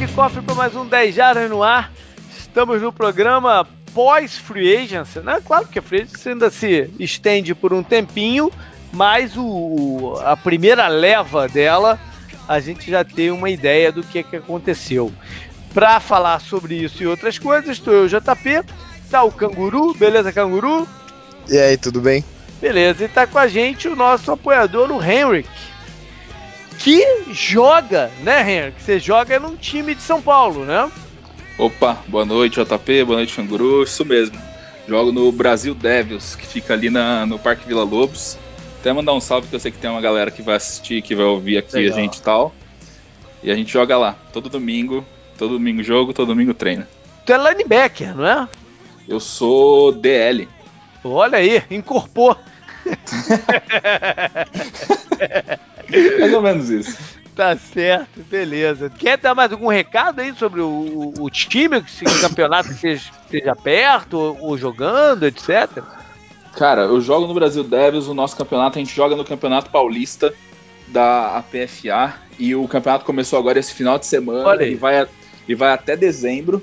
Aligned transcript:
Que 0.00 0.08
cofre 0.14 0.40
para 0.40 0.54
mais 0.54 0.74
um 0.74 0.86
10 0.86 1.14
Jardas 1.14 1.50
no 1.50 1.62
ar. 1.62 1.92
Estamos 2.34 2.80
no 2.80 2.90
programa 2.90 3.66
pós-free 3.92 4.74
agency, 4.74 5.18
né? 5.18 5.42
Claro 5.44 5.68
que 5.68 5.78
a 5.78 5.82
free 5.82 6.00
agency 6.00 6.30
ainda 6.30 6.48
se 6.50 6.90
estende 6.98 7.54
por 7.54 7.74
um 7.74 7.82
tempinho, 7.82 8.50
mas 8.94 9.36
o, 9.36 10.18
a 10.24 10.34
primeira 10.38 10.88
leva 10.88 11.46
dela, 11.46 12.00
a 12.48 12.58
gente 12.60 12.90
já 12.90 13.04
tem 13.04 13.30
uma 13.30 13.50
ideia 13.50 13.92
do 13.92 14.02
que, 14.02 14.22
que 14.22 14.36
aconteceu. 14.36 15.12
Para 15.74 16.00
falar 16.00 16.40
sobre 16.40 16.76
isso 16.76 17.02
e 17.02 17.06
outras 17.06 17.38
coisas, 17.38 17.68
estou 17.68 17.92
eu, 17.92 18.08
JP, 18.08 18.64
tá 19.10 19.22
o 19.22 19.30
Canguru, 19.30 19.92
beleza, 19.92 20.32
Canguru? 20.32 20.88
E 21.46 21.58
aí, 21.58 21.76
tudo 21.76 22.00
bem? 22.00 22.24
Beleza, 22.58 23.04
e 23.04 23.08
tá 23.08 23.26
com 23.26 23.38
a 23.38 23.46
gente 23.46 23.86
o 23.86 23.94
nosso 23.94 24.32
apoiador, 24.32 24.90
o 24.90 25.02
Henrik, 25.04 25.46
que 26.80 27.06
joga, 27.30 28.10
né, 28.22 28.40
Henrique? 28.40 28.82
Você 28.82 28.98
joga 28.98 29.38
num 29.38 29.54
time 29.54 29.94
de 29.94 30.02
São 30.02 30.20
Paulo, 30.20 30.64
né? 30.64 30.90
Opa, 31.58 31.98
boa 32.08 32.24
noite, 32.24 32.58
JP, 32.58 33.04
boa 33.04 33.18
noite, 33.18 33.36
Canguru. 33.36 33.82
Isso 33.82 34.04
mesmo. 34.04 34.40
Jogo 34.88 35.12
no 35.12 35.30
Brasil 35.30 35.74
Devils, 35.74 36.34
que 36.34 36.46
fica 36.46 36.72
ali 36.72 36.88
na, 36.88 37.26
no 37.26 37.38
Parque 37.38 37.68
Vila 37.68 37.84
Lobos. 37.84 38.38
Até 38.80 38.94
mandar 38.94 39.12
um 39.12 39.20
salve, 39.20 39.46
que 39.46 39.54
eu 39.54 39.60
sei 39.60 39.70
que 39.70 39.76
tem 39.76 39.90
uma 39.90 40.00
galera 40.00 40.30
que 40.30 40.40
vai 40.40 40.56
assistir, 40.56 41.02
que 41.02 41.14
vai 41.14 41.26
ouvir 41.26 41.58
aqui 41.58 41.76
Legal. 41.76 41.98
a 41.98 42.00
gente 42.00 42.16
e 42.16 42.22
tal. 42.22 42.54
E 43.42 43.50
a 43.50 43.54
gente 43.54 43.70
joga 43.70 43.98
lá, 43.98 44.16
todo 44.32 44.48
domingo. 44.48 45.04
Todo 45.36 45.58
domingo 45.58 45.82
jogo, 45.82 46.14
todo 46.14 46.28
domingo 46.28 46.54
treina. 46.54 46.88
Tu 47.26 47.32
é 47.32 47.50
linebacker, 47.50 48.16
não 48.16 48.26
é? 48.26 48.48
Eu 49.06 49.20
sou 49.20 49.92
DL. 49.92 50.48
Olha 51.04 51.38
aí, 51.38 51.62
incorporou. 51.70 52.38
Mais 56.18 56.32
ou 56.32 56.42
menos 56.42 56.70
isso. 56.70 57.20
Tá 57.34 57.56
certo, 57.56 58.22
beleza. 58.28 58.90
Quer 58.90 59.16
dar 59.16 59.34
mais 59.34 59.50
algum 59.50 59.68
recado 59.68 60.20
aí 60.20 60.34
sobre 60.34 60.60
o, 60.60 61.14
o 61.18 61.30
time, 61.30 61.82
se 61.88 62.04
o 62.04 62.20
campeonato 62.20 62.70
esteja, 62.72 63.10
esteja 63.24 63.56
perto, 63.56 64.18
ou, 64.18 64.38
ou, 64.40 64.58
jogando, 64.58 65.26
etc? 65.26 65.82
Cara, 66.54 66.82
eu 66.82 67.00
jogo 67.00 67.26
no 67.26 67.34
Brasil 67.34 67.64
Devils, 67.64 68.08
o 68.08 68.14
nosso 68.14 68.36
campeonato, 68.36 68.78
a 68.78 68.82
gente 68.82 68.94
joga 68.94 69.16
no 69.16 69.24
Campeonato 69.24 69.70
Paulista 69.70 70.34
da 70.88 71.38
APFA 71.38 72.14
e 72.38 72.54
o 72.54 72.66
campeonato 72.66 73.04
começou 73.04 73.38
agora 73.38 73.58
esse 73.58 73.72
final 73.72 73.98
de 73.98 74.06
semana 74.06 74.62
e 74.64 74.74
vai, 74.74 75.06
e 75.48 75.54
vai 75.54 75.72
até 75.72 75.96
dezembro. 75.96 76.60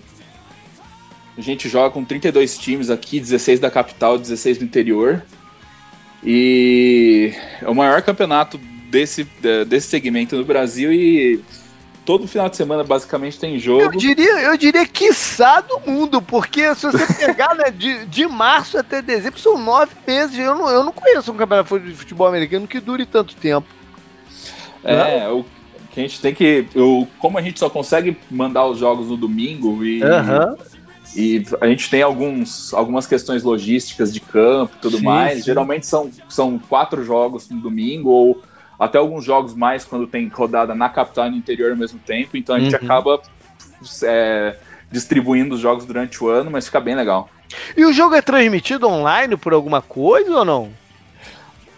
A 1.37 1.41
gente 1.41 1.69
joga 1.69 1.89
com 1.89 2.03
32 2.03 2.57
times 2.57 2.89
aqui, 2.89 3.19
16 3.19 3.59
da 3.59 3.71
capital, 3.71 4.17
16 4.17 4.57
do 4.57 4.63
interior. 4.65 5.23
E 6.23 7.31
é 7.61 7.69
o 7.69 7.75
maior 7.75 8.01
campeonato 8.01 8.59
desse, 8.89 9.27
desse 9.67 9.87
segmento 9.87 10.35
no 10.35 10.45
Brasil 10.45 10.91
e 10.91 11.43
todo 12.07 12.25
final 12.25 12.47
de 12.47 12.55
semana 12.55 12.85
basicamente 12.85 13.37
tem 13.37 13.59
jogo. 13.59 13.81
Eu 13.81 13.91
diria, 13.91 14.41
eu 14.43 14.57
diria 14.57 14.87
quiçá 14.87 15.59
do 15.59 15.81
mundo, 15.85 16.21
porque 16.21 16.73
se 16.73 16.89
você 16.89 17.13
pegar 17.25 17.53
né, 17.53 17.69
de, 17.69 18.05
de 18.05 18.25
março 18.25 18.77
até 18.77 19.01
dezembro, 19.01 19.37
são 19.37 19.57
nove 19.57 19.91
meses. 20.07 20.39
Eu 20.39 20.55
não, 20.55 20.69
eu 20.69 20.83
não 20.85 20.93
conheço 20.93 21.31
um 21.33 21.35
campeonato 21.35 21.77
de 21.77 21.93
futebol 21.93 22.25
americano 22.25 22.65
que 22.65 22.79
dure 22.79 23.05
tanto 23.05 23.35
tempo. 23.35 23.67
É, 24.85 25.27
o 25.27 25.43
que 25.91 25.99
a 25.99 26.03
gente 26.03 26.21
tem 26.21 26.33
que. 26.33 26.65
Eu, 26.73 27.05
como 27.19 27.37
a 27.37 27.41
gente 27.41 27.59
só 27.59 27.69
consegue 27.69 28.17
mandar 28.31 28.65
os 28.65 28.79
jogos 28.79 29.09
no 29.09 29.17
domingo 29.17 29.83
e. 29.83 30.01
Uhum. 30.01 30.55
E 31.15 31.43
a 31.59 31.67
gente 31.67 31.89
tem 31.89 32.03
alguns, 32.03 32.73
algumas 32.73 33.07
questões 33.07 33.41
logísticas 33.41 34.13
de 34.13 34.19
campo 34.19 34.75
e 34.77 34.81
tudo 34.81 34.97
sim, 34.97 35.03
mais. 35.03 35.39
Sim. 35.39 35.45
Geralmente 35.45 35.87
são, 35.87 36.11
são 36.29 36.59
quatro 36.59 37.03
jogos 37.03 37.49
no 37.49 37.59
domingo, 37.59 38.09
ou 38.09 38.43
até 38.79 38.97
alguns 38.97 39.23
jogos 39.23 39.53
mais 39.53 39.83
quando 39.85 40.07
tem 40.07 40.27
rodada 40.27 40.75
na 40.75 40.89
capital 40.89 41.27
e 41.27 41.31
no 41.31 41.37
interior 41.37 41.71
ao 41.71 41.77
mesmo 41.77 41.99
tempo. 41.99 42.37
Então 42.37 42.55
a 42.55 42.59
gente 42.59 42.75
uhum. 42.75 42.83
acaba 42.83 43.21
é, 44.03 44.57
distribuindo 44.91 45.55
os 45.55 45.61
jogos 45.61 45.85
durante 45.85 46.23
o 46.23 46.29
ano, 46.29 46.51
mas 46.51 46.65
fica 46.65 46.79
bem 46.79 46.95
legal. 46.95 47.29
E 47.75 47.85
o 47.85 47.93
jogo 47.93 48.15
é 48.15 48.21
transmitido 48.21 48.87
online 48.87 49.37
por 49.37 49.53
alguma 49.53 49.81
coisa 49.81 50.39
ou 50.39 50.45
não? 50.45 50.71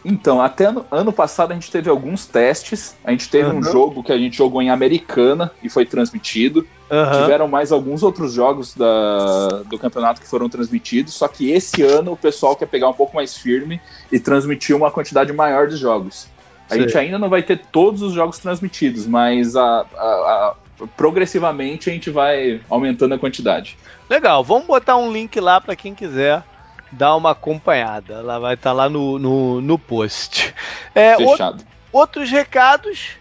Então, 0.03 0.41
até 0.41 0.65
ano, 0.65 0.85
ano 0.89 1.11
passado 1.11 1.51
a 1.51 1.53
gente 1.53 1.69
teve 1.69 1.89
alguns 1.89 2.25
testes. 2.25 2.95
A 3.03 3.11
gente 3.11 3.29
teve 3.29 3.49
uhum. 3.49 3.57
um 3.57 3.63
jogo 3.63 4.01
que 4.01 4.11
a 4.11 4.17
gente 4.17 4.37
jogou 4.37 4.61
em 4.61 4.69
Americana 4.69 5.51
e 5.61 5.69
foi 5.69 5.85
transmitido. 5.85 6.65
Uhum. 6.89 7.21
Tiveram 7.21 7.47
mais 7.47 7.71
alguns 7.71 8.01
outros 8.01 8.33
jogos 8.33 8.73
da, 8.73 9.61
do 9.65 9.77
campeonato 9.77 10.21
que 10.21 10.27
foram 10.27 10.47
transmitidos. 10.47 11.13
Só 11.13 11.27
que 11.27 11.51
esse 11.51 11.83
ano 11.83 12.13
o 12.13 12.17
pessoal 12.17 12.55
quer 12.55 12.67
pegar 12.67 12.87
um 12.87 12.93
pouco 12.93 13.15
mais 13.15 13.37
firme 13.37 13.81
e 14.11 14.19
transmitir 14.19 14.75
uma 14.75 14.89
quantidade 14.89 15.33
maior 15.33 15.67
de 15.67 15.75
jogos. 15.75 16.27
A 16.69 16.75
Sim. 16.75 16.81
gente 16.81 16.97
ainda 16.97 17.17
não 17.17 17.29
vai 17.29 17.41
ter 17.41 17.57
todos 17.71 18.01
os 18.01 18.13
jogos 18.13 18.37
transmitidos, 18.37 19.07
mas 19.07 19.55
a, 19.55 19.85
a, 19.95 20.03
a, 20.03 20.55
progressivamente 20.95 21.89
a 21.89 21.93
gente 21.93 22.09
vai 22.09 22.61
aumentando 22.69 23.15
a 23.15 23.19
quantidade. 23.19 23.77
Legal, 24.09 24.43
vamos 24.43 24.67
botar 24.67 24.97
um 24.97 25.11
link 25.11 25.39
lá 25.39 25.59
para 25.59 25.75
quem 25.75 25.95
quiser 25.95 26.43
dar 26.91 27.15
uma 27.15 27.31
acompanhada. 27.31 28.15
Ela 28.15 28.39
vai 28.39 28.53
estar 28.53 28.71
tá 28.71 28.73
lá 28.73 28.89
no, 28.89 29.19
no, 29.19 29.61
no 29.61 29.77
post. 29.77 30.53
É, 30.93 31.15
Fechado. 31.15 31.63
outros 31.91 32.29
recados. 32.29 33.11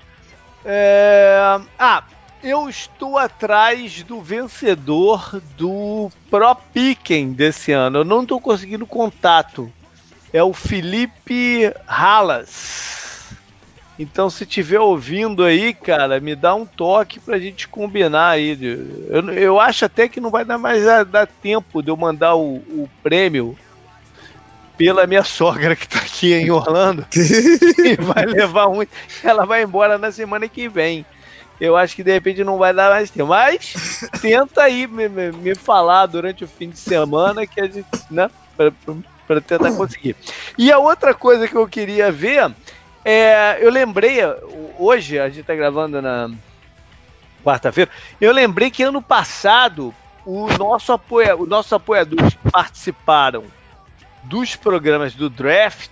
É... 0.65 1.61
Ah, 1.79 2.05
eu 2.43 2.69
estou 2.69 3.19
atrás 3.19 4.03
do 4.03 4.21
vencedor 4.21 5.41
do 5.57 6.11
Pro 6.31 6.55
Piquen 6.55 7.33
desse 7.33 7.73
ano. 7.73 7.99
Eu 7.99 8.05
não 8.05 8.23
estou 8.23 8.41
conseguindo 8.41 8.87
contato. 8.87 9.73
É 10.33 10.43
o 10.43 10.53
Felipe 10.53 11.73
Halas. 11.87 13.18
Então, 13.99 14.31
se 14.31 14.47
tiver 14.47 14.79
ouvindo 14.79 15.43
aí, 15.43 15.75
cara, 15.75 16.21
me 16.21 16.37
dá 16.37 16.55
um 16.55 16.65
toque 16.65 17.19
pra 17.19 17.39
gente 17.39 17.67
combinar 17.67 18.31
aí. 18.31 18.57
Eu, 19.09 19.31
eu 19.33 19.61
acho 19.61 19.85
até 19.85 20.09
que 20.09 20.21
não 20.21 20.31
vai 20.31 20.45
dar 20.45 20.57
mais 20.57 20.87
a, 20.87 21.03
dar 21.03 21.27
tempo 21.27 21.83
de 21.83 21.91
eu 21.91 21.97
mandar 21.97 22.37
o, 22.37 22.57
o 22.57 22.89
prêmio 23.03 23.59
pela 24.77 25.05
minha 25.05 25.25
sogra 25.25 25.75
que 25.75 25.89
tá 25.89 25.99
aqui 25.99 26.33
em 26.33 26.49
Orlando. 26.49 27.05
e 27.13 27.97
vai 27.97 28.25
levar 28.25 28.69
muito. 28.69 28.93
Ela 29.25 29.45
vai 29.45 29.65
embora 29.65 29.99
na 29.99 30.13
semana 30.13 30.49
que 30.49 30.69
vem. 30.69 31.05
Eu 31.61 31.77
acho 31.77 31.97
que 31.97 32.05
de 32.05 32.13
repente 32.13 32.45
não 32.45 32.57
vai 32.57 32.73
dar 32.73 32.91
mais 32.91 33.11
tempo. 33.11 33.31
Mas 33.31 34.09
tenta 34.23 34.63
aí 34.63 34.87
me, 34.87 35.09
me, 35.09 35.33
me 35.33 35.55
falar 35.57 36.07
durante 36.07 36.45
o 36.45 36.49
fim 36.49 36.71
de 36.71 36.79
semana 36.79 37.45
que 37.49 37.61
a 37.61 37.67
gente, 37.67 37.85
né? 38.09 38.31
Pra, 38.57 38.71
pra, 38.71 38.95
pra 39.27 39.41
tentar 39.41 39.73
conseguir. 39.73 40.15
E 40.57 40.71
a 40.71 40.79
outra 40.79 41.13
coisa 41.13 41.49
que 41.49 41.57
eu 41.57 41.67
queria 41.67 42.13
ver 42.13 42.49
é, 43.05 43.59
eu 43.61 43.71
lembrei, 43.71 44.19
hoje, 44.79 45.19
a 45.19 45.29
gente 45.29 45.45
tá 45.45 45.55
gravando 45.55 46.03
na 46.03 46.31
quarta-feira, 47.45 47.91
eu 48.21 48.33
lembrei 48.33 48.71
que 48.71 48.83
ano 48.83 49.01
passado 49.01 49.95
o 50.25 50.47
nosso 50.59 50.93
apoia, 50.93 51.37
os 51.37 51.49
nossos 51.49 51.73
apoiadores 51.73 52.35
que 52.35 52.51
participaram 52.51 53.45
dos 54.25 54.55
programas 54.55 55.15
do 55.15 55.31
draft 55.31 55.91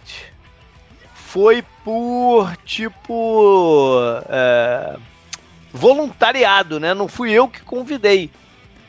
foi 1.14 1.64
por 1.84 2.56
tipo 2.58 3.98
é, 4.28 4.96
voluntariado, 5.72 6.80
né? 6.80 6.92
Não 6.94 7.08
fui 7.08 7.32
eu 7.32 7.48
que 7.48 7.62
convidei. 7.62 8.30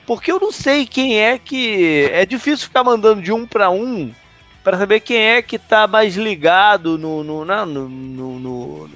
Porque 0.06 0.32
eu 0.32 0.40
não 0.40 0.52
sei 0.52 0.86
quem 0.86 1.20
é 1.20 1.38
que. 1.38 2.10
É 2.12 2.26
difícil 2.26 2.68
ficar 2.68 2.84
mandando 2.84 3.22
de 3.22 3.32
um 3.32 3.46
para 3.46 3.70
um 3.70 4.14
para 4.68 4.80
saber 4.80 5.00
quem 5.00 5.18
é 5.18 5.42
que 5.42 5.56
está 5.56 5.88
mais 5.88 6.18
ligado 6.18 6.98
no, 6.98 7.24
no, 7.24 7.46
no, 7.46 7.66
no, 7.66 8.38
no, 8.38 8.90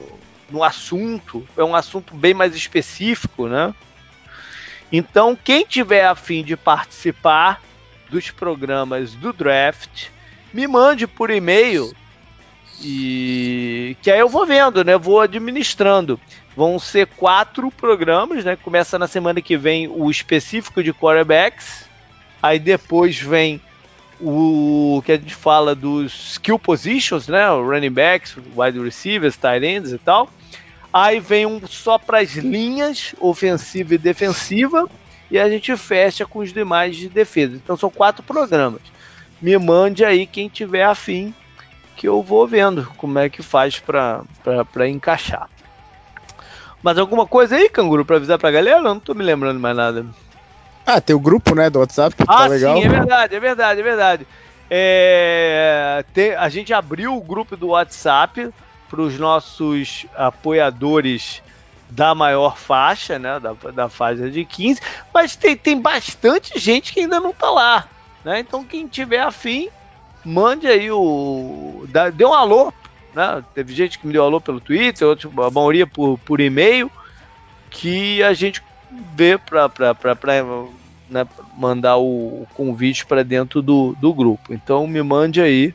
no 0.49 0.63
assunto. 0.65 1.47
É 1.55 1.63
um 1.63 1.73
assunto 1.73 2.13
bem 2.13 2.33
mais 2.33 2.53
específico, 2.53 3.47
né? 3.47 3.73
Então, 4.91 5.33
quem 5.33 5.63
tiver 5.63 6.05
afim 6.05 6.43
de 6.43 6.57
participar 6.57 7.61
dos 8.09 8.29
programas 8.29 9.13
do 9.13 9.31
draft, 9.31 10.09
me 10.53 10.67
mande 10.67 11.07
por 11.07 11.29
e-mail 11.29 11.95
e 12.81 13.95
que 14.01 14.11
aí 14.11 14.19
eu 14.19 14.27
vou 14.27 14.45
vendo, 14.45 14.83
né? 14.83 14.97
Vou 14.97 15.21
administrando. 15.21 16.19
Vão 16.53 16.77
ser 16.79 17.07
quatro 17.07 17.71
programas, 17.71 18.43
né? 18.43 18.57
Começa 18.57 18.99
na 18.99 19.07
semana 19.07 19.41
que 19.41 19.55
vem 19.55 19.87
o 19.87 20.11
específico 20.11 20.83
de 20.83 20.93
quarterbacks. 20.93 21.87
Aí 22.43 22.59
depois 22.59 23.17
vem 23.17 23.61
o 24.21 25.01
que 25.05 25.11
a 25.11 25.17
gente 25.17 25.33
fala 25.33 25.73
dos 25.73 26.33
skill 26.33 26.59
positions, 26.59 27.27
né? 27.27 27.49
O 27.49 27.67
running 27.67 27.91
backs, 27.91 28.37
wide 28.55 28.79
receivers, 28.79 29.35
tight 29.35 29.65
ends 29.65 29.91
e 29.91 29.97
tal. 29.97 30.29
Aí 30.93 31.19
vem 31.19 31.45
um 31.45 31.65
só 31.65 31.97
para 31.97 32.19
as 32.19 32.31
linhas, 32.35 33.15
ofensiva 33.19 33.95
e 33.95 33.97
defensiva, 33.97 34.87
e 35.29 35.39
a 35.39 35.49
gente 35.49 35.75
fecha 35.77 36.25
com 36.25 36.39
os 36.39 36.53
demais 36.53 36.95
de 36.95 37.09
defesa. 37.09 37.55
Então 37.55 37.75
são 37.77 37.89
quatro 37.89 38.21
programas. 38.21 38.81
Me 39.41 39.57
mande 39.57 40.05
aí 40.05 40.27
quem 40.27 40.49
tiver 40.49 40.83
afim, 40.83 41.33
que 41.95 42.07
eu 42.07 42.21
vou 42.21 42.45
vendo 42.45 42.85
como 42.97 43.17
é 43.17 43.29
que 43.29 43.41
faz 43.41 43.79
para 43.79 44.89
encaixar. 44.89 45.49
Mas 46.83 46.97
alguma 46.97 47.25
coisa 47.25 47.55
aí, 47.55 47.69
canguru, 47.69 48.03
para 48.03 48.17
avisar 48.17 48.37
pra 48.37 48.51
galera? 48.51 48.79
Eu 48.79 48.83
não 48.83 48.99
tô 48.99 49.13
me 49.13 49.23
lembrando 49.23 49.59
mais 49.59 49.75
nada. 49.75 50.05
Ah, 50.93 50.99
tem 50.99 51.15
o 51.15 51.19
grupo, 51.19 51.55
né, 51.55 51.69
do 51.69 51.79
WhatsApp 51.79 52.15
que 52.15 52.25
tá 52.25 52.33
ah, 52.33 52.37
tá 52.37 52.47
legal. 52.47 52.75
sim, 52.75 52.83
é 52.83 52.89
verdade, 52.89 53.35
é 53.35 53.39
verdade, 53.39 53.79
é 53.79 53.83
verdade. 53.83 54.27
É, 54.69 56.05
te, 56.13 56.35
a 56.35 56.49
gente 56.49 56.73
abriu 56.73 57.15
o 57.15 57.21
grupo 57.21 57.55
do 57.55 57.69
WhatsApp 57.69 58.49
para 58.89 59.01
os 59.01 59.17
nossos 59.17 60.05
apoiadores 60.15 61.41
da 61.89 62.13
maior 62.13 62.57
faixa, 62.57 63.17
né, 63.17 63.39
da, 63.39 63.53
da 63.71 63.89
faixa 63.89 64.29
de 64.29 64.43
15, 64.43 64.81
mas 65.13 65.35
tem, 65.35 65.55
tem 65.55 65.79
bastante 65.79 66.59
gente 66.59 66.93
que 66.93 67.01
ainda 67.01 67.19
não 67.19 67.33
tá 67.33 67.49
lá, 67.49 67.87
né? 68.23 68.39
Então 68.39 68.63
quem 68.63 68.87
tiver 68.87 69.19
afim, 69.19 69.69
mande 70.23 70.67
aí 70.67 70.89
o 70.91 71.85
dá, 71.89 72.09
dê 72.09 72.25
um 72.25 72.33
alô, 72.33 72.73
né? 73.13 73.43
Teve 73.53 73.73
gente 73.73 73.99
que 73.99 74.07
me 74.07 74.13
deu 74.13 74.23
alô 74.23 74.39
pelo 74.39 74.59
Twitter, 74.59 75.07
outros, 75.07 75.31
a 75.37 75.49
maioria 75.49 75.87
por, 75.87 76.17
por 76.19 76.39
e-mail, 76.39 76.89
que 77.69 78.21
a 78.23 78.33
gente 78.33 78.61
vê 79.15 79.37
para 79.37 80.15
né, 81.11 81.27
mandar 81.57 81.97
o, 81.97 82.47
convite 82.55 83.05
para 83.05 83.23
dentro 83.23 83.61
do, 83.61 83.95
do 83.99 84.13
grupo. 84.13 84.53
Então 84.53 84.87
me 84.87 85.03
mande 85.03 85.41
aí 85.41 85.73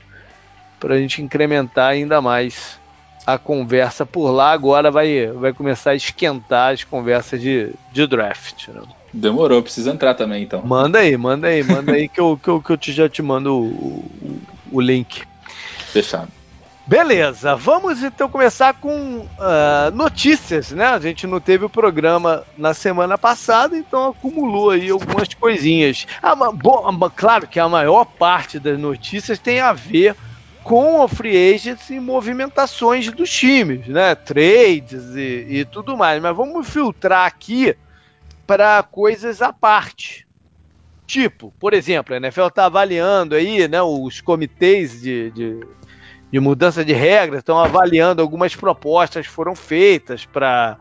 para 0.80 0.94
a 0.94 0.98
gente 0.98 1.22
incrementar 1.22 1.90
ainda 1.90 2.20
mais 2.20 2.80
a 3.26 3.36
conversa 3.36 4.06
por 4.06 4.30
lá. 4.30 4.52
Agora 4.52 4.90
vai, 4.90 5.26
vai 5.28 5.52
começar 5.52 5.90
a 5.90 5.94
esquentar 5.94 6.72
as 6.72 6.82
conversas 6.82 7.40
de, 7.40 7.72
de 7.92 8.06
draft. 8.06 8.68
Né? 8.68 8.82
Demorou, 9.12 9.62
precisa 9.62 9.90
entrar 9.90 10.14
também 10.14 10.42
então. 10.42 10.62
Manda 10.64 11.00
aí, 11.00 11.16
manda 11.16 11.48
aí, 11.48 11.62
manda 11.62 11.92
aí 11.92 12.08
que 12.08 12.20
eu, 12.20 12.38
que 12.42 12.48
eu, 12.48 12.62
que 12.62 12.70
eu 12.70 12.76
te, 12.76 12.92
já 12.92 13.08
te 13.08 13.22
mando 13.22 13.54
o, 13.54 13.64
o, 13.66 14.42
o 14.72 14.80
link. 14.80 15.22
Fechado. 15.92 16.35
Beleza, 16.86 17.56
vamos 17.56 18.00
então 18.00 18.28
começar 18.28 18.74
com 18.74 19.18
uh, 19.18 19.90
notícias, 19.92 20.70
né? 20.70 20.86
A 20.86 21.00
gente 21.00 21.26
não 21.26 21.40
teve 21.40 21.64
o 21.64 21.68
programa 21.68 22.44
na 22.56 22.72
semana 22.74 23.18
passada, 23.18 23.76
então 23.76 24.10
acumulou 24.10 24.70
aí 24.70 24.88
algumas 24.88 25.34
coisinhas. 25.34 26.06
Ah, 26.22 26.36
bom, 26.36 27.10
claro 27.16 27.48
que 27.48 27.58
a 27.58 27.68
maior 27.68 28.04
parte 28.04 28.60
das 28.60 28.78
notícias 28.78 29.36
tem 29.36 29.58
a 29.58 29.72
ver 29.72 30.14
com 30.62 31.00
o 31.00 31.08
free 31.08 31.54
agents 31.54 31.90
e 31.90 31.98
movimentações 31.98 33.10
dos 33.10 33.30
times, 33.30 33.88
né? 33.88 34.14
Trades 34.14 35.16
e, 35.16 35.46
e 35.48 35.64
tudo 35.64 35.96
mais. 35.96 36.22
Mas 36.22 36.36
vamos 36.36 36.68
filtrar 36.68 37.26
aqui 37.26 37.76
para 38.46 38.80
coisas 38.84 39.42
à 39.42 39.52
parte. 39.52 40.24
Tipo, 41.04 41.52
por 41.58 41.74
exemplo, 41.74 42.14
a 42.14 42.18
NFL 42.18 42.46
está 42.46 42.66
avaliando 42.66 43.34
aí, 43.34 43.66
né? 43.66 43.82
Os 43.82 44.20
comitês 44.20 45.02
de, 45.02 45.32
de 45.32 45.60
de 46.32 46.40
mudança 46.40 46.84
de 46.84 46.92
regras, 46.92 47.38
estão 47.38 47.58
avaliando 47.58 48.20
algumas 48.20 48.54
propostas 48.54 49.26
que 49.26 49.32
foram 49.32 49.54
feitas 49.54 50.24
para 50.24 50.76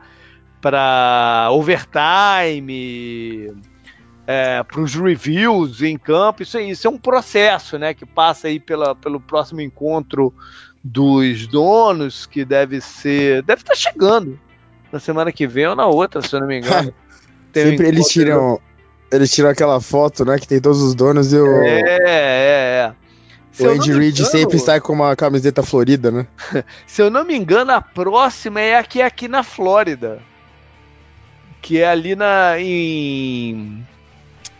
para 0.61 1.49
overtime, 1.51 2.73
é, 4.25 4.63
para 4.63 4.81
os 4.81 4.95
reviews 4.95 5.83
em 5.83 5.95
campo. 5.95 6.41
Isso, 6.41 6.57
isso 6.59 6.87
é 6.87 6.89
um 6.89 6.97
processo, 6.97 7.77
né, 7.77 7.93
que 7.93 8.03
passa 8.03 8.47
aí 8.47 8.59
pela, 8.59 8.95
pelo 8.95 9.19
próximo 9.19 9.61
encontro 9.61 10.33
dos 10.83 11.45
donos, 11.47 12.25
que 12.25 12.43
deve 12.43 12.81
ser, 12.81 13.43
deve 13.43 13.61
estar 13.61 13.73
tá 13.73 13.79
chegando 13.79 14.39
na 14.91 14.99
semana 14.99 15.31
que 15.31 15.45
vem 15.45 15.67
ou 15.67 15.75
na 15.75 15.85
outra, 15.85 16.21
se 16.21 16.35
eu 16.35 16.39
não 16.39 16.47
me 16.47 16.59
engano. 16.59 16.93
Sempre 17.53 17.85
um 17.85 17.87
eles 17.87 18.07
tiram, 18.07 18.59
eles 19.11 19.31
tiram 19.31 19.49
aquela 19.49 19.79
foto, 19.79 20.25
né, 20.25 20.37
que 20.39 20.47
tem 20.47 20.59
todos 20.59 20.81
os 20.81 20.95
donos 20.95 21.31
e 21.31 21.37
o 21.37 21.61
é, 21.61 21.79
é, 21.79 21.99
é. 22.05 22.64
Se 23.55 23.65
o 23.65 23.71
Andy 23.71 23.93
Reid 23.93 24.25
sempre 24.25 24.59
sai 24.59 24.81
com 24.81 24.91
uma 24.91 25.15
camiseta 25.15 25.63
florida, 25.63 26.11
né? 26.11 26.27
Se 26.85 27.01
eu 27.01 27.09
não 27.09 27.23
me 27.23 27.35
engano, 27.35 27.71
a 27.71 27.79
próxima 27.79 28.59
é 28.59 28.77
aqui, 28.77 29.01
aqui 29.01 29.29
na 29.29 29.43
Flórida. 29.43 30.21
Que 31.61 31.79
é 31.79 31.87
ali 31.87 32.15
na. 32.15 32.59
em. 32.59 33.87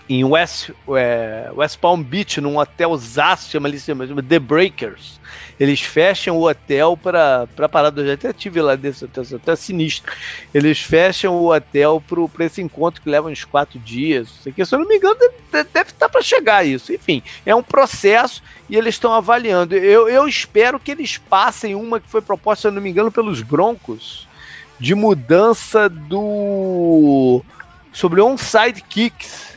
Em 0.08 0.24
West, 0.24 0.70
é, 0.96 1.50
West 1.56 1.80
Palm 1.80 2.02
Beach, 2.04 2.40
num 2.40 2.58
hotel 2.58 2.96
zaço, 2.98 3.50
chama 3.50 3.76
chama, 3.78 4.06
The 4.22 4.40
Breakers. 4.40 5.20
Eles 5.60 5.82
fecham 5.82 6.38
o 6.38 6.48
hotel 6.48 6.98
para 6.98 7.48
parada. 7.70 8.02
Eu 8.02 8.08
já 8.08 8.14
até 8.14 8.34
tive 8.34 8.62
lá 8.62 8.76
desse 8.76 9.06
hotel, 9.06 9.24
até 9.34 9.56
sinistro. 9.56 10.12
Eles 10.54 10.80
fecham 10.80 11.36
o 11.36 11.52
hotel 11.52 12.04
para 12.32 12.46
esse 12.46 12.62
encontro 12.62 13.02
que 13.02 13.10
leva 13.10 13.30
uns 13.30 13.44
quatro 13.44 13.80
dias. 13.80 14.30
Sei 14.44 14.52
que, 14.52 14.66
se 14.66 14.76
eu 14.76 14.80
não 14.80 14.88
me 14.88 14.98
engano, 14.98 15.16
deve, 15.52 15.90
estar 15.90 16.10
para 16.10 16.22
chegar 16.22 16.66
isso. 16.66 16.94
Enfim, 16.94 17.24
é 17.46 17.56
um 17.56 17.64
processo 17.64 18.44
e 18.70 18.76
eles 18.76 18.96
estão 18.96 19.14
avaliando. 19.14 19.76
Eu, 19.76 20.10
eu 20.10 20.28
espero 20.28 20.80
que 20.80 20.92
eles 20.92 21.18
passem 21.18 21.74
uma 21.74 22.00
que 22.00 22.10
foi 22.10 22.22
proposta, 22.22 22.64
se 22.64 22.68
eu 22.68 22.72
não 22.72 22.82
me 22.82 22.90
engano, 22.90 23.12
pelos 23.12 23.42
Broncos, 23.42 24.28
de 24.78 24.94
mudança 24.94 25.88
do. 25.88 27.42
sobre 27.94 28.22
onside 28.22 28.82
kicks 28.82 29.55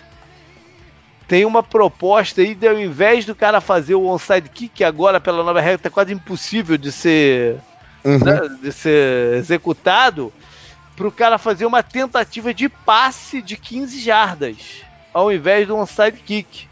tem 1.29 1.45
uma 1.45 1.63
proposta 1.63 2.41
aí 2.41 2.55
de 2.55 2.67
ao 2.67 2.81
invés 2.81 3.27
do 3.27 3.35
cara 3.35 3.61
fazer 3.61 3.95
o 3.95 4.07
onside 4.07 4.49
kick, 4.49 4.83
agora 4.83 5.21
pela 5.21 5.45
nova 5.45 5.61
regra 5.61 5.79
tá 5.79 5.91
quase 5.91 6.13
impossível 6.13 6.79
de 6.79 6.91
ser, 6.91 7.59
uhum. 8.03 8.19
né, 8.19 8.41
de 8.63 8.73
ser 8.73 9.35
executado, 9.35 10.33
para 10.97 11.07
o 11.07 11.13
cara 11.13 11.37
fazer 11.37 11.67
uma 11.67 11.83
tentativa 11.83 12.55
de 12.55 12.69
passe 12.71 13.43
de 13.43 13.59
15 13.59 14.01
jardas, 14.01 14.83
ao 15.13 15.31
invés 15.31 15.69
do 15.69 15.77
onside 15.77 16.17
kick. 16.25 16.67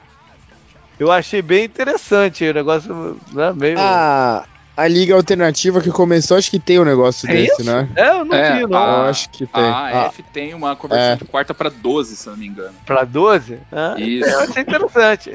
Eu 0.99 1.13
achei 1.13 1.43
bem 1.43 1.67
interessante 1.67 2.49
o 2.49 2.55
negócio, 2.55 3.21
né, 3.33 3.53
meio... 3.55 3.79
Ah, 3.79 4.47
a 4.77 4.87
liga 4.87 5.15
alternativa 5.15 5.81
que 5.81 5.91
começou, 5.91 6.37
acho 6.37 6.51
que 6.51 6.59
tem 6.61 6.79
um 6.79 6.85
negócio 6.85 7.29
é 7.31 7.33
desse, 7.33 7.63
isso? 7.63 7.65
né? 7.65 7.89
É, 7.97 8.11
eu 8.11 8.25
não 8.25 8.37
é, 8.37 8.59
vi, 8.59 8.67
não. 8.67 8.79
A, 8.79 8.89
eu 8.89 9.03
acho 9.07 9.31
que 9.31 9.47
tem. 9.47 9.65
A 9.65 10.07
AF 10.07 10.23
ah, 10.23 10.31
tem 10.33 10.53
uma 10.53 10.77
conversão 10.77 11.13
é. 11.13 11.17
de 11.17 11.25
quarta 11.25 11.55
para 11.55 11.71
12, 11.71 12.17
se 12.17 12.27
eu 12.27 12.33
não 12.33 12.39
me 12.39 12.47
engano. 12.47 12.75
Para 12.85 13.05
12? 13.05 13.59
Ah, 13.73 13.95
isso. 13.97 14.29
Eu 14.29 14.41
achei 14.41 14.63
interessante. 14.63 15.31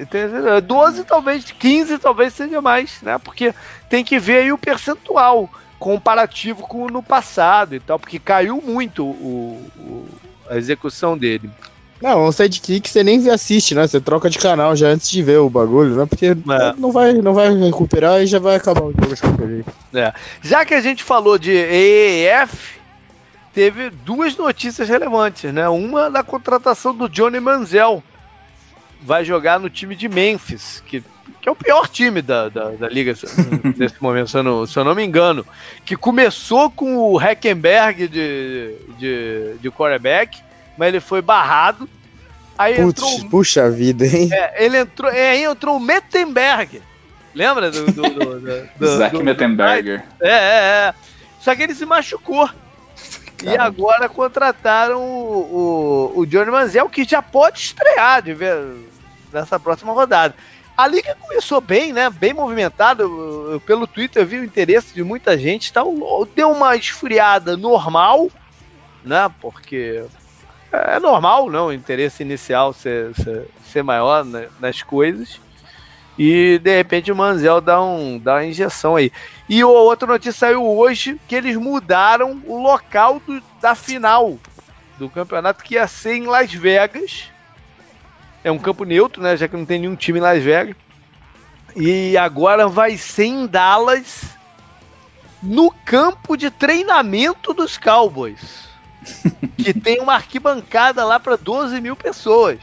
12, 0.64 1.04
talvez, 1.06 1.52
15 1.52 1.98
talvez 1.98 2.34
seja 2.34 2.62
mais, 2.62 3.02
né? 3.02 3.18
Porque 3.18 3.54
tem 3.90 4.04
que 4.04 4.20
ver 4.20 4.44
aí 4.44 4.52
o 4.52 4.58
percentual 4.58 5.50
comparativo 5.80 6.62
com 6.68 6.88
no 6.88 7.02
passado 7.02 7.74
e 7.74 7.80
tal, 7.80 7.98
porque 7.98 8.20
caiu 8.20 8.62
muito 8.62 9.04
o, 9.04 9.68
o 9.80 10.08
a 10.48 10.58
execução 10.58 11.18
dele. 11.18 11.50
Não, 12.02 12.28
um 12.28 12.32
sidekick 12.32 12.90
você 12.90 13.04
nem 13.04 13.30
assiste, 13.30 13.76
né? 13.76 13.86
Você 13.86 14.02
troca 14.02 14.30
de 14.30 14.40
canal 14.40 14.76
já 14.76 14.88
antes 14.88 15.10
de 15.10 15.22
ver 15.22 15.38
o 15.38 15.50
bagulho, 15.50 15.96
né? 15.96 16.06
Porque 16.08 16.28
é. 16.28 16.36
não, 16.78 16.92
vai, 16.92 17.14
não 17.14 17.34
vai 17.34 17.54
recuperar 17.54 18.22
e 18.22 18.26
já 18.26 18.40
vai 18.40 18.56
acabar 18.56 18.82
o 18.82 18.92
jogo 18.92 19.16
de 19.16 19.22
qualquer 19.22 19.48
jeito. 19.48 19.72
É. 19.94 20.14
Já 20.42 20.66
que 20.66 20.74
a 20.74 20.82
gente 20.82 21.04
falou 21.04 21.38
de 21.38 21.52
EEF, 21.52 22.80
teve 23.54 23.92
duas 23.92 24.36
notícias 24.36 24.90
relevantes, 24.90 25.54
né? 25.54 25.70
Uma 25.70 26.10
da 26.10 26.24
contratação 26.24 26.96
do 26.96 27.08
Johnny 27.08 27.40
Manziel. 27.40 28.04
Vai 29.04 29.24
jogar 29.24 29.60
no 29.60 29.70
time 29.70 29.96
de 29.96 30.08
Memphis, 30.08 30.84
que, 30.86 31.04
que 31.40 31.50
é 31.50 31.52
o 31.52 31.56
pior 31.56 31.88
time 31.88 32.22
da, 32.22 32.50
da, 32.50 32.70
da 32.70 32.90
liga 32.90 33.14
nesse 33.78 34.02
momento, 34.02 34.30
se 34.30 34.38
eu, 34.38 34.44
não, 34.44 34.66
se 34.66 34.78
eu 34.78 34.84
não 34.84 34.96
me 34.96 35.04
engano. 35.04 35.46
Que 35.86 35.96
começou 35.96 36.72
com 36.72 36.98
o 36.98 37.18
Hackenberg 37.18 38.08
de, 38.08 38.76
de, 38.98 39.56
de 39.62 39.72
quarterback 39.72 40.42
mas 40.78 40.90
ele 40.90 41.00
foi 41.00 41.22
barrado. 41.22 41.88
Aí 42.62 42.76
Putz, 42.76 43.02
entrou, 43.02 43.30
puxa 43.30 43.70
vida, 43.72 44.06
hein? 44.06 44.30
É, 44.32 44.66
ele 44.66 44.78
entrou, 44.78 45.12
é, 45.12 45.32
aí 45.32 45.44
entrou 45.44 45.78
o 45.78 45.80
Mettenberger. 45.80 46.82
Lembra 47.34 47.72
do. 47.72 47.86
do, 47.86 48.02
do, 48.04 48.40
do, 48.40 48.70
do 48.78 48.88
Zack 48.98 49.18
Mettenberger. 49.24 50.04
É, 50.22 50.30
é, 50.30 50.90
é. 50.90 50.94
Só 51.40 51.56
que 51.56 51.64
ele 51.64 51.74
se 51.74 51.86
machucou. 51.86 52.48
Caramba. 53.38 53.56
E 53.56 53.58
agora 53.58 54.08
contrataram 54.08 55.02
o, 55.02 56.12
o, 56.14 56.20
o, 56.20 56.26
Johnny 56.28 56.52
Manziel, 56.52 56.88
que 56.88 57.04
já 57.04 57.22
pode 57.22 57.60
estrear 57.60 58.22
de 58.22 58.34
ver, 58.36 58.56
nessa 59.34 59.60
próxima 59.60 59.92
rodada. 59.92 60.36
A 60.78 60.86
liga 60.86 61.18
começou 61.20 61.60
bem, 61.60 61.92
né? 61.92 62.10
Bem 62.12 62.34
movimentada. 62.34 63.04
Pelo 63.66 63.88
Twitter 63.88 64.22
eu 64.22 64.28
vi 64.28 64.38
o 64.38 64.44
interesse 64.44 64.94
de 64.94 65.04
muita 65.04 65.36
gente. 65.36 65.74
Tá, 65.74 65.82
deu 66.36 66.52
uma 66.52 66.76
esfriada 66.76 67.58
normal, 67.58 68.30
né? 69.04 69.32
Porque 69.42 70.04
é 70.72 71.00
normal, 71.00 71.50
não, 71.50 71.68
o 71.68 71.74
interesse 71.74 72.24
inicial 72.24 72.72
ser, 72.72 73.14
ser, 73.16 73.48
ser 73.66 73.84
maior 73.84 74.24
né, 74.24 74.48
nas 74.60 74.82
coisas. 74.82 75.40
E 76.18 76.60
de 76.60 76.76
repente 76.76 77.12
o 77.12 77.16
Manzel 77.16 77.60
dá, 77.60 77.82
um, 77.82 78.18
dá 78.18 78.36
uma 78.36 78.46
injeção 78.46 78.96
aí. 78.96 79.12
E 79.50 79.64
outra 79.64 80.08
notícia 80.08 80.32
saiu 80.32 80.66
hoje 80.66 81.20
que 81.28 81.36
eles 81.36 81.58
mudaram 81.58 82.42
o 82.46 82.62
local 82.62 83.22
do, 83.26 83.42
da 83.62 83.76
final 83.76 84.38
do 84.98 85.10
campeonato, 85.10 85.64
que 85.64 85.76
ia 85.76 85.88
ser 85.88 86.16
em 86.16 86.26
Las 86.26 86.54
Vegas. 86.54 87.30
É 88.44 88.52
um 88.52 88.60
campo 88.60 88.86
neutro, 88.86 89.22
né? 89.22 89.36
Já 89.36 89.48
que 89.48 89.58
não 89.58 89.66
tem 89.66 89.80
nenhum 89.80 89.96
time 89.96 90.20
em 90.20 90.22
Las 90.22 90.42
Vegas. 90.42 90.76
E 91.76 92.18
agora 92.18 92.68
vai 92.68 92.98
ser 92.98 93.26
em 93.26 93.48
Dallas, 93.48 94.24
no 95.42 95.72
campo 95.86 96.36
de 96.36 96.50
treinamento 96.50 97.54
dos 97.54 97.78
Cowboys 97.78 98.71
que 99.58 99.74
tem 99.74 100.00
uma 100.00 100.16
arquibancada 100.16 101.04
lá 101.04 101.20
para 101.20 101.36
12 101.36 101.80
mil 101.82 101.96
pessoas. 101.96 102.60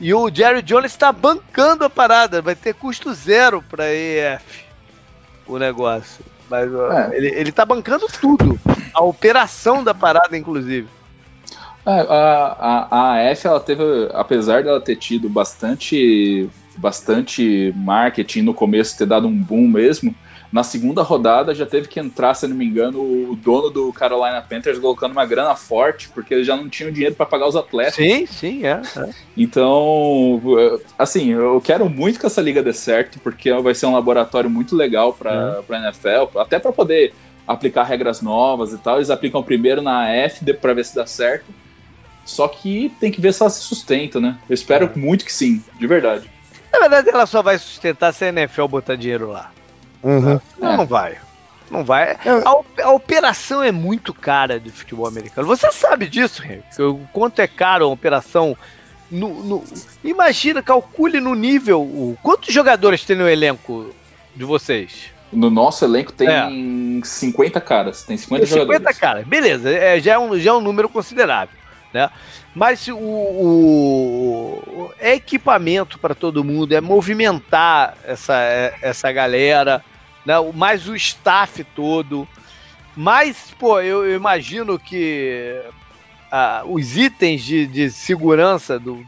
E 0.00 0.12
o 0.12 0.28
Jerry 0.34 0.62
Jones 0.62 0.92
está 0.92 1.12
bancando 1.12 1.84
a 1.84 1.90
parada, 1.90 2.42
vai 2.42 2.56
ter 2.56 2.74
custo 2.74 3.14
zero 3.14 3.62
para 3.62 3.92
EF 3.92 4.64
o 5.46 5.58
negócio. 5.58 6.24
Mas 6.50 6.70
é. 6.72 7.16
ele, 7.16 7.28
ele 7.28 7.52
tá 7.52 7.64
bancando 7.64 8.06
tudo, 8.08 8.58
a 8.92 9.02
operação 9.02 9.82
da 9.82 9.94
parada, 9.94 10.36
inclusive. 10.36 10.88
É, 11.86 12.00
a, 12.00 12.88
a, 12.90 12.96
a 12.96 13.30
AF, 13.30 13.46
ela 13.46 13.60
teve, 13.60 13.82
apesar 14.12 14.62
dela 14.62 14.80
ter 14.80 14.96
tido 14.96 15.28
bastante 15.28 16.48
bastante 16.76 17.72
marketing 17.76 18.42
no 18.42 18.54
começo, 18.54 18.96
ter 18.96 19.06
dado 19.06 19.26
um 19.26 19.36
boom 19.36 19.68
mesmo. 19.68 20.14
Na 20.52 20.62
segunda 20.62 21.02
rodada 21.02 21.54
já 21.54 21.64
teve 21.64 21.88
que 21.88 21.98
entrar, 21.98 22.34
se 22.34 22.46
não 22.46 22.54
me 22.54 22.66
engano, 22.66 23.00
o 23.00 23.34
dono 23.34 23.70
do 23.70 23.90
Carolina 23.90 24.42
Panthers 24.42 24.78
colocando 24.78 25.12
uma 25.12 25.24
grana 25.24 25.56
forte, 25.56 26.10
porque 26.10 26.34
eles 26.34 26.46
já 26.46 26.54
não 26.54 26.68
tinham 26.68 26.92
dinheiro 26.92 27.14
para 27.14 27.24
pagar 27.24 27.48
os 27.48 27.56
atletas. 27.56 27.94
Sim, 27.94 28.26
sim, 28.26 28.66
é, 28.66 28.82
é. 28.96 29.10
Então, 29.34 30.42
assim, 30.98 31.30
eu 31.30 31.58
quero 31.62 31.88
muito 31.88 32.20
que 32.20 32.26
essa 32.26 32.42
liga 32.42 32.62
dê 32.62 32.74
certo, 32.74 33.18
porque 33.20 33.50
vai 33.50 33.74
ser 33.74 33.86
um 33.86 33.94
laboratório 33.94 34.50
muito 34.50 34.76
legal 34.76 35.14
para 35.14 35.62
é. 35.66 35.74
a 35.74 35.78
NFL, 35.88 36.38
até 36.38 36.58
para 36.58 36.70
poder 36.70 37.14
aplicar 37.48 37.84
regras 37.84 38.20
novas 38.20 38.74
e 38.74 38.78
tal. 38.78 38.96
Eles 38.96 39.08
aplicam 39.08 39.42
primeiro 39.42 39.80
na 39.80 40.04
AF 40.24 40.44
para 40.60 40.74
ver 40.74 40.84
se 40.84 40.94
dá 40.94 41.06
certo. 41.06 41.46
Só 42.26 42.46
que 42.46 42.92
tem 43.00 43.10
que 43.10 43.22
ver 43.22 43.32
se 43.32 43.42
ela 43.42 43.50
se 43.50 43.62
sustenta, 43.62 44.20
né? 44.20 44.38
Eu 44.48 44.54
espero 44.54 44.90
é. 44.94 44.98
muito 44.98 45.24
que 45.24 45.32
sim, 45.32 45.62
de 45.78 45.86
verdade. 45.86 46.30
Na 46.70 46.80
verdade, 46.80 47.08
ela 47.08 47.26
só 47.26 47.42
vai 47.42 47.58
sustentar 47.58 48.12
se 48.12 48.26
a 48.26 48.28
NFL 48.28 48.66
botar 48.66 48.96
dinheiro 48.96 49.30
lá. 49.30 49.50
Uhum. 50.02 50.40
Não, 50.58 50.76
não 50.78 50.86
vai. 50.86 51.18
Não 51.70 51.84
vai. 51.84 52.12
A, 52.12 52.84
a, 52.84 52.90
operação 52.90 53.62
é 53.62 53.72
muito 53.72 54.12
cara 54.12 54.60
de 54.60 54.70
futebol 54.70 55.06
americano. 55.06 55.46
Você 55.46 55.72
sabe 55.72 56.06
disso, 56.06 56.44
Henrique? 56.44 56.82
O 56.82 57.00
quanto 57.12 57.40
é 57.40 57.46
caro 57.46 57.86
uma 57.86 57.94
operação. 57.94 58.56
No, 59.10 59.42
no, 59.42 59.64
imagina, 60.04 60.62
calcule 60.62 61.18
no 61.18 61.34
nível. 61.34 61.80
O, 61.80 62.16
quantos 62.22 62.52
jogadores 62.52 63.04
tem 63.04 63.16
no 63.16 63.28
elenco 63.28 63.90
de 64.36 64.44
vocês? 64.44 65.10
No 65.32 65.48
nosso 65.48 65.84
elenco 65.86 66.12
tem 66.12 66.28
é. 66.28 67.02
50 67.02 67.58
caras. 67.62 68.02
Tem 68.02 68.18
50 68.18 68.44
tem 68.44 68.50
jogadores. 68.50 68.78
50 68.80 69.00
caras, 69.00 69.26
beleza. 69.26 69.70
É, 69.70 69.98
já, 69.98 70.12
é 70.12 70.18
um, 70.18 70.38
já 70.38 70.50
é 70.50 70.54
um 70.54 70.60
número 70.60 70.90
considerável. 70.90 71.56
Né? 71.92 72.10
Mas 72.54 72.86
o, 72.88 72.96
o 72.96 74.90
é 74.98 75.14
equipamento 75.14 75.98
para 75.98 76.14
todo 76.14 76.44
mundo, 76.44 76.72
é 76.72 76.82
movimentar 76.82 77.96
essa, 78.04 78.34
essa 78.82 79.10
galera 79.10 79.82
né? 80.24 80.34
mais 80.54 80.88
o 80.88 80.94
staff 80.94 81.64
todo. 81.64 82.26
Mas, 82.96 83.54
pô, 83.58 83.80
eu, 83.80 84.14
imagino 84.14 84.78
que 84.78 85.60
ah, 86.30 86.62
os 86.66 86.96
itens 86.96 87.42
de, 87.42 87.66
de 87.66 87.90
segurança 87.90 88.78
do, 88.78 89.04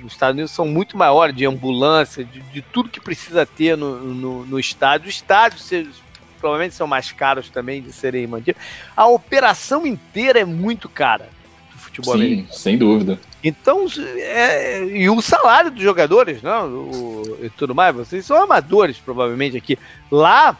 dos 0.00 0.12
Estados 0.12 0.34
Unidos 0.34 0.52
são 0.52 0.66
muito 0.66 0.96
maiores, 0.96 1.34
de 1.34 1.44
ambulância, 1.44 2.24
de, 2.24 2.40
de 2.40 2.62
tudo 2.62 2.88
que 2.88 3.00
precisa 3.00 3.44
ter 3.44 3.76
no, 3.76 3.98
no, 3.98 4.46
no 4.46 4.58
estádio. 4.58 5.08
Os 5.08 5.14
estádios 5.16 5.70
provavelmente 6.38 6.74
são 6.74 6.86
mais 6.86 7.10
caros 7.10 7.48
também 7.48 7.82
de 7.82 7.92
serem 7.92 8.26
mantidos. 8.26 8.60
A 8.96 9.06
operação 9.06 9.86
inteira 9.86 10.40
é 10.40 10.44
muito 10.44 10.88
cara 10.88 11.28
futebol 11.94 12.14
Sim, 12.14 12.20
americano. 12.20 12.48
sem 12.52 12.78
dúvida. 12.78 13.18
Então, 13.42 13.86
é, 14.16 14.84
e 14.84 15.08
o 15.08 15.20
salário 15.20 15.70
dos 15.70 15.82
jogadores, 15.82 16.42
não, 16.42 16.68
o, 16.68 17.38
e 17.42 17.50
tudo 17.50 17.74
mais, 17.74 17.94
vocês 17.94 18.24
são 18.24 18.42
amadores, 18.42 18.96
provavelmente, 18.98 19.56
aqui. 19.56 19.78
Lá, 20.10 20.58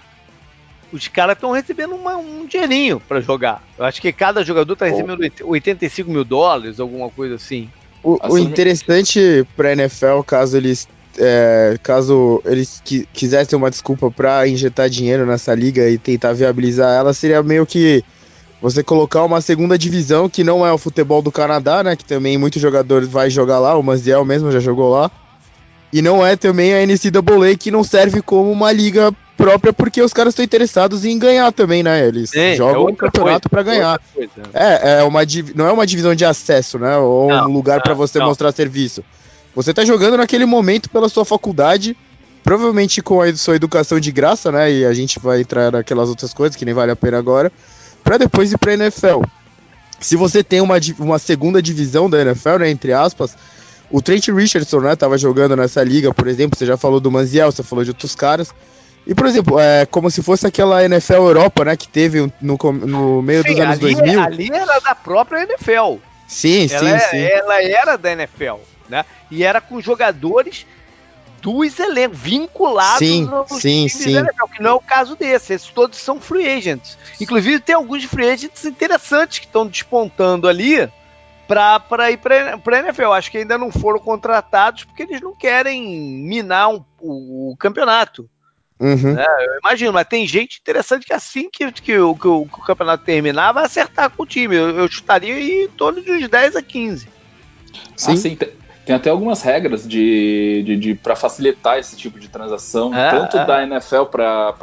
os 0.93 1.09
caras 1.09 1.35
estão 1.35 1.50
recebendo 1.50 1.95
uma, 1.95 2.17
um 2.17 2.47
dinheirinho 2.47 3.00
para 3.00 3.21
jogar. 3.21 3.62
Eu 3.76 3.85
acho 3.85 4.00
que 4.00 4.12
cada 4.12 4.45
jogador 4.45 4.75
está 4.75 4.87
recebendo 4.87 5.21
85 5.43 6.11
mil 6.11 6.25
dólares, 6.25 6.79
alguma 6.79 7.11
coisa 7.11 7.35
assim. 7.35 7.69
O, 8.03 8.19
o 8.29 8.38
interessante 8.38 9.47
para 9.57 9.73
NFL, 9.73 10.21
caso 10.26 10.57
eles 10.57 10.87
é, 11.17 11.79
caso 11.81 12.43
eles 12.45 12.83
qui 12.85 13.09
quisessem 13.12 13.57
uma 13.57 13.71
desculpa 13.71 14.11
para 14.11 14.47
injetar 14.49 14.91
dinheiro 14.91 15.25
nessa 15.25 15.55
liga 15.55 15.88
e 15.88 15.97
tentar 15.97 16.33
viabilizar 16.33 16.93
ela, 16.93 17.14
seria 17.14 17.43
meio 17.43 17.64
que 17.64 18.05
você 18.64 18.83
colocar 18.83 19.23
uma 19.25 19.42
segunda 19.42 19.76
divisão 19.76 20.26
que 20.26 20.42
não 20.42 20.66
é 20.66 20.73
o 20.73 20.78
futebol 20.78 21.21
do 21.21 21.30
Canadá, 21.30 21.83
né? 21.83 21.94
Que 21.94 22.04
também 22.04 22.38
muitos 22.38 22.62
jogadores 22.62 23.06
vai 23.06 23.28
jogar 23.28 23.59
lá, 23.59 23.76
o 23.76 23.83
Manziel 23.83 24.25
mesmo 24.25 24.50
já 24.50 24.59
jogou 24.59 24.90
lá. 24.90 25.11
E 25.92 26.00
não 26.00 26.25
é 26.25 26.35
também 26.35 26.73
a 26.73 26.87
NCAA 26.87 27.59
que 27.59 27.71
não 27.71 27.85
serve 27.85 28.23
como 28.23 28.50
uma 28.50 28.73
liga 28.73 29.12
própria 29.37 29.71
porque 29.71 30.00
os 30.00 30.14
caras 30.14 30.33
estão 30.33 30.42
interessados 30.42 31.04
em 31.04 31.18
ganhar 31.18 31.52
também, 31.52 31.83
né? 31.83 32.09
Eles 32.09 32.30
Sim, 32.30 32.38
é 32.38 32.56
jogam 32.56 32.85
o 32.85 32.88
é 32.88 32.94
campeonato 32.94 33.50
para 33.50 33.62
ganhar. 33.62 34.00
É, 34.54 35.00
é 35.00 35.02
uma 35.02 35.21
não 35.54 35.66
é 35.66 35.73
uma 35.73 35.87
divisão 35.87 36.14
de 36.14 36.25
acesso, 36.25 36.78
né? 36.78 36.97
Ou 36.97 37.28
não, 37.28 37.50
um 37.50 37.52
lugar 37.52 37.83
para 37.83 37.92
você 37.92 38.18
não. 38.18 38.28
mostrar 38.28 38.50
serviço. 38.50 39.04
Você 39.54 39.75
tá 39.75 39.85
jogando 39.85 40.16
naquele 40.16 40.47
momento 40.47 40.88
pela 40.88 41.11
sua 41.11 41.26
faculdade, 41.26 41.94
provavelmente 42.42 43.02
com 43.02 43.21
a 43.21 43.37
sua 43.37 43.56
educação 43.56 44.00
de 44.00 44.11
graça, 44.11 44.50
né? 44.50 44.73
E 44.73 44.87
a 44.87 44.94
gente 44.94 45.21
vai 45.21 45.42
entrar 45.42 45.71
naquelas 45.71 46.09
outras 46.09 46.33
coisas 46.33 46.56
que 46.56 46.64
nem 46.64 46.73
vale 46.73 46.92
a 46.92 46.97
pena 46.97 47.18
agora 47.18 47.52
para 48.04 48.18
depois 48.18 48.52
ir 48.52 48.58
para 48.58 48.75
NFL. 48.75 49.23
Se 49.99 50.14
você 50.14 50.44
tem 50.44 50.61
uma, 50.61 50.76
uma 50.99 51.18
segunda 51.18 51.62
divisão 51.62 52.11
da 52.11 52.20
NFL, 52.20 52.58
né, 52.58 52.70
entre 52.70 52.92
aspas, 52.92 53.37
o 53.90 54.02
Trent 54.02 54.28
Richardson, 54.28 54.80
né, 54.80 54.94
tava 54.94 55.16
jogando 55.16 55.56
nessa 55.56 55.82
liga, 55.82 56.12
por 56.12 56.28
exemplo, 56.28 56.58
você 56.58 56.66
já 56.66 56.76
falou 56.76 57.00
do 57.00 57.11
Manziel, 57.11 57.50
você 57.50 57.62
falou 57.62 57.82
de 57.82 57.90
outros 57.90 58.14
caras. 58.14 58.54
E, 59.06 59.14
por 59.14 59.26
exemplo, 59.26 59.58
é 59.58 59.87
como 59.87 60.11
se 60.11 60.23
fosse 60.23 60.46
aquela 60.46 60.84
NFL 60.84 61.14
Europa, 61.14 61.64
né, 61.64 61.76
que 61.76 61.88
teve 61.88 62.20
no, 62.40 62.58
no 62.87 63.23
meio 63.23 63.42
sim, 63.42 63.50
dos 63.54 63.61
anos 63.61 63.78
ali, 63.82 63.94
2000. 63.94 64.20
Ali 64.20 64.50
era 64.52 64.80
da 64.80 64.94
própria 64.94 65.42
NFL. 65.42 65.96
Sim, 66.26 66.68
ela 66.70 66.99
sim, 66.99 67.08
sim. 67.11 67.23
Ela 67.23 67.62
era 67.62 67.96
da 67.96 68.12
NFL, 68.12 68.56
né? 68.88 69.04
E 69.30 69.44
era 69.44 69.61
com 69.61 69.80
jogadores 69.80 70.66
dos 71.45 71.79
elencos, 71.79 72.19
vinculados 72.19 73.07
sim, 73.07 73.29
sim, 73.61 73.87
sim. 73.87 74.17
NFL, 74.17 74.47
que 74.47 74.63
não 74.63 74.71
é 74.71 74.73
o 74.73 74.81
caso 74.81 75.15
desse. 75.15 75.53
Esses 75.53 75.69
todos 75.69 75.99
são 75.99 76.19
free 76.19 76.49
agents. 76.49 76.97
Inclusive, 77.21 77.61
tem 77.61 77.75
alguns 77.75 78.03
free 78.05 78.31
agents 78.31 78.65
interessantes 78.65 79.41
que 79.41 79.45
estão 79.45 79.67
despontando 79.67 80.49
ali 80.49 80.91
para 81.47 82.11
ir 82.11 82.17
para 82.17 82.79
a 82.79 82.79
NFL. 82.79 83.13
Acho 83.13 83.31
que 83.31 83.37
ainda 83.37 83.59
não 83.59 83.71
foram 83.71 83.99
contratados 83.99 84.85
porque 84.85 85.03
eles 85.03 85.21
não 85.21 85.37
querem 85.37 85.83
minar 86.27 86.71
um, 86.71 86.83
o, 86.99 87.53
o, 87.53 87.57
campeonato. 87.59 88.27
Uhum. 88.81 89.19
É, 89.19 89.47
eu 89.47 89.59
imagino, 89.63 89.93
mas 89.93 90.09
tem 90.09 90.27
gente 90.27 90.59
interessante 90.59 91.05
que 91.05 91.13
assim 91.13 91.51
que, 91.51 91.71
que, 91.71 91.83
que, 91.83 91.99
o, 91.99 92.15
que 92.15 92.27
o, 92.27 92.47
campeonato 92.47 93.05
terminar, 93.05 93.53
vai 93.53 93.67
acertar 93.67 94.09
com 94.09 94.23
o 94.23 94.27
time. 94.27 94.57
Eu, 94.57 94.71
eu 94.71 94.91
chutaria 94.91 95.65
em 95.65 95.69
torno 95.69 96.01
de 96.01 96.11
uns 96.11 96.27
10 96.27 96.57
a 96.57 96.63
15. 96.63 97.07
Sim. 97.97 98.13
Assim, 98.13 98.39
tem 98.85 98.95
até 98.95 99.11
algumas 99.11 99.43
regras 99.43 99.87
de, 99.87 100.62
de, 100.64 100.76
de 100.76 100.95
para 100.95 101.17
facilitar 101.17 101.79
esse 101.79 101.97
tipo 101.97 102.19
de 102.21 102.29
transação, 102.29 102.95
é, 102.95 103.11
tanto 103.11 103.38
é. 103.38 103.47
da 103.47 103.62
NFL 103.62 104.05
para 104.05 104.55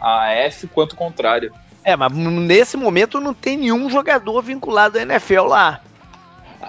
a 0.00 0.46
AF 0.46 0.66
quanto 0.68 0.92
o 0.92 0.96
contrário. 0.96 1.52
É, 1.82 1.96
mas 1.96 2.12
nesse 2.12 2.76
momento 2.76 3.20
não 3.20 3.32
tem 3.32 3.56
nenhum 3.56 3.88
jogador 3.88 4.42
vinculado 4.42 4.98
à 4.98 5.02
NFL 5.02 5.46
lá. 5.46 5.80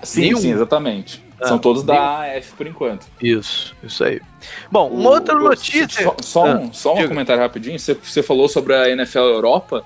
Sim, 0.04 0.22
nenhum. 0.22 0.38
sim, 0.38 0.52
exatamente. 0.52 1.22
Ah, 1.42 1.48
São 1.48 1.60
todos 1.60 1.84
nenhum. 1.84 2.00
da 2.00 2.38
AF 2.38 2.54
por 2.56 2.66
enquanto. 2.66 3.06
Isso, 3.22 3.76
isso 3.84 4.04
aí. 4.04 4.22
Bom, 4.72 4.88
uma 4.90 5.10
o, 5.10 5.14
outra 5.14 5.36
notícia. 5.36 6.04
Só, 6.04 6.16
só 6.22 6.48
ah, 6.48 6.60
um, 6.60 6.74
só 6.74 6.96
um 6.96 7.08
comentário 7.08 7.42
rapidinho. 7.42 7.78
Você, 7.78 7.94
você 7.94 8.24
falou 8.24 8.48
sobre 8.48 8.74
a 8.74 8.90
NFL 8.90 9.20
Europa. 9.20 9.84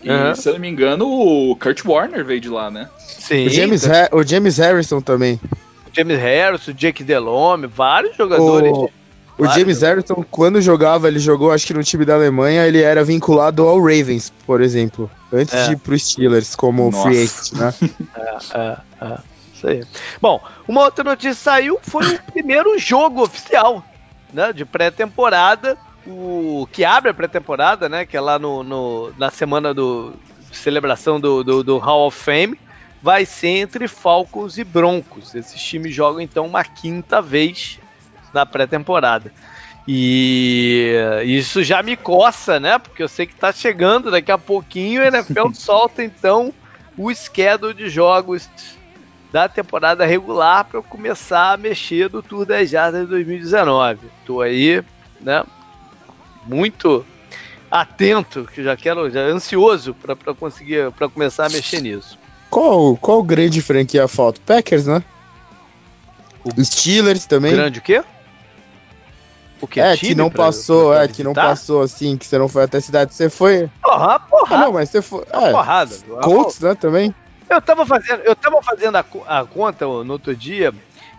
E, 0.00 0.08
uhum. 0.08 0.34
se 0.34 0.48
eu 0.48 0.52
não 0.52 0.60
me 0.60 0.68
engano, 0.68 1.06
o 1.08 1.56
Kurt 1.56 1.84
Warner 1.84 2.24
veio 2.24 2.40
de 2.40 2.48
lá, 2.48 2.70
né? 2.70 2.88
Sim. 2.98 3.46
O 3.46 3.50
James, 3.50 3.84
o 4.12 4.22
James 4.22 4.58
Harrison 4.58 5.00
também. 5.00 5.40
James 5.92 6.18
Harrison, 6.18 6.72
Jake 6.72 7.04
Delhomme, 7.04 7.66
vários 7.66 8.16
jogadores. 8.16 8.72
O, 8.72 8.90
o 9.38 9.46
James 9.46 9.82
Harrison, 9.82 10.24
quando 10.30 10.60
jogava, 10.60 11.06
ele 11.08 11.18
jogou, 11.18 11.52
acho 11.52 11.66
que 11.66 11.74
no 11.74 11.84
time 11.84 12.04
da 12.04 12.14
Alemanha, 12.14 12.66
ele 12.66 12.82
era 12.82 13.04
vinculado 13.04 13.66
ao 13.66 13.78
Ravens, 13.78 14.32
por 14.44 14.60
exemplo, 14.60 15.10
antes 15.32 15.54
é. 15.54 15.66
de 15.66 15.72
ir 15.72 15.76
pro 15.76 15.98
Steelers 15.98 16.56
como 16.56 16.90
Nossa. 16.90 17.02
free 17.02 17.22
agent, 17.22 17.52
né? 17.52 17.74
É, 18.16 18.58
é, 18.58 18.76
é. 19.00 19.18
Isso 19.54 19.66
aí. 19.66 19.84
Bom, 20.20 20.40
uma 20.66 20.82
outra 20.82 21.02
notícia 21.02 21.34
saiu, 21.34 21.78
foi 21.82 22.06
o 22.06 22.22
primeiro 22.32 22.78
jogo 22.78 23.22
oficial, 23.22 23.84
né, 24.32 24.52
de 24.52 24.64
pré-temporada, 24.64 25.76
o 26.06 26.66
que 26.72 26.84
abre 26.84 27.10
a 27.10 27.14
pré-temporada, 27.14 27.88
né, 27.88 28.06
que 28.06 28.16
é 28.16 28.20
lá 28.20 28.38
no, 28.38 28.62
no 28.62 29.12
na 29.18 29.30
semana 29.30 29.74
do 29.74 30.14
celebração 30.52 31.20
do, 31.20 31.42
do, 31.42 31.62
do 31.62 31.78
Hall 31.78 32.06
of 32.06 32.16
Fame, 32.16 32.58
vai 33.02 33.24
ser 33.24 33.48
entre 33.48 33.88
Falcons 33.88 34.58
e 34.58 34.64
Broncos. 34.64 35.34
Esses 35.34 35.60
times 35.62 35.94
jogam 35.94 36.20
então 36.20 36.46
uma 36.46 36.64
quinta 36.64 37.22
vez 37.22 37.78
na 38.32 38.44
pré-temporada. 38.44 39.32
E 39.86 40.92
isso 41.24 41.64
já 41.64 41.82
me 41.82 41.96
coça, 41.96 42.60
né? 42.60 42.78
Porque 42.78 43.02
eu 43.02 43.08
sei 43.08 43.26
que 43.26 43.34
tá 43.34 43.50
chegando 43.52 44.10
daqui 44.10 44.30
a 44.30 44.36
pouquinho. 44.36 45.00
A 45.00 45.06
NFL 45.06 45.52
solta 45.54 46.04
então 46.04 46.52
o 46.96 47.14
schedule 47.14 47.72
de 47.72 47.88
jogos 47.88 48.50
da 49.32 49.48
temporada 49.48 50.04
regular 50.04 50.64
para 50.64 50.78
eu 50.78 50.82
começar 50.82 51.52
a 51.52 51.56
mexer 51.56 52.08
do 52.08 52.22
Tour 52.22 52.44
das 52.44 52.68
Jardas 52.68 53.02
de 53.02 53.06
2019. 53.08 54.00
Tô 54.26 54.42
aí, 54.42 54.82
né? 55.20 55.44
Muito 56.44 57.04
atento, 57.70 58.48
que 58.52 58.62
já 58.62 58.76
quero, 58.76 59.08
já 59.10 59.20
ansioso 59.20 59.94
para 59.94 60.34
conseguir 60.34 60.90
para 60.92 61.08
começar 61.08 61.46
a 61.46 61.50
mexer 61.50 61.80
nisso. 61.80 62.17
Qual, 62.50 62.96
qual 62.96 63.22
grande 63.22 63.60
franquia 63.60 64.08
falta? 64.08 64.40
Packers, 64.44 64.86
né? 64.86 65.02
O 66.44 66.64
Steelers 66.64 67.26
também. 67.26 67.52
Grande 67.52 67.78
o 67.78 67.82
quê? 67.82 68.02
O 69.60 69.66
que? 69.66 69.80
É, 69.80 69.96
que 69.96 70.14
não 70.14 70.30
pra, 70.30 70.46
passou, 70.46 70.92
pra 70.92 71.04
é, 71.04 71.08
que 71.08 71.24
não 71.24 71.34
passou 71.34 71.82
assim, 71.82 72.16
que 72.16 72.24
você 72.24 72.38
não 72.38 72.48
foi 72.48 72.64
até 72.64 72.78
a 72.78 72.80
cidade. 72.80 73.12
Você 73.12 73.28
foi. 73.28 73.68
Porra, 73.82 74.20
porra. 74.20 74.56
Ah, 74.56 74.60
não, 74.60 74.72
mas 74.72 74.88
você 74.88 75.02
foi. 75.02 75.24
É, 75.30 75.50
porrada. 75.50 75.96
Colts, 76.22 76.60
né, 76.60 76.74
também. 76.74 77.14
Eu 77.50 77.60
tava 77.60 77.84
fazendo, 77.84 78.20
eu 78.22 78.36
tava 78.36 78.62
fazendo 78.62 78.96
a, 78.96 79.04
a 79.26 79.44
conta 79.44 79.84
no 79.86 80.12
outro 80.12 80.34
dia. 80.36 80.72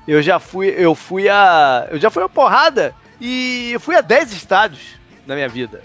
Eu 0.08 0.22
já 0.22 0.40
fui, 0.40 0.70
eu 0.70 0.96
fui 0.96 1.28
a. 1.28 1.88
Eu 1.92 2.00
já 2.00 2.10
fui 2.10 2.24
a 2.24 2.30
porrada 2.30 2.96
E 3.20 3.72
eu 3.74 3.80
fui 3.80 3.96
a 3.96 4.02
10 4.02 4.32
estádios 4.32 4.96
na 5.28 5.36
minha 5.36 5.50
vida. 5.50 5.84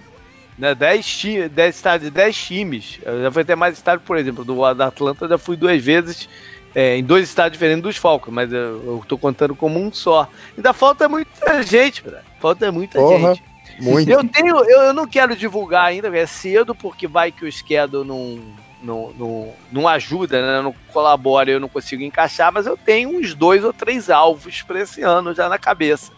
Né? 0.58 0.74
10, 0.74 1.50
10 1.50 1.74
estádios, 1.74 2.10
10 2.10 2.36
times. 2.36 2.98
Eu 3.02 3.22
já 3.22 3.30
fui 3.30 3.42
até 3.42 3.56
mais 3.56 3.74
estádio, 3.76 4.04
por 4.06 4.16
exemplo, 4.16 4.44
do 4.44 4.74
da 4.74 4.86
Atlanta 4.86 5.24
eu 5.24 5.28
já 5.30 5.38
fui 5.38 5.56
duas 5.56 5.82
vezes 5.82 6.28
é, 6.74 6.96
em 6.96 7.04
dois 7.04 7.28
estádios 7.28 7.52
diferentes 7.52 7.82
dos 7.82 7.96
Falcons, 7.96 8.34
mas 8.34 8.52
eu, 8.52 8.82
eu 8.84 9.04
tô 9.06 9.16
contando 9.16 9.54
como 9.54 9.80
um 9.80 9.92
só. 9.92 10.28
Ainda 10.56 10.72
falta 10.72 11.08
muita 11.08 11.62
gente, 11.62 12.02
cara. 12.02 12.24
Falta 12.40 12.70
muita 12.72 12.98
Porra, 12.98 13.34
gente. 13.34 13.44
Muito. 13.80 14.10
Eu 14.10 14.28
tenho, 14.28 14.56
eu, 14.64 14.82
eu, 14.82 14.92
não 14.92 15.06
quero 15.06 15.36
divulgar 15.36 15.86
ainda, 15.86 16.14
é 16.16 16.26
cedo, 16.26 16.74
porque 16.74 17.06
vai 17.06 17.32
que 17.32 17.44
o 17.44 17.50
schedule 17.50 18.06
não, 18.06 18.40
não, 18.82 19.12
não, 19.18 19.54
não 19.72 19.88
ajuda, 19.88 20.40
né? 20.40 20.62
não 20.62 20.74
colabora, 20.92 21.50
eu 21.50 21.60
não 21.60 21.68
consigo 21.68 22.02
encaixar, 22.02 22.52
mas 22.52 22.66
eu 22.66 22.76
tenho 22.76 23.18
uns 23.18 23.34
dois 23.34 23.64
ou 23.64 23.72
três 23.72 24.10
alvos 24.10 24.62
para 24.62 24.80
esse 24.80 25.02
ano 25.02 25.34
já 25.34 25.48
na 25.48 25.58
cabeça. 25.58 26.12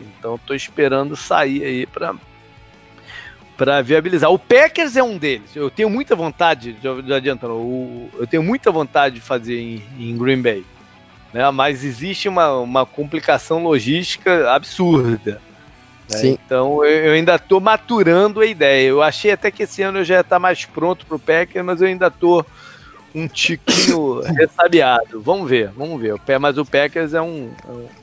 Então 0.00 0.36
estou 0.36 0.54
esperando 0.54 1.16
sair 1.16 1.64
aí 1.64 1.86
para 1.86 2.14
para 3.62 3.80
viabilizar. 3.80 4.28
O 4.28 4.40
Packers 4.40 4.96
é 4.96 5.04
um 5.04 5.16
deles. 5.16 5.54
Eu 5.54 5.70
tenho 5.70 5.88
muita 5.88 6.16
vontade, 6.16 6.76
já 6.82 7.16
adiantando, 7.16 8.10
eu 8.18 8.26
tenho 8.26 8.42
muita 8.42 8.72
vontade 8.72 9.14
de 9.14 9.20
fazer 9.20 9.56
em, 9.56 9.82
em 10.00 10.18
Green 10.18 10.42
Bay. 10.42 10.64
Né? 11.32 11.48
Mas 11.52 11.84
existe 11.84 12.28
uma, 12.28 12.52
uma 12.58 12.84
complicação 12.84 13.62
logística 13.62 14.50
absurda. 14.50 15.40
Né? 16.10 16.26
Então 16.26 16.84
eu 16.84 17.12
ainda 17.12 17.36
estou 17.36 17.60
maturando 17.60 18.40
a 18.40 18.46
ideia. 18.46 18.88
Eu 18.88 19.00
achei 19.00 19.30
até 19.30 19.48
que 19.48 19.62
esse 19.62 19.80
ano 19.80 19.98
eu 19.98 20.04
já 20.04 20.14
ia 20.14 20.20
estar 20.22 20.40
mais 20.40 20.64
pronto 20.64 21.06
para 21.06 21.14
o 21.14 21.20
Packers, 21.20 21.64
mas 21.64 21.80
eu 21.80 21.86
ainda 21.86 22.08
estou 22.08 22.44
um 23.14 23.28
tiquinho 23.28 24.22
ressabiado. 24.36 25.20
Vamos 25.20 25.48
ver, 25.48 25.68
vamos 25.68 26.00
ver. 26.00 26.20
Mas 26.40 26.58
o 26.58 26.64
Packers 26.64 27.14
é 27.14 27.22
um, 27.22 27.52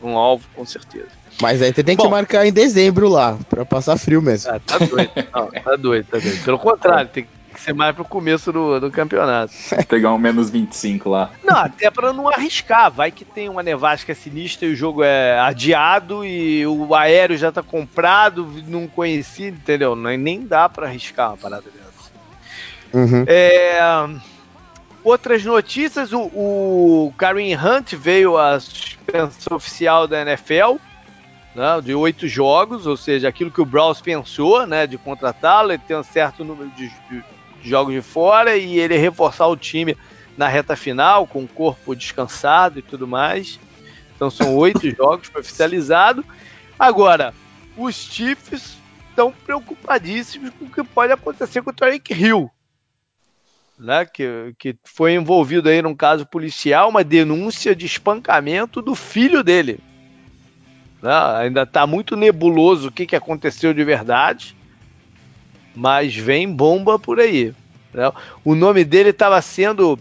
um, 0.02 0.12
um 0.12 0.18
alvo 0.18 0.48
com 0.56 0.66
certeza. 0.66 1.20
Mas 1.42 1.62
aí 1.62 1.74
você 1.74 1.84
tem 1.84 1.96
Bom, 1.96 2.04
que 2.04 2.10
marcar 2.10 2.46
em 2.46 2.52
dezembro 2.52 3.08
lá, 3.08 3.38
pra 3.50 3.66
passar 3.66 3.98
frio 3.98 4.22
mesmo. 4.22 4.52
Ah, 4.52 4.60
tá 4.60 4.78
doido. 4.78 5.12
Não, 5.34 5.48
tá 5.48 5.76
doido, 5.78 6.06
tá 6.06 6.18
doido. 6.18 6.44
Pelo 6.44 6.60
contrário, 6.60 7.10
tem 7.10 7.24
que 7.24 7.62
ser 7.62 7.74
mais 7.74 7.96
pro 7.96 8.04
começo 8.04 8.52
do, 8.52 8.80
do 8.80 8.92
campeonato. 8.92 9.54
Pegar 9.88 10.14
um 10.14 10.18
menos 10.18 10.50
25 10.50 11.10
lá. 11.10 11.32
Não, 11.44 11.58
até 11.58 11.90
pra 11.90 12.12
não 12.12 12.28
arriscar. 12.28 12.92
Vai 12.92 13.10
que 13.10 13.24
tem 13.24 13.48
uma 13.48 13.64
nevasca 13.64 14.14
sinistra 14.14 14.68
e 14.68 14.74
o 14.74 14.76
jogo 14.76 15.02
é 15.02 15.40
adiado 15.40 16.26
e 16.26 16.68
o 16.68 16.94
aéreo 16.94 17.38
já 17.38 17.52
tá 17.52 17.64
comprado, 17.64 18.46
não 18.68 18.86
conhecido, 18.86 19.58
entendeu? 19.58 19.96
Nem 19.96 20.46
dá 20.46 20.68
pra 20.68 20.88
arriscar 20.88 21.30
uma 21.30 21.38
parada 21.38 21.64
dessa. 21.64 22.10
Uhum. 22.94 23.24
É... 23.28 23.80
Outras 25.02 25.46
notícias, 25.46 26.12
o, 26.12 26.20
o 26.20 27.14
Kareem 27.18 27.56
Hunt 27.56 27.94
veio 27.94 28.38
a 28.38 28.60
suspensão 28.60 29.56
oficial 29.56 30.06
da 30.06 30.22
NFL 30.22 30.76
né, 31.60 31.82
de 31.82 31.94
oito 31.94 32.26
jogos, 32.26 32.88
ou 32.88 32.96
seja, 32.96 33.28
aquilo 33.28 33.52
que 33.52 33.60
o 33.60 33.66
Browns 33.66 34.00
pensou, 34.00 34.66
né, 34.66 34.88
de 34.88 34.98
contratá-lo, 34.98 35.74
ele 35.74 35.82
tem 35.86 35.98
um 35.98 36.04
certo 36.04 36.42
número 36.46 36.70
de, 36.70 36.88
de, 36.88 37.22
de, 37.62 37.70
jogos 37.70 37.94
de 37.94 38.02
fora 38.02 38.56
e 38.56 38.80
ele 38.80 38.96
reforçar 38.98 39.46
o 39.48 39.58
time 39.58 39.98
na 40.38 40.48
reta 40.48 40.78
final, 40.78 41.28
com 41.28 41.44
o 41.44 41.48
corpo 41.50 41.94
descansado 41.94 42.80
e 42.80 42.82
tudo 42.82 43.06
mais. 43.06 43.60
Então 44.16 44.30
são 44.30 44.56
oito 44.56 44.90
jogos 44.96 45.28
para 45.28 45.42
oficializado. 45.42 46.24
Agora, 46.80 47.34
os 47.76 47.94
Chiefs 47.94 48.78
estão 49.10 49.34
preocupadíssimos 49.46 50.52
com 50.52 50.64
o 50.64 50.72
que 50.72 50.82
pode 50.82 51.12
acontecer 51.12 51.62
com 51.62 51.72
o 51.72 51.74
Tarek 51.74 52.14
Hill. 52.14 52.50
Né, 53.78 54.06
que, 54.06 54.54
que 54.58 54.78
foi 54.86 55.14
envolvido 55.14 55.68
aí 55.68 55.82
num 55.82 55.96
caso 55.96 56.26
policial, 56.26 56.90
uma 56.90 57.04
denúncia 57.04 57.76
de 57.76 57.86
espancamento 57.86 58.82
do 58.82 58.96
filho 58.96 59.44
dele. 59.44 59.82
Né? 61.02 61.12
Ainda 61.38 61.64
está 61.64 61.88
muito 61.88 62.16
nebuloso 62.16 62.88
o 62.88 62.92
que, 62.92 63.06
que 63.06 63.16
aconteceu 63.16 63.74
de 63.74 63.84
verdade, 63.84 64.56
mas 65.76 66.16
vem 66.16 66.52
bomba 66.52 67.00
por 67.00 67.20
aí. 67.20 67.54
Né? 67.94 68.12
O 68.44 68.56
nome 68.56 68.84
dele 68.84 69.10
estava 69.10 69.42
sendo 69.42 69.98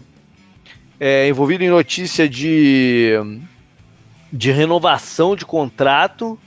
é, 0.99 1.27
envolvido 1.27 1.63
em 1.63 1.69
notícia 1.69 2.27
de, 2.27 3.13
de 4.31 4.51
renovação 4.51 5.35
de 5.35 5.45
contrato. 5.45 6.37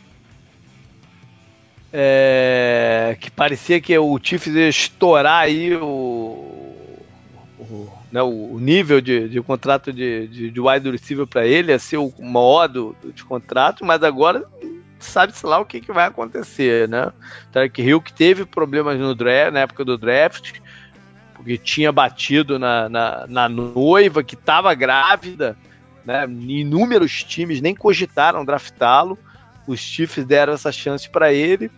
É, 1.95 3.19
que 3.21 3.31
parecia 3.31 3.79
que 3.79 3.97
o 3.99 4.19
Chiefs 4.23 4.55
ia 4.55 4.69
estourar 4.69 5.43
aí 5.43 5.77
o 5.77 6.42
né, 8.13 8.23
o, 8.23 8.59
nível 8.61 9.01
de, 9.01 9.27
de 9.27 9.41
contrato 9.41 9.91
de, 9.91 10.29
de, 10.29 10.51
de 10.51 10.61
wide 10.61 10.91
receiver 10.91 11.27
para 11.27 11.47
ele, 11.47 11.73
a 11.73 11.79
ser 11.79 11.97
o 11.97 12.13
modo 12.19 12.95
de 13.15 13.25
contrato, 13.25 13.85
mas 13.87 14.03
agora 14.03 14.45
sabe-se 15.01 15.47
lá 15.47 15.59
o 15.59 15.65
que, 15.65 15.81
que 15.81 15.91
vai 15.91 16.07
acontecer, 16.07 16.87
né? 16.89 17.11
Tarek 17.51 17.81
Hill 17.81 18.03
que 18.03 18.13
teve 18.13 18.45
problemas 18.45 19.01
no 19.01 19.15
draft, 19.15 19.53
na 19.55 19.61
época 19.61 19.85
do 19.85 19.97
draft, 19.97 20.61
porque 21.35 21.57
tinha 21.57 21.91
batido 21.91 22.59
na, 22.59 22.89
na, 22.89 23.27
na 23.27 23.49
noiva 23.49 24.23
que 24.23 24.35
estava 24.35 24.75
grávida, 24.75 25.57
né? 26.05 26.25
Inúmeros 26.25 27.25
times 27.25 27.63
nem 27.63 27.75
cogitaram 27.75 28.45
draftá-lo, 28.45 29.19
os 29.67 29.81
Chiefs 29.81 30.25
deram 30.27 30.53
essa 30.53 30.71
chance 30.71 31.09
para 31.09 31.33
ele. 31.33 31.71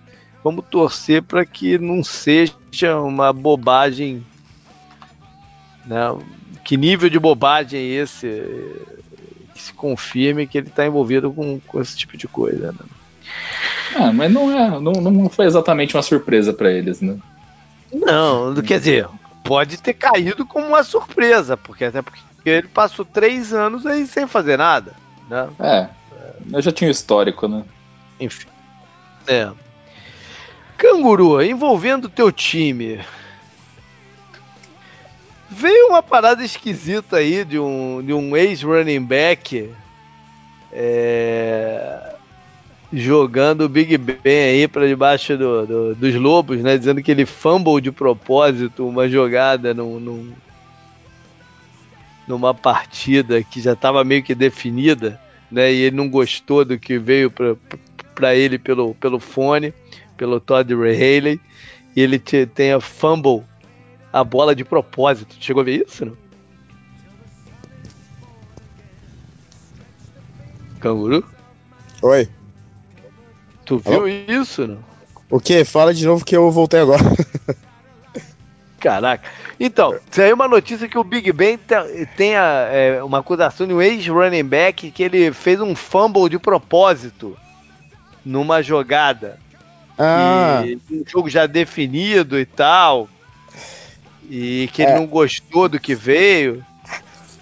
Vamos 0.42 0.64
torcer 0.68 1.23
para 1.23 1.47
que 1.47 1.79
não 1.79 2.03
seja 2.03 2.99
uma 3.01 3.33
bobagem 3.33 4.25
né? 5.87 6.16
Que 6.64 6.77
nível 6.77 7.09
de 7.11 7.18
bobagem 7.18 7.81
é 7.81 7.85
esse 7.85 8.27
que 9.55 9.61
se 9.61 9.73
confirme 9.73 10.47
que 10.47 10.59
ele 10.59 10.68
está 10.68 10.87
envolvido 10.87 11.33
com, 11.33 11.61
com, 11.61 11.81
esse 11.81 11.97
tipo 11.97 12.16
de 12.16 12.27
coisa? 12.27 12.73
Né? 12.73 12.79
Ah, 13.97 14.12
mas 14.12 14.33
não, 14.33 14.51
é, 14.51 14.70
não, 14.81 14.92
não 14.92 15.29
foi 15.29 15.47
exatamente 15.47 15.97
uma 15.97 16.03
surpresa 16.03 16.53
para 16.53 16.70
eles, 16.70 17.01
né? 17.01 17.18
Não, 17.92 18.55
quer 18.57 18.79
dizer, 18.79 19.07
pode 19.44 19.81
ter 19.81 19.94
caído 19.94 20.44
como 20.44 20.66
uma 20.66 20.83
surpresa, 20.83 21.57
porque 21.57 21.85
até 21.85 22.03
porque 22.03 22.20
ele 22.44 22.68
passou 22.68 23.05
três 23.05 23.53
anos 23.53 23.87
aí 23.87 24.07
sem 24.07 24.27
fazer 24.27 24.59
nada, 24.59 24.94
né? 25.29 25.49
É, 25.61 25.88
eu 26.53 26.61
já 26.61 26.73
tinha 26.73 26.90
histórico, 26.90 27.47
né? 27.47 27.62
Enfim. 28.18 28.49
É. 29.27 29.51
Canguru, 30.77 31.40
envolvendo 31.42 32.09
teu 32.09 32.33
time, 32.33 33.01
Veio 35.50 35.88
uma 35.88 36.02
parada 36.02 36.44
esquisita 36.44 37.16
aí 37.16 37.44
de 37.44 37.59
um, 37.59 38.02
de 38.02 38.12
um 38.12 38.37
ex-running 38.37 39.02
back 39.02 39.70
é, 40.72 42.14
jogando 42.92 43.62
o 43.62 43.68
Big 43.68 43.96
Ben 43.98 44.18
aí 44.24 44.68
para 44.68 44.87
debaixo 44.87 45.37
do, 45.37 45.66
do, 45.66 45.94
dos 45.94 46.14
lobos, 46.14 46.61
né? 46.62 46.78
Dizendo 46.78 47.02
que 47.02 47.11
ele 47.11 47.26
fumble 47.26 47.80
de 47.80 47.92
propósito 47.92 48.88
uma 48.88 49.09
jogada 49.09 49.74
num, 49.74 50.00
num, 50.00 50.33
numa 52.26 52.54
partida 52.54 53.42
que 53.42 53.61
já 53.61 53.74
estava 53.74 54.02
meio 54.02 54.22
que 54.22 54.35
definida, 54.35 55.20
né? 55.50 55.72
E 55.72 55.83
ele 55.83 55.96
não 55.96 56.09
gostou 56.09 56.64
do 56.64 56.78
que 56.78 56.98
veio 56.98 57.30
para 58.14 58.35
ele 58.35 58.59
pelo, 58.59 58.94
pelo 58.94 59.20
fone, 59.20 59.72
pelo 60.16 60.40
Todd 60.40 60.72
Haley, 60.72 61.40
e 61.94 62.00
ele 62.00 62.18
te, 62.18 62.46
tem 62.46 62.72
a 62.72 62.80
fumble 62.80 63.42
a 64.14 64.22
bola 64.22 64.55
de 64.55 64.64
propósito. 64.64 65.35
Chegou 65.40 65.62
a 65.62 65.64
ver 65.64 65.85
isso, 65.88 66.07
não? 66.07 66.16
Canguru? 70.79 71.24
Oi. 72.00 72.29
Tu 73.64 73.83
Alô? 73.85 74.05
viu 74.05 74.09
isso, 74.40 74.68
não? 74.68 74.79
O 75.29 75.40
que? 75.40 75.64
Fala 75.64 75.92
de 75.92 76.07
novo 76.07 76.24
que 76.24 76.37
eu 76.37 76.48
voltei 76.48 76.79
agora. 76.79 77.03
Caraca. 78.79 79.29
Então, 79.59 79.98
saiu 80.12 80.37
uma 80.37 80.46
notícia 80.46 80.87
que 80.87 80.98
o 80.98 81.03
Big 81.03 81.33
Ben 81.33 81.59
tem 82.16 82.35
é, 82.37 83.03
uma 83.03 83.18
acusação 83.18 83.66
de 83.66 83.74
um 83.74 83.83
ex-running 83.83 84.44
back 84.44 84.92
que 84.92 85.03
ele 85.03 85.33
fez 85.33 85.61
um 85.61 85.74
fumble 85.74 86.29
de 86.29 86.38
propósito 86.38 87.37
numa 88.24 88.62
jogada. 88.62 89.40
Ah. 89.98 90.62
E, 90.64 90.79
um 90.88 91.03
jogo 91.05 91.29
já 91.29 91.46
definido 91.46 92.38
e 92.38 92.46
tal 92.46 93.09
e 94.28 94.68
que 94.72 94.82
ele 94.82 94.92
é. 94.92 94.94
não 94.94 95.06
gostou 95.06 95.68
do 95.68 95.78
que 95.78 95.94
veio. 95.94 96.64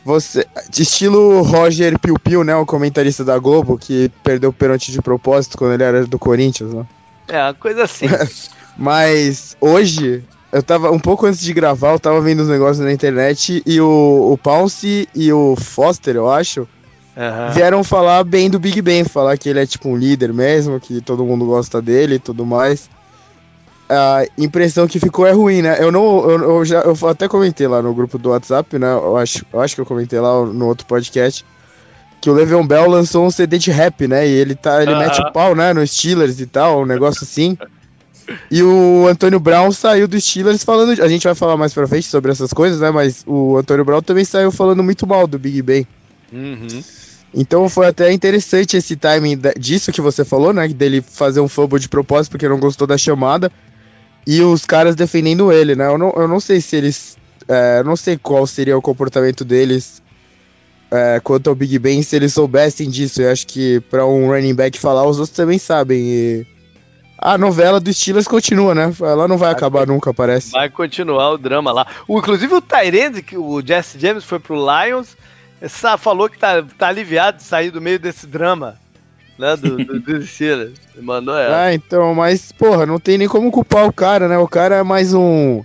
Você, 0.05 0.47
de 0.69 0.83
estilo 0.83 1.43
Roger 1.43 1.99
Piu 1.99 2.19
Piu, 2.19 2.43
né, 2.43 2.55
o 2.57 2.67
comentarista 2.67 3.25
da 3.25 3.39
Globo, 3.39 3.79
que 3.79 4.11
perdeu 4.23 4.51
o 4.51 4.53
pênalti 4.53 4.91
de 4.91 5.01
propósito 5.01 5.57
quando 5.57 5.75
ele 5.75 5.85
era 5.85 6.07
do 6.07 6.19
Corinthians, 6.19 6.75
né? 6.75 6.85
É, 7.29 7.41
uma 7.43 7.55
coisa 7.55 7.85
assim. 7.85 8.07
Mas 8.77 9.57
hoje, 9.61 10.25
eu 10.51 10.63
tava, 10.63 10.91
um 10.91 10.99
pouco 10.99 11.27
antes 11.27 11.41
de 11.41 11.53
gravar, 11.53 11.93
eu 11.93 12.01
tava 12.01 12.21
vendo 12.21 12.41
os 12.41 12.49
negócios 12.49 12.85
na 12.85 12.93
internet 12.93 13.63
e 13.65 13.81
o, 13.81 14.33
o 14.33 14.39
Pounce 14.39 15.09
e 15.15 15.33
o 15.33 15.55
Foster, 15.57 16.17
eu 16.17 16.29
acho, 16.29 16.63
uhum. 17.17 17.53
vieram 17.55 17.85
falar 17.85 18.25
bem 18.25 18.51
do 18.51 18.59
Big 18.59 18.83
Ben, 18.83 19.05
falar 19.05 19.39
que 19.39 19.49
ele 19.49 19.61
é 19.61 19.67
tipo 19.67 19.89
um 19.89 19.97
líder 19.97 20.33
mesmo, 20.33 20.81
que 20.81 21.01
todo 21.01 21.25
mundo 21.25 21.47
gosta 21.47 21.81
dele 21.81 22.17
e 22.17 22.19
tudo 22.19 22.45
mais 22.45 22.89
a 23.93 24.27
impressão 24.39 24.87
que 24.87 25.01
ficou 25.01 25.27
é 25.27 25.33
ruim, 25.33 25.63
né? 25.63 25.77
Eu 25.81 25.93
não. 25.93 26.31
Eu, 26.31 26.43
eu, 26.43 26.65
já, 26.65 26.81
eu 26.81 26.97
até 27.09 27.29
comentei 27.29 27.67
lá 27.67 27.83
no 27.83 27.95
grupo 27.95 28.19
do 28.19 28.31
WhatsApp, 28.31 28.79
né? 28.79 28.93
Eu 28.93 29.17
acho, 29.17 29.45
eu 29.53 29.61
acho 29.61 29.75
que 29.75 29.81
eu 29.81 29.87
comentei 29.87 30.19
lá 30.21 30.45
no 30.45 30.67
outro 30.67 30.87
podcast. 30.87 31.45
que 32.21 32.31
o 32.31 32.33
Le'Veon 32.33 32.67
Bell 32.67 32.89
lançou 32.89 33.27
um 33.27 33.31
CD 33.31 33.59
de 33.59 33.71
rap, 33.71 34.07
né? 34.07 34.27
E 34.27 34.31
ele 34.31 34.55
tá, 34.55 34.83
ele 34.83 34.93
uh 34.93 34.97
-huh. 34.97 34.99
mete 34.99 35.21
o 35.21 35.33
pau, 35.33 35.55
né, 35.55 35.73
no 35.73 35.85
Steelers 35.87 36.39
e 36.41 36.47
tal, 36.47 36.83
um 36.83 36.87
negócio 36.87 37.25
assim. 37.25 37.59
E 38.51 38.63
o 38.63 39.07
Antônio 39.09 39.41
Brown 39.41 39.73
saiu 39.73 40.07
do 40.07 40.21
Steelers 40.21 40.63
falando. 40.63 41.03
A 41.03 41.09
gente 41.09 41.25
vai 41.25 41.35
falar 41.35 41.57
mais 41.57 41.75
pra 41.75 41.87
frente 41.87 42.07
sobre 42.07 42.31
essas 42.31 42.53
coisas, 42.53 42.81
né? 42.81 42.91
Mas 42.91 43.25
o 43.27 43.57
Antônio 43.57 43.85
Brown 43.85 44.03
também 44.03 44.25
saiu 44.25 44.53
falando 44.53 44.83
muito 44.83 45.07
mal 45.07 45.27
do 45.27 45.39
Big 45.39 45.61
Ben. 45.63 45.87
Uhum. 46.33 46.83
Então 47.35 47.69
foi 47.69 47.87
até 47.87 48.13
interessante 48.13 48.77
esse 48.77 48.95
timing 48.95 49.41
disso 49.59 49.91
que 49.91 50.01
você 50.01 50.25
falou, 50.25 50.53
né? 50.53 50.69
Dele 50.69 51.03
fazer 51.03 51.41
um 51.41 51.49
fumble 51.49 51.79
de 51.79 51.89
propósito 51.89 52.33
porque 52.33 52.49
não 52.49 52.59
gostou 52.59 52.87
da 52.87 52.99
chamada. 52.99 53.51
E 54.27 54.41
os 54.43 54.65
caras 54.65 54.95
defendendo 54.95 55.53
ele, 55.53 55.75
né? 55.75 55.87
Eu 55.87 55.99
não, 55.99 56.13
eu 56.17 56.29
não 56.29 56.41
sei 56.41 56.61
se 56.61 56.77
eles. 56.77 57.17
É, 57.49 57.83
não 57.83 57.97
sei 57.97 58.17
qual 58.17 58.47
seria 58.47 58.79
o 58.79 58.83
comportamento 58.83 59.45
deles 59.45 60.01
é, 60.93 61.21
quanto 61.21 61.49
ao 61.49 61.57
Big 61.57 61.79
Ben 61.79 62.03
se 62.03 62.15
eles 62.15 62.35
soubessem 62.35 62.91
disso. 62.91 63.23
Eu 63.23 63.33
acho 63.33 63.47
que 63.47 63.81
para 63.91 64.07
um 64.07 64.29
running 64.29 64.55
back 64.55 64.79
falar, 64.79 65.07
os 65.07 65.19
outros 65.19 65.35
também 65.35 65.59
sabem. 65.59 65.99
E 66.01 66.47
a 67.17 67.39
novela 67.39 67.81
do 67.81 67.93
Steelers 67.93 68.29
continua, 68.29 68.75
né? 68.75 68.93
Ela 69.01 69.27
não 69.27 69.39
vai, 69.39 69.49
vai 69.49 69.57
acabar 69.57 69.87
nunca, 69.87 70.13
parece. 70.13 70.51
Vai 70.51 70.69
continuar 70.69 71.31
o 71.31 71.39
drama 71.39 71.73
lá. 71.73 71.87
O, 72.07 72.19
inclusive 72.19 72.55
o 72.55 72.61
Tyrande, 72.61 73.23
que 73.23 73.39
o 73.39 73.63
Jesse 73.65 73.99
James 73.99 74.23
foi 74.23 74.39
pro 74.39 74.55
Lions, 74.55 75.17
essa, 75.61 75.97
falou 75.97 76.29
que 76.29 76.39
tá, 76.39 76.63
tá 76.77 76.89
aliviado 76.89 77.39
de 77.39 77.45
sair 77.45 77.71
do 77.71 77.81
meio 77.81 77.99
desse 77.99 78.27
drama. 78.27 78.77
Né, 79.43 79.57
do, 79.57 79.77
do, 79.77 79.99
do 79.99 80.23
Steelers. 80.25 80.75
Mandou 81.01 81.37
ela. 81.37 81.65
Ah, 81.65 81.75
então, 81.75 82.15
mas, 82.15 82.53
porra, 82.53 82.87
não 82.87 83.01
tem 83.01 83.19
nem 83.19 83.27
como 83.27 83.51
culpar 83.51 83.85
o 83.89 83.93
cara, 83.93 84.29
né? 84.29 84.39
O 84.39 84.47
cara 84.47 84.77
é 84.77 84.83
mais 84.85 85.13
um, 85.13 85.65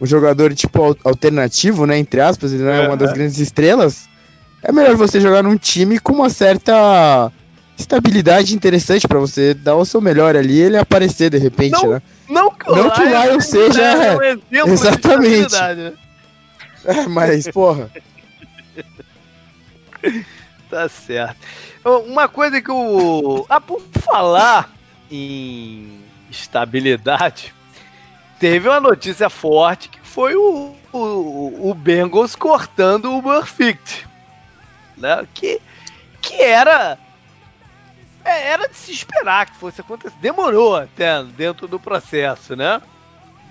um 0.00 0.06
jogador, 0.06 0.54
tipo, 0.54 0.96
alternativo, 1.04 1.84
né? 1.84 1.98
Entre 1.98 2.22
aspas, 2.22 2.54
ele 2.54 2.62
não 2.62 2.70
é, 2.70 2.84
é 2.84 2.88
uma 2.88 2.96
das 2.96 3.12
grandes 3.12 3.38
estrelas. 3.38 4.08
É 4.62 4.72
melhor 4.72 4.96
você 4.96 5.20
jogar 5.20 5.42
num 5.42 5.58
time 5.58 5.98
com 5.98 6.14
uma 6.14 6.30
certa 6.30 7.30
estabilidade 7.78 8.54
interessante 8.54 9.06
para 9.06 9.18
você 9.18 9.52
dar 9.52 9.76
o 9.76 9.84
seu 9.84 10.00
melhor 10.00 10.34
ali 10.34 10.54
e 10.54 10.62
ele 10.62 10.78
aparecer 10.78 11.28
de 11.28 11.36
repente, 11.36 11.72
não, 11.72 11.90
né? 11.90 12.02
Não 12.30 12.50
que 12.50 12.70
o, 12.70 12.76
não 12.76 12.88
que 12.88 13.00
o 13.02 13.04
Lion 13.04 13.40
seja. 13.40 13.82
É 13.82 14.16
um 14.16 14.22
exemplo 14.22 14.72
exatamente. 14.72 15.54
Né? 15.54 15.92
É, 16.84 17.06
mas, 17.06 17.46
porra. 17.46 17.88
tá 20.72 20.88
certo. 20.88 21.36
Uma 21.84 22.28
coisa 22.28 22.62
que 22.62 22.70
o. 22.70 23.44
Ah, 23.48 23.60
por 23.60 23.82
falar 24.00 24.70
em 25.10 26.02
estabilidade, 26.30 27.54
teve 28.40 28.68
uma 28.68 28.80
notícia 28.80 29.28
forte 29.28 29.90
que 29.90 30.00
foi 30.00 30.34
o, 30.34 30.74
o, 30.90 31.70
o 31.70 31.74
Bengals 31.74 32.34
cortando 32.34 33.12
o 33.12 33.20
Burfict. 33.20 34.08
Né? 34.96 35.26
Que, 35.34 35.60
que 36.22 36.40
era 36.40 36.98
é, 38.24 38.48
era 38.48 38.68
de 38.68 38.76
se 38.76 38.92
esperar 38.92 39.46
que 39.46 39.56
fosse 39.56 39.82
acontecer. 39.82 40.16
Demorou 40.22 40.76
até 40.76 41.22
dentro 41.22 41.68
do 41.68 41.78
processo, 41.78 42.56
né? 42.56 42.80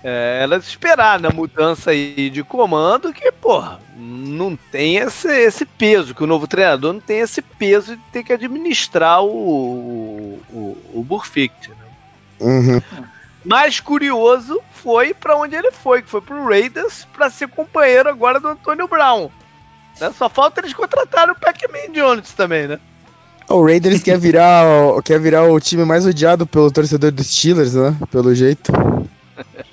É, 0.03 0.39
era 0.41 0.57
de 0.57 0.65
se 0.65 0.71
esperar 0.71 1.19
na 1.19 1.29
mudança 1.29 1.91
aí 1.91 2.29
de 2.29 2.43
comando 2.43 3.13
que, 3.13 3.31
porra, 3.31 3.79
não 3.95 4.55
tem 4.55 4.97
esse, 4.97 5.27
esse 5.27 5.65
peso, 5.65 6.15
que 6.15 6.23
o 6.23 6.27
novo 6.27 6.47
treinador 6.47 6.93
não 6.93 6.99
tem 6.99 7.19
esse 7.19 7.41
peso 7.41 7.95
de 7.95 8.01
ter 8.11 8.23
que 8.23 8.33
administrar 8.33 9.23
o, 9.23 10.39
o, 10.49 10.77
o 10.93 11.03
Burfict. 11.03 11.69
Né? 11.69 11.75
Uhum. 12.39 12.81
Mais 13.45 13.79
curioso 13.79 14.59
foi 14.73 15.13
para 15.13 15.35
onde 15.37 15.55
ele 15.55 15.71
foi, 15.71 16.01
que 16.01 16.09
foi 16.09 16.21
pro 16.21 16.47
Raiders 16.47 17.07
para 17.13 17.29
ser 17.29 17.47
companheiro 17.47 18.09
agora 18.09 18.39
do 18.39 18.47
Antônio 18.47 18.87
Brown. 18.87 19.29
Né? 19.99 20.11
Só 20.17 20.27
falta 20.29 20.61
eles 20.61 20.73
contratarem 20.73 21.33
o 21.33 21.39
Pac-Man 21.39 21.93
Jones 21.93 22.31
também, 22.33 22.67
né? 22.67 22.79
O 23.47 23.65
Raiders 23.65 24.01
quer 24.01 24.17
virar, 24.17 24.63
quer 25.03 25.19
virar 25.19 25.43
o 25.43 25.59
time 25.59 25.83
mais 25.83 26.05
odiado 26.05 26.47
pelo 26.47 26.71
torcedor 26.71 27.11
dos 27.11 27.27
Steelers, 27.27 27.73
né? 27.73 27.95
Pelo 28.09 28.33
jeito. 28.33 28.71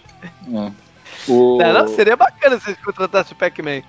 É. 0.53 0.73
O... 1.31 1.59
Não, 1.59 1.73
não, 1.73 1.89
seria 1.89 2.17
bacana 2.17 2.59
se 2.59 2.71
eles 2.71 2.83
contratassem 2.83 3.35
o 3.35 3.37
Pac-Man. 3.37 3.83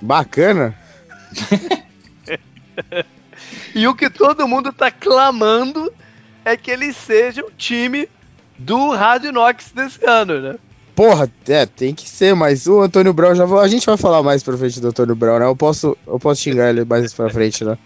Bacana? 0.00 0.74
e 3.74 3.86
o 3.86 3.94
que 3.94 4.08
todo 4.08 4.48
mundo 4.48 4.72
tá 4.72 4.90
clamando 4.90 5.92
é 6.44 6.56
que 6.56 6.70
ele 6.70 6.92
seja 6.92 7.44
o 7.44 7.50
time 7.50 8.08
do 8.56 8.90
Rádio 8.90 9.32
Nox 9.32 9.70
desse 9.72 10.04
ano, 10.04 10.40
né? 10.40 10.56
Porra, 10.94 11.30
é, 11.46 11.64
tem 11.64 11.94
que 11.94 12.08
ser, 12.08 12.34
mas 12.34 12.66
o 12.66 12.80
Antônio 12.80 13.12
Brown 13.12 13.34
já 13.34 13.44
A 13.44 13.68
gente 13.68 13.86
vai 13.86 13.96
falar 13.96 14.22
mais 14.22 14.42
pra 14.42 14.56
frente 14.56 14.80
do 14.80 14.88
Antônio 14.88 15.14
Brown, 15.14 15.38
né? 15.38 15.46
Eu 15.46 15.54
posso, 15.54 15.96
eu 16.06 16.18
posso 16.18 16.42
xingar 16.42 16.70
ele 16.70 16.84
mais 16.84 17.14
pra 17.14 17.30
frente, 17.30 17.64
né? 17.64 17.78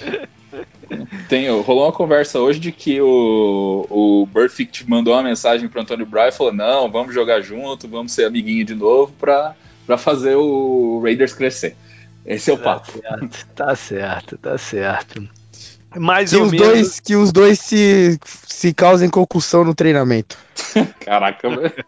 Tem, 1.28 1.48
rolou 1.62 1.84
uma 1.84 1.92
conversa 1.92 2.38
hoje 2.38 2.60
de 2.60 2.70
que 2.70 3.00
o, 3.00 3.86
o 3.90 4.26
Burfict 4.26 4.88
mandou 4.88 5.14
uma 5.14 5.22
mensagem 5.22 5.68
pro 5.68 5.80
Antônio 5.80 6.06
Brown 6.06 6.28
e 6.28 6.32
falou: 6.32 6.52
não, 6.52 6.90
vamos 6.90 7.14
jogar 7.14 7.40
junto, 7.40 7.88
vamos 7.88 8.12
ser 8.12 8.24
amiguinho 8.24 8.64
de 8.64 8.74
novo 8.74 9.12
pra, 9.18 9.54
pra 9.86 9.98
fazer 9.98 10.36
o 10.36 11.00
Raiders 11.02 11.32
crescer. 11.32 11.76
Esse 12.24 12.50
é 12.50 12.54
o 12.54 12.58
tá 12.58 12.64
papo. 12.64 12.92
Certo, 12.92 13.46
tá 13.54 13.76
certo, 13.76 14.38
tá 14.38 14.58
certo. 14.58 15.28
Mais 15.96 16.30
que 16.30 16.36
ou 16.36 16.44
os 16.44 16.50
menos. 16.50 16.66
Dois, 16.66 17.00
que 17.00 17.16
os 17.16 17.32
dois 17.32 17.58
se, 17.58 18.18
se 18.24 18.74
causem 18.74 19.08
concussão 19.08 19.64
no 19.64 19.74
treinamento. 19.74 20.36
Caraca, 21.00 21.48
velho. 21.48 21.84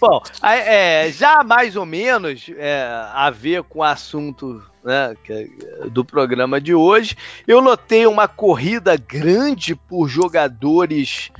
Bom, 0.00 0.20
é, 0.42 1.10
já 1.12 1.44
mais 1.44 1.76
ou 1.76 1.86
menos 1.86 2.50
é, 2.56 2.82
a 3.12 3.30
ver 3.30 3.62
com 3.62 3.78
o 3.78 3.84
assunto 3.84 4.62
né, 4.86 5.16
é 5.28 5.48
do 5.90 6.04
programa 6.04 6.60
de 6.60 6.72
hoje, 6.72 7.16
eu 7.44 7.60
notei 7.60 8.06
uma 8.06 8.28
corrida 8.28 8.96
grande 8.96 9.74
por 9.74 10.08
jogadores 10.08 11.32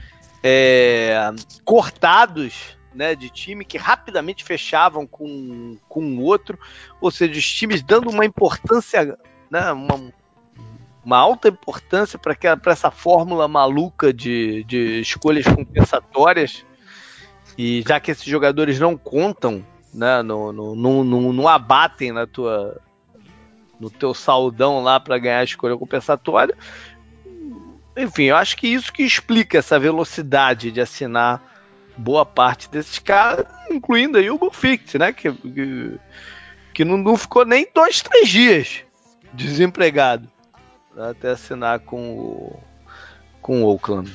é, 0.42 1.30
cortados 1.64 2.76
né, 2.92 3.14
de 3.14 3.30
time 3.30 3.64
que 3.64 3.78
rapidamente 3.78 4.42
fechavam 4.42 5.06
com, 5.06 5.78
o 5.88 6.22
outro, 6.22 6.59
ou 7.00 7.11
seja, 7.12 7.38
os 7.38 7.52
times 7.52 7.82
dando 7.82 8.11
uma 8.11 8.24
importância, 8.24 9.16
né, 9.48 9.70
uma, 9.70 10.12
uma 11.04 11.16
alta 11.16 11.48
importância 11.48 12.18
para 12.18 12.37
essa 12.72 12.90
fórmula 12.90 13.46
maluca 13.46 14.12
de, 14.12 14.64
de 14.64 15.00
escolhas 15.00 15.46
compensatórias. 15.46 16.64
E 17.56 17.85
já 17.87 18.00
que 18.00 18.11
esses 18.11 18.24
jogadores 18.24 18.80
não 18.80 18.96
contam, 18.96 19.64
né, 19.94 20.20
no, 20.22 20.52
no, 20.52 20.74
no, 20.74 21.32
no 21.32 21.48
abatem 21.48 22.12
na 22.12 22.26
tua, 22.26 22.80
no 23.81 23.91
teu 23.91 24.15
saldão 24.15 24.83
lá 24.83 24.99
para 24.99 25.19
ganhar 25.19 25.41
a 25.41 25.45
escolha 25.45 25.77
compensatória. 25.77 26.57
Enfim, 27.97 28.25
eu 28.25 28.37
acho 28.37 28.57
que 28.57 28.69
isso 28.69 28.93
que 28.93 29.03
explica 29.03 29.59
essa 29.59 29.79
velocidade 29.79 30.71
de 30.71 30.81
assinar 30.81 31.43
boa 31.97 32.27
parte 32.27 32.69
desses 32.69 32.99
caras, 32.99 33.47
incluindo 33.71 34.19
aí 34.19 34.31
o 34.31 34.39
Buffett, 34.39 34.99
né? 34.99 35.12
Que, 35.12 35.33
que, 35.33 35.99
que 36.75 36.85
não, 36.85 36.99
não, 36.99 37.17
ficou 37.17 37.45
nem 37.45 37.67
dois, 37.75 38.03
três 38.03 38.29
dias 38.29 38.83
desempregado 39.33 40.29
até 40.97 41.31
assinar 41.31 41.81
com 41.81 42.19
o, 42.19 42.61
com 43.41 43.62
o 43.62 43.67
Oakland. 43.67 44.12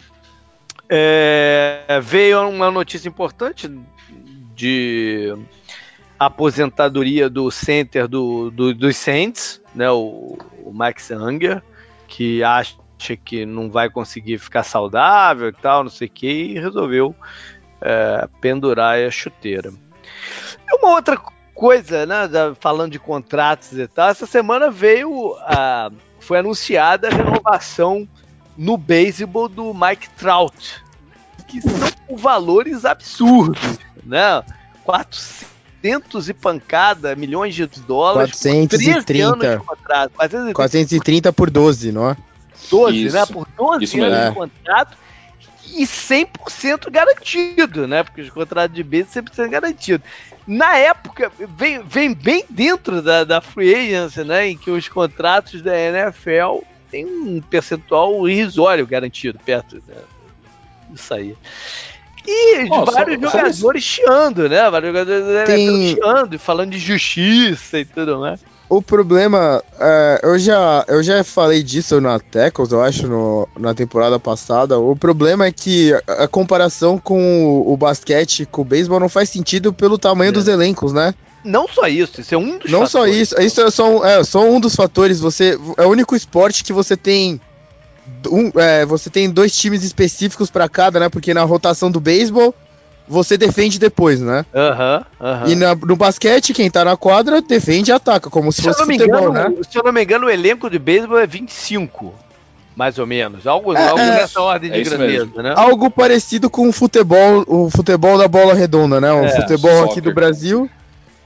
É, 0.89 1.99
veio 2.01 2.49
uma 2.49 2.69
notícia 2.69 3.07
importante 3.07 3.71
de 4.55 5.33
aposentadoria 6.21 7.27
do 7.27 7.49
center 7.49 8.07
do, 8.07 8.51
do, 8.51 8.75
dos 8.75 8.95
Saints, 8.95 9.59
né, 9.73 9.89
o, 9.89 10.37
o 10.63 10.71
Max 10.71 11.09
Anger, 11.09 11.63
que 12.07 12.43
acha 12.43 12.77
que 13.25 13.43
não 13.43 13.71
vai 13.71 13.89
conseguir 13.89 14.37
ficar 14.37 14.61
saudável 14.61 15.49
e 15.49 15.51
tal, 15.51 15.83
não 15.83 15.89
sei 15.89 16.07
o 16.07 16.11
que, 16.11 16.27
e 16.27 16.59
resolveu 16.59 17.15
é, 17.81 18.29
pendurar 18.39 18.99
a 18.99 19.09
chuteira. 19.09 19.73
E 20.69 20.75
uma 20.75 20.91
outra 20.91 21.19
coisa, 21.55 22.05
né, 22.05 22.29
falando 22.59 22.91
de 22.91 22.99
contratos 22.99 23.73
e 23.73 23.87
tal, 23.87 24.09
essa 24.09 24.27
semana 24.27 24.69
veio 24.69 25.35
a, 25.39 25.89
foi 26.19 26.37
anunciada 26.37 27.07
a 27.07 27.11
renovação 27.11 28.07
no 28.55 28.77
beisebol 28.77 29.49
do 29.49 29.73
Mike 29.73 30.07
Trout, 30.11 30.83
que 31.47 31.61
são 31.61 32.15
valores 32.15 32.85
absurdos, 32.85 33.79
né? 34.05 34.43
400 34.83 35.50
e 35.83 36.33
pancada 36.33 37.15
milhões 37.15 37.55
de 37.55 37.65
dólares 37.65 38.31
430 38.31 39.57
por 39.57 39.65
contrato. 39.65 40.11
430, 40.11 40.53
430 40.53 41.33
por 41.33 41.49
12, 41.49 41.91
não 41.91 42.09
é? 42.09 42.17
12, 42.69 43.05
Isso. 43.05 43.15
né? 43.15 43.25
Por 43.25 43.47
12 43.57 43.83
Isso 43.83 43.97
anos 43.97 44.17
mesmo. 44.17 44.29
de 44.29 44.35
contrato 44.35 44.97
e 45.73 45.83
100% 45.83 46.91
garantido, 46.91 47.87
né? 47.87 48.03
Porque 48.03 48.21
os 48.21 48.29
contratos 48.29 48.75
de 48.75 48.83
base 48.83 49.05
100% 49.05 49.49
garantido. 49.49 50.03
Na 50.45 50.75
época, 50.75 51.31
vem, 51.57 51.83
vem 51.83 52.13
bem 52.13 52.45
dentro 52.49 53.01
da, 53.01 53.23
da 53.23 53.41
free 53.41 53.73
agency, 53.73 54.23
né? 54.23 54.49
Em 54.49 54.57
que 54.57 54.69
os 54.69 54.87
contratos 54.89 55.61
da 55.61 55.77
NFL 55.77 56.63
tem 56.89 57.05
um 57.05 57.41
percentual 57.41 58.27
irrisório 58.27 58.85
garantido 58.85 59.39
perto 59.39 59.81
né, 59.87 59.95
disso 60.89 61.13
aí. 61.13 61.35
E 62.27 62.67
oh, 62.69 62.85
vários 62.85 63.19
só, 63.19 63.29
jogadores 63.29 63.55
só 63.57 63.73
chiando, 63.79 64.49
né? 64.49 64.69
Vários 64.69 64.91
jogadores 64.91 65.25
da 65.25 65.43
tem... 65.43 65.95
chiando 65.95 66.35
e 66.35 66.37
falando 66.37 66.71
de 66.71 66.79
justiça 66.79 67.79
e 67.79 67.85
tudo 67.85 68.19
mais. 68.19 68.39
o 68.69 68.81
problema, 68.81 69.63
é, 69.79 70.19
eu, 70.23 70.37
já, 70.37 70.85
eu 70.87 71.01
já 71.01 71.23
falei 71.23 71.63
disso 71.63 71.99
na 71.99 72.19
Tackles, 72.19 72.71
eu 72.71 72.81
acho, 72.81 73.07
no, 73.07 73.47
na 73.57 73.73
temporada 73.73 74.19
passada. 74.19 74.77
O 74.77 74.95
problema 74.95 75.45
é 75.45 75.51
que 75.51 75.93
a, 76.07 76.23
a 76.23 76.27
comparação 76.27 76.97
com 76.97 77.45
o, 77.45 77.73
o, 77.73 77.77
basquete, 77.77 78.45
com 78.45 78.61
o 78.61 78.65
beisebol, 78.65 78.99
não 78.99 79.09
faz 79.09 79.29
sentido 79.29 79.73
pelo 79.73 79.97
tamanho 79.97 80.29
é. 80.29 80.33
dos 80.33 80.47
elencos, 80.47 80.93
né? 80.93 81.13
Não 81.43 81.67
só 81.67 81.87
isso, 81.87 82.21
isso 82.21 82.35
é 82.35 82.37
um 82.37 82.59
dos 82.59 82.71
Não 82.71 82.85
fatores. 82.85 82.91
só 82.91 83.07
isso, 83.07 83.41
isso 83.41 83.61
é 83.61 83.71
só, 83.71 84.05
é 84.05 84.23
só 84.23 84.47
um 84.47 84.59
dos 84.59 84.75
fatores. 84.75 85.19
Você 85.19 85.57
é 85.75 85.83
o 85.83 85.89
único 85.89 86.15
esporte 86.15 86.63
que 86.63 86.71
você 86.71 86.95
tem 86.95 87.41
um, 88.29 88.51
é, 88.59 88.85
você 88.85 89.09
tem 89.09 89.29
dois 89.29 89.55
times 89.55 89.83
específicos 89.83 90.49
para 90.49 90.67
cada, 90.67 90.99
né? 90.99 91.09
Porque 91.09 91.33
na 91.33 91.43
rotação 91.43 91.91
do 91.91 91.99
beisebol 91.99 92.53
você 93.07 93.37
defende 93.37 93.77
depois, 93.77 94.21
né? 94.21 94.45
Aham, 94.53 95.05
uhum, 95.19 95.27
aham. 95.27 95.43
Uhum. 95.43 95.51
E 95.51 95.55
na, 95.55 95.75
no 95.75 95.95
basquete, 95.95 96.53
quem 96.53 96.69
tá 96.69 96.85
na 96.85 96.95
quadra 96.95 97.41
defende 97.41 97.91
e 97.91 97.93
ataca, 97.93 98.29
como 98.29 98.51
se, 98.51 98.61
se 98.61 98.67
fosse 98.67 98.85
futebol, 98.85 99.29
engano, 99.29 99.33
né? 99.33 99.55
Se 99.69 99.77
eu 99.77 99.83
não 99.83 99.91
me 99.91 100.03
engano, 100.03 100.27
o 100.27 100.29
elenco 100.29 100.69
de 100.69 100.79
beisebol 100.79 101.19
é 101.19 101.27
25, 101.27 102.13
mais 102.75 102.97
ou 102.97 103.05
menos. 103.05 103.45
Algo, 103.45 103.73
é, 103.75 103.87
algo 103.87 103.99
é, 103.99 104.21
nessa 104.21 104.41
ordem 104.41 104.71
de 104.71 104.79
é 104.79 104.83
grandeza, 104.83 105.25
mesmo. 105.25 105.41
né? 105.41 105.53
Algo 105.57 105.89
parecido 105.91 106.49
com 106.49 106.69
o 106.69 106.71
futebol, 106.71 107.43
o 107.47 107.69
futebol 107.69 108.17
da 108.17 108.27
bola 108.27 108.53
redonda, 108.53 109.01
né? 109.01 109.11
O 109.11 109.25
é, 109.25 109.41
futebol 109.41 109.71
soccer. 109.71 109.91
aqui 109.91 110.01
do 110.01 110.13
Brasil. 110.13 110.69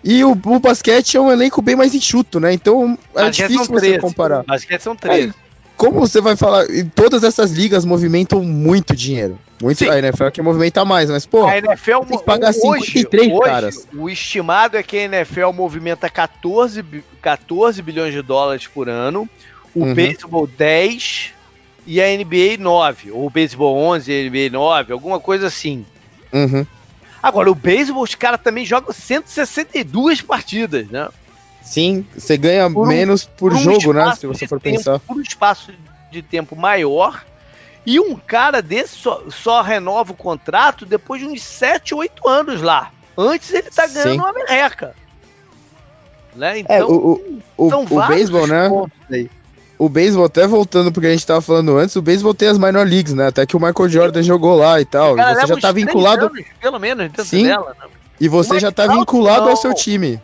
E 0.03 0.23
o, 0.23 0.31
o, 0.31 0.59
basquete 0.59 1.17
é 1.17 1.19
um 1.21 1.31
elenco 1.31 1.63
bem 1.63 1.75
mais 1.75 1.95
enxuto, 1.95 2.39
né? 2.39 2.53
Então 2.53 2.97
é 3.15 3.29
difícil 3.29 3.65
você 3.65 3.97
comparar. 3.97 4.43
Basquete 4.43 4.81
são 4.81 4.95
três. 4.95 5.33
Como 5.77 5.99
você 5.99 6.21
vai 6.21 6.35
falar? 6.35 6.65
Todas 6.93 7.23
essas 7.23 7.51
ligas 7.51 7.83
movimentam 7.85 8.43
muito 8.43 8.95
dinheiro. 8.95 9.37
Muito, 9.61 9.79
Sim. 9.79 9.89
a 9.89 9.97
NFL 9.97 10.25
é 10.25 10.31
que 10.31 10.41
movimenta 10.41 10.83
mais, 10.83 11.09
mas, 11.09 11.25
pô, 11.25 11.45
a 11.45 11.57
NFL 11.57 11.99
tem 12.07 12.17
que 12.17 12.25
pagar 12.25 12.53
53 12.53 13.31
hoje, 13.31 13.39
caras. 13.41 13.87
o 13.93 14.09
estimado 14.09 14.77
é 14.77 14.83
que 14.83 14.97
a 14.97 15.03
NFL 15.03 15.51
movimenta 15.53 16.09
14, 16.09 16.83
14 17.21 17.81
bilhões 17.81 18.13
de 18.13 18.21
dólares 18.21 18.67
por 18.67 18.89
ano, 18.89 19.29
o 19.73 19.85
uhum. 19.85 19.93
beisebol 19.93 20.45
10 20.45 21.33
e 21.87 22.01
a 22.01 22.05
NBA 22.05 22.57
9, 22.59 23.11
ou 23.11 23.27
o 23.27 23.29
beisebol 23.29 23.77
11 23.77 24.11
e 24.11 24.19
a 24.19 24.29
NBA 24.29 24.49
9, 24.51 24.91
alguma 24.91 25.19
coisa 25.21 25.47
assim. 25.47 25.85
Uhum. 26.33 26.65
Agora, 27.23 27.49
o 27.49 27.55
beisebol, 27.55 28.03
os 28.03 28.13
caras 28.13 28.41
também 28.43 28.65
jogam 28.65 28.93
162 28.93 30.21
partidas, 30.21 30.87
né? 30.89 31.07
Sim, 31.65 32.05
você 32.15 32.37
ganha 32.37 32.69
por 32.69 32.85
um, 32.85 32.87
menos 32.87 33.25
por, 33.25 33.51
por 33.51 33.59
jogo, 33.59 33.89
um 33.89 33.93
né? 33.93 34.15
Se 34.15 34.27
você 34.27 34.47
for 34.47 34.61
tempo, 34.61 34.77
pensar. 34.77 34.99
Por 34.99 35.17
um 35.17 35.21
espaço 35.21 35.73
de 36.11 36.21
tempo 36.21 36.55
maior. 36.55 37.25
E 37.85 37.99
um 37.99 38.15
cara 38.15 38.61
desse 38.61 38.95
só, 38.95 39.23
só 39.29 39.61
renova 39.61 40.11
o 40.11 40.15
contrato 40.15 40.85
depois 40.85 41.21
de 41.21 41.27
uns 41.27 41.43
7, 41.43 41.93
8 41.93 42.27
anos 42.27 42.61
lá. 42.61 42.91
Antes 43.17 43.51
ele 43.51 43.69
tá 43.69 43.87
ganhando 43.87 44.11
Sim. 44.11 44.19
uma 44.19 44.33
merreca. 44.33 44.95
Né? 46.35 46.57
É, 46.57 46.59
então, 46.59 46.75
é, 46.75 46.83
o, 46.83 47.21
o, 47.57 47.67
o, 47.67 47.67
o 47.67 48.07
beisebol, 48.07 48.47
né? 48.47 48.69
Aí. 49.11 49.29
O 49.77 49.89
beisebol, 49.89 50.25
até 50.25 50.47
voltando 50.47 50.91
porque 50.91 51.07
a 51.07 51.11
gente 51.11 51.25
tava 51.25 51.41
falando 51.41 51.77
antes, 51.77 51.95
o 51.95 52.01
beisebol 52.01 52.33
tem 52.33 52.47
as 52.47 52.57
minor 52.57 52.87
leagues, 52.87 53.13
né? 53.13 53.27
Até 53.27 53.45
que 53.45 53.57
o 53.57 53.59
Michael 53.59 53.89
Jordan 53.89 54.23
jogou 54.23 54.55
lá 54.55 54.79
e 54.79 54.85
tal. 54.85 55.15
Cara, 55.15 55.41
você 55.41 55.47
já 55.47 55.57
tá 55.57 55.71
vinculado. 55.71 56.27
Anos, 56.27 56.45
pelo 56.61 56.79
menos, 56.79 57.11
Sim. 57.25 57.43
Dela, 57.43 57.75
né? 57.79 57.87
E 58.19 58.29
você 58.29 58.59
já 58.59 58.71
tá 58.71 58.87
vinculado 58.87 59.43
não. 59.43 59.49
ao 59.49 59.57
seu 59.57 59.73
time. 59.73 60.21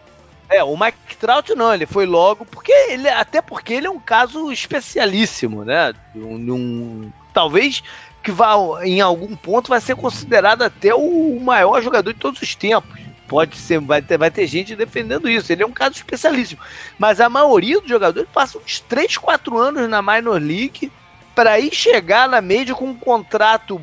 É, 0.51 0.61
o 0.63 0.77
Mike 0.77 1.15
Trout 1.17 1.55
não, 1.55 1.73
ele 1.73 1.85
foi 1.85 2.05
logo, 2.05 2.45
porque 2.45 2.73
ele, 2.89 3.07
até 3.07 3.41
porque 3.41 3.73
ele 3.73 3.87
é 3.87 3.89
um 3.89 3.99
caso 3.99 4.51
especialíssimo, 4.51 5.63
né? 5.63 5.93
Um, 6.13 6.53
um, 6.53 7.11
talvez 7.33 7.81
que 8.21 8.31
vá, 8.31 8.55
em 8.83 8.99
algum 8.99 9.33
ponto 9.35 9.69
vai 9.69 9.79
ser 9.79 9.95
considerado 9.95 10.61
até 10.61 10.93
o 10.93 11.39
maior 11.39 11.81
jogador 11.81 12.13
de 12.13 12.19
todos 12.19 12.41
os 12.41 12.53
tempos. 12.53 12.99
Pode 13.29 13.55
ser, 13.55 13.79
vai 13.79 14.01
ter, 14.01 14.17
vai 14.17 14.29
ter 14.29 14.45
gente 14.45 14.75
defendendo 14.75 15.29
isso. 15.29 15.53
Ele 15.53 15.63
é 15.63 15.65
um 15.65 15.71
caso 15.71 15.95
especialíssimo. 15.95 16.61
Mas 16.99 17.21
a 17.21 17.29
maioria 17.29 17.79
dos 17.79 17.89
jogadores 17.89 18.29
passa 18.31 18.57
uns 18.57 18.81
3, 18.81 19.17
4 19.17 19.57
anos 19.57 19.89
na 19.89 20.01
Minor 20.01 20.41
League 20.41 20.91
para 21.33 21.57
ir 21.57 21.73
chegar 21.73 22.27
na 22.27 22.41
média 22.41 22.75
com 22.75 22.87
um 22.87 22.93
contrato 22.93 23.81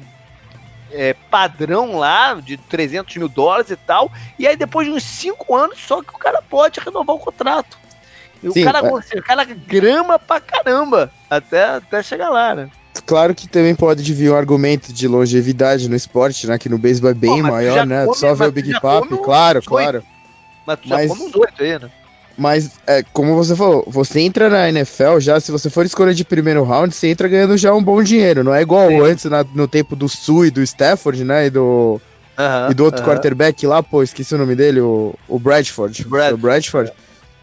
é, 0.93 1.15
padrão 1.31 1.99
lá, 1.99 2.35
de 2.35 2.57
300 2.57 3.17
mil 3.17 3.29
dólares 3.29 3.71
e 3.71 3.77
tal, 3.77 4.11
e 4.39 4.47
aí 4.47 4.57
depois 4.57 4.87
de 4.87 4.93
uns 4.93 5.03
5 5.03 5.55
anos 5.55 5.79
só 5.79 6.03
que 6.03 6.15
o 6.15 6.19
cara 6.19 6.43
pode 6.43 6.81
renovar 6.81 7.17
o 7.17 7.19
contrato. 7.19 7.79
E 8.43 8.51
Sim, 8.53 8.63
o, 8.63 8.65
cara, 8.65 8.87
é. 8.87 8.93
o 8.93 9.23
cara 9.23 9.45
grama 9.45 10.19
pra 10.19 10.41
caramba 10.41 11.11
até, 11.29 11.65
até 11.65 12.03
chegar 12.03 12.31
lá, 12.31 12.55
né? 12.55 12.71
Claro 13.07 13.35
que 13.35 13.49
também 13.49 13.75
pode 13.75 14.13
vir 14.13 14.31
um 14.31 14.37
argumento 14.37 14.93
de 14.93 15.09
longevidade 15.09 15.89
no 15.89 15.97
esporte, 15.97 16.47
né? 16.47 16.59
Que 16.59 16.69
no 16.69 16.79
beisebol 16.79 17.11
é 17.11 17.15
bem 17.15 17.43
Pô, 17.43 17.49
maior, 17.49 17.87
né? 17.87 18.05
Come, 18.05 18.17
Só 18.17 18.35
ver 18.35 18.49
o 18.49 18.53
Big 18.53 18.81
Papi, 18.81 19.17
claro, 19.19 19.63
claro. 19.63 20.03
Mas 20.67 20.81
tu 20.81 20.89
já 20.89 20.97
mas... 20.97 21.09
come 21.09 21.23
uns 21.23 21.35
oito 21.35 21.63
aí, 21.63 21.79
né? 21.79 21.91
Mas, 22.39 22.71
é, 22.87 23.03
como 23.13 23.35
você 23.35 23.57
falou, 23.57 23.85
você 23.89 24.21
entra 24.21 24.49
na 24.49 24.69
NFL 24.69 25.19
já, 25.19 25.41
se 25.41 25.51
você 25.51 25.69
for 25.69 25.85
escolha 25.85 26.15
de 26.15 26.25
primeiro 26.25 26.63
round, 26.63 26.95
você 26.95 27.09
entra 27.09 27.27
ganhando 27.27 27.57
já 27.57 27.75
um 27.75 27.83
bom 27.83 28.01
dinheiro. 28.01 28.45
Não 28.45 28.55
é 28.55 28.63
igual 28.63 28.87
Sim. 28.89 29.01
antes, 29.01 29.25
na, 29.25 29.45
no 29.53 29.67
tempo 29.67 29.97
do 29.97 30.09
Sul 30.09 30.47
e 30.47 30.51
do 30.51 30.63
Stafford, 30.63 31.25
né? 31.25 31.47
E 31.47 31.51
do, 31.51 32.01
uh 32.39 32.41
-huh, 32.41 32.71
e 32.71 32.75
do 32.75 32.85
outro 32.85 33.01
uh 33.01 33.05
-huh. 33.05 33.11
quarterback 33.11 33.67
lá, 33.67 33.83
pô, 33.83 34.05
esqueci 34.05 34.37
o 34.37 34.39
nome 34.39 34.55
dele, 34.55 34.79
o, 34.79 35.17
o 35.27 35.37
Bradford. 35.37 36.05
Brad. 36.07 36.33
O 36.33 36.37
Bradford. 36.37 36.93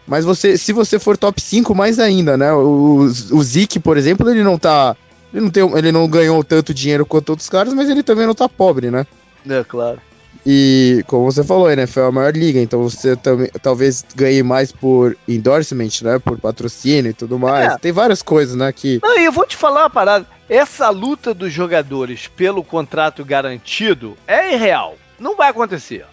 Mas 0.06 0.24
você, 0.24 0.56
se 0.56 0.72
você 0.72 0.98
for 0.98 1.18
top 1.18 1.42
5, 1.42 1.74
mais 1.74 1.98
ainda, 1.98 2.38
né? 2.38 2.50
O, 2.54 3.00
o 3.32 3.42
Zeke, 3.42 3.78
por 3.78 3.98
exemplo, 3.98 4.30
ele 4.30 4.42
não 4.42 4.56
tá. 4.56 4.96
Ele 5.30 5.42
não, 5.42 5.50
tem, 5.50 5.76
ele 5.76 5.92
não 5.92 6.08
ganhou 6.08 6.42
tanto 6.42 6.72
dinheiro 6.72 7.04
quanto 7.04 7.30
outros 7.30 7.50
caras, 7.50 7.74
mas 7.74 7.90
ele 7.90 8.02
também 8.02 8.26
não 8.26 8.34
tá 8.34 8.48
pobre, 8.48 8.90
né? 8.90 9.06
É, 9.46 9.62
claro. 9.62 10.00
E, 10.48 11.02
como 11.08 11.24
você 11.24 11.42
falou, 11.42 11.66
a 11.66 11.72
NFL 11.72 12.00
é 12.00 12.06
a 12.06 12.12
maior 12.12 12.32
liga, 12.32 12.60
então 12.60 12.80
você 12.80 13.16
também 13.16 13.50
talvez 13.60 14.04
ganhe 14.14 14.44
mais 14.44 14.70
por 14.70 15.16
endorsement, 15.26 15.90
né? 16.02 16.20
Por 16.20 16.38
patrocínio 16.38 17.10
e 17.10 17.14
tudo 17.14 17.36
mais. 17.36 17.72
É. 17.72 17.78
Tem 17.78 17.90
várias 17.90 18.22
coisas, 18.22 18.54
né? 18.54 18.72
Que... 18.72 19.00
Não, 19.02 19.18
e 19.18 19.24
eu 19.24 19.32
vou 19.32 19.44
te 19.44 19.56
falar 19.56 19.82
uma 19.82 19.90
parada. 19.90 20.24
Essa 20.48 20.88
luta 20.88 21.34
dos 21.34 21.52
jogadores 21.52 22.28
pelo 22.28 22.62
contrato 22.62 23.24
garantido 23.24 24.16
é 24.24 24.54
irreal. 24.54 24.94
Não 25.18 25.34
vai 25.34 25.50
acontecer. 25.50 26.06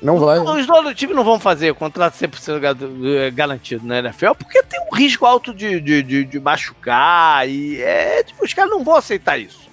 Não 0.00 0.20
vai. 0.20 0.38
Os 0.38 0.64
donos 0.64 0.92
do 0.92 0.94
time 0.94 1.12
não 1.12 1.24
vão 1.24 1.40
fazer 1.40 1.74
contrato 1.74 2.14
100% 2.14 3.26
eh, 3.26 3.30
garantido 3.32 3.84
na 3.84 3.98
NFL 3.98 4.34
porque 4.38 4.62
tem 4.62 4.80
um 4.80 4.94
risco 4.94 5.26
alto 5.26 5.52
de, 5.52 5.80
de, 5.80 6.02
de, 6.04 6.24
de 6.24 6.38
machucar 6.38 7.48
e 7.48 7.82
é, 7.82 8.22
tipo, 8.22 8.44
os 8.44 8.54
caras 8.54 8.70
não 8.70 8.84
vão 8.84 8.94
aceitar 8.94 9.36
isso. 9.36 9.68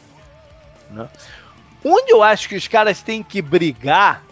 Né? 0.89 1.08
Onde 1.88 2.12
eu 2.12 2.24
acho 2.24 2.50
que 2.50 2.56
os 2.56 2.67
caras 2.67 3.04
têm 3.04 3.21
que 3.21 3.43
brigar 3.43 4.24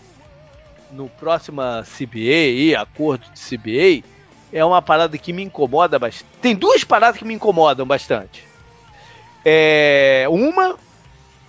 no 0.92 1.08
próximo 1.08 1.62
CBA, 1.84 2.82
acordo 2.82 3.26
de 3.32 3.40
CBA, 3.40 4.08
é 4.52 4.66
uma 4.66 4.82
parada 4.82 5.16
que 5.20 5.32
me 5.32 5.44
incomoda 5.44 6.00
bastante. 6.00 6.26
Tem 6.42 6.56
duas 6.56 6.84
paradas 6.84 7.20
que 7.20 7.26
me 7.26 7.36
incomodam 7.36 7.86
bastante. 7.86 8.44
É, 9.46 10.26
uma 10.30 10.76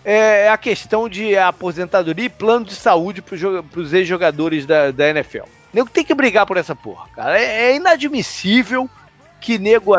é 0.05 0.51
a 0.51 0.59
questão 0.59 1.09
de 1.09 1.37
aposentadoria 1.38 2.27
e 2.27 2.29
plano 2.29 2.67
de 2.67 2.75
saúde 2.75 3.23
para 3.23 3.81
os 3.81 3.93
ex-jogadores 3.95 4.67
da, 4.67 4.90
da 4.90 5.09
NFL. 5.09 5.45
Tem 5.90 6.05
que 6.05 6.14
brigar 6.14 6.45
por 6.45 6.59
essa 6.59 6.77
porra, 6.77 7.09
cara. 7.14 7.40
É, 7.40 7.71
é 7.71 7.77
inadmissível 7.77 8.90
que 9.45 9.59
nego 9.59 9.93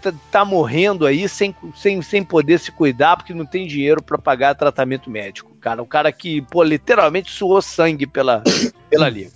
tá, 0.00 0.14
tá 0.30 0.44
morrendo 0.44 1.04
aí 1.04 1.28
sem, 1.28 1.52
sem, 1.74 2.00
sem 2.00 2.22
poder 2.22 2.60
se 2.60 2.70
cuidar 2.70 3.16
porque 3.16 3.34
não 3.34 3.44
tem 3.44 3.66
dinheiro 3.66 4.00
para 4.00 4.16
pagar 4.16 4.54
tratamento 4.54 5.10
médico, 5.10 5.52
cara. 5.56 5.82
O 5.82 5.86
cara 5.86 6.12
que, 6.12 6.40
pô, 6.42 6.62
literalmente 6.62 7.28
suou 7.32 7.60
sangue 7.60 8.06
pela, 8.06 8.40
pela 8.88 9.08
liga. 9.08 9.32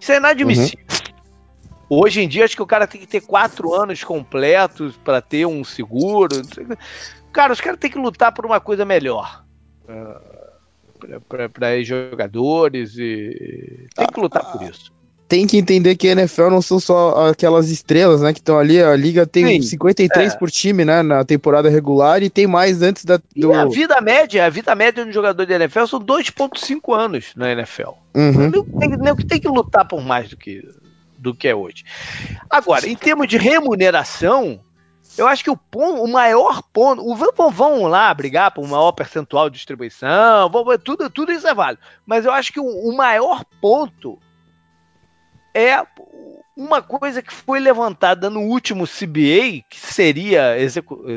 Isso 0.00 0.10
é 0.10 0.16
inadmissível. 0.16 0.86
Uhum. 1.90 2.00
Hoje 2.00 2.22
em 2.22 2.28
dia, 2.28 2.46
acho 2.46 2.56
que 2.56 2.62
o 2.62 2.66
cara 2.66 2.86
tem 2.86 2.98
que 2.98 3.06
ter 3.06 3.20
quatro 3.20 3.74
anos 3.74 4.02
completos 4.02 4.96
para 4.96 5.20
ter 5.20 5.44
um 5.44 5.62
seguro. 5.62 6.40
Cara, 7.30 7.52
os 7.52 7.60
caras 7.60 7.78
têm 7.78 7.90
que 7.90 7.98
lutar 7.98 8.32
por 8.32 8.46
uma 8.46 8.58
coisa 8.58 8.86
melhor. 8.86 9.44
Uh, 9.86 11.20
para 11.52 11.82
jogadores 11.82 12.96
e 12.96 13.86
tem 13.94 14.06
que 14.06 14.18
lutar 14.18 14.50
por 14.50 14.62
isso 14.62 14.93
tem 15.34 15.48
que 15.48 15.56
entender 15.56 15.96
que 15.96 16.06
a 16.06 16.12
NFL 16.12 16.48
não 16.48 16.62
são 16.62 16.78
só 16.78 17.28
aquelas 17.28 17.68
estrelas, 17.68 18.20
né, 18.20 18.32
que 18.32 18.38
estão 18.38 18.56
ali, 18.56 18.80
a 18.80 18.94
liga 18.94 19.26
tem 19.26 19.60
Sim, 19.60 19.62
53 19.62 20.32
é. 20.32 20.38
por 20.38 20.48
time, 20.48 20.84
né, 20.84 21.02
na 21.02 21.24
temporada 21.24 21.68
regular 21.68 22.22
e 22.22 22.30
tem 22.30 22.46
mais 22.46 22.82
antes 22.82 23.04
da 23.04 23.16
do... 23.16 23.50
E 23.50 23.52
a 23.52 23.64
vida 23.64 24.00
média, 24.00 24.46
a 24.46 24.48
vida 24.48 24.72
média 24.76 25.02
de 25.02 25.10
um 25.10 25.12
jogador 25.12 25.44
de 25.44 25.52
NFL 25.52 25.86
são 25.86 26.00
2.5 26.00 26.96
anos 26.96 27.32
na 27.34 27.50
NFL. 27.50 27.90
Uhum. 28.14 28.48
Não 28.48 28.64
tem, 28.64 29.16
tem 29.26 29.40
que 29.40 29.48
lutar 29.48 29.88
por 29.88 30.00
mais 30.00 30.30
do 30.30 30.36
que 30.36 30.62
do 31.18 31.34
que 31.34 31.48
é 31.48 31.54
hoje. 31.54 31.84
Agora, 32.48 32.86
em 32.86 32.94
termos 32.94 33.26
de 33.26 33.36
remuneração, 33.36 34.60
eu 35.18 35.26
acho 35.26 35.42
que 35.42 35.50
o, 35.50 35.56
ponto, 35.56 36.00
o 36.00 36.06
maior 36.06 36.62
ponto. 36.72 37.02
O, 37.02 37.50
vamos 37.50 37.90
lá 37.90 38.14
brigar 38.14 38.52
por 38.52 38.62
um 38.62 38.68
maior 38.68 38.92
percentual 38.92 39.50
de 39.50 39.56
distribuição, 39.56 40.48
vamos, 40.48 40.76
tudo, 40.84 41.10
tudo 41.10 41.32
isso 41.32 41.48
é 41.48 41.54
válido. 41.54 41.82
Mas 42.06 42.24
eu 42.24 42.30
acho 42.30 42.52
que 42.52 42.60
o, 42.60 42.66
o 42.66 42.96
maior 42.96 43.42
ponto 43.60 44.18
é 45.54 45.82
uma 46.56 46.82
coisa 46.82 47.22
que 47.22 47.32
foi 47.32 47.58
levantada 47.58 48.30
no 48.30 48.40
último 48.40 48.86
CBA, 48.86 49.64
que 49.68 49.78
seria, 49.78 50.54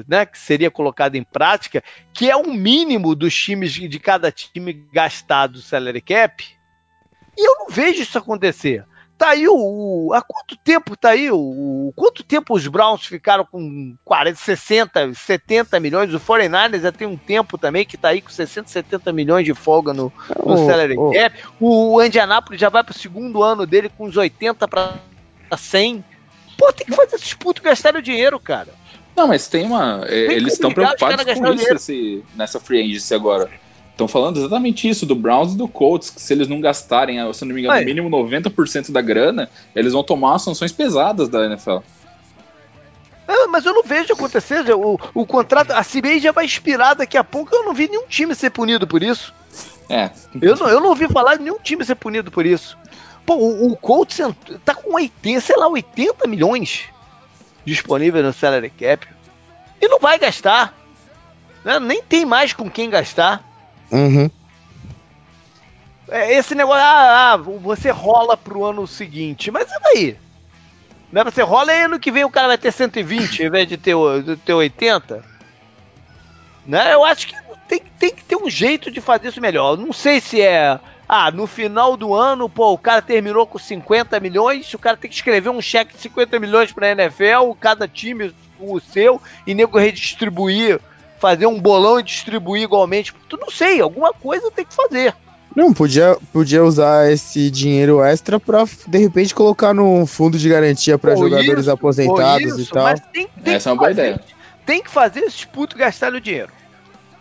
né, 0.08 0.26
que 0.26 0.38
seria 0.38 0.72
colocada 0.72 1.18
em 1.18 1.24
prática, 1.24 1.84
que 2.14 2.30
é 2.30 2.36
o 2.36 2.54
mínimo 2.54 3.16
dos 3.16 3.36
times 3.36 3.74
de 3.74 4.00
cada 4.00 4.32
time 4.32 4.74
gastado 4.74 5.54
do 5.54 5.62
salary 5.62 6.02
cap. 6.02 6.44
E 7.38 7.48
eu 7.48 7.56
não 7.60 7.70
vejo 7.70 8.02
isso 8.02 8.18
acontecer. 8.18 8.84
Tá 9.18 9.30
aí 9.30 9.48
o. 9.48 10.12
Há 10.14 10.22
quanto 10.22 10.56
tempo 10.58 10.96
tá 10.96 11.10
aí 11.10 11.30
o. 11.32 11.92
Quanto 11.96 12.24
tempo 12.24 12.54
os 12.54 12.68
Browns 12.68 13.06
ficaram 13.06 13.46
com 13.46 13.96
40, 14.06 14.38
60, 14.38 15.14
70 15.14 15.80
milhões? 15.80 16.14
O 16.14 16.20
49ers 16.20 16.82
já 16.82 16.92
tem 16.92 17.08
um 17.08 17.18
tempo 17.18 17.58
também 17.58 17.86
que 17.86 17.98
tá 17.98 18.10
aí 18.10 18.22
com 18.22 18.30
60, 18.30 18.70
70 18.70 19.12
milhões 19.12 19.46
de 19.46 19.54
folga 19.54 19.94
no, 19.94 20.12
no 20.46 20.54
oh, 20.54 20.66
salary 20.66 20.96
oh. 20.98 21.12
cap. 21.12 21.36
O 21.60 22.02
Indianapolis 22.02 22.62
já 22.62 22.70
vai 22.70 22.84
pro 22.84 22.94
segundo 22.94 23.42
ano 23.42 23.66
dele 23.66 23.90
com 23.90 24.06
uns 24.06 24.16
80 24.16 24.68
para 24.68 25.00
100. 25.58 26.04
Pô, 26.58 26.72
tem 26.72 26.86
que 26.86 26.96
fazer 26.96 27.16
esses 27.16 27.34
putos 27.34 27.64
gastarem 27.64 28.00
o 28.00 28.04
dinheiro, 28.04 28.40
cara. 28.40 28.70
Não, 29.16 29.28
mas 29.28 29.48
tem 29.48 29.66
uma. 29.66 30.06
Tem 30.06 30.18
eles 30.18 30.54
estão 30.54 30.72
preocupados 30.72 31.24
com 31.34 31.54
isso 31.54 31.74
esse, 31.74 32.24
nessa 32.36 32.60
free 32.60 32.82
agency 32.82 33.16
agora. 33.16 33.50
Estão 33.98 34.08
falando 34.08 34.38
exatamente 34.38 34.88
isso 34.88 35.08
do 35.08 35.16
Browns 35.16 35.54
e 35.54 35.58
do 35.58 35.68
Colts, 35.68 36.12
que 36.12 36.22
se 36.22 36.32
eles 36.32 36.48
não 36.48 36.62
gastarem, 36.62 37.18
se 37.34 37.44
não 37.44 37.56
me 37.56 37.62
engano, 37.62 37.80
no 37.80 37.86
mínimo 37.86 38.10
90% 38.12 38.92
da 38.92 39.02
grana, 39.02 39.50
eles 39.76 39.92
vão 39.92 40.04
tomar 40.04 40.38
sanções 40.38 40.72
pesadas 40.72 41.28
da 41.28 41.44
NFL. 41.48 41.80
É, 43.28 43.48
mas 43.48 43.66
eu 43.66 43.74
não 43.74 43.82
vejo 43.82 44.14
acontecer. 44.14 44.72
O, 44.72 45.00
o 45.16 45.26
contrato, 45.26 45.72
a 45.72 45.84
CBA 45.84 46.20
já 46.20 46.32
vai 46.32 46.46
expirar 46.46 46.96
daqui 46.96 47.18
a 47.18 47.24
pouco. 47.24 47.56
Eu 47.56 47.66
não 47.66 47.74
vi 47.74 47.90
nenhum 47.90 48.06
time 48.06 48.36
ser 48.36 48.52
punido 48.52 48.86
por 48.86 49.02
isso. 49.02 49.34
É. 49.90 50.12
Eu 50.40 50.56
não, 50.56 50.68
eu 50.70 50.80
não 50.80 50.90
ouvi 50.90 51.08
falar 51.08 51.38
de 51.38 51.44
nenhum 51.44 51.58
time 51.58 51.84
ser 51.84 51.96
punido 51.96 52.30
por 52.30 52.46
isso. 52.46 52.78
Pô, 53.26 53.34
o, 53.34 53.72
o 53.72 53.76
Colts 53.76 54.20
tá 54.64 54.76
com 54.76 54.94
80, 54.94 55.42
sei 55.42 55.58
lá, 55.58 55.68
80 55.68 56.28
milhões 56.28 56.84
disponíveis 57.66 58.24
no 58.24 58.32
salary 58.32 58.70
cap. 58.70 59.08
E 59.82 59.88
não 59.88 59.98
vai 59.98 60.20
gastar. 60.20 60.76
Né? 61.66 61.80
Nem 61.80 62.04
tem 62.04 62.28
mais 62.28 62.54
com 62.54 62.70
quem 62.70 62.92
gastar. 62.92 63.47
Uhum. 63.92 64.30
É, 66.10 66.34
esse 66.34 66.56
negócio, 66.56 66.82
ah, 66.82 67.34
ah, 67.34 67.38
você 67.38 67.90
rola 67.90 68.38
pro 68.38 68.64
ano 68.64 68.88
seguinte, 68.88 69.52
mas 69.52 69.70
e 69.70 69.80
daí? 69.82 70.18
Não 71.12 71.22
é 71.22 71.24
você 71.24 71.42
rola 71.42 71.74
e 71.74 71.84
ano 71.84 72.00
que 72.00 72.12
vem 72.12 72.24
o 72.24 72.30
cara 72.30 72.48
vai 72.48 72.58
ter 72.58 72.72
120 72.72 73.44
em 73.44 73.50
vez 73.50 73.68
de 73.68 73.78
ter, 73.78 73.96
ter 74.46 74.54
80? 74.54 75.24
Né? 76.66 76.94
Eu 76.94 77.04
acho 77.04 77.28
que 77.28 77.36
tem, 77.68 77.82
tem 78.00 78.14
que 78.14 78.24
ter 78.24 78.36
um 78.36 78.50
jeito 78.50 78.90
de 78.92 79.02
fazer 79.02 79.30
isso 79.30 79.42
melhor. 79.42 79.78
Não 79.78 79.94
sei 79.94 80.20
se 80.20 80.42
é. 80.42 80.80
Ah, 81.08 81.32
no 81.32 81.48
final 81.48 81.96
do 81.96 82.14
ano, 82.14 82.50
pô, 82.50 82.74
o 82.74 82.78
cara 82.78 83.02
terminou 83.02 83.48
com 83.48 83.58
50 83.58 84.20
milhões, 84.20 84.74
o 84.74 84.80
cara 84.80 84.98
tem 84.98 85.10
que 85.10 85.16
escrever 85.16 85.50
um 85.50 85.62
cheque 85.62 85.96
de 85.96 86.02
50 86.02 86.38
milhões 86.38 86.74
pra 86.74 86.92
NFL, 86.92 87.54
cada 87.60 87.88
time 87.88 88.34
o 88.60 88.80
seu, 88.82 89.22
e 89.46 89.54
nego 89.54 89.78
redistribuir 89.78 90.82
fazer 91.20 91.46
um 91.46 91.60
bolão 91.60 92.00
e 92.00 92.04
distribuir 92.04 92.64
igualmente. 92.64 93.14
Tu 93.28 93.38
não 93.38 93.50
sei, 93.50 93.82
alguma 93.82 94.14
coisa 94.14 94.52
tem 94.52 94.66
que 94.66 94.74
fazer. 94.74 95.14
Não, 95.56 95.74
podia, 95.74 96.18
podia 96.32 96.64
usar 96.64 97.12
esse 97.12 97.50
dinheiro 97.50 98.04
extra 98.04 98.40
para 98.40 98.64
de 98.88 98.98
repente 98.98 99.34
colocar 99.34 99.74
no 99.74 100.06
fundo 100.06 100.38
de 100.38 100.48
garantia 100.48 101.00
para 101.00 101.16
jogadores 101.16 101.62
isso, 101.62 101.72
aposentados 101.72 102.52
isso, 102.52 102.62
e 102.62 102.66
tal. 102.68 102.84
Mas 102.84 103.02
tem, 103.12 103.28
tem 103.44 103.54
Essa 103.56 103.70
é 103.70 103.74
uma 103.74 103.80
boa 103.80 103.92
ideia. 103.92 104.22
Tem 104.66 104.84
que 104.84 104.92
fazer 104.92 105.22
esses 105.22 105.46
putos 105.46 105.78
gastarem 105.78 106.18
o 106.18 106.22
dinheiro. 106.22 106.50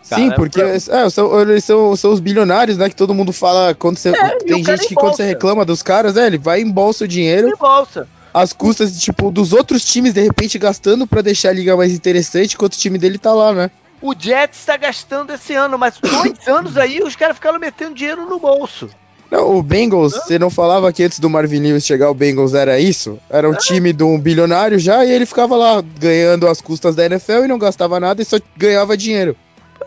Sim, 0.03 0.31
porque 0.31 0.61
é, 0.61 0.79
são, 1.09 1.41
eles 1.41 1.65
são, 1.65 1.95
são 1.95 2.13
os 2.13 2.19
bilionários, 2.19 2.77
né? 2.77 2.87
Que 2.87 2.95
todo 2.95 3.13
mundo 3.13 3.33
fala. 3.33 3.73
Quando 3.73 3.97
você, 3.97 4.09
é, 4.09 4.37
tem 4.37 4.63
gente 4.63 4.87
que 4.87 4.95
quando 4.95 5.15
você 5.15 5.23
reclama 5.23 5.65
dos 5.65 5.81
caras, 5.81 6.15
é, 6.15 6.27
ele 6.27 6.37
vai 6.37 6.61
em 6.61 6.69
bolsa 6.69 7.03
o 7.03 7.07
dinheiro. 7.07 7.49
Em 7.49 7.55
bolsa 7.57 8.07
as 8.33 8.53
custas, 8.53 8.99
tipo, 8.99 9.31
dos 9.31 9.51
outros 9.51 9.83
times, 9.83 10.13
de 10.13 10.21
repente, 10.21 10.59
gastando 10.59 11.07
para 11.07 11.23
deixar 11.23 11.49
a 11.49 11.53
liga 11.53 11.75
mais 11.75 11.91
interessante, 11.91 12.53
enquanto 12.53 12.73
o 12.73 12.77
time 12.77 12.99
dele 12.99 13.17
tá 13.17 13.33
lá, 13.33 13.51
né? 13.51 13.71
O 14.01 14.13
Jets 14.17 14.59
está 14.59 14.77
gastando 14.77 15.33
esse 15.33 15.53
ano, 15.53 15.77
mas 15.77 15.97
dois 15.99 16.35
anos 16.47 16.77
aí 16.77 17.01
os 17.01 17.15
caras 17.15 17.35
ficaram 17.35 17.59
metendo 17.59 17.95
dinheiro 17.95 18.25
no 18.25 18.39
bolso. 18.39 18.89
Não, 19.29 19.57
o 19.57 19.61
Bengals, 19.61 20.13
você 20.13 20.39
não 20.39 20.49
falava 20.49 20.91
que 20.93 21.03
antes 21.03 21.19
do 21.19 21.29
Marvin 21.29 21.59
Lewis 21.59 21.85
chegar 21.85 22.09
o 22.09 22.13
Bengals 22.13 22.53
era 22.53 22.79
isso? 22.79 23.19
Era 23.29 23.49
um 23.49 23.53
time 23.53 23.91
de 23.91 24.03
um 24.03 24.17
bilionário 24.17 24.79
já 24.79 25.03
e 25.03 25.11
ele 25.11 25.25
ficava 25.25 25.55
lá 25.55 25.81
ganhando 25.81 26.47
as 26.47 26.61
custas 26.61 26.95
da 26.95 27.05
NFL 27.05 27.43
e 27.43 27.47
não 27.47 27.59
gastava 27.59 27.99
nada 27.99 28.21
e 28.21 28.25
só 28.25 28.37
ganhava 28.55 28.95
dinheiro. 28.95 29.35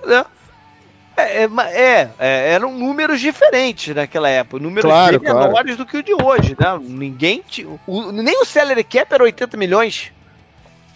É. 0.06 0.40
É, 1.16 1.44
é, 1.44 1.48
é, 1.72 2.10
é, 2.18 2.52
eram 2.52 2.72
números 2.72 3.20
diferentes 3.20 3.94
naquela 3.94 4.28
época, 4.28 4.62
números 4.62 4.90
claro, 4.90 5.20
bem 5.20 5.30
claro. 5.30 5.48
menores 5.48 5.76
do 5.76 5.84
que 5.84 5.98
o 5.98 6.02
de 6.02 6.14
hoje, 6.14 6.56
né? 6.58 6.78
Ninguém, 6.80 7.42
o, 7.86 8.10
nem 8.12 8.40
o 8.40 8.44
salary 8.44 8.84
cap 8.84 9.12
era 9.12 9.24
80 9.24 9.56
milhões. 9.56 10.12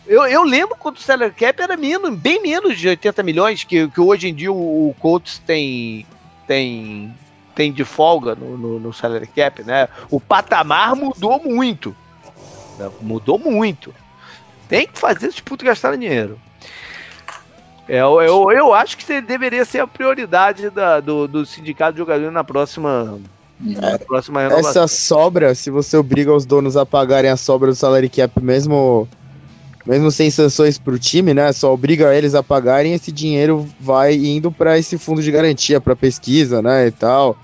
Eu, 0.06 0.26
eu 0.26 0.42
lembro 0.42 0.76
quando 0.78 0.96
o 0.96 1.00
salary 1.00 1.32
cap 1.32 1.60
era 1.62 1.76
menos, 1.76 2.14
bem 2.14 2.42
menos 2.42 2.78
de 2.78 2.88
80 2.88 3.22
milhões, 3.22 3.64
que, 3.64 3.88
que 3.88 4.00
hoje 4.00 4.28
em 4.28 4.34
dia 4.34 4.52
o, 4.52 4.90
o 4.90 4.94
Colts 5.00 5.38
tem, 5.46 6.06
tem, 6.46 7.14
tem 7.54 7.72
de 7.72 7.84
folga 7.84 8.34
no, 8.34 8.58
no, 8.58 8.80
no 8.80 8.92
salary 8.92 9.26
cap, 9.26 9.62
né? 9.62 9.88
O 10.10 10.20
patamar 10.20 10.94
mudou 10.94 11.42
muito. 11.42 11.96
Né? 12.78 12.90
Mudou 13.00 13.38
muito. 13.38 13.94
Tem 14.68 14.86
que 14.86 14.98
fazer 14.98 15.28
esse 15.28 15.42
puto 15.42 15.64
gastar 15.64 15.96
dinheiro. 15.96 16.38
É, 17.88 18.00
eu, 18.00 18.20
eu, 18.20 18.50
eu 18.50 18.74
acho 18.74 18.96
que 18.96 19.20
deveria 19.20 19.64
ser 19.64 19.80
a 19.80 19.86
prioridade 19.86 20.70
da, 20.70 21.00
do, 21.00 21.28
do 21.28 21.46
sindicato 21.46 21.92
de 21.92 21.98
jogadores 21.98 22.32
na 22.32 22.42
próxima, 22.42 23.18
renovação. 24.42 24.70
Essa 24.70 24.88
sobra, 24.88 25.54
se 25.54 25.70
você 25.70 25.96
obriga 25.96 26.34
os 26.34 26.44
donos 26.44 26.76
a 26.76 26.84
pagarem 26.84 27.30
a 27.30 27.36
sobra 27.36 27.70
do 27.70 27.74
salary 27.74 28.08
cap 28.08 28.42
mesmo 28.42 29.06
mesmo 29.86 30.10
sem 30.10 30.30
sanções 30.30 30.78
para 30.78 30.94
o 30.94 30.98
time, 30.98 31.34
né? 31.34 31.52
Só 31.52 31.72
obriga 31.72 32.14
eles 32.14 32.34
a 32.34 32.42
pagarem, 32.42 32.94
esse 32.94 33.12
dinheiro 33.12 33.68
vai 33.78 34.14
indo 34.14 34.50
para 34.50 34.78
esse 34.78 34.96
fundo 34.96 35.22
de 35.22 35.30
garantia, 35.30 35.80
para 35.80 35.94
pesquisa, 35.94 36.62
né? 36.62 36.86
E 36.86 36.90
tal. 36.90 37.36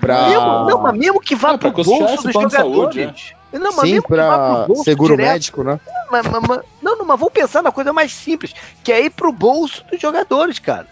Pra... 0.00 0.28
Mesmo, 0.28 0.64
não, 0.70 0.82
mas 0.82 0.96
mesmo 0.96 1.20
que 1.20 1.34
vá 1.34 1.50
ah, 1.50 1.58
para 1.58 1.68
o 1.68 1.72
bolso 1.72 2.22
dos 2.22 2.32
jogadores. 2.32 2.54
Saúde, 2.54 3.06
né? 3.06 3.14
Não, 3.58 3.76
mas 3.76 3.90
Sim, 3.90 4.00
para 4.00 4.66
seguro 4.84 5.16
direto, 5.16 5.32
médico, 5.32 5.64
né? 5.64 5.80
Mas, 6.10 6.24
mas, 6.26 6.42
mas, 6.48 6.60
não, 6.80 6.96
não, 6.96 7.04
mas 7.04 7.18
vamos 7.18 7.34
pensar 7.34 7.62
na 7.62 7.72
coisa 7.72 7.92
mais 7.92 8.12
simples, 8.12 8.54
que 8.84 8.92
é 8.92 9.04
ir 9.04 9.10
pro 9.10 9.32
bolso 9.32 9.84
dos 9.90 10.00
jogadores, 10.00 10.60
cara. 10.60 10.86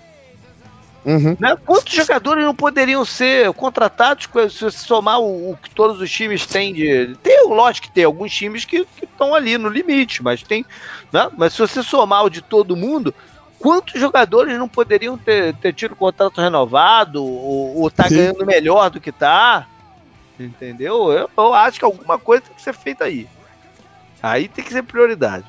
Uhum. 1.05 1.37
Né? 1.39 1.57
Quantos 1.65 1.95
jogadores 1.95 2.45
não 2.45 2.55
poderiam 2.55 3.05
ser 3.05 3.53
contratados 3.55 4.29
se 4.53 4.61
você 4.61 4.71
somar 4.71 5.21
o, 5.21 5.53
o, 5.53 5.57
que 5.57 5.71
todos 5.71 6.01
os 6.01 6.11
times 6.11 6.47
têm 6.47 6.75
de. 6.75 7.17
Tem, 7.23 7.49
lógico 7.49 7.87
que 7.87 7.93
tem 7.93 8.05
alguns 8.05 8.35
times 8.35 8.65
que 8.65 8.87
estão 9.03 9.35
ali 9.35 9.57
no 9.57 9.69
limite, 9.69 10.23
mas 10.23 10.43
tem. 10.43 10.67
Né? 11.13 11.31
Mas 11.37 11.53
se 11.53 11.61
você 11.61 11.83
somar 11.83 12.25
o 12.25 12.31
de 12.31 12.43
todo 12.43 12.77
mundo, 12.77 13.15
quantos 13.59 13.99
jogadores 14.01 14.59
não 14.59 14.69
poderiam 14.69 15.17
ter, 15.17 15.55
ter 15.57 15.73
tido 15.73 15.97
contrato 15.97 16.41
renovado 16.41 17.25
ou, 17.25 17.83
ou 17.83 17.91
tá 17.91 18.09
Sim. 18.09 18.17
ganhando 18.17 18.47
melhor 18.47 18.91
do 18.91 19.01
que 19.01 19.13
tá? 19.13 19.67
Entendeu? 20.39 21.13
Eu, 21.13 21.31
eu 21.37 21.55
acho 21.55 21.79
que 21.79 21.85
alguma 21.85 22.19
coisa 22.19 22.43
tem 22.43 22.55
que 22.55 22.63
ser 22.63 22.75
feita 22.75 23.05
aí. 23.05 23.29
Aí 24.23 24.49
tem 24.49 24.65
que 24.65 24.73
ser 24.73 24.83
prioridade. 24.83 25.45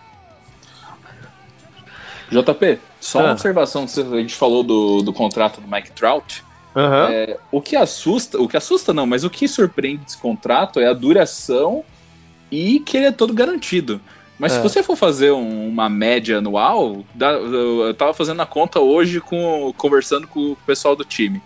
JP, 2.32 2.80
só 3.00 3.20
ah. 3.20 3.24
uma 3.24 3.32
observação, 3.32 3.84
a 3.84 4.18
gente 4.18 4.36
falou 4.36 4.64
do, 4.64 5.02
do 5.02 5.14
contrato 5.14 5.62
do 5.62 5.68
Mike 5.68 5.92
Trout. 5.92 6.44
Uhum. 6.76 6.84
É, 7.10 7.38
o 7.52 7.62
que 7.62 7.76
assusta, 7.76 8.40
o 8.40 8.48
que 8.48 8.56
assusta 8.56 8.94
não, 8.94 9.06
mas 9.06 9.24
o 9.24 9.30
que 9.30 9.48
surpreende 9.48 10.04
desse 10.04 10.18
contrato 10.18 10.80
é 10.80 10.88
a 10.88 10.94
duração 10.94 11.84
e 12.52 12.80
que 12.80 12.98
ele 12.98 13.08
é 13.08 13.12
todo 13.12 13.34
garantido. 13.34 14.00
Mas 14.38 14.54
é. 14.54 14.56
se 14.56 14.62
você 14.62 14.82
for 14.82 14.96
fazer 14.96 15.32
um, 15.32 15.68
uma 15.68 15.90
média 15.90 16.38
anual, 16.38 17.04
dá, 17.14 17.32
eu 17.32 17.94
tava 17.94 18.14
fazendo 18.14 18.42
a 18.42 18.46
conta 18.46 18.80
hoje 18.80 19.20
com, 19.20 19.74
conversando 19.78 20.28
com 20.28 20.52
o 20.52 20.56
pessoal 20.56 20.96
do 20.96 21.04
time. 21.04 21.42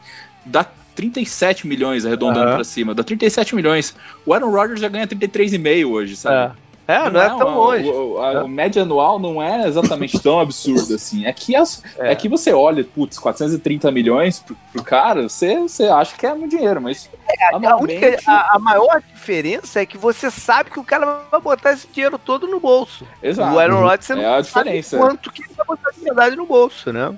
Dá 0.46 0.66
37 0.96 1.66
milhões 1.66 2.06
arredondando 2.06 2.50
uhum. 2.50 2.56
para 2.56 2.63
cima, 2.63 2.94
dá 2.94 3.04
37 3.04 3.56
milhões. 3.56 3.96
O 4.26 4.34
Aaron 4.34 4.52
Rodgers 4.52 4.80
já 4.80 4.89
ganha 4.89 5.08
33,5 5.08 5.88
hoje, 5.88 6.16
sabe? 6.16 6.56
É. 6.88 6.93
É, 6.93 7.04
não, 7.04 7.12
não 7.12 7.22
é, 7.22 7.26
é, 7.26 7.30
tão 7.30 7.56
longe. 7.56 7.91
A, 8.19 8.39
a, 8.41 8.48
média 8.48 8.82
anual 8.82 9.20
não 9.20 9.41
é 9.41 9.68
exatamente 9.68 10.20
tão 10.20 10.39
absurda 10.39 10.95
assim. 10.95 11.26
É 11.26 11.34
que, 11.34 11.55
as, 11.55 11.82
é. 11.97 12.12
é. 12.12 12.16
que 12.16 12.28
você 12.28 12.51
olha, 12.51 12.84
putz, 12.84 13.18
430 13.18 13.91
milhões 13.91 14.39
pro, 14.39 14.55
pro 14.72 14.84
cara, 14.84 15.24
você, 15.24 15.60
você 15.60 15.86
acha 15.86 16.16
que 16.16 16.26
é 16.26 16.34
muito 16.34 16.55
dinheiro, 16.55 16.82
mas. 16.82 17.10
É, 17.28 17.55
anualmente... 17.55 18.03
a, 18.03 18.07
única, 18.07 18.22
a, 18.28 18.55
a, 18.55 18.60
maior 18.60 19.01
diferença 19.01 19.82
é 19.82 19.86
que 19.86 19.97
você 19.97 20.30
sabe 20.30 20.72
que 20.72 20.80
o 20.80 20.84
cara 20.84 21.22
vai 21.32 21.41
botar 21.41 21.74
esse 21.74 21.88
dinheiro 21.88 22.18
todo 22.18 22.47
no 22.47 22.60
bolso. 22.60 23.07
Exato. 23.22 23.55
O 23.55 23.60
Aaron 23.60 23.82
Rodgers 23.82 24.05
você 24.05 24.14
é 24.14 24.16
não 24.18 24.34
a 24.34 24.41
diferença. 24.41 24.97
quanto 24.97 25.32
que 25.32 25.43
ele 25.43 25.53
vai 25.55 25.66
botar 25.66 25.91
de 25.91 26.01
verdade 26.01 26.36
no 26.36 26.45
bolso, 26.45 26.91
né? 26.91 27.18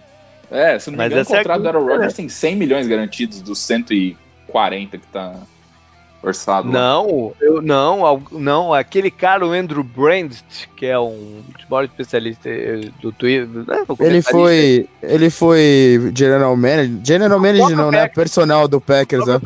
É, 0.52 0.78
se 0.78 0.92
não 0.92 0.98
me 0.98 1.06
engano, 1.06 1.24
o 1.24 1.26
contrato 1.26 1.60
é 1.60 1.62
do 1.64 1.68
Aaron 1.68 1.86
Rodgers 1.86 2.14
tem 2.14 2.30
100 2.30 2.56
milhões 2.56 2.88
garantidos 2.88 3.42
dos 3.42 3.60
140 3.60 4.98
que 5.00 5.08
tá 5.08 5.36
orçado. 6.26 6.70
Não, 6.70 7.34
eu, 7.40 7.62
não, 7.62 8.22
não, 8.32 8.74
aquele 8.74 9.12
cara, 9.12 9.46
o 9.46 9.52
Andrew 9.52 9.84
Brandt, 9.84 10.44
que 10.76 10.86
é 10.86 11.00
um 11.00 11.42
maior 11.70 11.84
especialista 11.86 12.50
eh, 12.50 12.90
do 13.02 13.12
Twitter. 13.12 13.48
Né, 13.48 13.86
ele 14.00 14.22
foi, 14.22 14.90
ele 15.02 15.30
foi 15.30 16.12
general 16.16 16.56
manager, 16.56 17.00
general 17.04 17.40
manager 17.40 17.76
não, 17.76 17.92
né? 17.92 18.08
Personal 18.08 18.68
do 18.68 18.82
Packers, 18.82 19.26
né? 19.26 19.40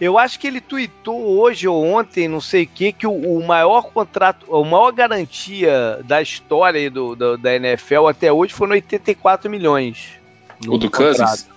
Eu 0.00 0.18
acho 0.18 0.38
que 0.38 0.46
ele 0.46 0.60
tweetou 0.60 1.38
hoje 1.38 1.66
ou 1.66 1.84
ontem, 1.84 2.28
não 2.28 2.40
sei 2.40 2.64
o 2.64 2.68
que, 2.68 2.92
que 2.92 3.06
o, 3.06 3.12
o, 3.12 3.46
maior 3.46 3.84
contrato, 3.84 4.54
a 4.54 4.64
maior 4.64 4.92
garantia 4.92 6.00
da 6.04 6.22
história 6.22 6.90
do, 6.90 7.14
do, 7.14 7.36
da 7.36 7.54
NFL 7.54 8.06
até 8.08 8.32
hoje 8.32 8.54
foi 8.54 8.66
no 8.66 8.74
84 8.74 9.50
milhões. 9.50 10.10
O 10.66 10.78
do 10.78 10.90
Cousins? 10.90 11.51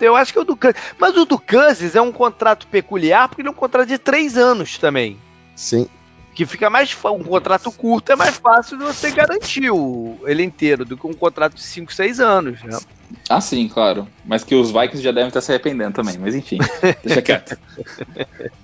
Eu 0.00 0.14
acho 0.14 0.32
que 0.32 0.38
é 0.38 0.42
o 0.42 0.44
do 0.44 0.56
Kansas. 0.56 0.80
Mas 0.98 1.16
o 1.16 1.24
do 1.24 1.38
Kansas 1.38 1.94
é 1.94 2.00
um 2.00 2.12
contrato 2.12 2.66
peculiar 2.66 3.28
porque 3.28 3.42
ele 3.42 3.48
é 3.48 3.50
um 3.50 3.54
contrato 3.54 3.88
de 3.88 3.98
três 3.98 4.36
anos 4.36 4.78
também. 4.78 5.18
Sim. 5.54 5.88
Que 6.34 6.44
fica 6.44 6.68
mais 6.68 6.94
um 7.04 7.24
contrato 7.24 7.72
curto 7.72 8.12
é 8.12 8.16
mais 8.16 8.36
fácil 8.36 8.76
de 8.76 8.84
você 8.84 9.10
garantir 9.10 9.70
o, 9.70 10.18
ele 10.26 10.42
inteiro 10.42 10.84
do 10.84 10.94
que 10.94 11.06
um 11.06 11.14
contrato 11.14 11.54
de 11.54 11.62
5, 11.62 11.94
6 11.94 12.20
anos, 12.20 12.62
né? 12.62 12.78
Ah, 13.26 13.40
sim, 13.40 13.66
claro. 13.68 14.06
Mas 14.22 14.44
que 14.44 14.54
os 14.54 14.70
Vikings 14.70 15.02
já 15.02 15.12
devem 15.12 15.28
estar 15.28 15.40
se 15.40 15.50
arrependendo 15.50 15.94
também, 15.94 16.18
mas 16.18 16.34
enfim, 16.34 16.58
deixa 17.02 17.22
quieto. 17.22 17.58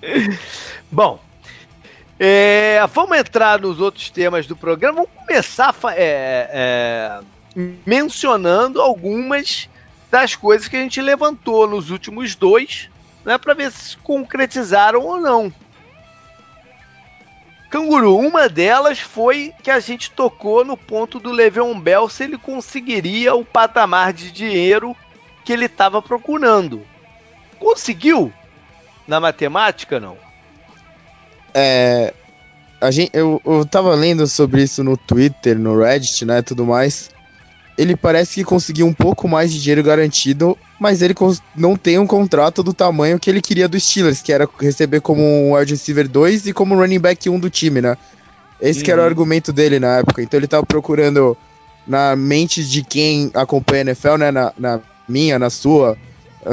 Bom, 0.91 1.19
é, 2.19 2.79
vamos 2.93 3.17
entrar 3.17 3.59
nos 3.59 3.79
outros 3.79 4.09
temas 4.09 4.45
do 4.45 4.55
programa. 4.55 5.01
Vamos 5.01 5.09
começar 5.25 5.75
é, 5.95 6.49
é, 6.53 7.19
mencionando 7.85 8.81
algumas 8.81 9.67
das 10.13 10.35
coisas 10.35 10.67
que 10.67 10.77
a 10.77 10.79
gente 10.79 11.01
levantou 11.01 11.67
nos 11.67 11.89
últimos 11.89 12.35
dois, 12.35 12.87
né, 13.25 13.35
para 13.35 13.55
ver 13.55 13.71
se 13.71 13.97
concretizaram 13.97 15.01
ou 15.01 15.19
não. 15.19 15.51
Canguru, 17.67 18.19
uma 18.19 18.47
delas 18.47 18.99
foi 18.99 19.51
que 19.63 19.71
a 19.71 19.79
gente 19.79 20.11
tocou 20.11 20.63
no 20.63 20.77
ponto 20.77 21.19
do 21.19 21.31
Le'Veon 21.31 21.79
Bell 21.79 22.07
se 22.09 22.25
ele 22.25 22.37
conseguiria 22.37 23.33
o 23.33 23.43
patamar 23.43 24.13
de 24.13 24.31
dinheiro 24.31 24.95
que 25.43 25.51
ele 25.51 25.65
estava 25.65 25.99
procurando. 25.99 26.85
Conseguiu? 27.57 28.31
Na 29.07 29.19
matemática, 29.19 29.99
não? 29.99 30.15
É, 31.55 32.13
a 32.79 32.91
gente, 32.91 33.09
eu, 33.15 33.41
eu 33.43 33.65
tava 33.65 33.95
lendo 33.95 34.27
sobre 34.27 34.61
isso 34.61 34.83
no 34.83 34.95
Twitter, 34.95 35.57
no 35.57 35.75
Reddit, 35.75 36.23
né, 36.23 36.43
tudo 36.43 36.67
mais 36.67 37.09
ele 37.77 37.95
parece 37.95 38.35
que 38.35 38.43
conseguiu 38.43 38.85
um 38.85 38.93
pouco 38.93 39.27
mais 39.27 39.51
de 39.51 39.61
dinheiro 39.61 39.83
garantido, 39.83 40.57
mas 40.79 41.01
ele 41.01 41.15
não 41.55 41.75
tem 41.75 41.97
um 41.97 42.05
contrato 42.05 42.61
do 42.61 42.73
tamanho 42.73 43.19
que 43.19 43.29
ele 43.29 43.41
queria 43.41 43.67
do 43.67 43.79
Steelers, 43.79 44.21
que 44.21 44.31
era 44.31 44.47
receber 44.59 45.01
como 45.01 45.21
um 45.21 45.55
wide 45.55 45.73
receiver 45.73 46.07
2 46.07 46.47
e 46.47 46.53
como 46.53 46.75
running 46.75 46.99
back 46.99 47.29
1 47.29 47.39
do 47.39 47.49
time, 47.49 47.81
né? 47.81 47.97
Esse 48.61 48.79
uhum. 48.79 48.85
que 48.85 48.91
era 48.91 49.01
o 49.01 49.03
uhum. 49.03 49.09
argumento 49.09 49.51
dele 49.51 49.79
na 49.79 49.97
época. 49.97 50.21
Então 50.21 50.39
ele 50.39 50.47
tava 50.47 50.65
procurando 50.65 51.35
na 51.87 52.15
mente 52.15 52.63
de 52.63 52.83
quem 52.83 53.31
acompanha 53.33 53.81
a 53.81 53.85
NFL, 53.85 54.17
né? 54.17 54.31
Na, 54.31 54.53
na 54.57 54.79
minha, 55.07 55.39
na 55.39 55.49
sua, 55.49 55.97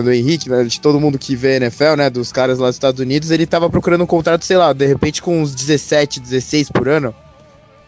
do 0.03 0.13
Henrique, 0.13 0.49
né? 0.49 0.65
de 0.65 0.81
todo 0.81 1.01
mundo 1.01 1.19
que 1.19 1.37
vê 1.37 1.57
NFL, 1.57 1.97
né? 1.97 2.09
Dos 2.09 2.33
caras 2.33 2.59
lá 2.59 2.69
dos 2.69 2.77
Estados 2.77 3.01
Unidos, 3.01 3.31
ele 3.31 3.47
tava 3.47 3.69
procurando 3.69 4.05
um 4.05 4.07
contrato, 4.07 4.45
sei 4.45 4.57
lá, 4.57 4.73
de 4.73 4.87
repente 4.87 5.21
com 5.21 5.43
uns 5.43 5.55
17, 5.55 6.21
16 6.21 6.71
por 6.71 6.89
ano. 6.89 7.15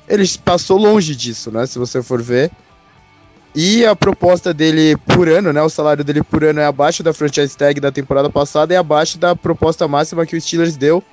Ele 0.08 0.28
passou 0.44 0.76
longe 0.76 1.16
disso, 1.16 1.50
né? 1.50 1.64
Se 1.66 1.78
você 1.78 2.02
for 2.02 2.20
ver. 2.20 2.50
E 3.54 3.84
a 3.84 3.94
proposta 3.94 4.54
dele 4.54 4.96
por 4.96 5.28
ano, 5.28 5.52
né? 5.52 5.60
O 5.60 5.68
salário 5.68 6.02
dele 6.02 6.22
por 6.22 6.42
ano 6.42 6.60
é 6.60 6.64
abaixo 6.64 7.02
da 7.02 7.12
franchise 7.12 7.56
tag 7.56 7.78
da 7.80 7.92
temporada 7.92 8.30
passada 8.30 8.72
e 8.72 8.76
abaixo 8.76 9.18
da 9.18 9.36
proposta 9.36 9.86
máxima 9.86 10.24
que 10.24 10.34
o 10.34 10.40
Steelers 10.40 10.74
deu, 10.74 11.04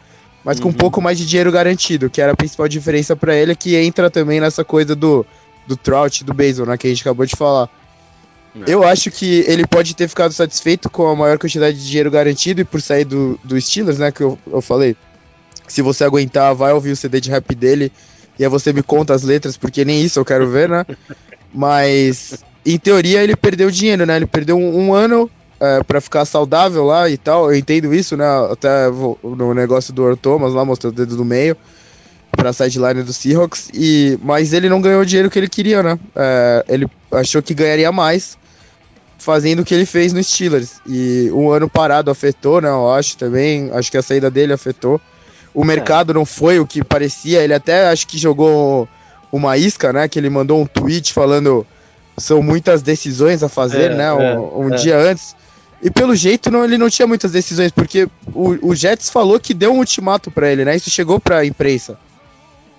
mas 0.44 0.58
uhum. 0.58 0.64
com 0.64 0.70
um 0.70 0.74
pouco 0.74 1.02
mais 1.02 1.18
de 1.18 1.26
dinheiro 1.26 1.52
garantido, 1.52 2.10
que 2.10 2.22
era 2.22 2.32
a 2.32 2.36
principal 2.36 2.68
diferença 2.70 3.14
para 3.14 3.36
ele, 3.36 3.56
que 3.56 3.76
entra 3.76 4.10
também 4.10 4.40
nessa 4.40 4.64
coisa 4.64 4.96
do, 4.96 5.26
do 5.68 5.76
Trout, 5.76 6.24
do 6.24 6.34
baseball, 6.34 6.68
né? 6.68 6.78
Que 6.78 6.88
a 6.88 6.90
gente 6.90 7.02
acabou 7.02 7.26
de 7.26 7.36
falar. 7.36 7.70
É. 8.56 8.74
Eu 8.74 8.86
acho 8.86 9.12
que 9.12 9.44
ele 9.46 9.68
pode 9.68 9.94
ter 9.94 10.08
ficado 10.08 10.32
satisfeito 10.34 10.90
com 10.90 11.08
a 11.08 11.16
maior 11.16 11.38
quantidade 11.38 11.78
de 11.78 11.86
dinheiro 11.86 12.10
garantido 12.10 12.62
e 12.62 12.64
por 12.64 12.82
sair 12.82 13.04
do, 13.04 13.38
do 13.44 13.60
Steelers, 13.60 14.00
né? 14.00 14.14
Que 14.14 14.22
eu, 14.22 14.40
eu 14.48 14.62
falei. 14.62 14.96
Se 15.68 15.82
você 15.84 16.04
aguentar, 16.04 16.56
vai 16.56 16.74
ouvir 16.74 16.92
o 16.92 16.96
CD 16.96 17.22
de 17.22 17.30
rap 17.30 17.54
dele 17.54 17.92
e 18.40 18.44
aí 18.44 18.50
você 18.50 18.72
me 18.72 18.82
conta 18.82 19.14
as 19.14 19.22
letras, 19.22 19.58
porque 19.58 19.84
nem 19.84 20.02
isso 20.02 20.20
eu 20.20 20.26
quero 20.26 20.50
ver, 20.50 20.70
né? 20.70 20.86
Mas, 21.54 22.44
em 22.66 22.78
teoria, 22.78 23.24
ele 23.24 23.36
perdeu 23.36 23.72
dinheiro, 23.72 24.06
né? 24.06 24.16
Ele 24.16 24.28
perdeu 24.28 24.58
um, 24.58 24.88
um 24.88 24.94
ano 24.94 25.30
é, 25.60 25.84
para 25.84 26.00
ficar 26.00 26.26
saudável 26.26 26.86
lá 26.86 27.10
e 27.10 27.18
tal. 27.18 27.52
Eu 27.52 27.58
entendo 27.58 27.94
isso, 27.94 28.16
né? 28.16 28.26
Até 28.52 28.90
no 29.24 29.54
negócio 29.54 29.94
do 29.94 30.16
Thomas 30.16 30.54
lá, 30.54 30.64
mostrando 30.64 30.94
o 30.94 30.98
dedo 30.98 31.18
do 31.18 31.26
meio 31.26 31.56
pra 32.32 32.54
sideline 32.54 33.04
do 33.04 33.12
Seahawks. 33.14 33.70
E, 33.74 34.18
mas 34.24 34.54
ele 34.54 34.70
não 34.70 34.82
ganhou 34.82 35.02
o 35.02 35.06
dinheiro 35.06 35.30
que 35.30 35.38
ele 35.38 35.50
queria, 35.50 35.84
né? 35.84 36.00
É, 36.16 36.66
ele 36.70 36.88
achou 37.12 37.42
que 37.42 37.54
ganharia 37.54 37.92
mais 37.92 38.38
fazendo 39.18 39.60
o 39.60 39.66
que 39.66 39.74
ele 39.74 39.86
fez 39.86 40.14
no 40.14 40.24
Steelers. 40.24 40.80
E 40.88 41.30
um 41.34 41.52
ano 41.52 41.70
parado 41.70 42.10
afetou, 42.10 42.62
né? 42.62 42.70
Eu 42.70 42.90
acho 42.92 43.18
também. 43.18 43.70
Acho 43.74 43.92
que 43.92 43.98
a 43.98 44.02
saída 44.02 44.32
dele 44.32 44.54
afetou. 44.54 45.00
O 45.54 45.64
mercado 45.64 46.12
é. 46.12 46.16
não 46.16 46.26
foi 46.26 46.60
o 46.60 46.66
que 46.66 46.84
parecia. 46.84 47.42
Ele 47.44 47.54
até 47.54 47.90
acho 47.90 48.08
que 48.08 48.18
jogou 48.18 48.88
uma 49.32 49.58
isca, 49.58 49.94
né? 49.94 50.08
Que 50.08 50.20
ele 50.20 50.30
mandou 50.30 50.62
um 50.62 50.66
tweet 50.66 51.14
falando 51.14 51.66
são 52.18 52.42
muitas 52.44 52.82
decisões 52.82 53.44
a 53.44 53.50
fazer, 53.50 53.92
é, 53.92 53.96
né? 53.96 54.14
Um, 54.14 54.22
é, 54.22 54.40
um 54.40 54.74
é. 54.74 54.78
dia 54.78 54.98
antes. 54.98 55.36
E 55.82 55.90
pelo 55.90 56.16
jeito 56.16 56.52
não, 56.52 56.64
ele 56.64 56.78
não 56.78 56.90
tinha 56.90 57.08
muitas 57.08 57.32
decisões, 57.32 57.72
porque 57.72 58.08
o, 58.34 58.70
o 58.70 58.76
Jets 58.76 59.10
falou 59.10 59.40
que 59.40 59.54
deu 59.54 59.74
um 59.74 59.80
ultimato 59.80 60.30
para 60.30 60.52
ele, 60.52 60.66
né? 60.66 60.76
Isso 60.76 60.90
chegou 60.90 61.20
pra 61.20 61.46
imprensa. 61.46 61.98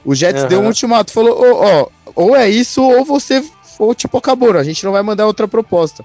O 0.04 0.14
Jets 0.14 0.42
uhum. 0.42 0.48
deu 0.48 0.60
um 0.60 0.66
ultimato, 0.66 1.12
falou: 1.12 1.40
ó, 1.40 1.82
oh, 1.82 1.90
oh, 2.06 2.12
ou 2.14 2.36
é 2.36 2.48
isso, 2.48 2.82
ou 2.82 3.04
você, 3.04 3.42
ou 3.78 3.94
tipo, 3.94 4.18
acabou, 4.18 4.52
a 4.56 4.64
gente 4.64 4.84
não 4.84 4.92
vai 4.92 5.02
mandar 5.02 5.26
outra 5.26 5.48
proposta. 5.48 6.04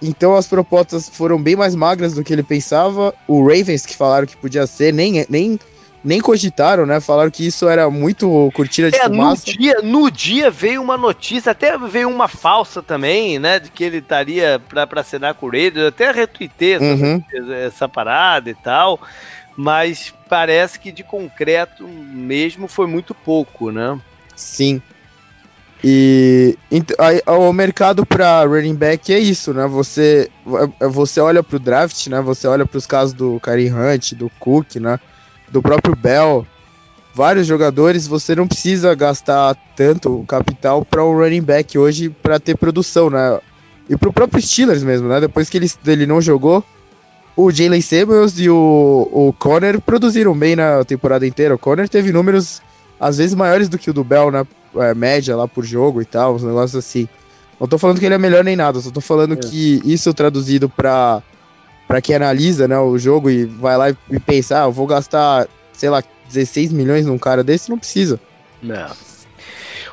Então 0.00 0.34
as 0.34 0.46
propostas 0.46 1.08
foram 1.08 1.40
bem 1.40 1.56
mais 1.56 1.74
magras 1.74 2.14
do 2.14 2.24
que 2.24 2.32
ele 2.32 2.42
pensava. 2.42 3.14
O 3.28 3.42
Ravens, 3.42 3.86
que 3.86 3.96
falaram 3.96 4.26
que 4.26 4.36
podia 4.36 4.66
ser, 4.66 4.92
nem, 4.92 5.24
nem 5.28 5.58
nem 6.04 6.20
cogitaram, 6.20 6.84
né? 6.84 7.00
Falaram 7.00 7.30
que 7.30 7.46
isso 7.46 7.66
era 7.66 7.88
muito 7.88 8.50
cortina 8.52 8.90
de 8.90 8.98
é, 8.98 9.04
fumaça. 9.04 9.44
No 9.46 9.58
dia, 9.58 9.82
no 9.82 10.10
dia 10.10 10.50
veio 10.50 10.82
uma 10.82 10.98
notícia, 10.98 11.52
até 11.52 11.78
veio 11.78 12.10
uma 12.10 12.28
falsa 12.28 12.82
também, 12.82 13.38
né? 13.38 13.58
De 13.58 13.70
que 13.70 13.82
ele 13.82 13.98
estaria 13.98 14.60
para 14.68 15.00
assinar 15.00 15.34
com 15.34 15.46
o 15.46 15.50
Raiders. 15.50 15.82
Eu 15.82 15.88
até 15.88 16.12
retuitei 16.12 16.74
essa, 16.74 16.84
uhum. 16.84 17.22
essa 17.66 17.88
parada 17.88 18.50
e 18.50 18.54
tal. 18.54 19.00
Mas 19.56 20.12
parece 20.28 20.78
que 20.78 20.92
de 20.92 21.02
concreto 21.02 21.88
mesmo 21.88 22.68
foi 22.68 22.86
muito 22.86 23.14
pouco, 23.14 23.70
né? 23.70 23.98
Sim. 24.36 24.82
E 25.82 26.58
o 27.26 27.52
mercado 27.52 28.04
para 28.04 28.44
running 28.44 28.74
back 28.74 29.12
é 29.12 29.18
isso, 29.18 29.54
né? 29.54 29.66
Você, 29.66 30.30
você 30.80 31.20
olha 31.20 31.42
para 31.42 31.56
o 31.56 31.60
draft, 31.60 32.06
né? 32.08 32.20
Você 32.20 32.46
olha 32.46 32.66
para 32.66 32.78
os 32.78 32.86
casos 32.86 33.12
do 33.12 33.38
Karim 33.40 33.70
Hunt, 33.70 34.12
do 34.14 34.30
Cook, 34.38 34.76
né? 34.76 34.98
Do 35.54 35.62
próprio 35.62 35.94
Bell, 35.94 36.44
vários 37.14 37.46
jogadores, 37.46 38.08
você 38.08 38.34
não 38.34 38.48
precisa 38.48 38.92
gastar 38.92 39.54
tanto 39.76 40.24
capital 40.26 40.84
para 40.84 41.04
um 41.04 41.16
running 41.16 41.42
back 41.42 41.78
hoje 41.78 42.10
para 42.10 42.40
ter 42.40 42.58
produção, 42.58 43.08
né? 43.08 43.38
E 43.88 43.96
pro 43.96 44.12
próprio 44.12 44.42
Steelers 44.42 44.82
mesmo, 44.82 45.08
né? 45.08 45.20
Depois 45.20 45.48
que 45.48 45.56
ele, 45.56 45.70
ele 45.86 46.06
não 46.06 46.20
jogou, 46.20 46.64
o 47.36 47.52
Jalen 47.52 47.80
Samuels 47.80 48.36
e 48.40 48.50
o, 48.50 49.08
o 49.12 49.32
Conner 49.38 49.80
produziram 49.80 50.36
bem 50.36 50.56
na 50.56 50.84
temporada 50.84 51.24
inteira. 51.24 51.54
O 51.54 51.58
Conner 51.58 51.88
teve 51.88 52.10
números 52.10 52.60
às 52.98 53.18
vezes 53.18 53.36
maiores 53.36 53.68
do 53.68 53.78
que 53.78 53.90
o 53.90 53.94
do 53.94 54.02
Bell 54.02 54.32
na 54.32 54.44
é, 54.76 54.92
média 54.92 55.36
lá 55.36 55.46
por 55.46 55.64
jogo 55.64 56.02
e 56.02 56.04
tal, 56.04 56.34
uns 56.34 56.42
negócios 56.42 56.84
assim. 56.84 57.08
Não 57.60 57.68
tô 57.68 57.78
falando 57.78 58.00
que 58.00 58.06
ele 58.06 58.16
é 58.16 58.18
melhor 58.18 58.42
nem 58.42 58.56
nada, 58.56 58.80
só 58.80 58.90
tô 58.90 59.00
falando 59.00 59.34
é. 59.34 59.36
que 59.36 59.80
isso 59.84 60.12
traduzido 60.12 60.68
para 60.68 61.22
para 61.86 62.00
quem 62.00 62.16
analisa 62.16 62.66
né, 62.66 62.78
o 62.78 62.96
jogo 62.98 63.30
e 63.30 63.44
vai 63.44 63.76
lá 63.76 63.90
e 63.90 64.20
pensar, 64.20 64.62
ah, 64.62 64.66
eu 64.66 64.72
vou 64.72 64.86
gastar, 64.86 65.46
sei 65.72 65.90
lá, 65.90 66.02
16 66.28 66.72
milhões 66.72 67.06
num 67.06 67.18
cara 67.18 67.44
desse, 67.44 67.70
não 67.70 67.78
precisa. 67.78 68.18
Não. 68.62 68.90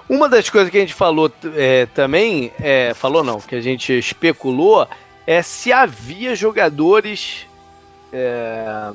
Uma 0.09 0.27
das 0.27 0.49
coisas 0.49 0.69
que 0.69 0.77
a 0.77 0.81
gente 0.81 0.93
falou 0.93 1.31
é, 1.55 1.85
também, 1.87 2.51
é, 2.59 2.93
falou 2.93 3.23
não, 3.23 3.39
que 3.39 3.55
a 3.55 3.61
gente 3.61 3.93
especulou, 3.93 4.87
é 5.25 5.41
se 5.41 5.71
havia 5.71 6.35
jogadores 6.35 7.45
é, 8.11 8.91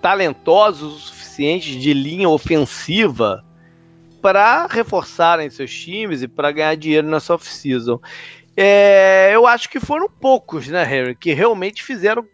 talentosos 0.00 0.94
o 0.94 0.98
suficiente 0.98 1.78
de 1.78 1.92
linha 1.92 2.28
ofensiva 2.28 3.44
para 4.22 4.66
reforçarem 4.66 5.50
seus 5.50 5.72
times 5.72 6.22
e 6.22 6.28
para 6.28 6.50
ganhar 6.50 6.74
dinheiro 6.74 7.06
nessa 7.06 7.34
off-season. 7.34 8.00
É, 8.56 9.30
eu 9.34 9.46
acho 9.46 9.68
que 9.68 9.78
foram 9.78 10.08
poucos, 10.08 10.66
né, 10.68 10.82
Harry, 10.82 11.14
que 11.14 11.34
realmente 11.34 11.82
fizeram 11.82 12.24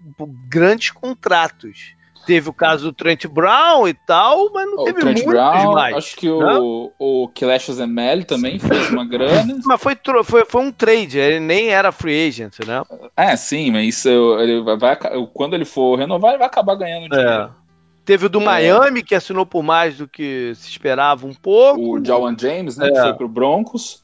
grandes 0.48 0.90
contratos. 0.90 1.94
Teve 2.24 2.48
o 2.48 2.52
caso 2.52 2.84
do 2.84 2.92
Trent 2.92 3.26
Brown 3.26 3.88
e 3.88 3.94
tal, 3.94 4.52
mas 4.52 4.64
não 4.66 4.82
o 4.82 4.84
teve 4.84 5.00
Trent 5.00 5.16
muitos 5.16 5.32
Brown, 5.32 5.72
mais. 5.72 5.96
Acho 5.96 6.16
que 6.16 6.28
né? 6.28 6.54
o, 6.56 6.92
o 6.96 7.28
Clash 7.34 7.72
Zemel 7.72 8.24
também 8.24 8.60
fez 8.60 8.90
uma 8.90 9.04
grana. 9.04 9.58
Mas 9.66 9.82
foi, 9.82 9.96
foi, 10.22 10.44
foi 10.44 10.62
um 10.62 10.70
trade, 10.70 11.18
ele 11.18 11.40
nem 11.40 11.70
era 11.70 11.90
free 11.90 12.28
agent, 12.28 12.60
né? 12.64 12.82
É, 13.16 13.34
sim, 13.34 13.72
mas 13.72 13.88
isso, 13.88 14.08
ele 14.38 14.62
vai, 14.76 14.96
quando 15.32 15.54
ele 15.54 15.64
for 15.64 15.98
renovar, 15.98 16.30
ele 16.30 16.38
vai 16.38 16.46
acabar 16.46 16.76
ganhando 16.76 17.08
dinheiro. 17.08 17.30
É. 17.30 17.50
Teve 18.04 18.26
o 18.26 18.28
do 18.28 18.40
é. 18.40 18.44
Miami, 18.44 19.02
que 19.02 19.14
assinou 19.14 19.46
por 19.46 19.62
mais 19.62 19.96
do 19.96 20.08
que 20.08 20.52
se 20.56 20.68
esperava 20.68 21.26
um 21.26 21.34
pouco. 21.34 21.98
O 21.98 22.04
Jawan 22.04 22.36
James, 22.38 22.76
né, 22.76 22.88
é. 22.88 22.90
que 22.90 23.00
foi 23.00 23.14
pro 23.14 23.28
Broncos. 23.28 24.01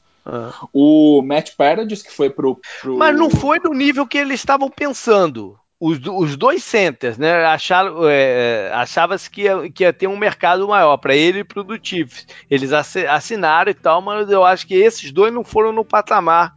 O 0.73 1.21
Matt 1.21 1.55
Paradis, 1.55 2.01
que 2.01 2.11
foi 2.11 2.29
pro, 2.29 2.59
pro, 2.81 2.97
Mas 2.97 3.15
não 3.15 3.29
foi 3.29 3.59
no 3.59 3.73
nível 3.73 4.07
que 4.07 4.17
eles 4.17 4.39
estavam 4.39 4.69
pensando. 4.69 5.57
Os, 5.79 5.97
os 6.05 6.35
dois 6.35 6.63
centers, 6.63 7.17
né? 7.17 7.45
Acharam, 7.45 8.01
é, 8.09 8.69
Achava-se 8.73 9.29
que 9.29 9.43
ia, 9.43 9.69
que 9.69 9.83
ia 9.83 9.93
ter 9.93 10.07
um 10.07 10.17
mercado 10.17 10.67
maior 10.67 10.97
para 10.97 11.15
ele 11.15 11.39
e 11.39 11.43
pro 11.43 11.63
do 11.63 11.79
Chiefs. 11.81 12.27
Eles 12.49 12.71
assinaram 12.73 13.71
e 13.71 13.73
tal, 13.73 14.01
mas 14.01 14.29
eu 14.29 14.43
acho 14.43 14.67
que 14.67 14.75
esses 14.75 15.11
dois 15.11 15.33
não 15.33 15.43
foram 15.43 15.71
no 15.71 15.85
patamar 15.85 16.53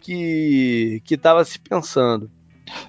que 0.00 1.02
estava 1.10 1.44
se 1.44 1.58
pensando. 1.58 2.30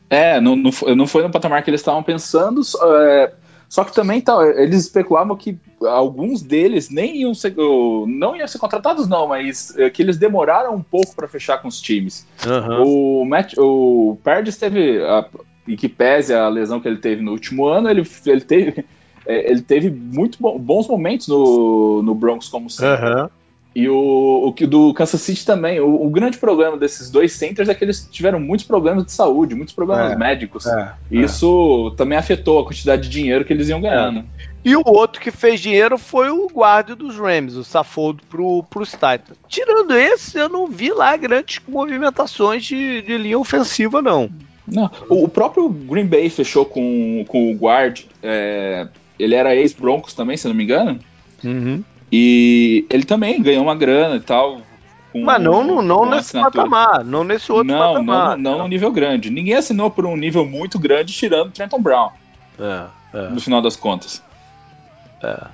É, 0.10 0.40
não, 0.42 0.56
não, 0.56 0.72
não 0.96 1.08
foi 1.08 1.24
no 1.24 1.32
patamar 1.32 1.64
que 1.64 1.70
eles 1.70 1.82
estavam 1.82 2.04
pensando. 2.04 2.62
É, 2.82 3.34
Só 3.70 3.84
que 3.84 3.94
também 3.94 4.20
tá, 4.20 4.36
eles 4.58 4.82
especulavam 4.82 5.38
que 5.38 5.56
alguns 5.84 6.42
deles 6.42 6.90
nem 6.90 7.22
iam 7.22 7.36
ser, 7.36 7.56
não 7.56 8.36
iam 8.36 8.48
ser 8.48 8.58
contratados, 8.58 9.08
não, 9.08 9.28
mas 9.28 9.78
é, 9.78 9.92
que 9.92 10.02
eles 10.02 10.18
demoraram 10.18 10.74
um 10.74 10.82
pouco 10.82 11.16
para 11.16 11.28
fechar 11.28 11.62
com 11.62 11.68
os 11.68 11.80
times. 11.80 12.26
Uhum. 12.46 13.22
O, 13.22 13.26
Matt, 13.26 13.54
o 13.58 14.18
Perdes 14.24 14.58
teve, 14.58 15.00
a, 15.04 15.24
e 15.68 15.78
que 15.78 15.88
pese 15.88 16.34
a 16.34 16.50
lesão 16.50 16.80
que 16.80 16.88
ele 16.88 16.98
teve 16.98 17.22
no 17.22 17.32
último 17.32 17.68
ano, 17.68 17.88
ele, 17.90 18.04
ele 18.26 18.42
teve. 18.42 18.84
É, 19.26 19.52
ele 19.52 19.62
teve 19.62 19.92
muito 19.92 20.40
bons 20.42 20.88
momentos 20.88 21.28
no, 21.28 22.02
no 22.02 22.16
Broncos 22.16 22.50
como 22.50 22.68
sempre. 22.68 23.06
Uhum. 23.06 23.30
E 23.80 23.88
o, 23.88 24.48
o 24.48 24.52
que 24.52 24.68
do 24.68 24.94
Kansas 24.94 25.22
City 25.22 25.46
também. 25.46 25.80
O, 25.80 26.06
o, 26.06 26.10
grande 26.10 26.38
problema 26.38 26.76
desses 26.76 27.10
dois 27.10 27.32
centers 27.32 27.70
é 27.70 27.74
que 27.74 27.82
eles 27.82 28.06
tiveram 28.12 28.38
muitos 28.38 28.66
problemas 28.66 29.06
de 29.06 29.14
saúde, 29.14 29.56
muitos 29.56 29.74
problemas 29.74 30.12
é, 30.12 30.16
médicos. 30.18 30.66
É, 30.68 30.94
Isso 31.10 31.92
é. 31.94 31.98
também 31.98 32.18
afetou 32.18 32.60
a 32.60 32.66
quantidade 32.66 33.04
de 33.04 33.10
dinheiro 33.10 33.46
que 33.46 33.54
eles 33.54 33.70
iam 33.70 33.80
ganhando. 33.80 34.26
E 34.66 34.76
o 34.76 34.84
outro 34.86 35.22
que 35.22 35.32
fez 35.32 35.62
dinheiro 35.62 35.98
foi 35.98 36.30
o 36.30 36.50
guarda 36.50 36.94
dos 36.94 37.16
Rams, 37.16 37.56
o 37.56 37.64
Safodo 37.64 38.22
pro, 38.30 38.64
pros 38.64 38.92
Titans. 38.92 39.38
Tirando 39.48 39.96
esse, 39.96 40.38
eu 40.38 40.50
não 40.50 40.68
vi 40.68 40.92
lá 40.92 41.16
grandes 41.16 41.62
movimentações 41.66 42.66
de, 42.66 43.02
de 43.02 43.18
linha 43.18 43.40
ofensiva, 43.40 44.02
não. 44.02 44.30
Não, 44.68 44.92
o, 45.10 45.24
o 45.24 45.30
próprio 45.30 45.70
Green 45.70 46.06
Bay 46.06 46.30
fechou 46.30 46.66
com, 46.66 47.24
com 47.30 47.50
o 47.50 47.56
guard. 47.56 48.02
É, 48.22 48.90
ele 49.18 49.36
era 49.36 49.56
ex-Broncos 49.56 50.14
também, 50.14 50.36
se 50.36 50.50
não 50.50 50.54
me 50.54 50.66
engano. 50.66 51.00
Uhum. 51.44 51.82
E 52.12 52.86
ele 52.90 53.04
também 53.04 53.42
ganhou 53.42 53.64
uma 53.64 53.76
grana 53.76 54.16
e 54.16 54.20
tal. 54.20 54.62
Mas 55.14 55.42
não, 55.42 55.64
não, 55.64 55.82
não 55.82 56.06
nesse 56.06 56.34
patamar, 56.34 57.04
não 57.04 57.24
nesse 57.24 57.52
outro 57.52 57.74
não, 57.74 57.80
patamar. 57.80 58.38
Não, 58.38 58.38
não, 58.38 58.52
não 58.52 58.58
no 58.60 58.68
nível 58.68 58.92
grande. 58.92 59.30
Ninguém 59.30 59.56
assinou 59.56 59.90
por 59.90 60.06
um 60.06 60.16
nível 60.16 60.46
muito 60.46 60.78
grande 60.78 61.14
tirando 61.14 61.52
Trenton 61.52 61.82
Brown. 61.82 62.12
É, 62.60 62.86
é. 63.14 63.30
No 63.30 63.42
final 63.42 63.62
das 63.62 63.76
contas. 63.76 64.24
É. 65.24 65.48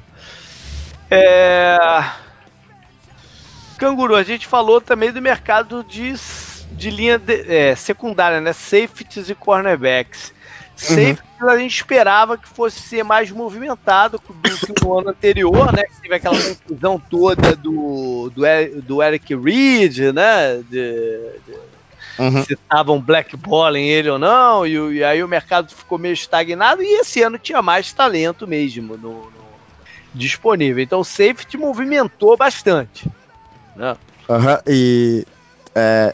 é... 1.10 1.78
Canguru, 3.78 4.16
a 4.16 4.24
gente 4.24 4.48
falou 4.48 4.82
também 4.82 5.12
do 5.12 5.22
mercado 5.22 5.84
de, 5.84 6.14
de 6.72 6.90
linha 6.90 7.18
de, 7.18 7.34
é, 7.54 7.76
secundária, 7.76 8.42
né? 8.42 8.54
Safeties 8.54 9.30
e 9.30 9.36
cornerbacks. 9.36 10.34
Sempre 10.76 11.24
uhum. 11.42 11.50
a 11.50 11.58
gente 11.58 11.76
esperava 11.76 12.38
que 12.38 12.48
fosse 12.48 12.80
ser 12.80 13.04
mais 13.04 13.32
movimentado 13.32 14.22
do 14.28 14.58
que 14.58 14.84
no 14.84 15.00
ano 15.00 15.10
anterior, 15.10 15.72
né? 15.72 15.84
Que 15.84 16.02
teve 16.02 16.16
aquela 16.16 16.36
confusão 16.36 17.02
toda 17.10 17.56
do, 17.56 18.30
do, 18.36 18.82
do 18.82 19.04
Eric 19.04 19.34
Reed, 19.36 20.14
né? 20.14 20.58
De, 20.70 21.32
de, 21.46 21.54
uhum. 22.20 22.44
Se 22.44 22.54
estavam 22.54 23.00
blackballing 23.00 23.88
ele 23.88 24.10
ou 24.10 24.20
não, 24.20 24.68
e, 24.68 24.98
e, 24.98 25.04
aí 25.04 25.24
o 25.24 25.28
mercado 25.28 25.74
ficou 25.74 25.98
meio 25.98 26.14
estagnado, 26.14 26.84
e 26.84 27.00
esse 27.00 27.22
ano 27.22 27.40
tinha 27.40 27.62
mais 27.62 27.94
talento 27.94 28.46
mesmo 28.46 28.98
no, 28.98 29.32
no 29.32 29.46
disponível. 30.14 30.84
Então 30.84 31.00
o 31.00 31.06
safety 31.06 31.58
movimentou 31.58 32.36
bastante. 32.36 33.10
Né? 33.76 33.96
Uhum, 34.28 34.58
e 34.68 35.26
é, 35.74 36.14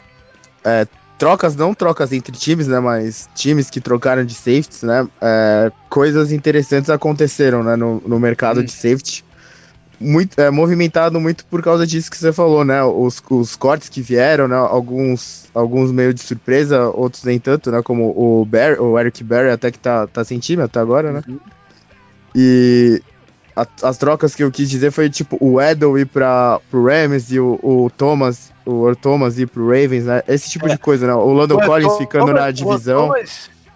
é, 0.64 0.86
trocas, 1.22 1.54
não 1.54 1.72
trocas 1.72 2.12
entre 2.12 2.32
times, 2.32 2.66
né? 2.66 2.80
Mas 2.80 3.28
times 3.32 3.70
que 3.70 3.80
trocaram 3.80 4.24
de 4.24 4.34
safeties, 4.34 4.82
né? 4.82 5.06
É, 5.20 5.70
coisas 5.88 6.32
interessantes 6.32 6.90
aconteceram 6.90 7.62
né, 7.62 7.76
no, 7.76 8.02
no 8.04 8.18
mercado 8.18 8.58
hum. 8.58 8.64
de 8.64 8.72
safety. 8.72 9.24
Muito, 10.00 10.36
é, 10.40 10.50
movimentado 10.50 11.20
muito 11.20 11.46
por 11.46 11.62
causa 11.62 11.86
disso 11.86 12.10
que 12.10 12.16
você 12.16 12.32
falou, 12.32 12.64
né? 12.64 12.82
Os, 12.82 13.22
os 13.30 13.54
cortes 13.54 13.88
que 13.88 14.02
vieram, 14.02 14.48
né? 14.48 14.56
Alguns, 14.56 15.44
alguns 15.54 15.92
meio 15.92 16.12
de 16.12 16.20
surpresa, 16.20 16.88
outros 16.88 17.22
nem 17.22 17.38
tanto, 17.38 17.70
né? 17.70 17.82
Como 17.84 18.12
o, 18.16 18.44
Barry, 18.44 18.80
o 18.80 18.98
Eric 18.98 19.22
Berry 19.22 19.50
até 19.50 19.70
que 19.70 19.78
tá, 19.78 20.08
tá 20.08 20.24
sem 20.24 20.40
time 20.40 20.64
até 20.64 20.80
agora, 20.80 21.12
né? 21.12 21.22
Uhum. 21.28 21.38
E 22.34 23.00
a, 23.56 23.66
as 23.82 23.98
trocas 23.98 24.34
que 24.34 24.42
eu 24.42 24.50
quis 24.50 24.68
dizer 24.68 24.90
foi 24.90 25.10
tipo 25.10 25.36
o 25.40 25.60
Edel 25.60 25.98
ir 25.98 26.06
para 26.06 26.60
pro 26.70 26.84
Rams 26.84 27.30
e 27.32 27.38
o, 27.38 27.58
o 27.62 27.90
Thomas 27.90 28.52
o 28.64 28.86
Earl 28.86 28.96
Thomas 28.96 29.38
ir 29.38 29.46
pro 29.48 29.66
Ravens, 29.66 30.04
né? 30.04 30.22
Esse 30.26 30.50
tipo 30.50 30.66
é. 30.66 30.70
de 30.70 30.78
coisa, 30.78 31.06
né? 31.06 31.14
O 31.14 31.32
London 31.32 31.58
Collins 31.58 31.96
ficando 31.96 32.26
Thomas, 32.26 32.42
na 32.42 32.50
divisão. 32.50 33.12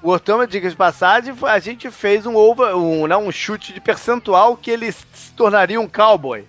O 0.03 0.11
Earl 0.11 0.21
Thomas, 0.21 0.49
diga 0.49 0.69
de 0.69 0.77
passagem, 0.77 1.35
a 1.43 1.59
gente 1.59 1.91
fez 1.91 2.27
um 2.27 2.37
over, 2.37 2.77
um, 2.77 3.07
não, 3.07 3.27
um 3.27 3.33
chute 3.33 3.73
de 3.73 3.81
percentual 3.81 4.57
que 4.57 4.71
ele 4.71 4.93
se 4.93 5.33
tornaria 5.37 5.81
um 5.81 5.89
cowboy. 5.89 6.45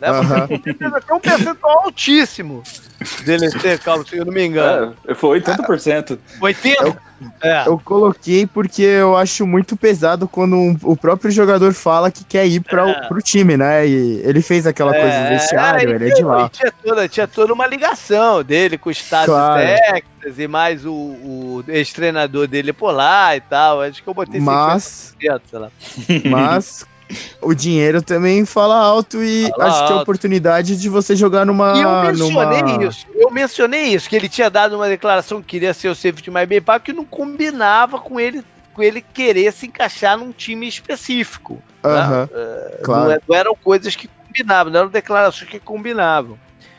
Né? 0.00 0.10
Uhum. 0.10 0.94
Até 0.94 1.14
um 1.14 1.20
percentual 1.20 1.84
altíssimo 1.84 2.62
dele 3.24 3.50
ser 3.50 3.78
calvo, 3.78 4.06
se 4.06 4.16
eu 4.16 4.24
não 4.24 4.32
me 4.32 4.44
engano. 4.44 4.94
É, 5.06 5.14
foi 5.14 5.40
80%. 5.40 6.18
80%? 6.40 6.74
Eu, 6.80 6.96
é. 7.42 7.64
eu 7.66 7.78
coloquei 7.78 8.46
porque 8.46 8.82
eu 8.82 9.16
acho 9.16 9.46
muito 9.46 9.76
pesado 9.76 10.28
quando 10.28 10.56
um, 10.56 10.76
o 10.82 10.96
próprio 10.96 11.30
jogador 11.30 11.72
fala 11.72 12.10
que 12.10 12.24
quer 12.24 12.46
ir 12.46 12.60
para 12.60 12.88
é. 12.90 13.08
o 13.10 13.18
time, 13.20 13.56
né? 13.56 13.86
E 13.86 14.20
ele 14.22 14.42
fez 14.42 14.66
aquela 14.66 14.94
é, 14.94 15.00
coisa 15.00 15.22
do 15.22 15.28
vestiário, 15.28 15.94
ele, 15.94 16.10
é 16.10 16.14
de 16.14 16.22
lá. 16.22 16.48
Tinha 16.48 16.72
toda, 16.72 17.08
tinha 17.08 17.26
toda 17.26 17.52
uma 17.52 17.66
ligação 17.66 18.42
dele 18.42 18.76
com 18.76 18.88
o 18.88 18.92
estado 18.92 19.26
claro. 19.26 19.62
Texas 19.62 20.38
e 20.38 20.46
mais 20.46 20.84
o, 20.84 20.92
o 20.92 21.64
ex-treinador 21.68 22.46
dele 22.46 22.72
por 22.72 22.92
lá 22.92 23.34
e 23.34 23.40
tal. 23.40 23.80
Acho 23.80 24.02
que 24.02 24.08
eu 24.08 24.14
botei 24.14 24.40
mas, 24.40 25.14
50%, 25.20 25.40
sei 25.50 25.58
lá. 25.58 25.70
Mas 26.30 26.84
o 27.40 27.54
dinheiro 27.54 28.02
também 28.02 28.44
fala 28.44 28.76
alto 28.76 29.22
e 29.22 29.48
fala 29.50 29.64
acho 29.64 29.76
alto. 29.76 29.86
que 29.86 29.92
é 29.92 29.96
a 29.96 30.02
oportunidade 30.02 30.76
de 30.76 30.88
você 30.88 31.14
jogar 31.14 31.46
numa. 31.46 31.76
E 31.76 31.82
eu 31.82 32.02
mencionei 32.02 32.62
numa... 32.62 32.84
isso. 32.84 33.06
Eu 33.14 33.30
mencionei 33.30 33.84
isso, 33.94 34.08
que 34.08 34.16
ele 34.16 34.28
tinha 34.28 34.50
dado 34.50 34.76
uma 34.76 34.88
declaração 34.88 35.40
que 35.40 35.48
queria 35.48 35.72
ser 35.72 35.88
o 35.88 35.94
safety 35.94 36.30
mais 36.30 36.48
bem 36.48 36.60
pago, 36.60 36.84
que 36.84 36.92
não 36.92 37.04
combinava 37.04 37.98
com 37.98 38.18
ele 38.18 38.44
com 38.74 38.82
ele 38.82 39.00
querer 39.00 39.50
se 39.54 39.66
encaixar 39.66 40.18
num 40.18 40.30
time 40.32 40.68
específico. 40.68 41.54
Uh 41.82 41.88
-huh. 41.88 42.20
né? 42.20 42.78
claro. 42.82 43.08
não, 43.08 43.18
não 43.26 43.36
eram 43.36 43.54
coisas 43.54 43.96
que 43.96 44.06
combinavam, 44.06 44.70
não 44.70 44.80
eram 44.80 44.90
declarações 44.90 45.48
que 45.48 45.58
combinavam. 45.58 46.38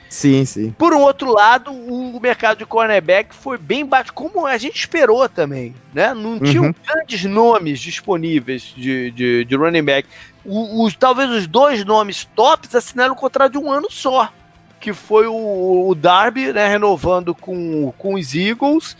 Sim, 0.10 0.46
sim. 0.46 0.72
Por 0.78 0.94
um 0.94 1.02
outro 1.02 1.32
lado, 1.32 1.72
o 1.72 2.20
mercado 2.20 2.60
de 2.60 2.66
cornerback 2.66 3.36
foi 3.36 3.58
bem 3.58 3.86
baixo, 3.86 4.14
como 4.14 4.46
a 4.46 4.58
gente 4.58 4.80
esperou 4.80 5.28
também, 5.28 5.76
né? 5.94 6.14
Não 6.14 6.34
uhum. 6.34 6.40
tinham 6.40 6.76
grandes 6.86 7.26
nomes 7.26 7.80
disponíveis 7.80 8.74
de, 8.76 9.12
de, 9.12 9.46
de 9.46 9.56
running 9.56 9.84
back. 9.84 10.08
O, 10.46 10.84
os, 10.84 10.96
talvez 10.96 11.30
os 11.30 11.46
dois 11.46 11.84
nomes 11.84 12.26
tops 12.36 12.74
assinaram 12.74 13.14
um 13.14 13.18
contrato 13.18 13.52
de 13.52 13.58
um 13.58 13.72
ano 13.72 13.88
só, 13.92 14.32
que 14.80 14.94
foi 14.94 15.28
o, 15.28 15.90
o 15.90 15.96
Darby, 15.96 16.54
né, 16.54 16.68
renovando 16.68 17.36
com, 17.36 17.92
com 17.98 18.14
os 18.14 18.34
Eagles, 18.34 18.96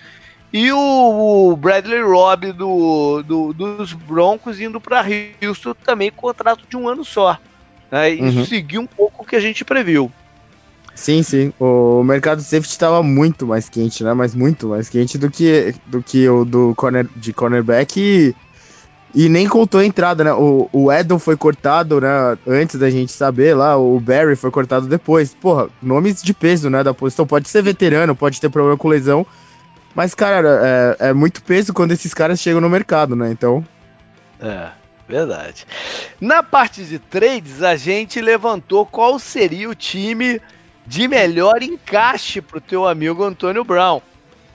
e 0.52 0.72
o, 0.72 1.50
o 1.52 1.56
Bradley 1.56 2.02
Robb 2.02 2.52
do, 2.52 3.24
do, 3.24 3.54
dos 3.54 3.94
Broncos 3.94 4.60
indo 4.60 4.80
para 4.80 5.06
Houston 5.42 5.74
também 5.74 6.12
contrato 6.12 6.66
de 6.70 6.76
um 6.76 6.88
ano 6.88 7.06
só. 7.06 7.38
Né? 7.92 8.12
Isso 8.12 8.40
uhum. 8.40 8.46
seguiu 8.46 8.82
um 8.82 8.88
pouco 8.88 9.24
o 9.24 9.26
que 9.26 9.36
a 9.36 9.40
gente 9.40 9.64
previu. 9.64 10.12
Sim, 10.98 11.22
sim. 11.22 11.54
O 11.60 12.04
mercado 12.04 12.42
safety 12.42 12.72
estava 12.72 13.04
muito 13.04 13.46
mais 13.46 13.70
quente, 13.70 14.04
né? 14.04 14.14
Mas 14.16 14.34
muito 14.34 14.70
mais 14.70 14.90
quente 14.90 15.16
do 15.16 15.30
que, 15.30 15.76
do 15.86 16.02
que 16.02 16.28
o 16.28 16.44
do 16.44 16.74
corner, 16.76 17.08
de 17.16 17.32
cornerback 17.32 18.00
e, 18.02 18.36
e 19.14 19.30
nem 19.30 19.48
contou 19.48 19.80
a 19.80 19.86
entrada, 19.86 20.24
né? 20.24 20.34
O, 20.34 20.68
o 20.74 20.92
Edel 20.92 21.20
foi 21.20 21.38
cortado, 21.38 22.02
né? 22.02 22.36
Antes 22.48 22.80
da 22.80 22.90
gente 22.90 23.12
saber 23.12 23.56
lá, 23.56 23.78
o 23.78 24.00
Barry 24.00 24.36
foi 24.36 24.50
cortado 24.50 24.88
depois. 24.88 25.36
Porra, 25.36 25.70
nomes 25.84 26.22
de 26.22 26.34
peso, 26.34 26.68
né? 26.68 26.84
Da 26.84 26.96
posição. 26.96 27.28
Pode 27.28 27.48
ser 27.48 27.62
veterano, 27.62 28.16
pode 28.16 28.42
ter 28.42 28.50
problema 28.50 28.76
com 28.76 28.88
lesão. 28.88 29.24
Mas, 29.94 30.16
cara, 30.16 30.96
é, 31.00 31.10
é 31.10 31.14
muito 31.14 31.44
peso 31.44 31.76
quando 31.76 31.92
esses 31.92 32.12
caras 32.12 32.40
chegam 32.40 32.60
no 32.60 32.70
mercado, 32.70 33.16
né? 33.16 33.32
Então. 33.32 33.64
É. 34.42 34.70
Verdade. 35.08 35.66
Na 36.20 36.44
parte 36.44 36.84
de 36.84 37.00
trades, 37.00 37.64
a 37.64 37.78
gente 37.78 38.20
levantou 38.20 38.86
qual 38.86 39.18
seria 39.18 39.70
o 39.70 39.76
time 39.76 40.42
de 40.88 41.08
melhor 41.08 41.62
encaixe 41.62 42.42
pro 42.42 42.62
teu 42.62 42.88
amigo 42.88 43.24
Antônio 43.24 43.64
Brown. 43.64 44.02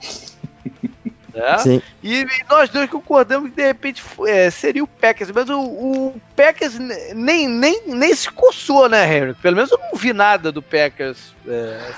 É? 1.35 1.57
Sim. 1.57 1.81
E, 2.03 2.21
e, 2.21 2.27
nós 2.47 2.69
dois 2.69 2.87
concordamos 2.87 3.49
que 3.49 3.55
de 3.55 3.65
repente 3.65 4.03
é, 4.27 4.51
seria 4.51 4.83
o 4.83 4.87
Packers, 4.87 5.31
mas 5.31 5.49
o, 5.49 5.59
o, 5.59 6.21
Packers 6.35 6.77
nem, 7.15 7.47
nem, 7.47 7.87
nem 7.87 8.13
se 8.13 8.29
coçou, 8.29 8.87
né, 8.87 9.03
Henry? 9.03 9.33
Pelo 9.33 9.55
menos 9.55 9.71
eu 9.71 9.79
não 9.79 9.97
vi 9.97 10.13
nada 10.13 10.51
do 10.51 10.61
Packers 10.61 11.33
é, 11.47 11.91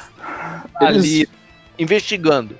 ali 0.75 1.19
eles, 1.19 1.29
investigando. 1.77 2.57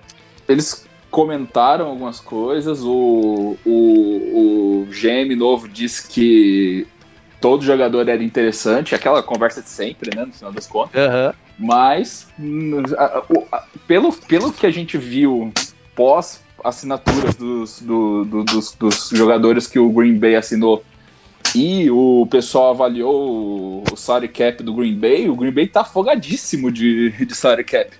Eles 0.50 0.86
comentaram 1.10 1.88
algumas 1.88 2.20
coisas, 2.20 2.82
o, 2.84 3.58
o, 3.66 4.82
o 4.82 4.88
GM 4.88 5.34
novo 5.34 5.70
disse 5.70 6.06
que 6.10 6.86
todo 7.40 7.64
jogador 7.64 8.10
era 8.10 8.22
interessante, 8.22 8.94
aquela 8.94 9.24
conversa 9.24 9.62
de 9.62 9.70
sempre, 9.70 10.14
né, 10.14 10.26
no 10.26 10.34
final 10.34 10.52
das 10.52 10.68
contas. 10.68 11.00
Uhum. 11.02 11.45
Mas, 11.58 12.28
pelo, 13.88 14.12
pelo 14.14 14.52
que 14.52 14.66
a 14.66 14.72
gente 14.72 14.98
viu 14.98 15.54
pós 15.96 16.44
assinaturas 16.64 17.36
dos, 17.36 17.82
do, 17.82 18.26
do, 18.26 18.44
dos, 18.44 18.74
dos, 18.74 19.10
jogadores 19.14 19.68
que 19.68 19.80
o 19.80 19.90
Green 19.90 20.18
Bay 20.18 20.36
assinou 20.36 20.84
e 21.54 21.90
o 21.90 22.28
pessoal 22.30 22.72
avaliou 22.72 23.30
o, 23.30 23.84
o 23.92 23.96
salary 23.96 24.28
cap 24.28 24.62
do 24.64 24.74
Green 24.74 24.98
Bay, 24.98 25.30
o 25.30 25.36
Green 25.36 25.52
Bay 25.52 25.68
tá 25.68 25.82
afogadíssimo 25.82 26.72
de, 26.72 27.12
de 27.12 27.36
salary 27.36 27.64
cap. 27.64 27.92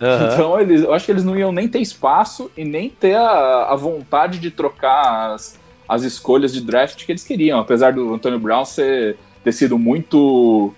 Uhum. 0.00 0.32
Então 0.32 0.60
eles, 0.60 0.82
eu 0.82 0.92
acho 0.94 1.04
que 1.04 1.12
eles 1.12 1.24
não 1.24 1.36
iam 1.36 1.52
nem 1.52 1.68
ter 1.68 1.80
espaço 1.80 2.50
e 2.56 2.64
nem 2.64 2.88
ter 2.88 3.14
a, 3.14 3.68
a 3.70 3.76
vontade 3.76 4.38
de 4.38 4.50
trocar 4.50 5.34
as, 5.34 5.58
as 5.88 6.02
escolhas 6.02 6.52
de 6.52 6.60
draft 6.60 7.04
que 7.04 7.12
eles 7.12 7.24
queriam, 7.24 7.60
apesar 7.60 7.92
do 7.92 8.14
Antônio 8.14 8.38
Brown 8.38 8.64
ser, 8.64 9.16
ter 9.44 9.52
sido 9.52 9.78
muito 9.78 10.74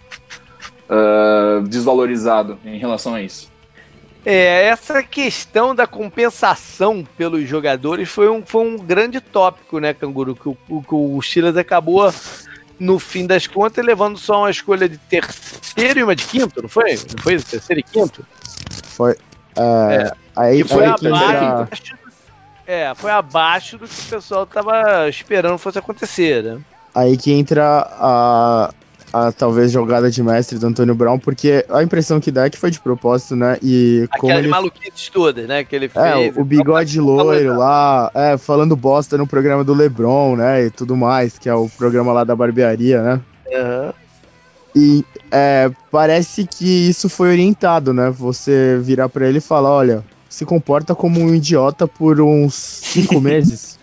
uh, 0.88 1.62
desvalorizado 1.66 2.58
em 2.64 2.78
relação 2.78 3.14
a 3.14 3.22
isso. 3.22 3.52
É, 4.26 4.68
essa 4.68 5.02
questão 5.02 5.74
da 5.74 5.86
compensação 5.86 7.06
pelos 7.16 7.46
jogadores 7.46 8.08
foi 8.08 8.30
um, 8.30 8.44
foi 8.44 8.66
um 8.66 8.78
grande 8.78 9.20
tópico, 9.20 9.78
né, 9.78 9.92
Canguru? 9.92 10.34
Que 10.34 10.48
o, 10.48 10.82
que 10.82 10.94
o 10.94 11.20
Steelers 11.20 11.58
acabou, 11.58 12.10
no 12.78 12.98
fim 12.98 13.26
das 13.26 13.46
contas, 13.46 13.84
levando 13.84 14.18
só 14.18 14.40
uma 14.40 14.50
escolha 14.50 14.88
de 14.88 14.96
terceiro 14.96 16.00
e 16.00 16.02
uma 16.02 16.16
de 16.16 16.24
quinto, 16.24 16.62
não 16.62 16.68
foi? 16.70 16.94
Não 16.94 17.22
foi 17.22 17.38
terceiro 17.38 17.80
e 17.80 17.82
quinto? 17.82 18.24
Foi. 18.84 19.12
Uh, 19.56 19.90
é, 19.90 20.12
aí, 20.34 20.64
foi 20.64 20.84
aí 20.84 20.90
abaixo, 20.90 21.94
é, 22.66 22.94
foi 22.94 23.10
abaixo 23.10 23.78
do 23.78 23.86
que 23.86 24.00
o 24.00 24.04
pessoal 24.04 24.44
estava 24.44 25.08
esperando 25.08 25.58
fosse 25.58 25.78
acontecer, 25.78 26.42
né? 26.42 26.60
Aí 26.94 27.16
que 27.16 27.30
entra 27.30 27.86
a, 27.90 28.72
a 29.14 29.30
talvez 29.30 29.70
jogada 29.70 30.10
de 30.10 30.20
mestre 30.24 30.58
do 30.58 30.66
Antônio 30.66 30.92
Brown, 30.92 31.20
porque 31.20 31.64
a 31.70 31.84
impressão 31.84 32.18
que 32.18 32.32
dá 32.32 32.46
é 32.46 32.50
que 32.50 32.58
foi 32.58 32.72
de 32.72 32.80
propósito, 32.80 33.36
né? 33.36 33.56
E 33.62 34.08
Aquelas 34.10 34.20
como 34.20 34.32
ele... 34.32 34.48
maluquices 34.48 35.08
todas, 35.08 35.46
né? 35.46 35.62
Que 35.62 35.76
ele 35.76 35.88
fez. 35.88 36.04
É, 36.04 36.32
o 36.34 36.44
bigode 36.44 36.98
loiro 36.98 37.56
lá, 37.56 38.10
é, 38.12 38.36
falando 38.36 38.74
bosta 38.74 39.16
no 39.16 39.24
programa 39.24 39.62
do 39.62 39.72
Lebron, 39.72 40.34
né? 40.34 40.64
E 40.64 40.70
tudo 40.70 40.96
mais, 40.96 41.38
que 41.38 41.48
é 41.48 41.54
o 41.54 41.68
programa 41.68 42.12
lá 42.12 42.24
da 42.24 42.34
barbearia, 42.34 43.00
né? 43.00 43.20
Uhum. 43.46 43.92
E 44.74 45.04
é, 45.30 45.70
parece 45.92 46.44
que 46.44 46.88
isso 46.88 47.08
foi 47.08 47.28
orientado, 47.30 47.94
né? 47.94 48.10
Você 48.10 48.80
virar 48.82 49.08
para 49.08 49.28
ele 49.28 49.38
e 49.38 49.40
falar, 49.40 49.70
olha, 49.70 50.04
se 50.28 50.44
comporta 50.44 50.92
como 50.92 51.20
um 51.20 51.32
idiota 51.32 51.86
por 51.86 52.20
uns 52.20 52.54
cinco 52.54 53.20
meses. 53.22 53.73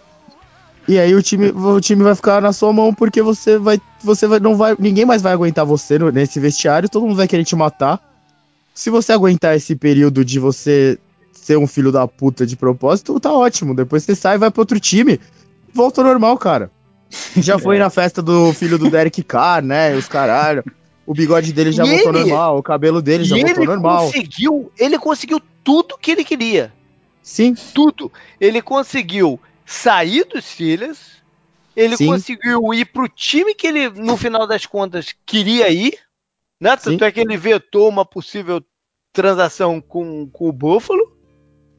E 0.92 1.00
aí 1.00 1.16
o 1.16 1.24
time, 1.24 1.52
o 1.52 1.80
time 1.80 2.04
vai 2.04 2.14
ficar 2.14 2.42
na 2.42 2.52
sua 2.52 2.74
mão 2.74 2.94
porque 2.94 3.22
você 3.22 3.58
vai. 3.58 3.80
Você 4.04 4.28
vai. 4.28 4.42
Não 4.42 4.58
vai. 4.58 4.76
Ninguém 4.78 5.06
mais 5.06 5.22
vai 5.22 5.32
aguentar 5.32 5.66
você 5.66 5.98
nesse 6.12 6.38
vestiário, 6.38 6.90
todo 6.90 7.08
mundo 7.08 7.16
vai 7.16 7.30
querer 7.30 7.46
te 7.46 7.56
matar. 7.56 7.98
Se 8.74 8.90
você 8.90 9.14
aguentar 9.14 9.56
esse 9.56 9.74
período 9.74 10.26
de 10.26 10.38
você 10.38 11.00
ser 11.32 11.58
um 11.58 11.66
filho 11.66 11.94
da 11.94 12.06
puta 12.06 12.46
de 12.46 12.58
propósito, 12.58 13.18
tá 13.22 13.32
ótimo. 13.32 13.74
Depois 13.74 14.04
você 14.04 14.14
sai 14.14 14.36
e 14.36 14.40
vai 14.40 14.52
pro 14.52 14.64
outro 14.64 14.82
time. 14.82 15.18
Volta 15.74 16.02
ao 16.02 16.08
normal, 16.08 16.38
cara. 16.38 16.70
Já 17.40 17.58
foi 17.58 17.78
é. 17.78 17.80
na 17.80 17.90
festa 17.90 18.22
do 18.22 18.52
filho 18.52 18.78
do 18.78 18.90
Derek 18.90 19.24
Carr, 19.24 19.64
né? 19.64 19.96
Os 19.96 20.10
caralho. 20.10 20.62
O 21.08 21.14
bigode 21.14 21.54
dele 21.54 21.72
já 21.72 21.86
e 21.86 21.90
voltou 21.90 22.16
ele... 22.16 22.30
normal, 22.30 22.58
o 22.58 22.64
cabelo 22.64 23.02
dele 23.02 23.24
já 23.24 23.38
voltou 23.38 23.66
normal. 23.66 24.08
Conseguiu, 24.08 24.72
ele 24.78 25.00
conseguiu 25.00 25.42
tudo 25.64 25.98
que 25.98 26.12
ele 26.12 26.26
queria. 26.26 26.72
Sim. 27.24 27.56
Tudo. 27.74 28.12
Ele 28.42 28.62
conseguiu 28.62 29.40
sair 29.66 30.24
dos 30.26 30.46
Steelers. 30.46 31.22
Ele 31.76 31.96
Sim. 31.96 32.08
conseguiu 32.08 32.74
ir 32.74 32.86
pro 32.86 33.08
time 33.08 33.56
que 33.56 33.68
ele, 33.68 33.90
no 33.90 34.18
final 34.18 34.46
das 34.46 34.66
contas, 34.66 35.16
queria 35.26 35.70
ir. 35.70 35.98
Né? 36.60 36.76
Tanto 36.76 37.00
Sim. 37.00 37.06
é 37.06 37.12
que 37.12 37.20
ele 37.20 37.38
vetou 37.38 37.88
uma 37.88 38.06
possível 38.06 38.62
transação 39.14 39.82
com, 39.82 40.28
com 40.30 40.50
o 40.50 40.52
Buffalo. 40.52 41.18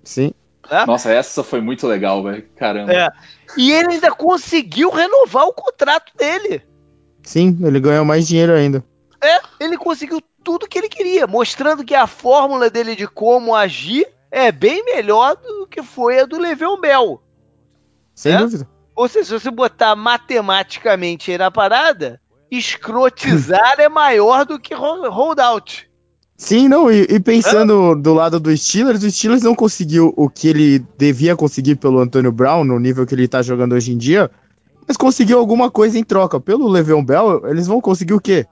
Sim. 0.02 0.32
Né? 0.70 0.86
Nossa, 0.86 1.12
essa 1.12 1.42
foi 1.42 1.60
muito 1.60 1.86
legal, 1.86 2.22
velho. 2.22 2.48
Caramba. 2.56 2.92
É. 2.92 3.08
E 3.56 3.70
ele 3.72 3.94
ainda 3.94 4.10
conseguiu 4.10 4.90
renovar 4.90 5.46
o 5.46 5.52
contrato 5.52 6.16
dele. 6.16 6.62
Sim, 7.22 7.58
ele 7.62 7.80
ganhou 7.80 8.04
mais 8.04 8.26
dinheiro 8.26 8.52
ainda. 8.52 8.84
É, 9.20 9.40
ele 9.60 9.76
conseguiu 9.76 10.20
tudo 10.42 10.66
que 10.66 10.78
ele 10.78 10.88
queria, 10.88 11.26
mostrando 11.26 11.84
que 11.84 11.94
a 11.94 12.06
fórmula 12.06 12.68
dele 12.68 12.96
de 12.96 13.06
como 13.06 13.54
agir 13.54 14.08
é 14.30 14.50
bem 14.50 14.84
melhor 14.84 15.36
do 15.36 15.66
que 15.66 15.82
foi 15.82 16.20
a 16.20 16.24
do 16.24 16.38
Le'Veon 16.38 16.80
Bell. 16.80 17.22
Sem 18.22 18.32
né? 18.34 18.38
dúvida. 18.38 18.68
Ou 18.94 19.08
seja, 19.08 19.24
se 19.24 19.32
você 19.32 19.50
botar 19.50 19.96
matematicamente 19.96 21.32
aí 21.32 21.38
na 21.38 21.50
parada, 21.50 22.20
escrotizar 22.50 23.80
é 23.80 23.88
maior 23.88 24.44
do 24.44 24.60
que 24.60 24.74
holdout. 24.74 25.90
Sim, 26.36 26.68
não, 26.68 26.90
e, 26.90 27.02
e 27.02 27.18
pensando 27.18 27.96
do 27.96 28.14
lado 28.14 28.38
do 28.38 28.56
Steelers, 28.56 29.02
o 29.02 29.10
Steelers 29.10 29.42
não 29.42 29.56
conseguiu 29.56 30.12
o 30.16 30.28
que 30.28 30.48
ele 30.48 30.78
devia 30.96 31.34
conseguir 31.34 31.76
pelo 31.76 31.98
Antônio 31.98 32.30
Brown, 32.30 32.62
no 32.62 32.78
nível 32.78 33.06
que 33.06 33.14
ele 33.14 33.26
tá 33.26 33.42
jogando 33.42 33.74
hoje 33.74 33.92
em 33.92 33.98
dia, 33.98 34.30
mas 34.86 34.96
conseguiu 34.96 35.38
alguma 35.38 35.68
coisa 35.68 35.98
em 35.98 36.04
troca. 36.04 36.38
Pelo 36.38 36.68
Le'Veon 36.68 37.04
Bell, 37.04 37.48
eles 37.48 37.66
vão 37.66 37.80
conseguir 37.80 38.14
o 38.14 38.20
quê? 38.20 38.46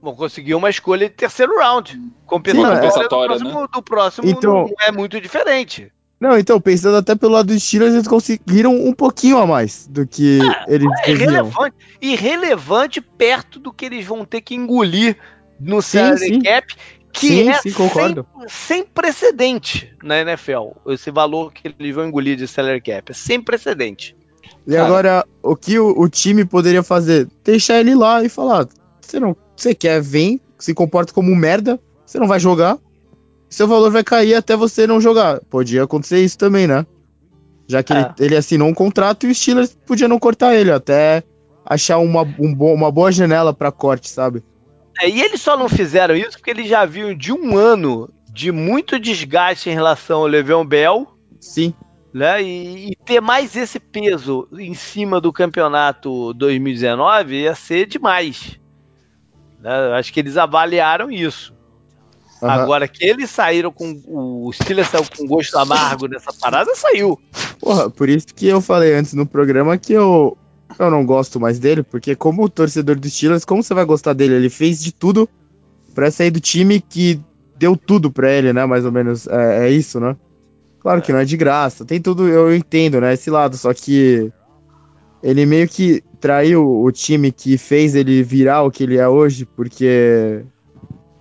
vão 0.00 0.14
conseguir 0.14 0.54
uma 0.54 0.70
escolha 0.70 1.08
de 1.08 1.14
terceiro 1.14 1.58
round. 1.58 2.00
Compensatória 2.24 3.38
do 3.38 3.44
próximo, 3.44 3.60
né? 3.60 3.68
do 3.72 3.82
próximo 3.82 4.28
então, 4.28 4.52
não 4.52 4.74
é 4.80 4.92
muito 4.92 5.20
diferente. 5.20 5.92
Não, 6.20 6.36
então, 6.36 6.60
pensando 6.60 6.96
até 6.96 7.14
pelo 7.14 7.32
lado 7.32 7.46
dos 7.46 7.62
Steelers, 7.62 7.94
eles 7.94 8.08
conseguiram 8.08 8.74
um 8.74 8.92
pouquinho 8.92 9.38
a 9.38 9.46
mais 9.46 9.86
do 9.86 10.04
que 10.04 10.40
ah, 10.42 10.64
eles 10.66 10.88
é 11.04 11.12
irrelevante, 11.12 11.76
irrelevante 12.00 13.00
perto 13.00 13.60
do 13.60 13.72
que 13.72 13.86
eles 13.86 14.04
vão 14.04 14.24
ter 14.24 14.40
que 14.40 14.54
engolir 14.54 15.16
no 15.60 15.80
salary 15.80 16.42
cap, 16.42 16.74
que 17.12 17.28
sim, 17.28 17.48
é 17.48 17.54
sim, 17.54 17.70
sem, 17.70 18.24
sem, 18.48 18.84
precedente 18.84 19.94
na 20.02 20.20
NFL. 20.20 20.72
Esse 20.88 21.10
valor 21.12 21.52
que 21.52 21.72
eles 21.78 21.94
vão 21.94 22.08
engolir 22.08 22.36
de 22.36 22.48
salary 22.48 22.80
cap 22.80 23.12
é 23.12 23.14
sem 23.14 23.40
precedente. 23.40 24.16
E 24.66 24.72
Cara, 24.72 24.84
agora, 24.84 25.26
o 25.40 25.54
que 25.54 25.78
o, 25.78 26.00
o, 26.00 26.08
time 26.08 26.44
poderia 26.44 26.82
fazer? 26.82 27.28
Deixar 27.44 27.78
ele 27.78 27.94
lá 27.94 28.24
e 28.24 28.28
falar: 28.28 28.66
você 29.00 29.20
não 29.20 29.36
você 29.56 29.74
quer, 29.74 30.00
vem, 30.00 30.40
se 30.58 30.72
comporta 30.72 31.12
como 31.12 31.32
um 31.32 31.36
merda, 31.36 31.80
você 32.06 32.18
não 32.18 32.28
vai 32.28 32.38
jogar, 32.38 32.78
seu 33.48 33.66
valor 33.66 33.90
vai 33.90 34.04
cair 34.04 34.34
até 34.34 34.56
você 34.56 34.86
não 34.86 35.00
jogar. 35.00 35.40
Podia 35.50 35.84
acontecer 35.84 36.22
isso 36.22 36.36
também, 36.38 36.66
né? 36.66 36.86
Já 37.66 37.82
que 37.82 37.92
é. 37.92 37.96
ele, 37.96 38.08
ele, 38.18 38.36
assinou 38.36 38.68
um 38.68 38.74
contrato 38.74 39.26
e 39.26 39.30
o 39.30 39.34
Steelers 39.34 39.76
podia 39.86 40.08
não 40.08 40.18
cortar 40.18 40.54
ele, 40.54 40.70
até 40.70 41.22
achar 41.64 41.98
uma, 41.98 42.22
um 42.38 42.54
bo 42.54 42.72
uma 42.72 42.90
boa 42.90 43.12
janela 43.12 43.52
para 43.52 43.70
corte, 43.70 44.08
sabe? 44.08 44.42
É, 45.00 45.08
e 45.08 45.20
eles 45.20 45.40
só 45.40 45.56
não 45.56 45.68
fizeram 45.68 46.16
isso 46.16 46.38
porque 46.38 46.50
eles 46.50 46.68
já 46.68 46.84
viram 46.84 47.14
de 47.14 47.32
um 47.32 47.56
ano 47.56 48.10
de 48.32 48.50
muito 48.50 48.98
desgaste 48.98 49.68
em 49.68 49.74
relação 49.74 50.20
ao 50.20 50.26
Le'Veon 50.26 50.64
Bell. 50.64 51.06
Sim. 51.40 51.74
Né? 52.12 52.42
E, 52.42 52.92
e, 52.92 52.96
ter 53.04 53.20
mais 53.20 53.54
esse 53.54 53.78
peso 53.78 54.48
em 54.58 54.74
cima 54.74 55.20
do 55.20 55.32
campeonato 55.32 56.32
2019 56.34 57.42
ia 57.42 57.54
ser 57.54 57.86
demais. 57.86 58.58
Né? 59.60 59.70
Acho 59.92 60.12
que 60.12 60.20
eles 60.20 60.36
avaliaram 60.36 61.10
isso. 61.10 61.54
Uhum. 62.40 62.48
Agora 62.48 62.86
que 62.86 63.04
eles 63.04 63.30
saíram 63.30 63.72
com. 63.72 64.00
O 64.06 64.52
Steelers 64.52 64.88
saiu 64.88 65.04
com 65.16 65.26
gosto 65.26 65.58
amargo 65.58 66.06
nessa 66.06 66.32
parada, 66.32 66.74
saiu. 66.74 67.18
Porra, 67.60 67.90
por 67.90 68.08
isso 68.08 68.28
que 68.34 68.46
eu 68.46 68.60
falei 68.60 68.94
antes 68.94 69.14
no 69.14 69.26
programa 69.26 69.76
que 69.76 69.92
eu, 69.92 70.36
eu 70.78 70.90
não 70.90 71.04
gosto 71.04 71.40
mais 71.40 71.58
dele, 71.58 71.82
porque 71.82 72.14
como 72.14 72.48
torcedor 72.48 72.96
do 72.96 73.10
Steelers, 73.10 73.44
como 73.44 73.62
você 73.62 73.74
vai 73.74 73.84
gostar 73.84 74.12
dele? 74.12 74.34
Ele 74.34 74.50
fez 74.50 74.80
de 74.80 74.92
tudo 74.92 75.28
para 75.94 76.10
sair 76.10 76.30
do 76.30 76.40
time 76.40 76.80
que 76.80 77.20
deu 77.56 77.76
tudo 77.76 78.10
para 78.10 78.30
ele, 78.30 78.52
né? 78.52 78.64
Mais 78.64 78.84
ou 78.84 78.92
menos. 78.92 79.26
É, 79.26 79.66
é 79.66 79.70
isso, 79.70 79.98
né? 79.98 80.16
Claro 80.80 81.02
que 81.02 81.12
não 81.12 81.18
é 81.18 81.24
de 81.24 81.36
graça. 81.36 81.84
Tem 81.84 82.00
tudo, 82.00 82.28
eu 82.28 82.54
entendo, 82.54 83.00
né? 83.00 83.14
Esse 83.14 83.30
lado, 83.30 83.56
só 83.56 83.74
que 83.74 84.32
ele 85.22 85.44
meio 85.44 85.68
que 85.68 86.02
traiu 86.20 86.82
o 86.82 86.90
time 86.92 87.32
que 87.32 87.58
fez 87.58 87.94
ele 87.94 88.22
virar 88.22 88.62
o 88.62 88.70
que 88.70 88.84
ele 88.84 88.96
é 88.96 89.08
hoje, 89.08 89.44
porque 89.44 90.44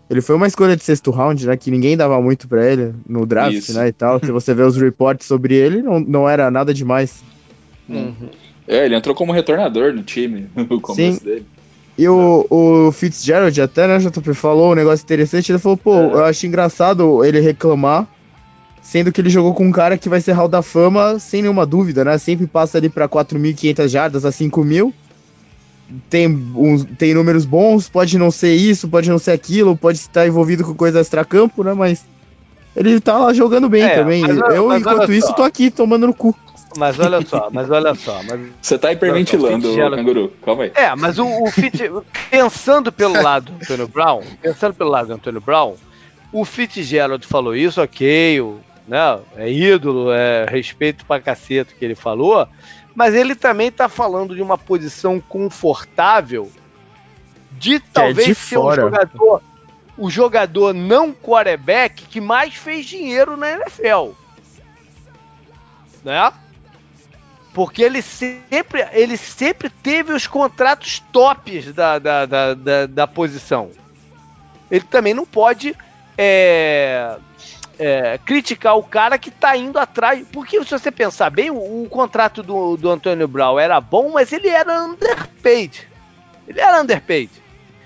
ele 0.09 0.21
foi 0.21 0.35
uma 0.35 0.47
escolha 0.47 0.75
de 0.75 0.83
sexto 0.83 1.11
round, 1.11 1.45
né? 1.45 1.57
Que 1.57 1.71
ninguém 1.71 1.97
dava 1.97 2.21
muito 2.21 2.47
para 2.47 2.65
ele 2.65 2.93
no 3.07 3.25
draft, 3.25 3.55
Isso. 3.55 3.73
né? 3.73 3.87
E 3.87 3.91
tal. 3.91 4.19
Se 4.23 4.31
você 4.31 4.53
vê 4.53 4.63
os 4.63 4.77
reports 4.77 5.27
sobre 5.27 5.55
ele, 5.55 5.81
não, 5.81 5.99
não 5.99 6.29
era 6.29 6.49
nada 6.49 6.73
demais. 6.73 7.23
Uhum. 7.87 8.29
É, 8.67 8.85
ele 8.85 8.95
entrou 8.95 9.15
como 9.15 9.31
retornador 9.31 9.93
no 9.93 10.03
time 10.03 10.47
no 10.55 10.79
começo 10.81 11.19
Sim. 11.19 11.25
dele. 11.25 11.45
E 11.97 12.07
o, 12.07 12.45
o 12.49 12.91
Fitzgerald 12.91 13.59
até, 13.59 13.87
né, 13.87 13.97
JP, 13.97 14.33
falou 14.35 14.71
um 14.71 14.75
negócio 14.75 15.03
interessante. 15.03 15.51
Ele 15.51 15.59
falou, 15.59 15.77
pô, 15.77 15.95
é. 15.95 16.13
eu 16.13 16.25
acho 16.25 16.45
engraçado 16.45 17.25
ele 17.25 17.39
reclamar 17.39 18.07
Sendo 18.87 19.11
que 19.11 19.19
ele 19.19 19.29
jogou 19.29 19.53
com 19.53 19.65
um 19.65 19.71
cara 19.71 19.97
que 19.97 20.07
vai 20.07 20.21
ser 20.21 20.31
Hall 20.31 20.47
da 20.47 20.61
Fama 20.61 21.19
sem 21.19 21.41
nenhuma 21.41 21.65
dúvida, 21.65 22.05
né? 22.05 22.17
Sempre 22.17 22.47
passa 22.47 22.77
ali 22.77 22.87
para 22.87 23.05
4.500 23.05 23.87
jardas 23.89 24.23
a 24.23 24.29
5.000. 24.29 24.93
Tem, 26.09 26.27
uns, 26.27 26.83
tem 26.97 27.13
números 27.13 27.45
bons, 27.45 27.87
pode 27.87 28.17
não 28.17 28.29
ser 28.29 28.53
isso, 28.53 28.87
pode 28.89 29.09
não 29.09 29.17
ser 29.17 29.31
aquilo, 29.31 29.75
pode 29.75 29.97
estar 29.97 30.27
envolvido 30.27 30.63
com 30.63 30.73
coisa 30.73 30.99
extra-campo, 30.99 31.63
né? 31.63 31.73
Mas 31.73 32.05
ele 32.75 32.99
tá 32.99 33.17
lá 33.17 33.33
jogando 33.33 33.69
bem 33.69 33.83
é, 33.83 33.95
também. 33.95 34.21
Mas, 34.21 34.55
eu, 34.55 34.67
mas 34.67 34.81
enquanto 34.81 35.11
isso, 35.11 35.33
tô 35.33 35.43
aqui 35.43 35.71
tomando 35.71 36.07
no 36.07 36.13
cu. 36.13 36.35
Mas 36.77 36.99
olha 36.99 37.25
só, 37.25 37.49
mas 37.51 37.69
olha 37.71 37.95
só. 37.95 38.21
Mas... 38.23 38.39
Você 38.61 38.77
tá 38.77 38.91
hiperventilando, 38.91 39.71
o 39.71 39.89
canguru. 39.89 40.33
Calma 40.43 40.63
aí. 40.63 40.71
É, 40.75 40.93
mas 40.95 41.17
o, 41.17 41.25
o 41.25 41.49
Fit, 41.49 41.89
pensando 42.29 42.91
pelo 42.91 43.21
lado 43.21 43.51
do 43.51 43.55
Antônio 43.55 43.87
Brown, 43.87 44.21
pensando 44.41 44.73
pelo 44.73 44.89
lado 44.89 45.07
do 45.07 45.13
Antônio 45.13 45.41
Brown, 45.41 45.75
o 46.31 46.43
Fitzgerald 46.43 47.25
falou 47.25 47.55
isso, 47.55 47.81
ok, 47.81 48.41
o 48.41 48.59
né? 48.87 49.19
É 49.35 49.51
ídolo, 49.51 50.11
é 50.11 50.45
respeito 50.49 51.05
pra 51.05 51.19
caceta 51.19 51.73
que 51.77 51.83
ele 51.83 51.95
falou, 51.95 52.47
mas 52.97 53.13
ele 53.13 53.35
também 53.35 53.71
tá 53.71 53.87
falando 53.87 54.35
de 54.35 54.41
uma 54.41 54.57
posição 54.57 55.21
confortável 55.21 56.51
de 57.51 57.75
é 57.75 57.81
talvez 57.93 58.27
é 58.29 58.31
de 58.31 58.35
ser 58.35 58.57
um 58.57 58.73
jogador, 58.73 59.43
o 59.95 60.09
jogador 60.09 60.73
não 60.73 61.13
quarterback 61.13 62.07
que 62.07 62.19
mais 62.19 62.55
fez 62.55 62.87
dinheiro 62.87 63.37
na 63.37 63.51
NFL. 63.51 64.13
Né? 66.03 66.33
Porque 67.53 67.83
ele 67.83 68.01
sempre, 68.01 68.87
ele 68.91 69.15
sempre 69.15 69.69
teve 69.69 70.11
os 70.11 70.25
contratos 70.25 70.97
tops 71.11 71.71
da, 71.71 71.99
da, 71.99 72.25
da, 72.25 72.53
da, 72.55 72.85
da 72.87 73.05
posição. 73.05 73.69
Ele 74.71 74.85
também 74.85 75.13
não 75.13 75.23
pode 75.23 75.75
é, 76.17 77.15
é, 77.79 78.19
criticar 78.25 78.77
o 78.77 78.83
cara 78.83 79.17
que 79.17 79.31
tá 79.31 79.55
indo 79.55 79.77
atrás. 79.77 80.25
Porque 80.31 80.63
se 80.63 80.71
você 80.71 80.91
pensar 80.91 81.29
bem, 81.29 81.51
o, 81.51 81.83
o, 81.83 81.87
contrato 81.89 82.41
do, 82.41 82.77
do 82.77 82.89
Antônio 82.89 83.27
Brown 83.27 83.59
era 83.59 83.79
bom, 83.79 84.11
mas 84.11 84.31
ele 84.31 84.47
era 84.47 84.83
underpaid. 84.83 85.87
Ele 86.47 86.59
era 86.59 86.81
underpaid. 86.81 87.29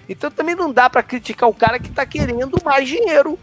Então 0.08 0.30
também 0.30 0.56
não 0.56 0.72
dá 0.72 0.90
para 0.90 1.04
criticar 1.04 1.50
o 1.50 1.54
cara 1.54 1.80
que 1.80 1.90
tá 1.90 2.06
querendo 2.06 2.58
mais 2.64 2.88
dinheiro 2.88 3.38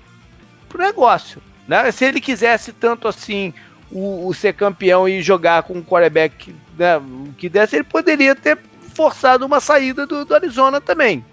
pro 0.68 0.82
negócio. 0.82 1.42
Né? 1.66 1.90
Se 1.90 2.04
ele 2.04 2.20
quisesse 2.20 2.72
tanto 2.72 3.08
assim 3.08 3.52
o, 3.90 4.26
o 4.26 4.34
ser 4.34 4.54
campeão 4.54 5.08
e 5.08 5.22
jogar 5.22 5.62
com 5.62 5.74
um 5.74 5.82
quarterback 5.82 6.54
né, 6.78 7.00
que 7.36 7.48
desse, 7.48 7.76
ele 7.76 7.84
poderia 7.84 8.34
ter 8.34 8.58
forçado 8.94 9.46
uma 9.46 9.60
saída 9.60 10.06
do, 10.06 10.24
do 10.24 10.34
Arizona 10.34 10.80
também. 10.80 11.24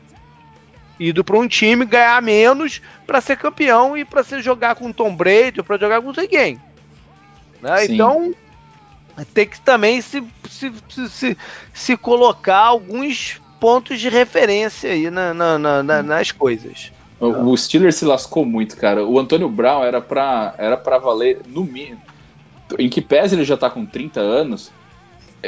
Ido 0.99 1.23
para 1.23 1.37
um 1.37 1.47
time 1.47 1.85
ganhar 1.85 2.21
menos 2.21 2.81
para 3.05 3.19
ser 3.21 3.37
campeão 3.37 3.97
e 3.97 4.05
para 4.05 4.23
ser 4.23 4.41
jogar 4.41 4.75
com 4.75 4.91
Tom 4.91 5.15
Brady, 5.15 5.61
para 5.61 5.77
jogar 5.77 6.01
com 6.01 6.11
ninguém. 6.11 6.59
Né? 7.61 7.85
Então 7.85 8.33
tem 9.33 9.47
que 9.47 9.59
também 9.61 10.01
se, 10.01 10.23
se, 10.49 10.71
se, 11.09 11.37
se, 11.73 11.97
colocar 11.97 12.59
alguns 12.59 13.41
pontos 13.59 13.99
de 13.99 14.09
referência 14.09 14.91
aí 14.91 15.09
na, 15.09 15.33
na, 15.33 15.83
na, 15.83 16.03
nas 16.03 16.31
coisas. 16.31 16.91
O, 17.19 17.27
o 17.27 17.57
Steelers 17.57 17.95
se 17.95 18.05
lascou 18.05 18.45
muito, 18.45 18.75
cara. 18.75 19.05
O 19.05 19.17
Antônio 19.17 19.49
Brown 19.49 19.83
era 19.83 20.01
para 20.01 20.53
era 20.57 20.75
pra 20.75 20.97
valer 20.97 21.41
no 21.47 21.63
mínimo 21.63 22.01
em 22.79 22.89
que 22.89 23.01
pese 23.01 23.35
ele 23.35 23.45
já 23.45 23.55
tá 23.55 23.69
com 23.69 23.85
30 23.85 24.19
anos, 24.19 24.71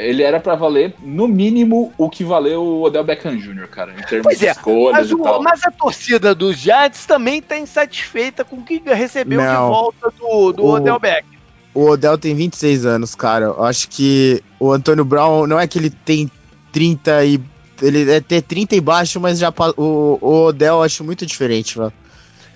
ele 0.06 0.22
era 0.22 0.38
para 0.38 0.54
valer 0.54 0.94
no 1.02 1.26
mínimo 1.26 1.92
o 1.96 2.08
que 2.08 2.24
valeu 2.24 2.62
o 2.62 2.82
Odell 2.82 3.04
Beckham 3.04 3.36
Jr., 3.36 3.68
cara, 3.68 3.92
em 3.92 4.02
termos 4.02 4.24
pois 4.24 4.38
de 4.38 4.46
é, 4.46 4.50
escolhas 4.50 4.92
mas, 4.92 5.12
o, 5.12 5.18
e 5.18 5.22
tal. 5.22 5.42
Mas 5.42 5.64
a 5.64 5.70
torcida 5.70 6.34
dos 6.34 6.56
Giants 6.56 7.06
também 7.06 7.42
tá 7.42 7.58
insatisfeita 7.58 8.44
com 8.44 8.56
o 8.56 8.64
que 8.64 8.82
recebeu 8.84 9.40
Não, 9.40 9.50
de 9.50 9.56
volta 9.56 10.12
do, 10.18 10.52
do 10.52 10.64
o, 10.64 10.74
Odell 10.74 10.98
Beckham. 10.98 11.38
O 11.74 11.90
Odell 11.90 12.18
tem 12.18 12.34
26 12.34 12.86
anos, 12.86 13.14
cara. 13.14 13.46
Eu 13.46 13.64
acho 13.64 13.88
que 13.88 14.42
o 14.58 14.72
Antônio 14.72 15.04
Brown 15.04 15.46
não 15.46 15.58
é 15.58 15.66
que 15.66 15.78
ele 15.78 15.90
tem 15.90 16.30
30 16.72 17.24
e 17.24 17.40
ele 17.80 18.10
é 18.10 18.20
ter 18.20 18.42
30 18.42 18.74
e 18.74 18.80
baixo, 18.80 19.20
mas 19.20 19.38
já 19.38 19.52
o, 19.76 20.18
o 20.20 20.46
Odell 20.46 20.76
eu 20.76 20.82
acho 20.82 21.04
muito 21.04 21.24
diferente, 21.24 21.78
mano. 21.78 21.92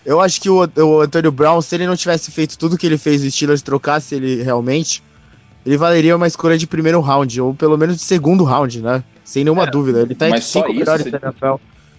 Eu 0.05 0.21
acho 0.21 0.41
que 0.41 0.51
o, 0.51 0.57
o 0.59 1.01
Antônio 1.01 1.31
Brown, 1.31 1.63
se 1.63 1.75
ele 1.77 1.87
não 1.87 1.97
tivesse 1.97 2.31
feito 2.33 2.59
tudo 2.59 2.77
que 2.77 2.87
ele 2.87 2.99
fez, 2.99 3.23
o 3.23 3.31
Steelers 3.31 3.63
trocasse 3.63 4.15
ele 4.15 4.43
realmente, 4.43 5.03
ele 5.65 5.77
valeria 5.77 6.17
uma 6.17 6.27
escolha 6.27 6.59
de 6.59 6.67
primeiro 6.67 7.01
round, 7.01 7.41
ou 7.41 7.55
pelo 7.55 7.79
menos 7.79 7.97
de 7.97 8.03
segundo 8.03 8.45
round, 8.45 8.81
né? 8.81 9.03
Sem 9.25 9.45
nenhuma 9.45 9.65
é, 9.65 9.71
dúvida. 9.71 10.01
Ele 10.01 10.15
tá 10.15 10.29
entre 10.29 10.43
cinco 10.43 10.73
melhores 10.73 11.11
da 11.11 11.19
NFL. 11.19 11.55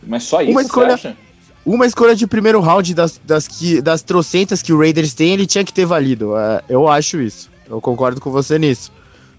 Mas 0.05 0.24
só 0.24 0.41
isso, 0.41 0.51
uma 0.51 0.61
escolha, 0.61 1.18
Uma 1.66 1.86
escolha 1.86 2.16
de 2.16 2.28
primeiro 2.28 2.59
round 2.59 2.93
das, 2.93 3.20
das, 3.24 3.47
que, 3.47 3.82
das 3.82 4.01
trocentas 4.01 4.61
que 4.61 4.74
o 4.74 4.78
Raiders 4.78 5.14
tem, 5.14 5.32
ele 5.32 5.47
tinha 5.47 5.64
que 5.64 5.74
ter 5.74 5.86
valido. 5.86 6.38
É, 6.38 6.61
eu 6.68 6.89
acho 6.89 7.22
isso. 7.22 7.49
Eu 7.70 7.80
concordo 7.80 8.20
com 8.20 8.32
você 8.32 8.59
nisso. 8.59 8.91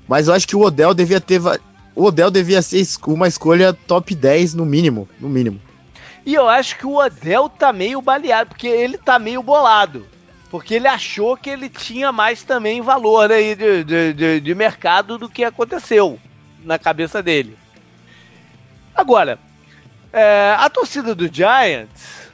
Mas 0.09 0.29
eu 0.29 0.35
acho 0.35 0.49
que 0.49 0.57
o 0.57 0.63
Odell 0.63 0.95
devia 0.95 1.21
ter. 1.21 1.41
O 1.95 2.05
Odell 2.05 2.31
devia 2.31 2.63
ser 2.63 2.83
uma 3.07 3.29
escolha 3.29 3.73
top 3.73 4.15
10 4.15 4.55
no 4.55 4.65
mínimo. 4.65 5.07
No 5.21 5.29
mínimo. 5.29 5.61
E 6.25 6.35
eu 6.35 6.49
acho 6.49 6.79
que 6.79 6.87
o 6.87 6.97
Odell 6.97 7.51
tá 7.51 7.73
meio 7.73 8.01
baleado, 8.01 8.49
porque 8.49 8.67
ele 8.67 8.97
tá 8.97 9.19
meio 9.19 9.43
bolado. 9.43 10.07
Porque 10.55 10.75
ele 10.75 10.87
achou 10.87 11.37
que 11.37 11.51
ele 11.51 11.69
tinha 11.69 12.13
mais 12.13 12.45
também 12.45 12.81
valor 12.81 13.33
aí 13.33 13.57
de, 13.57 13.83
de, 13.83 14.13
de, 14.13 14.41
de 14.41 14.55
mercado 14.55 15.19
do 15.19 15.29
que 15.29 15.43
aconteceu 15.43 16.17
na 16.65 16.79
cabeça 16.79 17.21
dele. 17.21 17.59
Agora, 18.95 19.37
é, 20.13 20.55
a 20.57 20.71
torcida 20.71 21.13
do 21.13 21.27
Giants, 21.27 22.31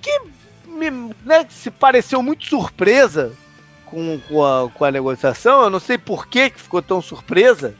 que 0.00 0.22
me, 0.64 0.88
né, 1.22 1.46
se 1.50 1.70
pareceu 1.70 2.22
muito 2.22 2.46
surpresa 2.46 3.36
com, 3.84 4.18
com, 4.26 4.42
a, 4.42 4.70
com 4.70 4.82
a 4.86 4.90
negociação, 4.90 5.64
eu 5.64 5.68
não 5.68 5.80
sei 5.80 5.98
por 5.98 6.28
que 6.28 6.50
ficou 6.56 6.80
tão 6.80 7.02
surpresa, 7.02 7.74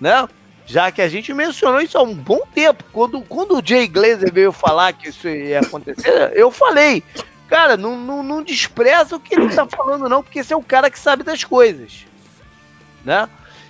né? 0.00 0.28
já 0.66 0.90
que 0.90 1.00
a 1.00 1.08
gente 1.08 1.32
mencionou 1.32 1.80
isso 1.80 1.96
há 1.96 2.02
um 2.02 2.14
bom 2.14 2.40
tempo. 2.52 2.82
Quando, 2.92 3.20
quando 3.20 3.58
o 3.58 3.62
Jay 3.64 3.86
Glazer 3.86 4.32
veio 4.32 4.50
falar 4.50 4.92
que 4.92 5.10
isso 5.10 5.28
ia 5.28 5.60
acontecer, 5.60 6.32
eu 6.34 6.50
falei, 6.50 7.00
cara, 7.48 7.76
não, 7.76 7.98
não, 7.98 8.22
não 8.22 8.42
despreza 8.42 9.16
o 9.16 9.20
que 9.20 9.34
ele 9.34 9.54
tá 9.54 9.66
falando, 9.66 10.08
não, 10.08 10.22
porque 10.22 10.40
esse 10.40 10.52
é 10.52 10.56
o 10.56 10.62
cara 10.62 10.90
que 10.90 10.98
sabe 10.98 11.22
das 11.22 11.44
coisas. 11.44 12.06
Né? 13.04 13.28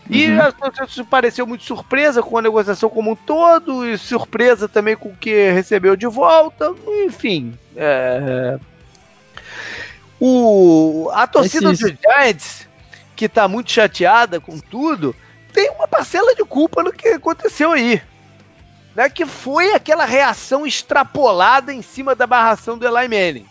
E 0.08 0.28
uhum. 0.28 0.38
a 0.40 1.04
pareceu 1.04 1.46
muito 1.46 1.64
surpresa 1.64 2.22
com 2.22 2.36
a 2.36 2.42
negociação 2.42 2.90
como 2.90 3.12
um 3.12 3.16
todo, 3.16 3.86
e 3.88 3.96
surpresa 3.96 4.68
também 4.68 4.96
com 4.96 5.08
o 5.08 5.16
que 5.16 5.50
recebeu 5.50 5.96
de 5.96 6.06
volta, 6.06 6.74
enfim. 7.06 7.58
É... 7.74 8.58
O, 10.20 11.10
a 11.12 11.26
torcida 11.26 11.70
dos 11.70 11.78
Giants, 11.78 12.68
que 13.16 13.28
tá 13.28 13.48
muito 13.48 13.72
chateada 13.72 14.40
com 14.40 14.58
tudo, 14.58 15.14
tem 15.52 15.70
uma 15.70 15.88
parcela 15.88 16.34
de 16.34 16.44
culpa 16.44 16.82
no 16.82 16.92
que 16.92 17.08
aconteceu 17.08 17.72
aí. 17.72 18.00
Né, 18.94 19.08
que 19.08 19.26
foi 19.26 19.72
aquela 19.74 20.04
reação 20.04 20.64
extrapolada 20.64 21.72
em 21.72 21.82
cima 21.82 22.14
da 22.14 22.28
barração 22.28 22.78
do 22.78 22.86
Eli 22.86 23.08
Manning. 23.08 23.46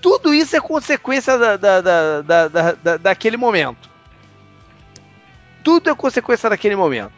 Tudo 0.00 0.32
isso 0.32 0.56
é 0.56 0.60
consequência 0.60 1.36
da, 1.38 1.56
da, 1.56 1.80
da, 1.80 2.48
da, 2.74 2.96
daquele 2.96 3.36
momento. 3.36 3.88
Tudo 5.62 5.90
é 5.90 5.94
consequência 5.94 6.48
daquele 6.48 6.74
momento. 6.74 7.12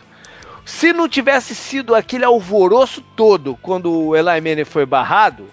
Se 0.64 0.92
não 0.92 1.08
tivesse 1.08 1.54
sido 1.54 1.94
aquele 1.94 2.24
alvoroço 2.24 3.02
todo 3.16 3.56
quando 3.56 3.92
o 3.92 4.16
Eli 4.16 4.40
Manning 4.40 4.64
foi 4.64 4.86
barrado, 4.86 5.48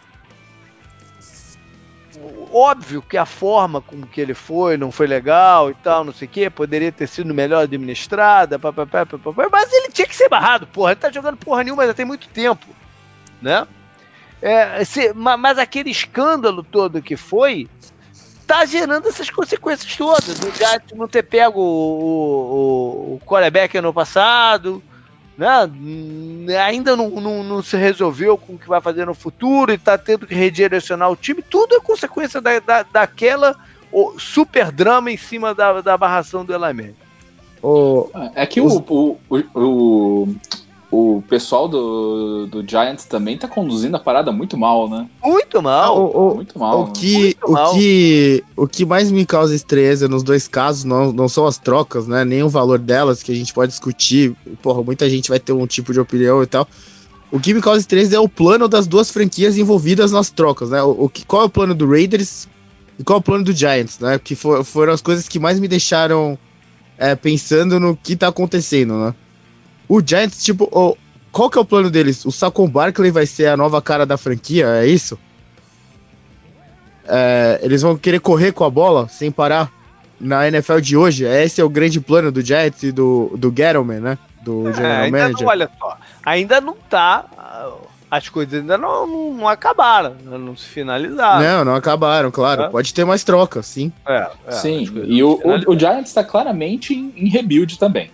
óbvio 2.52 3.02
que 3.02 3.18
a 3.18 3.26
forma 3.26 3.82
como 3.82 4.08
que 4.08 4.20
ele 4.20 4.34
foi 4.34 4.78
não 4.78 4.92
foi 4.92 5.08
legal 5.08 5.70
e 5.70 5.74
tal, 5.76 6.04
não 6.04 6.14
sei 6.14 6.28
o 6.28 6.32
que, 6.32 6.50
poderia 6.50 6.92
ter 6.92 7.08
sido 7.08 7.34
melhor 7.34 7.64
administrada, 7.64 8.60
papapá, 8.60 9.06
papapá, 9.06 9.48
mas 9.52 9.72
ele 9.72 9.92
tinha 9.92 10.08
que 10.08 10.16
ser 10.16 10.30
barrado, 10.30 10.68
porra, 10.68 10.92
ele 10.92 11.00
tá 11.00 11.12
jogando 11.12 11.38
porra 11.38 11.64
nenhuma 11.64 11.88
já 11.88 11.94
tem 11.94 12.06
muito 12.06 12.28
tempo, 12.30 12.66
né? 13.42 13.68
É, 14.42 14.84
se, 14.86 15.14
mas 15.14 15.58
aquele 15.58 15.90
escândalo 15.90 16.64
todo 16.64 17.02
que 17.02 17.18
foi 17.18 17.68
tá 18.48 18.66
gerando 18.66 19.08
essas 19.08 19.30
consequências 19.30 19.96
todas. 19.96 20.40
O 20.40 20.52
Giants 20.52 20.92
não 20.96 21.08
ter 21.08 21.24
pego 21.24 21.60
o, 21.60 23.14
o, 23.14 23.16
o 23.16 23.22
quarterback 23.26 23.78
ano 23.78 23.94
passado, 23.94 24.82
né? 25.38 25.70
ainda 26.60 26.96
não, 26.96 27.10
não, 27.12 27.44
não, 27.44 27.62
se 27.62 27.78
resolveu 27.78 28.38
com 28.38 28.54
o 28.54 28.58
que 28.58 28.68
vai 28.68 28.82
fazer 28.82 29.06
no 29.06 29.14
futuro 29.14 29.72
e 29.72 29.76
está 29.76 29.98
tendo 29.98 30.26
que 30.26 30.34
redirecionar 30.34 31.12
o 31.12 31.16
time, 31.16 31.44
tudo 31.44 31.76
é 31.76 31.80
consequência 31.80 32.42
da, 32.42 32.60
da, 32.60 32.84
daquela 32.84 33.56
super 34.18 34.72
drama 34.72 35.12
em 35.12 35.18
cima 35.18 35.54
da, 35.54 35.82
da 35.82 35.98
barração 35.98 36.44
do 36.44 36.54
Elamed. 36.54 36.96
É 38.36 38.46
que 38.46 38.60
o, 38.62 38.68
o, 38.68 39.18
o, 39.54 40.36
o 40.92 41.24
pessoal 41.28 41.68
do, 41.68 42.48
do 42.48 42.68
Giants 42.68 43.06
também 43.06 43.38
tá 43.38 43.48
conduzindo 43.48 43.96
a 43.96 44.00
parada 44.00 44.32
muito 44.32 44.58
mal, 44.58 44.90
né? 44.90 45.08
Muito 45.24 45.62
mal. 45.62 45.84
Ah, 45.84 46.00
o, 46.00 46.32
o, 46.32 46.36
muito 46.36 46.58
mal. 46.58 46.82
O 46.82 46.88
né? 46.88 46.94
que, 46.96 47.38
o, 47.44 47.52
mal. 47.52 47.74
Que, 47.74 48.44
o 48.56 48.68
que 48.68 48.86
mais 48.86 49.12
me 49.12 49.24
causa 49.24 49.54
estranheza 49.54 50.08
nos 50.08 50.24
dois 50.24 50.48
casos 50.48 50.84
não, 50.84 51.14
não 51.14 51.30
são 51.30 51.46
as 51.46 51.60
trocas, 51.60 52.08
né? 52.08 52.26
Nem 52.26 52.42
o 52.42 52.50
valor 52.50 52.80
delas, 52.80 53.22
que 53.22 53.32
a 53.32 53.36
gente 53.36 53.54
pode 53.54 53.72
discutir. 53.72 54.36
Porra, 54.64 54.82
muita 54.82 55.08
gente 55.08 55.30
vai 55.30 55.40
ter 55.40 55.54
um 55.54 55.68
tipo 55.68 55.94
de 55.94 56.00
opinião 56.00 56.42
e 56.42 56.48
tal. 56.48 56.68
O 57.32 57.40
que 57.40 57.54
me 57.54 57.62
causa 57.62 57.82
estranheza 57.82 58.16
é 58.16 58.20
o 58.20 58.28
plano 58.28 58.68
das 58.68 58.88
duas 58.88 59.12
franquias 59.12 59.58
envolvidas 59.60 60.12
nas 60.12 60.32
trocas, 60.32 60.72
né? 60.72 60.82
O, 60.82 61.04
o 61.04 61.10
que, 61.10 61.24
qual 61.24 61.44
é 61.44 61.46
o 61.46 61.50
plano 61.50 61.76
do 61.76 61.88
Raiders 61.88 62.48
e 62.98 63.04
qual 63.04 63.18
é 63.18 63.20
o 63.20 63.24
plano 63.24 63.44
do 63.44 63.54
Giants, 63.54 64.00
né? 64.00 64.18
Que 64.18 64.34
for, 64.34 64.64
foram 64.64 64.92
as 64.92 65.02
coisas 65.02 65.28
que 65.28 65.38
mais 65.38 65.60
me 65.60 65.68
deixaram 65.68 66.36
é, 66.98 67.16
pensando 67.16 67.80
no 67.80 67.96
que 67.96 68.16
tá 68.16 68.28
acontecendo, 68.28 68.96
né? 68.96 69.14
O 69.90 70.02
Giants, 70.06 70.44
tipo, 70.44 70.70
oh, 70.72 70.96
qual 71.32 71.50
que 71.50 71.58
é 71.58 71.62
o 71.62 71.66
plano 71.66 71.90
deles? 71.90 72.24
O 72.24 72.32
Saquon 72.32 72.68
Barkley 72.68 73.10
vai 73.10 73.26
ser 73.26 73.48
a 73.48 73.58
nova 73.58 73.82
cara 73.82 74.06
da 74.06 74.18
franquia, 74.18 74.68
é 74.68 74.86
isso? 74.86 75.18
É, 77.08 77.60
eles 77.64 77.82
vão 77.82 77.98
querer 77.98 78.20
correr 78.20 78.52
com 78.52 78.64
a 78.64 78.70
bola 78.70 79.08
sem 79.10 79.32
parar 79.32 79.72
na 80.20 80.48
NFL 80.48 80.80
de 80.80 80.96
hoje. 80.96 81.26
Esse 81.26 81.60
é 81.60 81.64
o 81.64 81.70
grande 81.70 82.00
plano 82.00 82.32
do 82.32 82.42
Giants 82.42 82.84
e 82.84 82.92
do, 82.92 83.32
do 83.36 83.50
Gettleman, 83.50 84.00
né? 84.00 84.18
Do 84.44 84.70
é, 84.70 84.74
General 84.74 85.04
ainda 85.04 85.18
Manager. 85.18 85.42
Não, 85.42 85.48
olha 85.48 85.72
só, 85.80 85.98
ainda 86.24 86.62
não 86.62 86.76
tá. 86.88 87.26
As 88.12 88.28
coisas 88.30 88.62
ainda 88.62 88.78
não, 88.78 89.08
não, 89.08 89.34
não 89.34 89.48
acabaram, 89.48 90.16
não 90.24 90.56
se 90.56 90.66
finalizaram. 90.66 91.42
Não, 91.42 91.66
não 91.66 91.76
acabaram, 91.76 92.32
claro. 92.32 92.64
É. 92.64 92.70
Pode 92.70 92.94
ter 92.94 93.06
mais 93.06 93.24
troca, 93.24 93.62
sim. 93.62 93.92
É, 94.08 94.30
é 94.48 94.52
sim, 94.52 94.88
e 95.06 95.24
o, 95.24 95.40
o, 95.44 95.74
o, 95.74 95.80
Giants 95.80 96.10
está 96.10 96.24
claramente 96.24 96.94
em, 96.94 97.14
em, 97.16 97.30
rebuild 97.30 97.78
também. 97.78 98.12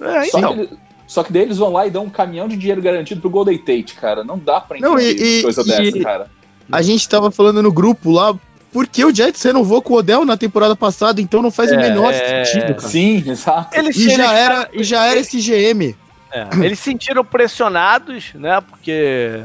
É, 0.00 0.26
então. 0.28 0.40
Só 0.40 0.54
que, 0.54 0.70
só 1.08 1.24
que 1.24 1.32
daí 1.32 1.42
eles 1.42 1.56
vão 1.56 1.72
lá 1.72 1.86
e 1.86 1.90
dão 1.90 2.04
um 2.04 2.10
caminhão 2.10 2.46
de 2.46 2.54
dinheiro 2.54 2.82
garantido 2.82 3.18
pro 3.18 3.30
Golden 3.30 3.56
Tate, 3.56 3.94
cara. 3.94 4.22
Não 4.22 4.38
dá 4.38 4.60
pra 4.60 4.76
entender 4.76 4.92
não, 4.92 5.00
e, 5.00 5.42
coisa 5.42 5.62
e, 5.62 5.64
dessa, 5.64 6.00
cara. 6.00 6.30
A 6.70 6.82
gente 6.82 7.08
tava 7.08 7.30
falando 7.30 7.62
no 7.62 7.72
grupo 7.72 8.10
lá, 8.12 8.38
porque 8.70 9.02
o 9.02 9.14
Jets 9.14 9.42
renovou 9.42 9.80
com 9.80 9.94
o 9.94 9.96
Odell 9.96 10.26
na 10.26 10.36
temporada 10.36 10.76
passada, 10.76 11.18
então 11.18 11.40
não 11.40 11.50
faz 11.50 11.72
é, 11.72 11.76
o 11.76 11.80
menor 11.80 12.12
é, 12.12 12.44
sentido, 12.44 12.74
cara. 12.74 12.88
Sim, 12.88 13.24
exato. 13.26 13.74
Eles, 13.74 13.96
e, 13.96 14.10
já 14.10 14.34
era, 14.34 14.68
e 14.70 14.84
já 14.84 15.06
era 15.06 15.18
esse 15.18 15.38
GM. 15.40 15.96
É, 16.30 16.46
eles 16.62 16.78
se 16.78 16.84
sentiram 16.84 17.24
pressionados, 17.24 18.34
né? 18.34 18.60
Porque 18.60 19.44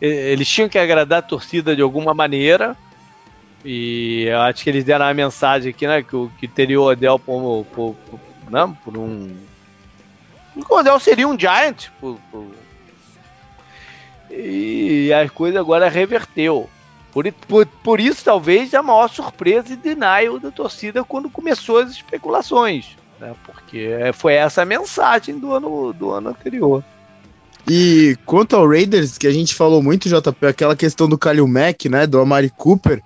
eles 0.00 0.48
tinham 0.48 0.68
que 0.68 0.78
agradar 0.78 1.18
a 1.18 1.22
torcida 1.22 1.74
de 1.74 1.82
alguma 1.82 2.14
maneira. 2.14 2.76
E 3.64 4.26
eu 4.28 4.38
acho 4.42 4.62
que 4.62 4.70
eles 4.70 4.84
deram 4.84 5.06
a 5.06 5.12
mensagem 5.12 5.70
aqui, 5.70 5.88
né? 5.88 6.04
Que, 6.04 6.28
que 6.38 6.46
teria 6.46 6.80
o 6.80 6.84
Odell 6.84 7.18
por, 7.18 7.66
por, 7.74 7.96
por, 8.08 8.20
não, 8.48 8.68
né, 8.68 8.76
por 8.84 8.96
um. 8.96 9.49
O 10.56 10.74
Odell 10.74 10.98
seria 11.00 11.28
um 11.28 11.38
Giant. 11.38 11.88
Por, 12.00 12.18
por, 12.30 12.46
e 14.30 15.12
a 15.12 15.28
coisa 15.28 15.60
agora 15.60 15.88
reverteu. 15.88 16.68
Por, 17.12 17.30
por, 17.48 17.66
por 17.66 18.00
isso, 18.00 18.24
talvez, 18.24 18.72
a 18.72 18.82
maior 18.82 19.08
surpresa 19.08 19.72
e 19.72 19.76
denial 19.76 20.38
da 20.38 20.50
torcida 20.50 21.02
quando 21.02 21.28
começou 21.28 21.78
as 21.78 21.90
especulações. 21.90 22.96
Né? 23.18 23.34
Porque 23.44 23.90
foi 24.14 24.34
essa 24.34 24.62
a 24.62 24.64
mensagem 24.64 25.38
do 25.38 25.52
ano, 25.52 25.92
do 25.92 26.10
ano 26.10 26.30
anterior. 26.30 26.84
E 27.68 28.16
quanto 28.24 28.56
ao 28.56 28.68
Raiders, 28.68 29.18
que 29.18 29.26
a 29.26 29.32
gente 29.32 29.54
falou 29.54 29.82
muito, 29.82 30.08
JP, 30.08 30.46
aquela 30.46 30.76
questão 30.76 31.08
do 31.08 31.18
Kalil 31.18 31.46
Mack, 31.46 31.88
né, 31.88 32.06
do 32.06 32.20
Amari 32.20 32.50
Cooper, 32.50 33.02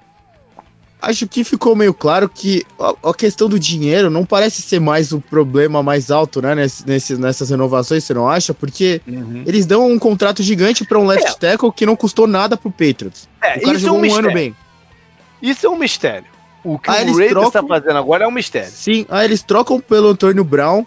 acho 1.09 1.27
que 1.27 1.45
ficou 1.45 1.77
meio 1.77 1.95
claro 1.95 2.29
que 2.29 2.65
a, 2.79 3.11
a, 3.11 3.15
questão 3.15 3.49
do 3.49 3.59
dinheiro 3.59 4.11
não 4.11 4.25
parece 4.25 4.63
ser 4.63 4.81
mais 4.81 5.13
o 5.13 5.21
problema 5.21 5.83
mais 5.83 6.11
alto, 6.11 6.41
né, 6.41 6.55
nesse, 6.55 7.17
nessas 7.17 7.51
renovações, 7.51 8.05
você 8.05 8.15
não 8.15 8.29
acha? 8.29 8.53
Porque 8.53 9.01
uhum. 9.07 9.43
eles 9.47 9.67
dão 9.67 9.87
um 9.87 9.99
contrato 9.99 10.43
gigante 10.43 10.85
para 10.85 10.99
um 10.99 11.07
left 11.07 11.29
é. 11.29 11.35
tackle 11.35 11.73
que 11.73 11.87
não 11.87 11.97
custou 11.97 12.27
nada 12.27 12.57
pro 12.57 12.71
Patriots. 12.71 13.29
É, 13.43 13.59
o 13.59 13.63
cara 13.63 13.79
jogou 13.79 14.05
é 14.05 14.09
um, 14.09 14.13
um 14.13 14.17
ano 14.17 14.33
bem. 14.33 14.55
Isso 15.43 15.67
é 15.67 15.71
um 15.71 15.79
mistério. 15.79 16.27
O 16.65 16.79
que 16.79 16.91
aí 16.91 17.09
o 17.11 17.17
Raiders 17.17 17.47
está 17.47 17.63
fazendo 17.63 17.99
agora 17.99 18.25
é 18.25 18.27
um 18.27 18.31
mistério. 18.31 18.71
Sim, 18.71 19.05
aí 19.11 19.27
eles 19.27 19.43
trocam 19.43 19.79
pelo 19.79 20.09
Antônio 20.09 20.43
Brown 20.43 20.87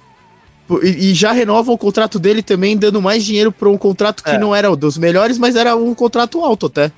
e, 0.82 1.12
e, 1.12 1.14
já 1.14 1.32
renovam 1.32 1.76
o 1.76 1.78
contrato 1.78 2.20
dele 2.20 2.42
também, 2.42 2.76
dando 2.76 3.02
mais 3.02 3.24
dinheiro 3.24 3.52
para 3.52 3.70
um 3.70 3.78
contrato 3.78 4.24
que 4.24 4.32
é. 4.32 4.38
não 4.38 4.54
era 4.54 4.76
dos 4.76 4.98
melhores, 4.98 5.38
mas 5.38 5.56
era 5.56 5.76
um 5.76 5.94
contrato 5.94 6.44
alto 6.44 6.66
até. 6.66 6.92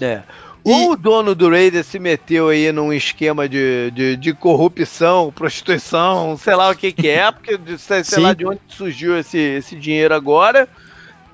É. 0.00 0.22
Ou 0.64 0.92
o 0.92 0.96
dono 0.96 1.34
do 1.34 1.50
Raiders 1.50 1.86
se 1.86 1.98
meteu 1.98 2.48
aí 2.48 2.72
num 2.72 2.90
esquema 2.90 3.46
de, 3.46 3.90
de, 3.90 4.16
de 4.16 4.32
corrupção, 4.32 5.30
prostituição, 5.30 6.38
sei 6.38 6.54
lá 6.54 6.70
o 6.70 6.74
que 6.74 6.90
que 6.90 7.08
é, 7.08 7.30
porque 7.32 7.58
sei, 7.76 8.02
sei 8.02 8.22
lá 8.22 8.32
de 8.32 8.46
onde 8.46 8.60
surgiu 8.68 9.18
esse, 9.18 9.38
esse 9.38 9.76
dinheiro 9.76 10.14
agora, 10.14 10.66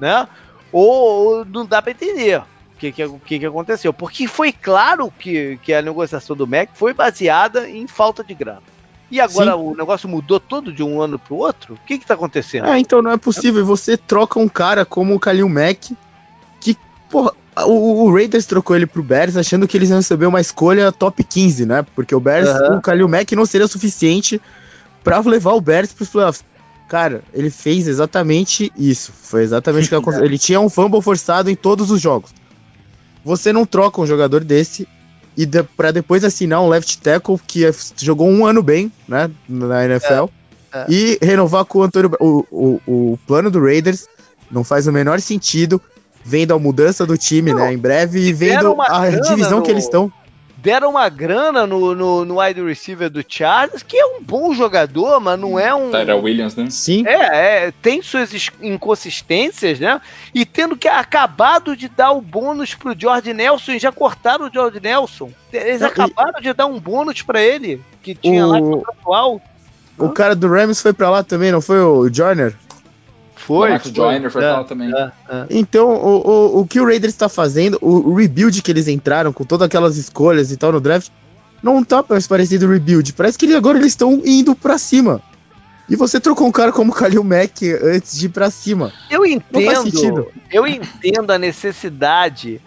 né? 0.00 0.26
Ou, 0.72 1.38
ou 1.38 1.44
não 1.44 1.64
dá 1.64 1.80
para 1.80 1.92
entender 1.92 2.38
o 2.40 2.44
que, 2.78 2.90
que, 2.90 3.08
que, 3.24 3.38
que 3.38 3.46
aconteceu. 3.46 3.92
Porque 3.92 4.26
foi 4.26 4.52
claro 4.52 5.12
que, 5.16 5.58
que 5.62 5.72
a 5.72 5.80
negociação 5.80 6.34
do 6.34 6.46
MEC 6.46 6.72
foi 6.74 6.92
baseada 6.92 7.68
em 7.70 7.86
falta 7.86 8.24
de 8.24 8.34
grana. 8.34 8.62
E 9.10 9.20
agora 9.20 9.52
Sim. 9.52 9.58
o 9.58 9.76
negócio 9.76 10.08
mudou 10.08 10.38
todo 10.38 10.72
de 10.72 10.82
um 10.82 11.00
ano 11.00 11.18
para 11.18 11.34
o 11.34 11.38
outro? 11.38 11.74
O 11.74 11.78
que 11.86 11.94
está 11.94 12.14
acontecendo? 12.14 12.66
É, 12.66 12.78
então 12.78 13.02
não 13.02 13.10
é 13.10 13.16
possível. 13.16 13.64
Você 13.66 13.96
troca 13.96 14.38
um 14.38 14.48
cara 14.48 14.84
como 14.84 15.14
o 15.14 15.20
Kalil 15.20 15.48
Mack, 15.48 15.96
que, 16.60 16.76
porra, 17.10 17.32
o, 17.66 18.04
o, 18.04 18.14
Raiders 18.14 18.46
trocou 18.46 18.76
ele 18.76 18.86
pro 18.86 19.02
Bears 19.02 19.36
achando 19.36 19.66
que 19.66 19.76
eles 19.76 19.90
iam 19.90 19.98
receber 19.98 20.26
uma 20.26 20.40
escolha 20.40 20.92
top 20.92 21.22
15, 21.22 21.66
né? 21.66 21.84
Porque 21.94 22.14
o 22.14 22.20
Bears, 22.20 22.48
uhum. 22.48 22.76
o 22.76 22.80
Kalil 22.80 23.08
Mack 23.08 23.34
não 23.34 23.46
seria 23.46 23.66
suficiente 23.66 24.40
para 25.02 25.18
levar 25.20 25.52
o 25.52 25.60
Bears 25.60 25.92
pros 25.92 26.08
playoffs. 26.08 26.44
Cara, 26.88 27.22
ele 27.32 27.50
fez 27.50 27.86
exatamente 27.86 28.72
isso. 28.76 29.12
Foi 29.12 29.42
exatamente 29.42 29.86
o 29.86 29.88
que 29.88 29.94
aconteceu. 29.96 30.24
Ele 30.24 30.38
tinha 30.38 30.60
um 30.60 30.68
fumble 30.68 31.00
forçado 31.00 31.50
em 31.50 31.54
todos 31.54 31.90
os 31.90 32.00
jogos. 32.00 32.32
Você 33.24 33.52
não 33.52 33.64
troca 33.64 34.00
um 34.00 34.06
jogador 34.06 34.42
desse 34.42 34.88
e 35.36 35.46
de, 35.46 35.62
para 35.62 35.92
depois 35.92 36.24
assinar 36.24 36.60
um 36.60 36.68
left 36.68 36.98
tackle 36.98 37.38
que 37.46 37.70
jogou 37.96 38.28
um 38.28 38.44
ano 38.44 38.62
bem, 38.62 38.90
né, 39.06 39.30
na 39.48 39.84
NFL, 39.84 40.26
é, 40.72 40.78
é. 40.80 40.86
e 40.88 41.18
renovar 41.22 41.64
com 41.64 41.78
o 41.78 41.82
Antônio. 41.82 42.10
O, 42.18 42.44
o, 42.50 42.80
o 42.86 43.18
plano 43.26 43.50
do 43.50 43.62
Raiders 43.62 44.06
não 44.50 44.64
faz 44.64 44.86
o 44.86 44.92
menor 44.92 45.20
sentido 45.20 45.80
vendo 46.24 46.54
a 46.54 46.58
mudança 46.58 47.06
do 47.06 47.16
time, 47.16 47.52
Não, 47.52 47.58
né? 47.58 47.72
Em 47.72 47.78
breve 47.78 48.20
e 48.20 48.32
vendo 48.32 48.76
a 48.80 49.10
divisão 49.10 49.58
no... 49.58 49.64
que 49.64 49.70
eles 49.70 49.84
estão. 49.84 50.12
Deram 50.56 50.90
uma 50.90 51.08
grana 51.08 51.66
no, 51.66 51.94
no, 51.94 52.22
no, 52.22 52.38
wide 52.38 52.62
receiver 52.62 53.08
do 53.08 53.24
Chargers, 53.26 53.82
que 53.82 53.96
é 53.96 54.04
um 54.04 54.22
bom 54.22 54.52
jogador, 54.52 55.18
mas 55.18 55.40
não 55.40 55.58
é 55.58 55.74
um. 55.74 55.90
Tyra 55.90 56.16
Williams, 56.16 56.54
né? 56.54 56.68
Sim. 56.68 57.06
É, 57.06 57.68
é, 57.68 57.72
tem 57.80 58.02
suas 58.02 58.30
inconsistências, 58.60 59.80
né? 59.80 59.98
E 60.34 60.44
tendo 60.44 60.76
que 60.76 60.86
acabado 60.86 61.74
de 61.74 61.88
dar 61.88 62.12
o 62.12 62.20
bônus 62.20 62.74
pro 62.74 62.94
George 62.98 63.32
Nelson 63.32 63.72
e 63.72 63.78
já 63.78 63.90
cortaram 63.90 64.48
o 64.48 64.52
George 64.52 64.80
Nelson. 64.80 65.30
Eles 65.50 65.80
Não, 65.80 65.88
acabaram 65.88 66.38
e... 66.40 66.42
de 66.42 66.52
dar 66.52 66.66
um 66.66 66.78
bônus 66.78 67.22
para 67.22 67.40
ele, 67.40 67.80
que 68.02 68.14
tinha 68.14 68.46
o... 68.46 68.50
lá 68.50 68.60
contratual. 68.60 69.40
O 69.96 70.10
cara 70.10 70.36
do 70.36 70.46
Rams 70.46 70.82
foi 70.82 70.92
para 70.92 71.08
lá 71.08 71.22
também, 71.22 71.50
não 71.50 71.62
foi 71.62 71.80
o 71.80 72.12
Joyner? 72.12 72.54
Foi. 73.50 73.74
O 73.74 73.80
Joyner 73.92 74.30
foi 74.30 74.44
é, 74.44 74.62
também. 74.62 74.94
É, 74.94 75.10
é. 75.28 75.46
Então, 75.50 75.88
o, 75.88 76.28
o, 76.28 76.60
o 76.60 76.66
que 76.68 76.78
o 76.78 76.84
Raiders 76.84 77.12
está 77.12 77.28
fazendo, 77.28 77.78
o, 77.80 78.10
o, 78.10 78.14
rebuild 78.14 78.62
que 78.62 78.70
eles 78.70 78.86
entraram 78.86 79.32
com 79.32 79.44
todas 79.44 79.66
aquelas 79.66 79.96
escolhas 79.96 80.52
e 80.52 80.56
tal 80.56 80.70
no 80.70 80.80
draft, 80.80 81.10
não 81.60 81.82
tá 81.82 82.04
mais 82.08 82.28
parecido 82.28 82.68
rebuild. 82.68 83.12
Parece 83.12 83.36
que 83.36 83.52
agora 83.52 83.76
eles 83.76 83.90
estão 83.90 84.22
indo 84.24 84.54
para 84.54 84.78
cima. 84.78 85.20
E 85.88 85.96
você 85.96 86.20
trocou 86.20 86.46
um 86.46 86.52
cara 86.52 86.70
como 86.70 86.92
o 86.92 86.94
Kalil 86.94 87.24
Mack 87.24 87.64
antes 87.82 88.16
de 88.16 88.26
ir 88.26 88.28
pra 88.28 88.52
cima. 88.52 88.92
Eu 89.10 89.26
entendo. 89.26 90.28
Eu 90.48 90.64
entendo 90.64 91.32
a 91.32 91.36
necessidade 91.38 92.60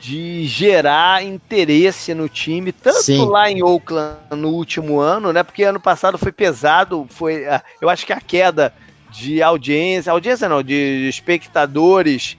de 0.00 0.46
gerar 0.46 1.22
interesse 1.22 2.14
no 2.14 2.30
time, 2.30 2.72
tanto 2.72 3.02
Sim. 3.02 3.26
lá 3.26 3.50
em 3.50 3.62
Oakland 3.62 4.16
no 4.30 4.48
último 4.48 5.00
ano, 5.00 5.34
né? 5.34 5.42
Porque 5.42 5.64
ano 5.64 5.78
passado 5.78 6.16
foi 6.16 6.32
pesado, 6.32 7.06
foi, 7.10 7.46
ah, 7.46 7.62
eu 7.78 7.90
acho 7.90 8.06
que 8.06 8.12
a 8.14 8.20
queda 8.22 8.72
de 9.18 9.42
audiência, 9.42 10.12
audiência 10.12 10.48
não, 10.48 10.62
de 10.62 11.08
espectadores 11.08 12.38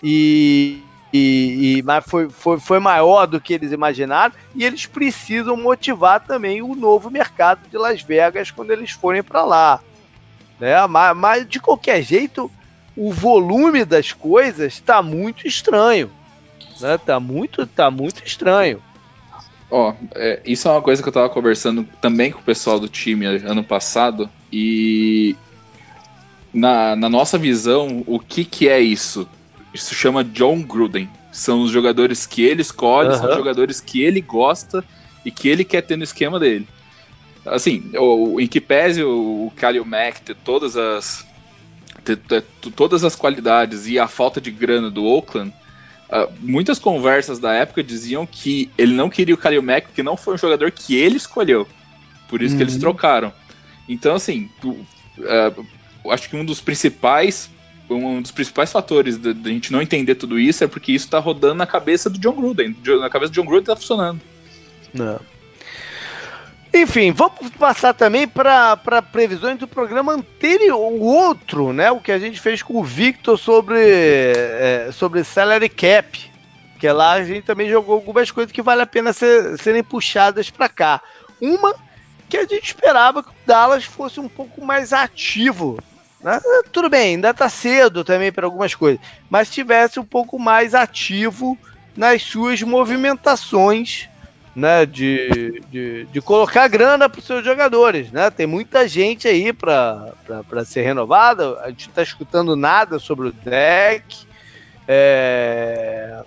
e, 0.00 0.80
e, 1.12 1.78
e 1.78 1.82
mas 1.82 2.04
foi, 2.06 2.30
foi, 2.30 2.60
foi 2.60 2.78
maior 2.78 3.26
do 3.26 3.40
que 3.40 3.52
eles 3.52 3.72
imaginaram 3.72 4.32
e 4.54 4.64
eles 4.64 4.86
precisam 4.86 5.56
motivar 5.56 6.20
também 6.20 6.62
o 6.62 6.76
novo 6.76 7.10
mercado 7.10 7.68
de 7.68 7.76
Las 7.76 8.00
Vegas 8.00 8.52
quando 8.52 8.70
eles 8.70 8.92
forem 8.92 9.24
para 9.24 9.44
lá, 9.44 9.80
né? 10.60 10.86
Mas, 10.86 11.16
mas, 11.16 11.48
de 11.48 11.58
qualquer 11.58 12.00
jeito 12.02 12.50
o 12.96 13.12
volume 13.12 13.84
das 13.84 14.12
coisas 14.12 14.74
está 14.74 15.02
muito 15.02 15.48
estranho, 15.48 16.10
né? 16.80 16.96
Tá 16.96 17.18
muito, 17.18 17.66
tá 17.66 17.90
muito 17.90 18.24
estranho. 18.24 18.80
Ó, 19.68 19.90
oh, 19.90 19.94
é, 20.14 20.40
isso 20.44 20.68
é 20.68 20.70
uma 20.70 20.82
coisa 20.82 21.02
que 21.02 21.08
eu 21.08 21.12
tava 21.12 21.28
conversando 21.28 21.86
também 22.00 22.30
com 22.30 22.40
o 22.40 22.44
pessoal 22.44 22.78
do 22.78 22.88
time 22.88 23.26
ano 23.26 23.64
passado 23.64 24.28
e 24.52 25.36
na, 26.52 26.96
na 26.96 27.08
nossa 27.08 27.38
visão, 27.38 28.02
o 28.06 28.18
que, 28.18 28.44
que 28.44 28.68
é 28.68 28.80
isso? 28.80 29.28
Isso 29.72 29.94
chama 29.94 30.24
John 30.24 30.62
Gruden. 30.62 31.08
São 31.32 31.62
os 31.62 31.70
jogadores 31.70 32.26
que 32.26 32.42
ele 32.42 32.62
escolhe, 32.62 33.16
são 33.16 33.30
os 33.30 33.36
jogadores 33.36 33.80
que 33.80 34.02
ele 34.02 34.20
gosta 34.20 34.84
e 35.24 35.30
que 35.30 35.48
ele 35.48 35.64
quer 35.64 35.82
ter 35.82 35.96
no 35.96 36.02
esquema 36.02 36.40
dele. 36.40 36.66
Assim, 37.46 37.90
o, 37.96 38.40
em 38.40 38.46
que 38.46 38.60
pese 38.60 39.02
o, 39.02 39.46
o 39.46 39.52
Kalil 39.56 39.84
Mack 39.84 40.22
ter 40.22 40.36
todas 40.36 40.76
as 40.76 41.24
ter, 42.04 42.16
ter, 42.16 42.44
todas 42.74 43.04
as 43.04 43.14
qualidades 43.14 43.86
e 43.86 43.98
a 43.98 44.08
falta 44.08 44.40
de 44.40 44.50
grana 44.50 44.90
do 44.90 45.04
Oakland, 45.04 45.52
uh, 46.08 46.32
muitas 46.40 46.78
conversas 46.78 47.38
da 47.38 47.52
época 47.52 47.82
diziam 47.82 48.26
que 48.26 48.70
ele 48.76 48.92
não 48.92 49.08
queria 49.08 49.34
o 49.34 49.38
Kalil 49.38 49.62
Mack 49.62 49.88
porque 49.88 50.02
não 50.02 50.16
foi 50.16 50.34
um 50.34 50.38
jogador 50.38 50.70
que 50.70 50.96
ele 50.96 51.16
escolheu. 51.16 51.66
Por 52.28 52.42
isso 52.42 52.52
uhum. 52.52 52.58
que 52.58 52.62
eles 52.64 52.74
uhum. 52.74 52.80
trocaram. 52.80 53.32
Então, 53.88 54.14
assim, 54.14 54.48
tu, 54.60 54.70
uh, 54.70 55.66
acho 56.06 56.28
que 56.28 56.36
um 56.36 56.44
dos 56.44 56.60
principais 56.60 57.50
um 57.94 58.22
dos 58.22 58.30
principais 58.30 58.70
fatores 58.70 59.18
da 59.18 59.50
gente 59.50 59.72
não 59.72 59.82
entender 59.82 60.14
tudo 60.14 60.38
isso 60.38 60.62
é 60.62 60.66
porque 60.66 60.92
isso 60.92 61.06
está 61.06 61.18
rodando 61.18 61.56
na 61.56 61.66
cabeça 61.66 62.08
do 62.08 62.18
John 62.18 62.32
Gruden. 62.32 62.76
Na 63.00 63.10
cabeça 63.10 63.32
do 63.32 63.34
John 63.34 63.44
Gruden 63.44 63.62
está 63.62 63.76
funcionando. 63.76 64.20
Não. 64.94 65.20
Enfim, 66.72 67.10
vamos 67.10 67.50
passar 67.58 67.92
também 67.92 68.28
para 68.28 68.76
previsões 69.10 69.58
do 69.58 69.66
programa 69.66 70.12
anterior, 70.12 70.78
o 70.78 71.00
outro, 71.00 71.72
né? 71.72 71.90
O 71.90 72.00
que 72.00 72.12
a 72.12 72.18
gente 72.18 72.40
fez 72.40 72.62
com 72.62 72.78
o 72.78 72.84
Victor 72.84 73.36
sobre, 73.36 73.80
é, 73.80 74.90
sobre 74.92 75.24
salary 75.24 75.68
cap. 75.68 76.30
Que 76.78 76.90
lá 76.92 77.12
a 77.12 77.24
gente 77.24 77.42
também 77.42 77.68
jogou 77.68 77.96
algumas 77.96 78.30
coisas 78.30 78.52
que 78.52 78.62
vale 78.62 78.82
a 78.82 78.86
pena 78.86 79.12
ser, 79.12 79.58
serem 79.58 79.82
puxadas 79.82 80.48
para 80.48 80.68
cá. 80.68 81.02
Uma 81.40 81.74
que 82.28 82.36
a 82.36 82.46
gente 82.46 82.66
esperava 82.68 83.22
que 83.22 83.30
o 83.30 83.34
Dallas 83.44 83.84
fosse 83.84 84.20
um 84.20 84.28
pouco 84.28 84.64
mais 84.64 84.92
ativo? 84.92 85.76
Tudo 86.72 86.90
bem, 86.90 87.14
ainda 87.14 87.30
está 87.30 87.48
cedo 87.48 88.04
também 88.04 88.30
para 88.30 88.46
algumas 88.46 88.74
coisas, 88.74 89.00
mas 89.28 89.50
tivesse 89.50 89.98
um 89.98 90.04
pouco 90.04 90.38
mais 90.38 90.74
ativo 90.74 91.56
nas 91.96 92.22
suas 92.22 92.62
movimentações 92.62 94.08
né, 94.54 94.84
de, 94.84 95.62
de, 95.70 96.04
de 96.06 96.20
colocar 96.20 96.66
grana 96.68 97.08
para 97.08 97.18
os 97.18 97.24
seus 97.24 97.44
jogadores. 97.44 98.10
Né? 98.10 98.30
Tem 98.30 98.46
muita 98.46 98.86
gente 98.86 99.28
aí 99.28 99.52
para 99.52 100.12
ser 100.64 100.82
renovada, 100.82 101.58
a 101.60 101.70
gente 101.70 101.88
está 101.88 102.02
escutando 102.02 102.56
nada 102.56 102.98
sobre 102.98 103.28
o 103.28 103.32
deck. 103.32 104.28
É... 104.88 106.22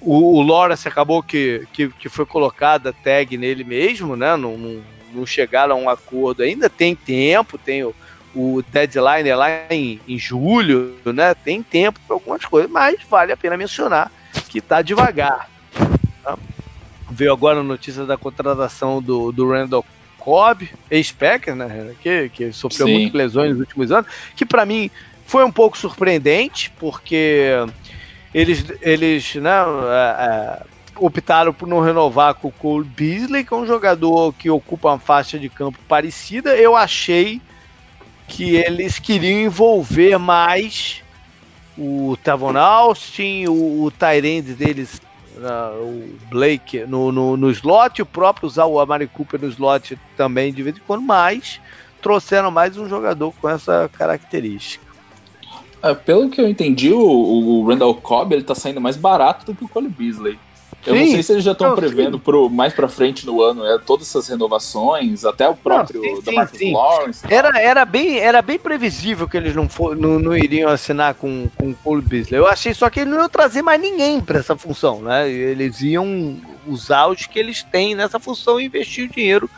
o, 0.00 0.38
o 0.38 0.42
Lawrence 0.42 0.86
acabou 0.86 1.22
que, 1.22 1.66
que, 1.72 1.88
que 1.88 2.08
foi 2.08 2.26
colocada 2.26 2.92
tag 2.92 3.36
nele 3.38 3.64
mesmo, 3.64 4.16
né? 4.16 4.36
Não, 4.36 4.58
não, 4.58 4.82
não, 5.14 5.24
chegaram 5.24 5.74
a 5.74 5.78
um 5.78 5.88
acordo 5.88 6.42
ainda. 6.42 6.68
Tem 6.68 6.94
tempo, 6.94 7.56
tem 7.56 7.84
o, 7.84 7.94
o 8.34 8.62
deadline 8.62 9.28
é 9.28 9.36
lá 9.36 9.48
em, 9.70 10.00
em 10.08 10.18
julho, 10.18 10.96
né? 11.06 11.34
Tem 11.34 11.62
tempo 11.62 12.00
para 12.06 12.16
algumas 12.16 12.44
coisas, 12.44 12.70
mas 12.70 12.96
vale 13.08 13.32
a 13.32 13.36
pena 13.36 13.56
mencionar 13.56 14.10
que 14.48 14.58
está 14.58 14.82
devagar. 14.82 15.48
Tá? 16.22 16.38
Veio 17.10 17.32
agora 17.32 17.60
a 17.60 17.62
notícia 17.62 18.04
da 18.04 18.16
contratação 18.16 19.02
do, 19.02 19.32
do 19.32 19.50
Randall 19.50 19.84
Cobb, 20.18 20.70
ex-Packer, 20.90 21.54
né? 21.54 21.94
Que, 22.00 22.28
que 22.30 22.52
sofreu 22.52 22.86
Sim. 22.86 22.92
muitas 22.94 23.14
lesões 23.14 23.50
nos 23.50 23.60
últimos 23.60 23.92
anos, 23.92 24.10
que 24.34 24.46
para 24.46 24.64
mim 24.64 24.90
foi 25.26 25.44
um 25.44 25.52
pouco 25.52 25.76
surpreendente, 25.76 26.72
porque 26.78 27.50
eles, 28.32 28.64
eles 28.80 29.34
né, 29.34 29.50
é, 29.50 30.24
é, 30.24 30.62
optaram 30.96 31.52
por 31.52 31.68
não 31.68 31.80
renovar 31.80 32.34
com 32.34 32.48
o 32.48 32.52
Cole 32.52 32.84
Beasley, 32.84 33.44
que 33.44 33.52
é 33.52 33.56
um 33.56 33.66
jogador 33.66 34.32
que 34.34 34.48
ocupa 34.48 34.90
uma 34.90 34.98
faixa 34.98 35.38
de 35.38 35.48
campo 35.48 35.78
parecida. 35.86 36.56
Eu 36.56 36.76
achei 36.76 37.40
que 38.28 38.56
eles 38.56 38.98
queriam 38.98 39.40
envolver 39.40 40.18
mais 40.18 41.02
o 41.76 42.16
Tavon 42.22 42.56
Austin, 42.56 43.46
o, 43.46 43.84
o 43.84 43.90
Tyrande 43.90 44.54
deles, 44.54 45.00
uh, 45.36 45.82
o 45.82 46.18
Blake 46.28 46.84
no, 46.86 47.10
no, 47.10 47.36
no, 47.36 47.50
slot, 47.50 48.02
o 48.02 48.06
próprio 48.06 48.46
usar 48.46 48.66
o 48.66 48.78
Amari 48.78 49.06
Cooper 49.06 49.40
no 49.40 49.48
slot 49.48 49.98
também 50.16 50.52
de 50.52 50.62
vez 50.62 50.76
em 50.76 50.80
quando, 50.86 51.02
mas 51.02 51.60
trouxeram 52.00 52.50
mais 52.50 52.76
um 52.76 52.88
jogador 52.88 53.32
com 53.40 53.48
essa 53.48 53.90
característica. 53.96 54.84
É, 55.82 55.94
pelo 55.94 56.30
que 56.30 56.40
eu 56.40 56.48
entendi, 56.48 56.92
o, 56.92 57.00
o 57.00 57.66
Randall 57.66 57.94
Cobb 57.96 58.32
ele 58.32 58.44
tá 58.44 58.54
saindo 58.54 58.80
mais 58.80 58.96
barato 58.96 59.46
do 59.46 59.54
que 59.54 59.64
o 59.64 59.68
Cole 59.68 59.88
Beasley. 59.88 60.38
Eu 60.84 60.94
sim. 60.94 61.00
não 61.00 61.06
sei 61.12 61.22
se 61.22 61.32
eles 61.32 61.44
já 61.44 61.52
estão 61.52 61.76
prevendo 61.76 62.18
pro, 62.18 62.50
mais 62.50 62.72
para 62.72 62.88
frente 62.88 63.24
no 63.24 63.40
ano 63.40 63.64
é, 63.64 63.78
todas 63.78 64.08
essas 64.08 64.28
renovações, 64.28 65.24
até 65.24 65.48
o 65.48 65.54
próprio 65.54 66.02
não, 66.02 66.16
sim, 66.16 66.22
da 66.22 66.32
Marcus 66.32 66.58
sim, 66.58 66.72
Lawrence. 66.72 67.24
Era, 67.28 67.60
era, 67.60 67.84
bem, 67.84 68.18
era 68.18 68.42
bem 68.42 68.58
previsível 68.58 69.28
que 69.28 69.36
eles 69.36 69.54
não, 69.54 69.68
for, 69.68 69.96
não, 69.96 70.18
não 70.18 70.36
iriam 70.36 70.68
assinar 70.68 71.14
com, 71.14 71.48
com 71.56 71.70
o 71.70 71.74
Cole 71.74 72.02
Beasley. 72.02 72.38
Eu 72.38 72.48
achei 72.48 72.74
só 72.74 72.90
que 72.90 73.00
eles 73.00 73.12
não 73.12 73.20
iam 73.20 73.28
trazer 73.28 73.62
mais 73.62 73.80
ninguém 73.80 74.20
para 74.20 74.40
essa 74.40 74.56
função, 74.56 75.00
né? 75.00 75.30
Eles 75.30 75.80
iam 75.82 76.36
usar 76.66 77.06
os 77.06 77.26
que 77.26 77.38
eles 77.38 77.62
têm 77.62 77.94
nessa 77.94 78.18
função 78.18 78.60
e 78.60 78.64
investir 78.64 79.08
o 79.08 79.12
dinheiro 79.12 79.48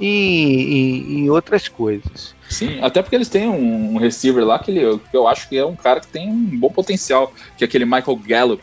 em, 0.00 0.08
em, 0.08 1.18
em 1.20 1.30
outras 1.30 1.68
coisas. 1.68 2.34
Sim, 2.48 2.80
até 2.80 3.02
porque 3.02 3.16
eles 3.16 3.28
têm 3.28 3.48
um 3.48 3.96
receiver 3.98 4.44
lá 4.44 4.58
que, 4.58 4.70
ele, 4.70 4.98
que 5.10 5.16
eu 5.16 5.26
acho 5.26 5.48
que 5.48 5.56
é 5.56 5.64
um 5.64 5.76
cara 5.76 6.00
que 6.00 6.08
tem 6.08 6.28
um 6.28 6.58
bom 6.58 6.70
potencial, 6.70 7.32
que 7.56 7.64
é 7.64 7.66
aquele 7.66 7.84
Michael 7.84 8.16
Gallup. 8.24 8.62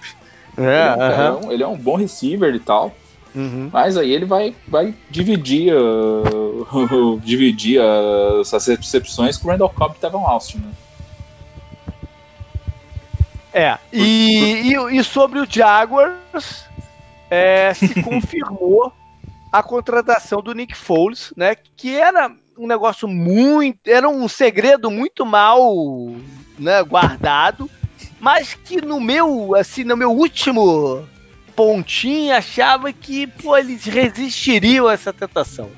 É, 0.58 0.62
ele, 0.62 0.68
é 0.68 1.32
um, 1.32 1.36
uh 1.36 1.40
-huh. 1.40 1.52
ele 1.52 1.64
é 1.64 1.68
um 1.68 1.78
bom 1.78 1.96
receiver 1.96 2.54
e 2.54 2.60
tal. 2.60 2.94
Uhum. 3.36 3.70
Mas 3.74 3.98
aí 3.98 4.12
ele 4.12 4.26
vai, 4.26 4.56
vai 4.68 4.94
dividir, 5.10 5.74
uh, 5.74 7.20
dividir 7.24 7.80
uh, 7.80 8.42
essas 8.42 8.68
recepções 8.68 9.38
com 9.38 9.48
o 9.48 9.52
Randall 9.52 9.70
Cobb 9.70 9.96
e 9.98 10.00
Tevon 10.00 10.26
Austin. 10.26 10.60
Né? 10.60 10.72
É, 13.54 13.78
e, 13.92 14.72
e, 14.72 14.98
e, 14.98 15.04
sobre 15.04 15.40
o 15.40 15.48
Jaguars, 15.50 16.66
é, 17.30 17.74
se 17.74 18.02
confirmou 18.02 18.92
a 19.52 19.62
contratação 19.62 20.42
do 20.42 20.54
Nick 20.54 20.76
Foles, 20.76 21.32
né? 21.38 21.56
Que 21.76 21.96
era 21.96 22.32
um 22.58 22.66
negócio 22.66 23.08
muito. 23.08 23.88
Era 23.88 24.10
um 24.10 24.28
segredo 24.28 24.90
muito 24.90 25.24
mal 25.24 25.62
né, 26.58 26.82
guardado, 26.84 27.70
mas 28.24 28.54
que 28.54 28.80
no 28.80 29.02
meu, 29.02 29.54
assim, 29.54 29.84
no 29.84 29.98
meu 29.98 30.10
último 30.10 31.06
pontinho 31.54 32.34
achava 32.34 32.94
que 32.94 33.28
pô, 33.28 33.58
eles 33.58 33.84
resistiriam 33.84 34.88
a 34.88 34.94
essa 34.94 35.12
tentação. 35.12 35.70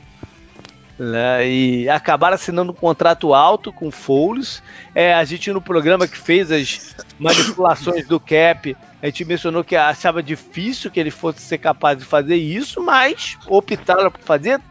Né, 0.98 1.50
e 1.50 1.90
acabaram 1.90 2.36
assinando 2.36 2.72
um 2.72 2.76
contrato 2.76 3.34
alto 3.34 3.74
com 3.74 3.90
Foles. 3.90 4.62
É, 4.94 5.12
a 5.16 5.24
gente 5.26 5.52
no 5.52 5.60
programa 5.60 6.08
que 6.08 6.16
fez 6.16 6.52
as 6.52 6.96
manipulações 7.18 8.08
do 8.08 8.20
cap, 8.20 8.78
a 9.02 9.06
gente 9.08 9.26
mencionou 9.26 9.64
que 9.64 9.76
achava 9.76 10.22
difícil 10.22 10.92
que 10.92 11.00
ele 11.00 11.12
fosse 11.12 11.42
ser 11.42 11.58
capaz 11.58 11.98
de 11.98 12.06
fazer 12.06 12.36
isso, 12.36 12.80
mas 12.80 13.40
optaram 13.48 14.12
por 14.12 14.22
fazer. 14.22 14.62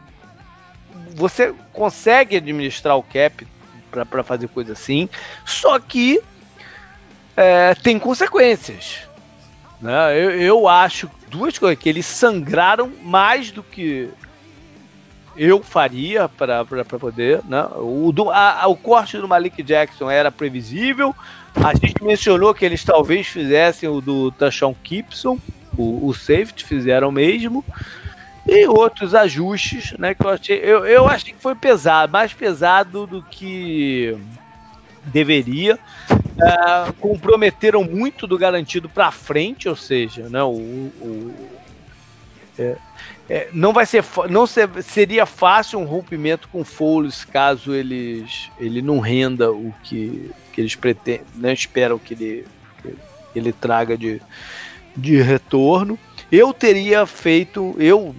Você 1.13 1.53
consegue 1.73 2.37
administrar 2.37 2.95
o 2.97 3.03
cap 3.03 3.45
para 3.91 4.23
fazer 4.23 4.47
coisa 4.47 4.71
assim, 4.71 5.09
só 5.45 5.77
que 5.77 6.21
é, 7.35 7.75
tem 7.75 7.99
consequências. 7.99 8.99
Né? 9.81 10.17
Eu, 10.17 10.31
eu 10.31 10.67
acho 10.67 11.09
duas 11.29 11.57
coisas: 11.57 11.81
que 11.81 11.89
eles 11.89 12.05
sangraram 12.05 12.91
mais 13.03 13.51
do 13.51 13.61
que 13.61 14.09
eu 15.37 15.61
faria 15.61 16.29
para 16.29 16.65
poder. 16.85 17.41
Né? 17.45 17.65
O, 17.75 18.11
do, 18.11 18.29
a, 18.29 18.65
o 18.67 18.75
corte 18.75 19.17
do 19.17 19.27
Malik 19.27 19.61
Jackson 19.61 20.09
era 20.09 20.31
previsível. 20.31 21.13
A 21.55 21.73
gente 21.73 22.03
mencionou 22.03 22.53
que 22.53 22.65
eles 22.65 22.83
talvez 22.83 23.27
fizessem 23.27 23.87
o 23.87 24.01
do 24.01 24.31
Tashon 24.31 24.75
Gibson, 24.83 25.39
o, 25.77 26.07
o 26.07 26.13
safety, 26.13 26.63
fizeram 26.63 27.11
mesmo. 27.11 27.63
E 28.47 28.67
outros 28.67 29.15
ajustes, 29.15 29.93
né? 29.97 30.13
Que 30.13 30.25
eu 30.25 30.29
achei. 30.29 30.57
Eu, 30.57 30.85
eu 30.85 31.07
achei 31.07 31.33
que 31.33 31.41
foi 31.41 31.55
pesado, 31.55 32.11
mais 32.11 32.31
pesado 32.31 33.07
do 33.07 33.23
que 33.23 34.15
deveria. 35.05 35.79
Uh, 36.35 36.91
comprometeram 36.99 37.83
muito 37.83 38.27
do 38.27 38.37
garantido 38.37 38.89
para 38.89 39.09
frente, 39.09 39.69
ou 39.69 39.75
seja, 39.75 40.27
né, 40.27 40.43
o, 40.43 40.51
o 40.51 41.49
é, 42.57 42.77
é, 43.29 43.49
não 43.51 43.73
vai 43.73 43.85
ser 43.85 44.03
não 44.29 44.45
ser, 44.45 44.69
seria 44.83 45.25
fácil 45.25 45.79
um 45.79 45.85
rompimento 45.85 46.47
com 46.49 46.63
Foles 46.63 47.25
caso 47.25 47.73
eles 47.73 48.49
ele 48.57 48.81
não 48.81 48.99
renda 48.99 49.51
o 49.51 49.73
que, 49.83 50.31
que 50.53 50.61
eles 50.61 50.75
pretendem, 50.75 51.25
não 51.35 51.43
né, 51.43 51.53
esperam 51.53 51.97
que 51.97 52.13
ele 52.13 52.47
que 53.33 53.39
ele 53.39 53.51
traga 53.51 53.97
de, 53.97 54.21
de 54.95 55.21
retorno. 55.21 55.99
Eu 56.31 56.53
teria 56.53 57.05
feito 57.05 57.75
eu, 57.77 58.15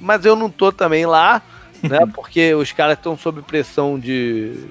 mas 0.00 0.24
eu 0.24 0.34
não 0.34 0.50
tô 0.50 0.72
também 0.72 1.06
lá, 1.06 1.40
né? 1.82 2.00
Porque 2.12 2.54
os 2.54 2.72
caras 2.72 2.98
estão 2.98 3.16
sob 3.16 3.40
pressão 3.42 3.98
de, 3.98 4.66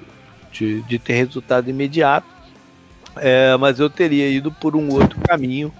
de, 0.52 0.82
de 0.82 0.98
ter 0.98 1.14
resultado 1.14 1.70
imediato. 1.70 2.26
É, 3.20 3.56
mas 3.56 3.78
eu 3.80 3.88
teria 3.90 4.28
ido 4.28 4.50
por 4.52 4.76
um 4.76 4.92
outro 4.92 5.18
caminho 5.20 5.72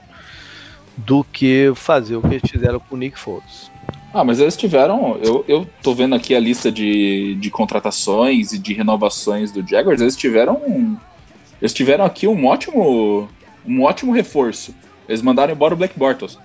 do 0.97 1.23
que 1.25 1.73
fazer 1.75 2.17
o 2.17 2.23
que 2.23 2.35
eles 2.35 2.51
fizeram 2.51 2.81
com 2.81 2.97
o 2.97 2.99
Nick 2.99 3.19
Foles. 3.19 3.71
Ah, 4.13 4.25
mas 4.25 4.41
eles 4.41 4.57
tiveram. 4.57 5.19
Eu, 5.23 5.45
eu 5.47 5.67
tô 5.83 5.95
vendo 5.95 6.15
aqui 6.15 6.35
a 6.35 6.41
lista 6.41 6.73
de, 6.73 7.37
de 7.37 7.51
contratações 7.51 8.53
e 8.53 8.59
de 8.59 8.73
renovações 8.73 9.53
do 9.53 9.67
Jaguars. 9.67 10.01
Eles 10.01 10.17
tiveram. 10.17 10.99
Eles 11.61 11.75
tiveram 11.75 12.05
aqui 12.05 12.27
um 12.27 12.47
ótimo. 12.47 13.29
Um 13.67 13.83
ótimo 13.83 14.13
reforço. 14.13 14.75
Eles 15.09 15.23
mandaram 15.23 15.53
embora 15.53 15.75
o 15.75 15.77
Black 15.77 15.99
Bortles. 15.99 16.39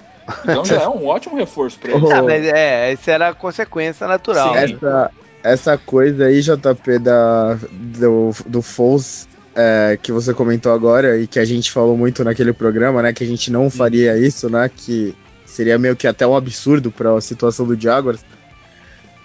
Então 0.43 0.63
já 0.65 0.83
é 0.83 0.87
um 0.87 1.07
ótimo 1.07 1.35
reforço 1.35 1.79
pra 1.79 1.93
eles. 1.93 2.11
Ah, 2.11 2.21
mas 2.21 2.45
é, 2.45 2.91
essa 2.91 3.11
era 3.11 3.29
a 3.29 3.33
consequência 3.33 4.07
natural. 4.07 4.53
Sim, 4.53 4.75
essa, 4.75 5.11
essa 5.43 5.77
coisa 5.77 6.25
aí, 6.25 6.41
JP, 6.41 6.99
da, 6.99 7.55
do, 7.71 8.31
do 8.45 8.61
Foles 8.61 9.27
é, 9.55 9.97
que 10.01 10.11
você 10.11 10.33
comentou 10.33 10.71
agora 10.71 11.19
e 11.19 11.27
que 11.27 11.39
a 11.39 11.45
gente 11.45 11.71
falou 11.71 11.97
muito 11.97 12.23
naquele 12.23 12.53
programa, 12.53 13.01
né? 13.01 13.13
Que 13.13 13.23
a 13.23 13.27
gente 13.27 13.51
não 13.51 13.69
faria 13.69 14.17
isso, 14.17 14.49
né? 14.49 14.69
Que 14.75 15.15
seria 15.45 15.77
meio 15.77 15.95
que 15.95 16.07
até 16.07 16.25
um 16.25 16.35
absurdo 16.35 16.91
para 16.91 17.15
a 17.15 17.21
situação 17.21 17.65
do 17.65 17.79
Jaguars. 17.79 18.23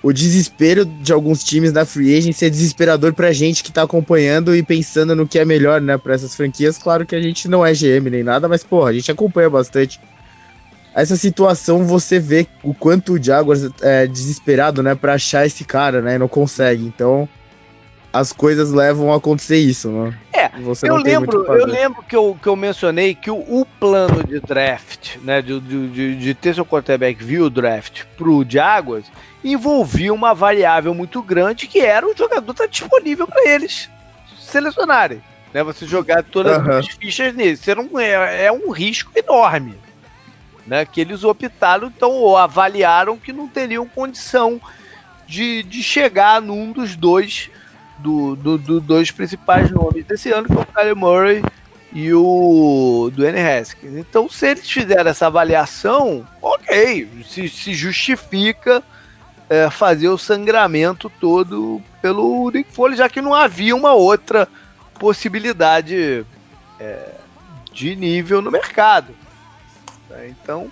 O 0.02 0.12
desespero 0.12 0.84
de 0.84 1.12
alguns 1.12 1.42
times 1.42 1.72
na 1.72 1.84
free 1.84 2.16
agency 2.16 2.44
é 2.44 2.50
desesperador 2.50 3.12
pra 3.12 3.32
gente 3.32 3.64
que 3.64 3.72
tá 3.72 3.82
acompanhando 3.82 4.54
e 4.54 4.62
pensando 4.62 5.16
no 5.16 5.26
que 5.26 5.38
é 5.38 5.44
melhor, 5.44 5.80
né, 5.80 5.98
para 5.98 6.14
essas 6.14 6.36
franquias. 6.36 6.78
Claro 6.78 7.04
que 7.04 7.16
a 7.16 7.20
gente 7.20 7.48
não 7.48 7.66
é 7.66 7.72
GM 7.72 8.08
nem 8.08 8.22
nada, 8.22 8.48
mas 8.48 8.62
porra, 8.62 8.90
a 8.90 8.92
gente 8.92 9.10
acompanha 9.10 9.50
bastante. 9.50 10.00
Essa 10.94 11.16
situação 11.16 11.84
você 11.84 12.20
vê 12.20 12.46
o 12.62 12.72
quanto 12.72 13.14
o 13.14 13.22
Jaguars 13.22 13.68
é 13.80 14.06
desesperado, 14.06 14.82
né, 14.84 14.94
para 14.94 15.14
achar 15.14 15.46
esse 15.46 15.64
cara, 15.64 16.00
né, 16.00 16.14
e 16.14 16.18
não 16.18 16.28
consegue. 16.28 16.84
Então, 16.84 17.28
as 18.12 18.32
coisas 18.32 18.72
levam 18.72 19.12
a 19.12 19.16
acontecer 19.16 19.58
isso, 19.58 19.90
né? 19.90 20.18
É, 20.32 20.48
Você 20.60 20.88
eu 20.88 20.96
lembro, 20.96 21.44
eu 21.46 21.66
lembro 21.66 22.02
que 22.02 22.16
eu, 22.16 22.38
que 22.40 22.48
eu 22.48 22.56
mencionei 22.56 23.14
que 23.14 23.30
o, 23.30 23.36
o 23.36 23.66
plano 23.78 24.24
de 24.24 24.40
draft, 24.40 25.16
né, 25.22 25.42
de, 25.42 25.60
de, 25.60 26.16
de, 26.16 26.34
ter 26.34 26.54
seu 26.54 26.64
quarterback 26.64 27.22
via 27.22 27.44
o 27.44 27.50
draft 27.50 28.04
pro 28.16 28.44
Jaguars, 28.48 29.06
envolvia 29.44 30.12
uma 30.12 30.34
variável 30.34 30.94
muito 30.94 31.22
grande 31.22 31.66
que 31.66 31.80
era 31.80 32.06
o 32.06 32.16
jogador 32.16 32.50
estar 32.50 32.64
tá 32.64 32.70
disponível 32.70 33.26
para 33.26 33.48
eles 33.48 33.90
selecionarem, 34.40 35.22
né? 35.52 35.62
Você 35.62 35.86
jogar 35.86 36.22
todas 36.22 36.58
uhum. 36.58 36.78
as 36.78 36.86
fichas 36.86 37.34
nele, 37.34 37.58
um, 37.92 37.98
é, 37.98 38.46
é 38.46 38.52
um 38.52 38.70
risco 38.70 39.12
enorme, 39.14 39.74
né? 40.66 40.86
Que 40.86 41.02
eles 41.02 41.24
optaram, 41.24 41.88
então, 41.88 42.10
ou 42.10 42.38
avaliaram 42.38 43.18
que 43.18 43.32
não 43.32 43.46
teriam 43.46 43.86
condição 43.86 44.58
de, 45.26 45.62
de 45.62 45.82
chegar 45.82 46.40
num 46.40 46.72
dos 46.72 46.96
dois 46.96 47.50
do, 47.98 48.36
do, 48.36 48.58
do 48.58 48.80
dois 48.80 49.10
principais 49.10 49.70
nomes 49.70 50.04
desse 50.04 50.30
ano, 50.30 50.46
que 50.46 50.52
é 50.52 50.60
o 50.60 50.66
Kyler 50.66 50.96
Murray 50.96 51.42
e 51.92 52.12
o 52.12 53.10
N. 53.16 53.40
Haskins. 53.40 53.96
Então, 53.96 54.28
se 54.28 54.50
eles 54.50 54.68
fizeram 54.70 55.10
essa 55.10 55.26
avaliação, 55.26 56.26
ok, 56.40 57.08
se, 57.26 57.48
se 57.48 57.74
justifica 57.74 58.82
é, 59.48 59.70
fazer 59.70 60.08
o 60.08 60.18
sangramento 60.18 61.10
todo 61.20 61.82
pelo 62.02 62.50
Nick 62.50 62.72
Foley, 62.72 62.96
já 62.96 63.08
que 63.08 63.22
não 63.22 63.34
havia 63.34 63.74
uma 63.74 63.94
outra 63.94 64.46
possibilidade 64.98 66.24
é, 66.78 67.14
de 67.72 67.96
nível 67.96 68.42
no 68.42 68.50
mercado. 68.50 69.14
Então, 70.26 70.70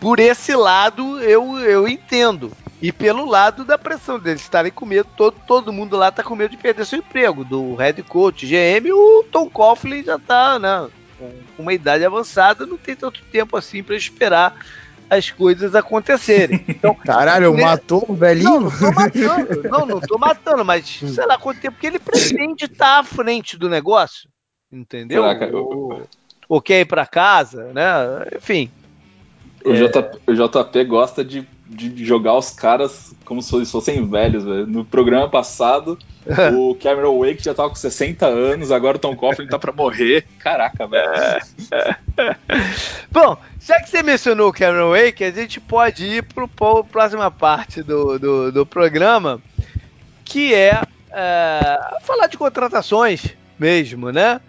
por 0.00 0.20
esse 0.20 0.54
lado 0.54 1.20
eu, 1.20 1.58
eu 1.58 1.88
entendo. 1.88 2.52
E 2.82 2.92
pelo 2.92 3.24
lado 3.24 3.64
da 3.64 3.78
pressão 3.78 4.18
deles 4.18 4.42
estarem 4.42 4.70
com 4.70 4.84
medo, 4.84 5.08
todo, 5.16 5.36
todo 5.46 5.72
mundo 5.72 5.96
lá 5.96 6.08
está 6.08 6.22
com 6.22 6.36
medo 6.36 6.50
de 6.50 6.56
perder 6.56 6.84
seu 6.84 6.98
emprego. 6.98 7.44
Do 7.44 7.74
head 7.76 8.02
coach, 8.02 8.46
GM, 8.46 8.92
o 8.92 9.24
Tom 9.30 9.48
Coughlin 9.48 10.02
já 10.02 10.16
está 10.16 10.58
né, 10.58 10.88
com 11.18 11.62
uma 11.62 11.72
idade 11.72 12.04
avançada, 12.04 12.66
não 12.66 12.76
tem 12.76 12.94
tanto 12.94 13.22
tempo 13.30 13.56
assim 13.56 13.82
para 13.82 13.96
esperar 13.96 14.56
as 15.08 15.30
coisas 15.30 15.74
acontecerem. 15.74 16.64
Então, 16.74 16.94
Caralho, 16.94 17.54
ele... 17.54 17.62
matou 17.62 18.04
o 18.08 18.14
velhinho? 18.14 18.60
Não, 18.60 18.60
não 18.60 18.70
tô 18.70 18.92
matando. 18.92 19.62
Não, 19.68 19.86
não 19.86 20.00
tô 20.00 20.18
matando, 20.18 20.64
mas 20.64 20.86
sei 20.86 21.24
lá 21.24 21.38
quanto 21.38 21.60
tempo 21.60 21.78
que 21.78 21.86
ele 21.86 21.98
pretende 21.98 22.64
estar 22.64 22.76
tá 22.76 22.98
à 22.98 23.04
frente 23.04 23.56
do 23.56 23.68
negócio. 23.68 24.28
Entendeu? 24.70 25.22
Caraca, 25.22 25.46
eu... 25.46 26.06
Ou 26.48 26.60
quer 26.60 26.80
ir 26.80 26.84
para 26.84 27.06
casa, 27.06 27.72
né? 27.72 27.84
Enfim. 28.36 28.70
O, 29.64 29.72
é... 29.72 29.76
JP, 29.76 30.18
o 30.26 30.34
JP 30.34 30.84
gosta 30.84 31.24
de, 31.24 31.46
de 31.66 32.04
jogar 32.04 32.34
os 32.34 32.50
caras 32.50 33.14
como 33.24 33.40
se 33.40 33.64
fossem 33.66 34.06
velhos, 34.08 34.44
velho. 34.44 34.66
No 34.66 34.84
programa 34.84 35.28
passado, 35.28 35.98
o 36.54 36.74
Cameron 36.74 37.18
Wake 37.18 37.42
já 37.42 37.54
tava 37.54 37.70
com 37.70 37.74
60 37.74 38.26
anos, 38.26 38.70
agora 38.70 38.96
o 38.96 39.00
Tom 39.00 39.16
Coughlin 39.16 39.46
tá 39.46 39.58
pra 39.58 39.72
morrer. 39.72 40.26
Caraca, 40.38 40.86
velho. 40.86 41.08
Bom, 43.10 43.36
já 43.60 43.80
que 43.80 43.88
você 43.88 44.02
mencionou 44.02 44.50
o 44.50 44.52
Cameron 44.52 44.90
Wake, 44.90 45.24
a 45.24 45.30
gente 45.30 45.58
pode 45.58 46.04
ir 46.04 46.22
pro, 46.22 46.46
pro 46.46 46.84
próxima 46.84 47.30
parte 47.30 47.82
do, 47.82 48.18
do, 48.18 48.52
do 48.52 48.66
programa, 48.66 49.40
que 50.24 50.52
é, 50.52 50.82
é 51.10 51.98
falar 52.02 52.26
de 52.26 52.36
contratações 52.36 53.34
mesmo, 53.58 54.10
né? 54.10 54.40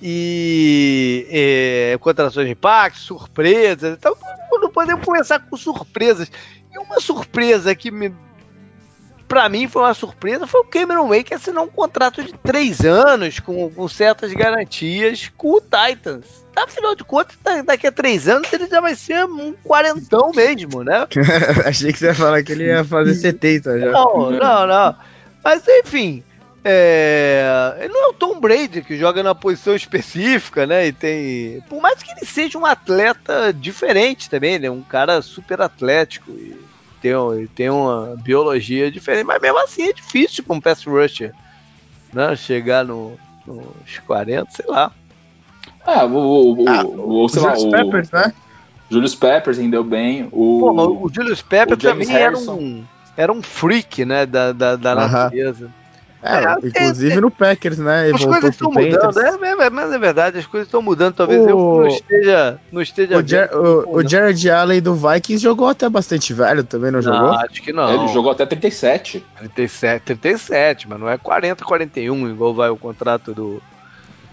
e 0.00 1.26
é, 1.30 1.98
contratações 2.00 2.46
de 2.46 2.52
impacto, 2.52 2.98
surpresas. 3.00 3.96
Então, 3.98 4.16
não 4.60 4.70
podemos 4.70 5.04
começar 5.04 5.38
com 5.40 5.56
surpresas. 5.56 6.30
E 6.78 6.84
uma 6.84 7.00
surpresa 7.00 7.74
que 7.74 7.90
me, 7.90 8.14
para 9.26 9.48
mim 9.48 9.66
foi 9.68 9.82
uma 9.82 9.94
surpresa 9.94 10.46
foi 10.46 10.60
o 10.60 10.64
Cameron 10.64 11.08
Wake 11.08 11.34
assinar 11.34 11.62
um 11.64 11.68
contrato 11.68 12.22
de 12.22 12.32
três 12.32 12.80
anos 12.80 13.40
com, 13.40 13.68
com 13.70 13.88
certas 13.88 14.32
garantias 14.32 15.30
com 15.36 15.54
o 15.54 15.60
Titans. 15.60 16.46
Afinal 16.56 16.96
de 16.96 17.04
contas, 17.04 17.36
daqui 17.64 17.86
a 17.86 17.92
três 17.92 18.26
anos 18.26 18.52
ele 18.52 18.66
já 18.66 18.80
vai 18.80 18.94
ser 18.94 19.24
um 19.26 19.52
quarentão 19.52 20.32
mesmo, 20.34 20.82
né? 20.82 21.06
Achei 21.64 21.92
que 21.92 21.98
você 21.98 22.06
ia 22.06 22.14
falar 22.14 22.42
que 22.42 22.52
ele 22.52 22.64
ia 22.64 22.84
fazer 22.84 23.14
70 23.14 23.78
já. 23.78 23.90
Não, 23.92 24.30
não, 24.30 24.66
não. 24.66 24.96
Mas 25.44 25.62
enfim, 25.68 26.24
é... 26.64 27.76
Ele 27.78 27.92
não 27.92 28.06
é 28.06 28.08
o 28.08 28.12
Tom 28.12 28.40
Brady 28.40 28.82
que 28.82 28.96
joga 28.96 29.22
na 29.22 29.34
posição 29.34 29.74
específica, 29.76 30.66
né? 30.66 30.88
E 30.88 30.92
tem. 30.92 31.62
Por 31.68 31.80
mais 31.80 32.02
que 32.02 32.10
ele 32.10 32.26
seja 32.26 32.58
um 32.58 32.66
atleta 32.66 33.52
diferente 33.52 34.28
também, 34.28 34.58
né? 34.58 34.68
Um 34.68 34.82
cara 34.82 35.22
super 35.22 35.60
atlético 35.62 36.32
e 36.32 36.67
tem, 37.00 37.12
tem 37.54 37.70
uma 37.70 38.16
biologia 38.22 38.90
diferente, 38.90 39.24
mas 39.24 39.40
mesmo 39.40 39.58
assim 39.58 39.88
é 39.88 39.92
difícil 39.92 40.44
com 40.44 40.54
um 40.54 40.60
pass 40.60 40.84
rusher, 40.84 41.32
né? 42.12 42.34
Chegar 42.36 42.84
no, 42.84 43.18
nos 43.46 43.98
40, 44.06 44.50
sei 44.50 44.66
lá. 44.68 44.92
É, 45.86 46.04
o, 46.04 46.54
o, 46.54 46.68
ah, 46.68 46.84
o, 46.84 47.24
o, 47.24 47.28
sei 47.28 47.42
lá, 47.42 47.54
o 47.54 47.70
Peppers, 47.70 48.10
né? 48.10 48.32
Julius 48.90 49.14
Peppers 49.14 49.58
rendeu 49.58 49.84
bem. 49.84 50.28
O, 50.32 50.60
Pô, 50.60 51.06
o 51.06 51.10
Julius 51.12 51.42
Peppers 51.42 51.80
também 51.80 52.10
era 52.14 52.36
um, 52.36 52.84
era 53.16 53.32
um 53.32 53.42
freak, 53.42 54.04
né? 54.04 54.26
Da, 54.26 54.52
da, 54.52 54.76
da 54.76 54.94
uh 54.94 54.98
-huh. 54.98 55.12
natureza. 55.12 55.70
É, 56.20 56.44
é, 56.44 56.56
inclusive 56.64 57.16
é, 57.16 57.20
no 57.20 57.30
Packers, 57.30 57.78
né? 57.78 58.10
As 58.12 58.24
coisas 58.24 58.50
estão 58.50 58.72
mudando, 58.72 59.20
é, 59.20 59.66
é, 59.66 59.70
mas 59.70 59.92
é 59.92 59.98
verdade, 59.98 60.38
as 60.38 60.46
coisas 60.46 60.66
estão 60.66 60.82
mudando. 60.82 61.14
Talvez 61.14 61.40
o... 61.40 61.48
eu 61.48 61.56
não 61.56 61.86
esteja, 61.86 62.60
não 62.72 62.82
esteja 62.82 63.16
o, 63.16 63.26
Ger 63.26 63.50
o, 63.54 63.96
o 63.96 64.08
Jared 64.08 64.50
Allen 64.50 64.82
do 64.82 64.94
Vikings 64.94 65.40
jogou 65.40 65.68
até 65.68 65.88
bastante 65.88 66.34
velho 66.34 66.64
também, 66.64 66.90
não, 66.90 67.00
não 67.00 67.02
jogou? 67.02 67.30
Acho 67.30 67.62
que 67.62 67.72
não. 67.72 67.94
Ele 67.94 68.12
jogou 68.12 68.32
até 68.32 68.44
37. 68.44 69.24
37, 69.38 70.02
37, 70.02 70.88
mas 70.88 70.98
não 70.98 71.08
é 71.08 71.16
40, 71.16 71.64
41, 71.64 72.30
igual 72.30 72.52
vai 72.52 72.68
o 72.68 72.76
contrato 72.76 73.32
do, 73.32 73.62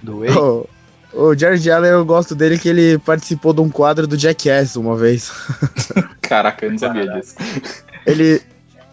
do 0.02 0.20
Wade. 0.22 0.34
O, 1.16 1.28
o 1.28 1.38
Jared 1.38 1.72
Allen, 1.72 1.92
eu 1.92 2.04
gosto 2.04 2.36
dele 2.36 2.58
que 2.58 2.68
ele 2.68 2.98
participou 2.98 3.54
de 3.54 3.62
um 3.62 3.70
quadro 3.70 4.06
do 4.06 4.18
Jackass 4.18 4.76
uma 4.76 4.98
vez. 4.98 5.32
Caraca, 6.20 6.66
eu 6.66 6.72
não 6.72 6.78
sabia 6.78 7.06
Caraca. 7.06 7.22
disso. 7.22 7.36
Ele, 8.06 8.42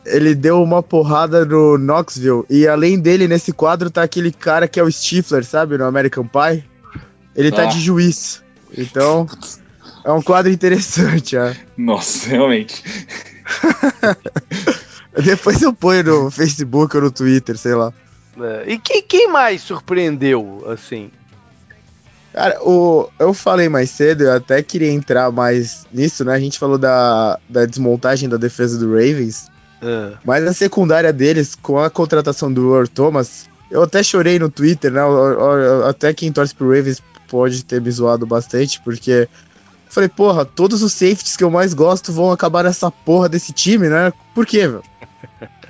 ele 0.05 0.35
deu 0.35 0.63
uma 0.63 0.83
porrada 0.83 1.45
no 1.45 1.79
Knoxville. 1.79 2.45
E 2.51 2.67
além 2.67 2.99
dele, 2.99 3.29
nesse 3.29 3.53
quadro, 3.53 3.91
tá 3.91 4.03
aquele 4.03 4.33
cara 4.33 4.67
que 4.67 4.81
é 4.81 4.83
o 4.83 4.91
Stifler, 4.91 5.45
sabe? 5.45 5.79
No 5.79 5.85
American 5.85 6.27
Pie. 6.27 6.65
Ele 7.35 7.51
tá 7.51 7.63
ah. 7.63 7.67
de 7.67 7.81
juiz. 7.81 8.43
Então, 8.77 9.27
é 10.05 10.13
um 10.13 10.23
quadro 10.23 10.51
interessante, 10.51 11.37
ó. 11.37 11.53
Nossa, 11.77 12.29
realmente. 12.29 12.83
Depois 15.25 15.63
eu 15.63 15.73
ponho 15.73 16.05
no 16.05 16.31
Facebook 16.31 16.97
ou 16.97 17.03
no 17.03 17.11
Twitter, 17.11 17.57
sei 17.57 17.75
lá. 17.75 17.93
É, 18.41 18.73
e 18.73 18.79
quem, 18.79 19.03
quem 19.03 19.29
mais 19.29 19.63
surpreendeu, 19.63 20.65
assim? 20.67 21.11
Cara, 22.33 22.59
o, 22.63 23.11
eu 23.19 23.35
falei 23.35 23.69
mais 23.69 23.91
cedo, 23.91 24.25
eu 24.25 24.33
até 24.33 24.63
queria 24.63 24.91
entrar 24.91 25.31
mais 25.31 25.87
nisso, 25.93 26.25
né? 26.25 26.35
A 26.35 26.41
gente 26.41 26.59
falou 26.59 26.79
da, 26.79 27.39
da 27.47 27.67
desmontagem 27.67 28.27
da 28.27 28.39
defesa 28.39 28.79
do 28.79 28.91
Ravens. 28.91 29.52
Uh. 29.83 30.17
Mas 30.25 30.47
a 30.47 30.53
secundária 30.53 31.13
deles, 31.13 31.57
com 31.61 31.79
a 31.79 31.91
contratação 31.91 32.53
do 32.53 32.75
Earl 32.75 32.87
Thomas, 32.87 33.51
eu 33.71 33.83
até 33.83 34.03
chorei 34.03 34.39
no 34.39 34.49
Twitter, 34.49 34.93
né? 34.93 35.01
Até 35.89 36.15
quem 36.15 36.31
torce 36.31 36.55
pro 36.55 36.69
Ravens 36.69 37.03
pode 37.29 37.65
ter 37.65 37.81
me 37.81 37.91
zoado 37.91 38.27
bastante, 38.27 38.81
porque 38.83 39.29
falei, 39.89 40.09
porra, 40.09 40.45
todos 40.45 40.83
os 40.83 40.93
safeties 40.93 41.37
que 41.37 41.45
eu 41.45 41.51
mais 41.51 41.75
gosto 41.75 42.13
vão 42.13 42.31
acabar 42.31 42.65
nessa 42.65 42.91
porra 42.91 43.29
desse 43.29 43.53
time, 43.53 43.89
né? 43.89 44.13
Por 44.35 44.47
quê, 44.47 44.69
velho? 44.69 44.83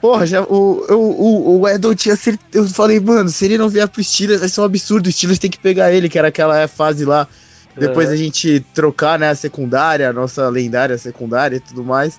Porra, 0.00 0.26
já, 0.26 0.42
o, 0.42 0.86
o, 0.90 1.60
o 1.60 1.68
Edel 1.68 1.94
tinha 1.94 2.16
certeza. 2.16 2.48
Eu 2.54 2.66
falei, 2.66 2.98
mano, 2.98 3.28
se 3.28 3.44
ele 3.44 3.58
não 3.58 3.68
vier 3.68 3.86
pro 3.86 4.02
Steelers, 4.02 4.40
vai 4.40 4.48
ser 4.48 4.62
um 4.62 4.64
absurdo. 4.64 5.06
O 5.06 5.12
Steelers 5.12 5.38
tem 5.38 5.50
que 5.50 5.58
pegar 5.58 5.92
ele, 5.92 6.08
que 6.08 6.18
era 6.18 6.28
aquela 6.28 6.66
fase 6.66 7.04
lá. 7.04 7.28
Depois 7.76 8.08
uhum. 8.08 8.14
a 8.14 8.16
gente 8.16 8.64
trocar, 8.72 9.18
né, 9.18 9.28
a 9.28 9.34
secundária, 9.34 10.08
a 10.08 10.12
nossa 10.12 10.48
lendária 10.48 10.96
secundária 10.96 11.56
e 11.56 11.60
tudo 11.60 11.84
mais. 11.84 12.18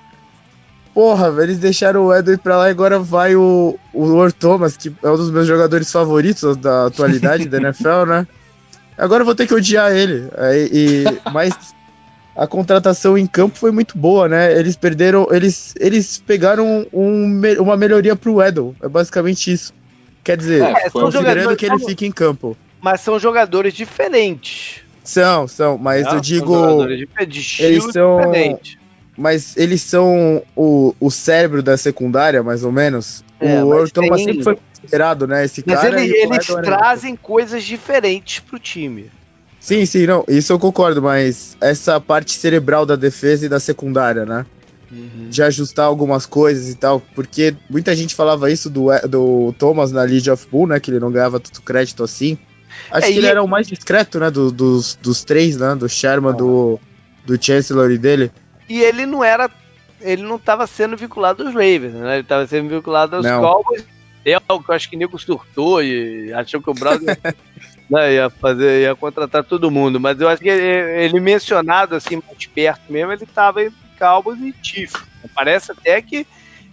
Porra, 0.93 1.34
eles 1.41 1.57
deixaram 1.57 2.05
o 2.05 2.13
Edward 2.13 2.41
pra 2.41 2.57
lá 2.57 2.68
e 2.68 2.72
agora 2.72 2.99
vai 2.99 3.35
o, 3.35 3.80
o 3.93 4.05
Lord 4.05 4.34
Thomas, 4.35 4.76
que 4.76 4.93
é 5.01 5.09
um 5.09 5.15
dos 5.15 5.31
meus 5.31 5.47
jogadores 5.47 5.89
favoritos 5.89 6.57
da 6.57 6.88
atualidade 6.88 7.47
da 7.47 7.57
NFL, 7.57 8.05
né? 8.07 8.27
Agora 8.97 9.22
eu 9.22 9.26
vou 9.26 9.34
ter 9.34 9.47
que 9.47 9.53
odiar 9.53 9.91
ele. 9.91 10.27
E, 10.53 11.05
e, 11.05 11.30
mas 11.31 11.53
a 12.35 12.45
contratação 12.45 13.18
em 13.18 13.26
campo 13.26 13.57
foi 13.57 13.72
muito 13.72 13.97
boa, 13.97 14.27
né? 14.27 14.57
Eles 14.57 14.76
perderam. 14.76 15.27
Eles, 15.31 15.73
eles 15.80 16.18
pegaram 16.19 16.85
um, 16.91 17.41
uma 17.59 17.77
melhoria 17.77 18.15
pro 18.15 18.41
Edel. 18.41 18.76
É 18.81 18.89
basicamente 18.89 19.51
isso. 19.51 19.73
Quer 20.23 20.35
dizer, 20.35 20.61
é, 20.61 20.89
considerando 20.89 21.55
que 21.55 21.65
ele 21.65 21.80
são, 21.80 21.88
fica 21.88 22.05
em 22.05 22.11
campo. 22.11 22.55
Mas 22.81 22.99
são 22.99 23.18
jogadores 23.18 23.73
diferentes. 23.73 24.81
São, 25.03 25.47
são, 25.47 25.77
mas 25.77 26.05
Não, 26.05 26.15
eu 26.15 26.19
digo. 26.19 26.53
São 26.53 26.88
de 26.88 27.55
eles 27.59 27.85
são. 27.93 28.18
Diferente 28.18 28.80
mas 29.17 29.55
eles 29.57 29.81
são 29.81 30.41
o, 30.55 30.95
o 30.99 31.11
cérebro 31.11 31.61
da 31.61 31.77
secundária, 31.77 32.41
mais 32.41 32.63
ou 32.63 32.71
menos. 32.71 33.23
É, 33.39 33.63
o 33.63 33.73
Earl 33.73 33.88
Thomas 33.89 34.21
sempre 34.21 34.43
foi 34.43 34.55
considerado, 34.55 35.27
né? 35.27 35.45
Esse 35.45 35.63
mas 35.65 35.79
cara. 35.79 36.01
Ele, 36.01 36.15
eles 36.15 36.45
trazem 36.45 37.15
coisas 37.15 37.63
diferentes 37.63 38.39
pro 38.39 38.59
time. 38.59 39.11
Sim, 39.59 39.85
sim, 39.85 40.07
não, 40.07 40.25
isso 40.27 40.51
eu 40.51 40.57
concordo, 40.57 41.01
mas 41.03 41.55
essa 41.61 41.99
parte 42.01 42.31
cerebral 42.31 42.83
da 42.83 42.95
defesa 42.95 43.45
e 43.45 43.49
da 43.49 43.59
secundária, 43.59 44.25
né? 44.25 44.45
Uhum. 44.91 45.29
De 45.29 45.41
ajustar 45.43 45.85
algumas 45.85 46.25
coisas 46.25 46.67
e 46.67 46.75
tal, 46.75 46.99
porque 47.13 47.55
muita 47.69 47.95
gente 47.95 48.15
falava 48.15 48.51
isso 48.51 48.69
do, 48.69 48.88
do 49.07 49.53
Thomas 49.57 49.91
na 49.91 50.01
League 50.01 50.29
of 50.29 50.47
Bull, 50.51 50.67
né? 50.67 50.79
Que 50.79 50.89
ele 50.89 50.99
não 50.99 51.11
ganhava 51.11 51.39
tanto 51.39 51.61
crédito 51.61 52.03
assim. 52.03 52.38
Acho 52.89 53.07
é, 53.07 53.11
que 53.11 53.17
ele 53.19 53.27
era 53.27 53.43
o 53.43 53.47
mais 53.47 53.67
discreto, 53.67 54.19
né? 54.19 54.31
Do, 54.31 54.51
dos, 54.51 54.95
dos 54.95 55.23
três, 55.23 55.57
né? 55.57 55.75
Do 55.75 55.88
Sherman, 55.88 56.31
ah. 56.31 56.35
do, 56.35 56.79
do 57.25 57.41
Chancellor 57.41 57.91
e 57.91 57.97
dele. 57.97 58.31
E 58.72 58.81
ele 58.81 59.06
não 59.06 59.22
era. 59.22 59.52
Ele 59.99 60.23
não 60.23 60.38
estava 60.38 60.65
sendo 60.65 60.95
vinculado 60.95 61.43
aos 61.43 61.53
Ravens, 61.53 61.93
né? 61.93 62.14
Ele 62.14 62.22
estava 62.22 62.48
sendo 62.48 62.69
vinculado 62.69 63.18
aos 63.18 63.26
não. 63.26 63.41
Cowboys. 63.41 63.85
Eu, 64.23 64.39
que 64.39 64.69
eu 64.69 64.76
acho 64.76 64.89
que 64.89 64.95
o 64.95 64.99
Nico 64.99 65.19
surtou 65.19 65.84
e 65.84 66.31
achou 66.31 66.61
que 66.61 66.69
o 66.69 66.73
Browns 66.73 67.02
né, 67.89 68.14
ia 68.14 68.30
fazer, 68.30 68.84
ia 68.84 68.95
contratar 68.95 69.43
todo 69.43 69.69
mundo. 69.69 69.99
Mas 69.99 70.22
eu 70.22 70.30
acho 70.30 70.41
que 70.41 70.48
ele, 70.48 71.03
ele 71.03 71.19
mencionado 71.19 71.95
assim 71.95 72.22
mais 72.26 72.45
perto 72.45 72.81
mesmo, 72.89 73.11
ele 73.11 73.23
estava 73.26 73.61
entre 73.61 73.77
Cowboys 73.99 74.39
e 74.39 74.56
Chiefs. 74.64 75.03
Parece 75.35 75.73
até 75.73 76.02
que 76.02 76.26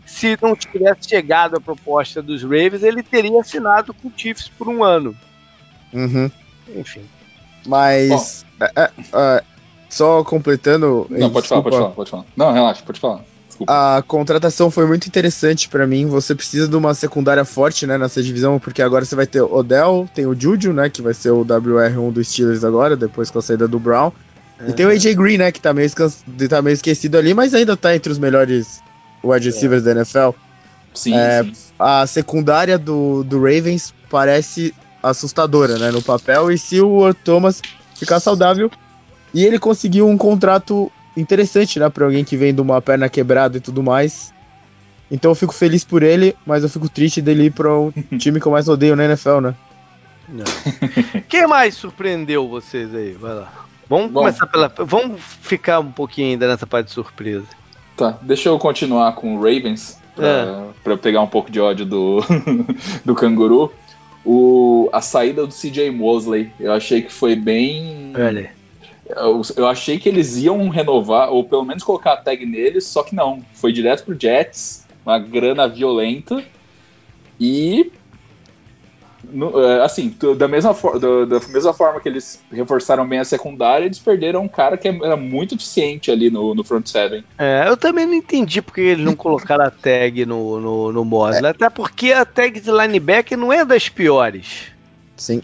se 0.07 0.39
não 0.41 0.55
tivesse 0.55 1.09
chegado 1.09 1.57
a 1.57 1.61
proposta 1.61 2.23
dos 2.23 2.43
Ravens, 2.45 2.85
ele 2.85 3.03
teria 3.03 3.41
assinado 3.41 3.93
com 3.93 4.07
o 4.07 4.12
Chiefs 4.16 4.49
por 4.49 4.69
um 4.69 4.85
ano. 4.85 5.16
Uhum. 5.93 6.31
Enfim. 6.77 7.03
Mas. 7.66 8.47
É, 8.61 8.73
é, 8.77 8.91
é, 9.12 9.45
só 9.89 10.23
completando. 10.24 11.06
Não, 11.10 11.31
pode 11.31 11.48
falar, 11.48 11.62
pode 11.62 11.77
falar, 11.77 11.90
pode 11.90 12.10
falar. 12.10 12.24
Não, 12.36 12.52
relaxa, 12.52 12.82
pode 12.85 13.01
falar. 13.01 13.24
Desculpa. 13.48 13.97
A 13.98 14.02
contratação 14.02 14.70
foi 14.70 14.86
muito 14.86 15.06
interessante 15.06 15.69
para 15.69 15.86
mim. 15.86 16.06
Você 16.06 16.35
precisa 16.35 16.69
de 16.69 16.77
uma 16.77 16.94
secundária 16.94 17.44
forte, 17.44 17.86
né, 17.86 17.98
nessa 17.98 18.23
divisão, 18.23 18.59
porque 18.59 18.81
agora 18.81 19.05
você 19.05 19.16
vai 19.16 19.27
ter 19.27 19.40
o 19.40 19.52
Odell, 19.52 20.09
tem 20.15 20.27
o 20.27 20.39
Juju, 20.39 20.73
né, 20.73 20.89
que 20.89 21.02
vai 21.02 21.12
ser 21.12 21.31
o 21.31 21.44
WR1 21.44 22.12
dos 22.12 22.28
Steelers 22.28 22.62
agora, 22.62 22.97
depois 22.97 23.31
com 23.31 23.39
a 23.39 23.43
saída 23.43 23.66
do 23.66 23.78
Brown. 23.78 24.12
E 24.66 24.73
tem 24.73 24.86
o 24.86 24.90
AJ 24.90 25.15
Green, 25.15 25.39
né, 25.39 25.52
que 25.52 25.60
tá 25.60 25.73
meio, 25.73 25.89
tá 26.48 26.62
meio 26.62 26.74
esquecido 26.74 27.16
ali, 27.16 27.32
mas 27.32 27.55
ainda 27.55 27.77
tá 27.77 27.94
entre 27.94 28.10
os 28.12 28.19
melhores 28.19 28.81
wide 29.24 29.47
receivers 29.47 29.82
é. 29.82 29.85
da 29.86 30.01
NFL. 30.01 30.31
Sim, 30.94 31.15
é, 31.15 31.44
sim, 31.44 31.52
A 31.78 32.06
secundária 32.06 32.78
do, 32.78 33.23
do 33.23 33.39
Ravens 33.39 33.94
parece 34.10 34.74
assustadora, 35.02 35.78
né, 35.78 35.90
no 35.90 36.02
papel. 36.02 36.51
E 36.51 36.59
se 36.59 36.81
o 36.81 37.12
Thomas 37.15 37.62
ficar 37.94 38.20
saudável, 38.20 38.70
e 39.39 39.44
ele 39.44 39.56
conseguiu 39.56 40.09
um 40.09 40.19
contrato 40.19 40.90
interessante, 41.16 41.78
né, 41.78 41.89
pra 41.89 42.06
alguém 42.06 42.24
que 42.24 42.36
vem 42.36 42.52
de 42.52 42.60
uma 42.60 42.82
perna 42.82 43.09
quebrada 43.09 43.56
e 43.56 43.60
tudo 43.60 43.85
mais. 43.85 44.35
Então 45.09 45.31
eu 45.31 45.35
fico 45.36 45.55
feliz 45.55 45.85
por 45.85 46.02
ele, 46.02 46.35
mas 46.44 46.65
eu 46.65 46.69
fico 46.69 46.89
triste 46.89 47.23
dele 47.23 47.44
ir 47.44 47.52
pra 47.52 47.73
um 47.73 47.93
time 48.19 48.40
que 48.40 48.47
eu 48.47 48.51
mais 48.51 48.69
odeio 48.69 48.97
na 48.97 49.05
NFL, 49.05 49.39
né? 49.39 49.55
Quem 51.28 51.47
mais 51.47 51.77
surpreendeu 51.77 52.48
vocês 52.48 52.93
aí? 52.93 53.12
Vai 53.12 53.32
lá. 53.32 53.52
Vamos 53.89 54.10
Bom, 54.10 54.23
começar 54.23 54.44
pela. 54.48 54.73
Vamos 54.77 55.23
ficar 55.23 55.78
um 55.78 55.93
pouquinho 55.93 56.32
ainda 56.32 56.48
nessa 56.48 56.66
parte 56.66 56.86
de 56.89 56.93
surpresa. 56.93 57.47
Tá, 57.97 58.19
deixa 58.20 58.48
eu 58.48 58.59
continuar 58.59 59.12
com 59.12 59.36
o 59.36 59.40
Ravens, 59.40 60.01
pra, 60.16 60.27
é. 60.27 60.65
Pra 60.82 60.93
eu 60.94 60.98
pegar 60.98 61.23
um 61.23 61.28
pouco 61.28 61.48
de 61.48 61.60
ódio 61.60 61.86
do, 61.86 62.24
do 63.05 63.15
canguru. 63.15 63.73
O, 64.24 64.90
a 64.93 65.01
saída 65.01 65.47
do 65.47 65.55
CJ 65.55 65.93
Mosley, 65.93 66.52
eu 66.59 66.73
achei 66.73 67.02
que 67.02 67.12
foi 67.12 67.36
bem. 67.36 68.12
Olha. 68.16 68.57
Eu, 69.09 69.43
eu, 69.56 69.66
achei 69.66 69.98
que 69.98 70.09
eles 70.09 70.36
iam 70.36 70.68
renovar, 70.68 71.30
ou 71.30 71.44
pelo 71.44 71.64
menos 71.64 71.82
colocar 71.82 72.12
a 72.12 72.16
tag 72.16 72.44
neles, 72.44 72.86
só 72.86 73.02
que 73.02 73.14
não. 73.14 73.43
Foi 73.55 73.72
direto 73.72 74.05
pro 74.05 74.18
Jets, 74.18 74.86
uma 75.05 75.18
grana 75.18 75.66
violenta. 75.68 76.43
E 77.40 77.90
é, 79.30 79.82
assim, 79.82 80.14
da 80.36 80.48
mesma, 80.48 80.72
da, 80.72 81.39
da, 81.39 81.48
mesma 81.48 81.74
forma 81.74 82.01
que 82.01 82.09
eles 82.09 82.40
reforçaram 82.51 83.06
bem 83.06 83.18
a 83.18 83.24
secundária, 83.24 83.85
eles 83.85 83.98
perderam 83.98 84.43
um 84.43 84.48
cara 84.48 84.76
que 84.76 84.89
era 84.89 85.16
muito 85.16 85.55
eficiente 85.55 86.10
ali 86.10 86.30
no, 86.30 86.55
no 86.55 86.64
front 86.64 86.86
seven. 86.86 87.24
É, 87.36 87.64
eu 87.66 87.76
também 87.76 88.06
não 88.06 88.14
entendi 88.14 88.62
porque 88.62 88.80
eles 88.80 89.05
não 89.05 89.14
colocaram 89.14 89.64
a 89.64 89.70
tag 89.70 90.24
no, 90.24 90.60
no, 90.60 90.93
no 90.93 91.05
Mosley, 91.05 91.47
é. 91.47 91.51
até 91.51 91.68
porque 91.68 92.12
a 92.12 92.24
tag 92.24 92.59
de 92.60 92.70
linebacker 92.70 93.36
não 93.36 93.52
é 93.52 93.64
das 93.64 93.89
piores. 93.89 94.68
Sim. 95.16 95.43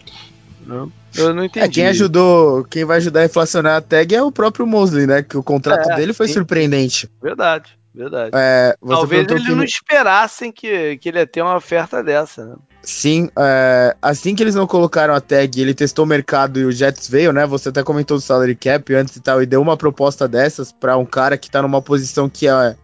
Não, 0.65 0.91
eu 1.15 1.33
não 1.33 1.43
entendi. 1.43 1.65
É, 1.65 1.69
quem 1.69 1.87
ajudou, 1.87 2.63
quem 2.63 2.83
vai 2.83 2.97
ajudar 2.97 3.21
a 3.21 3.25
inflacionar 3.25 3.77
a 3.77 3.81
tag 3.81 4.15
é 4.15 4.21
o 4.21 4.31
próprio 4.31 4.65
Mosley, 4.65 5.05
né? 5.05 5.21
Que 5.21 5.37
o 5.37 5.43
contrato 5.43 5.91
é, 5.91 5.95
dele 5.95 6.13
foi 6.13 6.27
sim. 6.27 6.33
surpreendente. 6.33 7.09
Verdade, 7.21 7.77
verdade. 7.93 8.31
É, 8.33 8.75
Talvez 8.85 9.27
eles 9.29 9.47
não 9.47 9.63
esperassem 9.63 10.51
que, 10.51 10.97
que 10.97 11.09
ele 11.09 11.19
ia 11.19 11.27
ter 11.27 11.41
uma 11.41 11.55
oferta 11.55 12.03
dessa, 12.03 12.45
né? 12.45 12.55
Sim, 12.81 13.29
é, 13.37 13.95
assim 13.99 14.35
que 14.35 14.43
eles 14.43 14.53
não 14.53 14.67
colocaram 14.67 15.15
a 15.15 15.21
tag, 15.21 15.59
ele 15.59 15.73
testou 15.73 16.05
o 16.05 16.07
mercado 16.07 16.59
e 16.59 16.65
o 16.65 16.71
Jets 16.71 17.09
veio, 17.09 17.33
né? 17.33 17.45
Você 17.47 17.69
até 17.69 17.81
comentou 17.81 18.17
do 18.17 18.21
salary 18.21 18.55
cap 18.55 18.93
antes 18.93 19.15
e 19.15 19.21
tal, 19.21 19.41
e 19.41 19.45
deu 19.45 19.61
uma 19.61 19.75
proposta 19.75 20.27
dessas 20.27 20.71
para 20.71 20.95
um 20.97 21.05
cara 21.05 21.37
que 21.37 21.49
tá 21.49 21.61
numa 21.61 21.81
posição 21.81 22.29
que 22.29 22.47
é. 22.47 22.75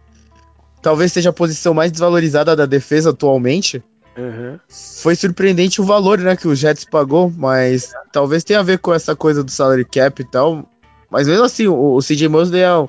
Talvez 0.80 1.12
seja 1.12 1.30
a 1.30 1.32
posição 1.32 1.72
mais 1.72 1.92
desvalorizada 1.92 2.56
da 2.56 2.66
defesa 2.66 3.10
atualmente. 3.10 3.80
Uhum. 4.16 4.58
Foi 4.68 5.14
surpreendente 5.14 5.80
o 5.80 5.84
valor, 5.84 6.18
né, 6.18 6.36
que 6.36 6.46
o 6.46 6.54
Jets 6.54 6.84
pagou, 6.84 7.32
mas 7.34 7.92
talvez 8.12 8.44
tenha 8.44 8.60
a 8.60 8.62
ver 8.64 8.78
com 8.78 8.92
essa 8.92 9.16
coisa 9.16 9.42
do 9.42 9.50
salary 9.50 9.84
cap 9.84 10.20
e 10.20 10.24
tal. 10.24 10.68
Mas 11.10 11.26
mesmo 11.26 11.44
assim, 11.44 11.66
o, 11.66 11.94
o 11.94 12.00
CJ 12.00 12.28
Mosley 12.28 12.62
é 12.62 12.74
um, 12.74 12.88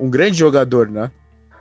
um 0.00 0.10
grande 0.10 0.38
jogador, 0.38 0.88
né? 0.88 1.10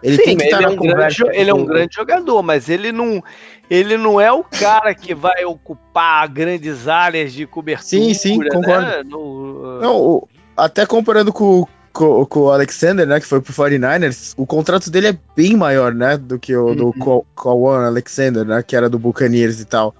Ele 0.01 0.17
Sim, 0.17 0.23
tem 0.23 0.37
que 0.37 0.43
estar 0.43 0.57
tá 0.57 0.63
é 0.63 0.67
um 0.67 0.75
grande, 0.75 1.23
Ele 1.31 1.49
é 1.49 1.53
um 1.53 1.65
grande 1.65 1.95
jogador, 1.95 2.43
mas 2.43 2.67
ele 2.67 2.91
não, 2.91 3.23
ele 3.69 3.97
não 3.97 4.19
é 4.19 4.29
o 4.31 4.43
cara 4.43 4.93
que 4.93 5.15
vai 5.15 5.45
ocupar 5.45 6.27
grandes 6.27 6.89
áreas 6.89 7.31
de 7.31 7.47
cobertura. 7.47 7.87
Sim, 7.87 8.13
sim, 8.13 8.37
né? 8.37 8.49
concordo. 8.51 8.85
Né? 8.85 9.03
No, 9.05 9.19
uh... 9.19 9.81
Não, 9.81 10.27
até 10.57 10.85
comparando 10.85 11.31
com, 11.31 11.65
com, 11.93 12.25
com, 12.25 12.39
o 12.41 12.51
Alexander, 12.51 13.07
né, 13.07 13.19
que 13.19 13.27
foi 13.27 13.39
pro 13.39 13.53
49ers, 13.53 14.33
o 14.35 14.45
contrato 14.45 14.89
dele 14.89 15.07
é 15.07 15.17
bem 15.35 15.55
maior, 15.55 15.93
né, 15.93 16.17
do 16.17 16.39
que 16.39 16.55
o 16.55 16.67
uhum. 16.67 16.75
do 16.75 17.25
Kawan 17.35 17.85
Alexander, 17.85 18.43
né, 18.43 18.63
que 18.63 18.75
era 18.75 18.89
do 18.89 18.97
Buccaneers 18.99 19.61
e 19.61 19.65
tal. 19.65 19.95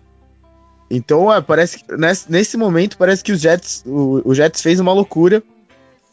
Então, 0.90 1.34
é, 1.34 1.40
parece 1.40 1.80
que 1.80 1.96
nesse, 1.96 2.32
nesse 2.32 2.58
momento 2.58 2.98
parece 2.98 3.24
que 3.24 3.32
os 3.32 3.40
Jets, 3.40 3.84
o, 3.86 4.22
o 4.26 4.36
Jets 4.36 4.62
fez 4.62 4.80
uma 4.80 4.92
loucura. 4.92 5.42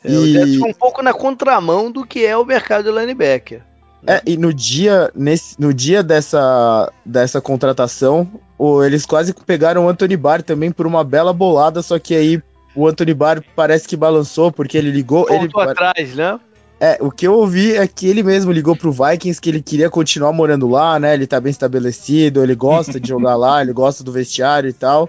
É, 0.04 0.12
e... 0.12 0.16
O 0.16 0.26
Jets 0.26 0.56
foi 0.58 0.70
um 0.70 0.74
pouco 0.74 1.02
na 1.02 1.12
contramão 1.12 1.90
do 1.90 2.06
que 2.06 2.24
é 2.24 2.36
o 2.36 2.44
mercado 2.44 2.84
de 2.84 2.98
linebacker. 2.98 3.62
É, 4.06 4.22
e 4.24 4.36
no 4.36 4.54
dia, 4.54 5.10
nesse, 5.14 5.60
no 5.60 5.74
dia 5.74 6.02
dessa, 6.02 6.90
dessa 7.04 7.40
contratação, 7.40 8.26
o, 8.56 8.82
eles 8.82 9.04
quase 9.04 9.34
pegaram 9.34 9.84
o 9.84 9.88
Anthony 9.88 10.16
Barr 10.16 10.42
também 10.42 10.70
por 10.70 10.86
uma 10.86 11.04
bela 11.04 11.32
bolada, 11.32 11.82
só 11.82 11.98
que 11.98 12.14
aí 12.14 12.42
o 12.74 12.86
Anthony 12.86 13.14
Barr 13.14 13.42
parece 13.54 13.86
que 13.86 13.96
balançou, 13.96 14.52
porque 14.52 14.78
ele 14.78 14.90
ligou. 14.90 15.26
Voltou 15.26 15.62
ele, 15.62 15.70
atrás, 15.70 16.14
né? 16.14 16.38
É, 16.82 16.96
o 16.98 17.10
que 17.10 17.26
eu 17.26 17.34
ouvi 17.34 17.76
é 17.76 17.86
que 17.86 18.08
ele 18.08 18.22
mesmo 18.22 18.50
ligou 18.50 18.74
pro 18.74 18.90
Vikings 18.90 19.38
que 19.38 19.50
ele 19.50 19.60
queria 19.60 19.90
continuar 19.90 20.32
morando 20.32 20.66
lá, 20.66 20.98
né? 20.98 21.12
Ele 21.12 21.26
tá 21.26 21.38
bem 21.38 21.50
estabelecido, 21.50 22.42
ele 22.42 22.54
gosta 22.54 22.98
de 22.98 23.06
jogar 23.06 23.36
lá, 23.36 23.60
ele 23.60 23.72
gosta 23.72 24.02
do 24.02 24.10
vestiário 24.10 24.70
e 24.70 24.72
tal. 24.72 25.08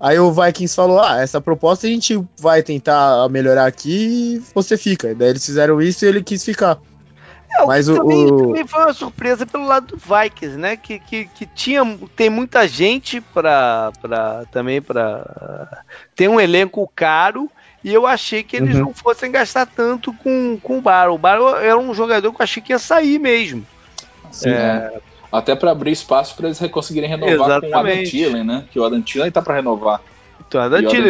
Aí 0.00 0.18
o 0.18 0.32
Vikings 0.32 0.74
falou: 0.74 0.98
Ah, 0.98 1.20
essa 1.20 1.38
proposta 1.38 1.86
a 1.86 1.90
gente 1.90 2.18
vai 2.38 2.62
tentar 2.62 3.28
melhorar 3.28 3.66
aqui 3.66 4.36
e 4.36 4.42
você 4.54 4.78
fica. 4.78 5.14
Daí 5.14 5.28
eles 5.28 5.44
fizeram 5.44 5.82
isso 5.82 6.06
e 6.06 6.08
ele 6.08 6.22
quis 6.22 6.42
ficar. 6.42 6.78
É, 7.58 7.66
Mas 7.66 7.88
o, 7.88 7.96
também, 7.96 8.26
o... 8.26 8.38
também, 8.38 8.66
foi 8.66 8.82
uma 8.82 8.92
surpresa 8.92 9.44
pelo 9.44 9.66
lado 9.66 9.88
do 9.88 9.96
Vikings, 9.96 10.56
né? 10.56 10.76
Que, 10.76 10.98
que, 10.98 11.24
que 11.26 11.46
tinha, 11.46 11.82
tem 12.14 12.30
muita 12.30 12.66
gente 12.68 13.20
para 13.20 13.92
também 14.50 14.80
para 14.80 15.82
ter 16.14 16.28
um 16.28 16.40
elenco 16.40 16.90
caro 16.94 17.50
e 17.82 17.92
eu 17.92 18.06
achei 18.06 18.42
que 18.42 18.56
eles 18.56 18.74
uhum. 18.74 18.86
não 18.86 18.94
fossem 18.94 19.30
gastar 19.30 19.66
tanto 19.66 20.12
com, 20.12 20.58
com 20.62 20.78
o 20.78 20.80
Bar. 20.80 21.10
O 21.10 21.18
Bar 21.18 21.38
era 21.62 21.78
um 21.78 21.94
jogador 21.94 22.32
que 22.32 22.40
eu 22.40 22.44
achei 22.44 22.62
que 22.62 22.72
ia 22.72 22.78
sair 22.78 23.18
mesmo. 23.18 23.66
Sim, 24.30 24.50
é... 24.50 24.52
é. 24.52 25.00
Até 25.32 25.54
para 25.54 25.70
abrir 25.70 25.92
espaço 25.92 26.34
para 26.34 26.48
eles 26.48 26.58
conseguirem 26.72 27.08
renovar 27.08 27.34
Exatamente. 27.34 27.70
com 27.70 27.76
o 27.76 27.78
Adam 27.78 28.02
Thielen, 28.02 28.44
né? 28.44 28.64
Que 28.70 28.80
o 28.80 28.84
Adam 28.84 29.00
Thielen 29.00 29.30
tá 29.30 29.40
para 29.40 29.54
renovar. 29.54 30.02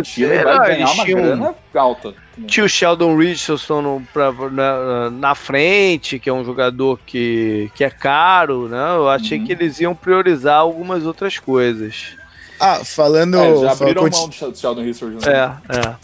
Thielen 0.03 0.45
vai 0.45 0.69
ganhar 0.69 0.91
uma 0.93 1.05
grana 1.05 1.55
alta. 1.75 2.15
Tinha 2.47 2.65
o 2.65 2.69
Sheldon 2.69 3.17
Richardson 3.17 3.83
no, 3.83 4.03
pra, 4.13 4.33
na, 4.51 5.11
na, 5.11 5.35
frente, 5.35 6.19
que 6.19 6.29
é 6.29 6.33
um 6.33 6.45
jogador 6.45 6.99
que, 7.05 7.71
que 7.75 7.85
é 7.85 7.91
caro, 7.91 8.69
né? 8.69 8.97
Eu 8.97 9.09
achei 9.09 9.39
uhum. 9.39 9.47
que 9.47 9.53
eles 9.53 9.81
iam 9.81 9.95
priorizar 9.95 10.57
algumas 10.57 11.05
outras 11.05 11.39
coisas. 11.39 12.17
Ah, 12.59 12.83
falando. 12.85 13.37
É, 13.39 13.57
já 13.57 13.73
abriram 13.73 14.03
mão 14.03 14.29
do 14.29 14.35
Sheldon 14.35 14.83
Richardson. 14.83 15.31
Né? 15.31 15.59
É, 15.69 15.77
é. 15.77 15.97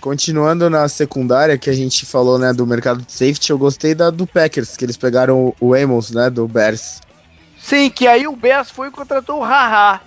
Continuando 0.00 0.70
na 0.70 0.88
secundária 0.88 1.58
que 1.58 1.68
a 1.68 1.72
gente 1.72 2.06
falou, 2.06 2.38
né, 2.38 2.52
do 2.52 2.64
mercado 2.64 3.02
de 3.02 3.12
safety, 3.12 3.50
eu 3.50 3.58
gostei 3.58 3.96
da 3.96 4.10
do 4.10 4.26
Packers, 4.26 4.76
que 4.76 4.84
eles 4.84 4.96
pegaram 4.96 5.52
o 5.60 5.74
Amos, 5.74 6.12
né, 6.12 6.30
do 6.30 6.46
Bears. 6.46 7.00
Sim, 7.58 7.90
que 7.90 8.06
aí 8.06 8.26
o 8.26 8.36
Bears 8.36 8.70
foi 8.70 8.88
e 8.88 8.90
contratou 8.92 9.40
o 9.40 9.42
Haha. 9.42 10.00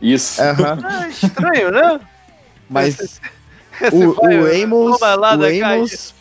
Isso. 0.00 0.40
Uhum. 0.42 1.02
É 1.02 1.08
estranho, 1.08 1.70
né? 1.70 2.00
Mas 2.68 3.20
o, 3.92 4.12
vai, 4.14 4.38
o 4.38 4.64
Amos, 4.64 5.00
o 5.00 5.64
Amos 5.64 6.14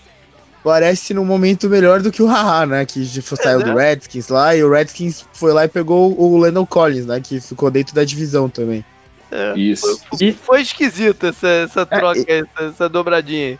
parece 0.67 1.13
num 1.13 1.23
momento 1.23 1.69
melhor 1.69 2.01
do 2.01 2.11
que 2.11 2.21
o 2.21 2.27
Haha, 2.27 2.65
né? 2.65 2.85
Que 2.85 3.05
saiu 3.21 3.61
é, 3.61 3.63
do 3.63 3.73
né? 3.73 3.89
Redskins 3.89 4.27
lá 4.27 4.53
e 4.53 4.61
o 4.61 4.69
Redskins 4.69 5.25
foi 5.31 5.53
lá 5.53 5.63
e 5.63 5.69
pegou 5.69 6.19
o 6.19 6.37
Landon 6.37 6.65
Collins, 6.65 7.05
né? 7.05 7.21
Que 7.21 7.39
ficou 7.39 7.71
dentro 7.71 7.95
da 7.95 8.03
divisão 8.03 8.49
também. 8.49 8.83
É, 9.31 9.57
Isso. 9.57 10.01
Foi, 10.09 10.31
foi 10.33 10.61
esquisita 10.61 11.27
essa, 11.27 11.47
essa 11.47 11.81
é, 11.81 11.85
troca, 11.85 12.19
é, 12.27 12.39
essa, 12.39 12.69
essa, 12.69 12.89
dobradinha. 12.89 13.57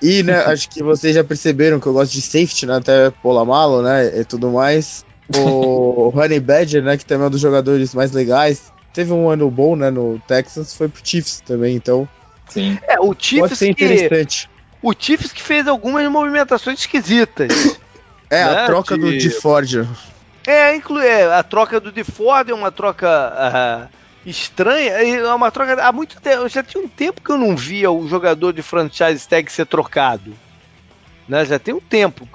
E, 0.00 0.22
né, 0.22 0.36
acho 0.46 0.68
que 0.68 0.82
vocês 0.82 1.14
já 1.14 1.24
perceberam 1.24 1.80
que 1.80 1.86
eu 1.86 1.92
gosto 1.92 2.12
de 2.12 2.22
safety, 2.22 2.66
né? 2.66 2.76
Até 2.76 3.10
Polamalo, 3.10 3.82
né? 3.82 4.20
E 4.20 4.24
tudo 4.24 4.50
mais. 4.50 5.04
O 5.34 6.12
Honey 6.14 6.38
Badger, 6.38 6.84
né? 6.84 6.96
Que 6.96 7.04
também 7.04 7.24
é 7.24 7.26
um 7.28 7.30
dos 7.30 7.40
jogadores 7.40 7.94
mais 7.94 8.12
legais. 8.12 8.72
Teve 8.92 9.12
um 9.12 9.28
ano 9.28 9.50
bom, 9.50 9.74
né? 9.74 9.90
No 9.90 10.20
Texans, 10.28 10.72
foi 10.72 10.88
pro 10.88 11.00
Chiefs 11.02 11.40
também, 11.40 11.74
então. 11.74 12.08
Sim. 12.54 12.78
É, 12.86 13.00
o 13.00 13.12
Chiefs 13.18 13.58
que, 13.58 13.68
interessante. 13.68 14.48
O 14.80 14.94
Chiefs 14.96 15.32
que 15.32 15.42
fez 15.42 15.66
algumas 15.66 16.08
movimentações 16.08 16.78
esquisitas. 16.78 17.50
É, 18.30 18.42
né? 18.42 18.62
a 18.62 18.66
troca 18.66 18.96
de... 18.96 19.02
do 19.02 19.18
de 19.18 19.30
Ford. 19.30 19.86
É, 20.46 20.74
inclui, 20.74 21.06
é, 21.06 21.32
a 21.32 21.42
troca 21.42 21.78
do 21.78 21.92
de 21.92 22.02
Ford 22.02 22.48
é 22.48 22.54
uma 22.54 22.72
troca 22.72 23.06
uh, 23.06 23.88
estranha, 24.26 24.92
é 24.92 25.34
uma 25.34 25.50
troca 25.50 25.80
há 25.80 25.92
muito 25.92 26.20
tempo, 26.20 26.48
já 26.48 26.62
tinha 26.62 26.82
um 26.82 26.88
tempo 26.88 27.20
que 27.20 27.30
eu 27.30 27.38
não 27.38 27.54
via 27.54 27.92
o 27.92 28.08
jogador 28.08 28.52
de 28.52 28.62
franchise 28.62 29.28
tag 29.28 29.52
ser 29.52 29.66
trocado. 29.66 30.34
Né? 31.28 31.44
Já 31.44 31.58
tem 31.58 31.74
um 31.74 31.80
tempo. 31.80 32.26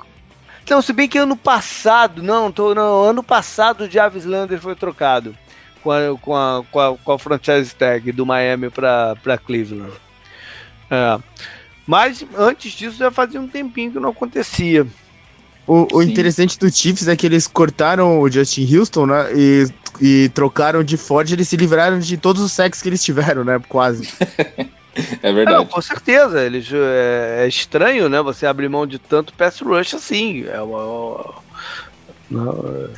Então, 0.63 0.81
se 0.81 0.93
bem 0.93 1.09
que 1.09 1.17
ano 1.17 1.35
passado, 1.35 2.21
não, 2.23 2.51
tô, 2.51 2.73
não 2.73 3.03
ano 3.03 3.23
passado 3.23 3.85
o 3.85 3.89
Javis 3.89 4.25
Lander 4.25 4.61
foi 4.61 4.75
trocado. 4.75 5.35
com 5.81 5.91
a, 5.91 6.17
com 6.21 6.35
a, 6.35 6.63
com 6.71 6.79
a, 6.79 6.97
com 6.97 7.11
a 7.11 7.19
franchise 7.19 7.75
tag 7.75 8.11
do 8.11 8.25
Miami 8.25 8.69
para 8.69 9.37
Cleveland. 9.43 9.91
É. 10.89 11.19
Mas 11.85 12.23
antes 12.37 12.71
disso 12.71 12.97
já 12.97 13.09
fazia 13.09 13.41
um 13.41 13.47
tempinho 13.47 13.91
que 13.91 13.99
não 13.99 14.09
acontecia. 14.09 14.85
O, 15.69 15.87
o 15.97 16.01
interessante 16.01 16.57
do 16.57 16.71
Chiefs 16.71 17.07
é 17.07 17.15
que 17.15 17.27
eles 17.27 17.45
cortaram 17.45 18.19
o 18.19 18.29
Justin 18.29 18.75
Houston, 18.75 19.05
né? 19.05 19.29
E, 19.35 19.67
e 20.01 20.29
trocaram 20.29 20.83
de 20.83 20.97
Ford, 20.97 21.31
eles 21.31 21.47
se 21.47 21.55
livraram 21.55 21.99
de 21.99 22.17
todos 22.17 22.41
os 22.41 22.51
sacks 22.51 22.81
que 22.81 22.89
eles 22.89 23.03
tiveram, 23.03 23.43
né? 23.43 23.61
Quase. 23.69 24.11
é 25.21 25.31
verdade. 25.31 25.57
Não, 25.57 25.65
com 25.67 25.79
certeza. 25.79 26.43
Eles, 26.43 26.67
é, 26.73 27.43
é, 27.43 27.47
estranho, 27.47 28.09
né? 28.09 28.19
Você 28.23 28.47
abrir 28.47 28.67
mão 28.67 28.87
de 28.87 28.97
tanto 28.97 29.33
pass 29.33 29.59
rush 29.59 29.93
assim. 29.93 30.45
É 30.47 30.59
uma. 30.59 31.35
Não, 32.31 32.89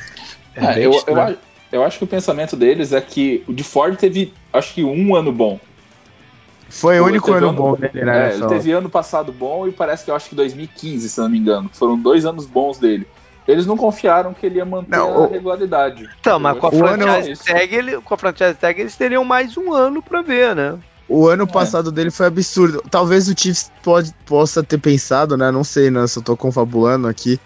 é, 0.56 0.80
é 0.80 0.86
eu, 0.86 0.92
eu, 1.06 1.38
eu 1.72 1.84
acho 1.84 1.98
que 1.98 2.04
o 2.04 2.08
pensamento 2.08 2.56
deles 2.56 2.92
é 2.92 3.00
que 3.02 3.44
o 3.46 3.52
de 3.52 3.64
Ford 3.64 3.96
teve, 3.98 4.32
acho 4.50 4.72
que 4.72 4.82
um 4.82 5.14
ano 5.14 5.30
bom. 5.30 5.60
Foi 6.72 6.98
o 6.98 7.04
único 7.04 7.30
ano, 7.30 7.50
ano, 7.50 7.56
bom 7.56 7.74
dele, 7.74 8.02
né? 8.02 8.30
É, 8.30 8.34
ele 8.34 8.46
teve 8.46 8.72
ano 8.72 8.88
passado 8.88 9.30
bom 9.30 9.68
e 9.68 9.72
parece 9.72 10.04
que 10.06 10.10
eu 10.10 10.16
acho 10.16 10.30
que 10.30 10.34
2015, 10.34 11.06
se 11.06 11.20
não 11.20 11.28
me 11.28 11.38
engano. 11.38 11.70
Foram 11.70 11.98
dois 11.98 12.24
anos 12.24 12.46
bons 12.46 12.78
dele. 12.78 13.06
Eles 13.46 13.66
não 13.66 13.76
confiaram 13.76 14.32
que 14.32 14.46
ele 14.46 14.56
ia 14.56 14.64
manter 14.64 14.96
não, 14.96 15.24
a 15.24 15.26
regularidade. 15.26 16.08
Então, 16.18 16.40
mas 16.40 16.58
com 16.58 16.68
a, 16.68 16.72
franchise 16.72 17.44
tag, 17.44 17.74
ele, 17.74 18.00
com 18.00 18.14
a 18.14 18.16
franchise 18.16 18.54
tag 18.54 18.80
eles 18.80 18.96
teriam 18.96 19.22
mais 19.22 19.54
um 19.56 19.72
ano 19.72 20.02
pra 20.02 20.22
ver, 20.22 20.56
né? 20.56 20.78
O 21.06 21.28
ano 21.28 21.42
é. 21.42 21.46
passado 21.46 21.92
dele 21.92 22.10
foi 22.10 22.26
absurdo. 22.26 22.82
Talvez 22.90 23.28
o 23.28 23.34
Chiefs 23.38 23.70
pode, 23.82 24.14
possa 24.24 24.62
ter 24.62 24.78
pensado, 24.78 25.36
né? 25.36 25.50
Não 25.50 25.62
sei, 25.62 25.90
né? 25.90 26.06
Se 26.06 26.18
eu 26.18 26.22
tô 26.22 26.34
confabulando 26.36 27.06
aqui. 27.06 27.38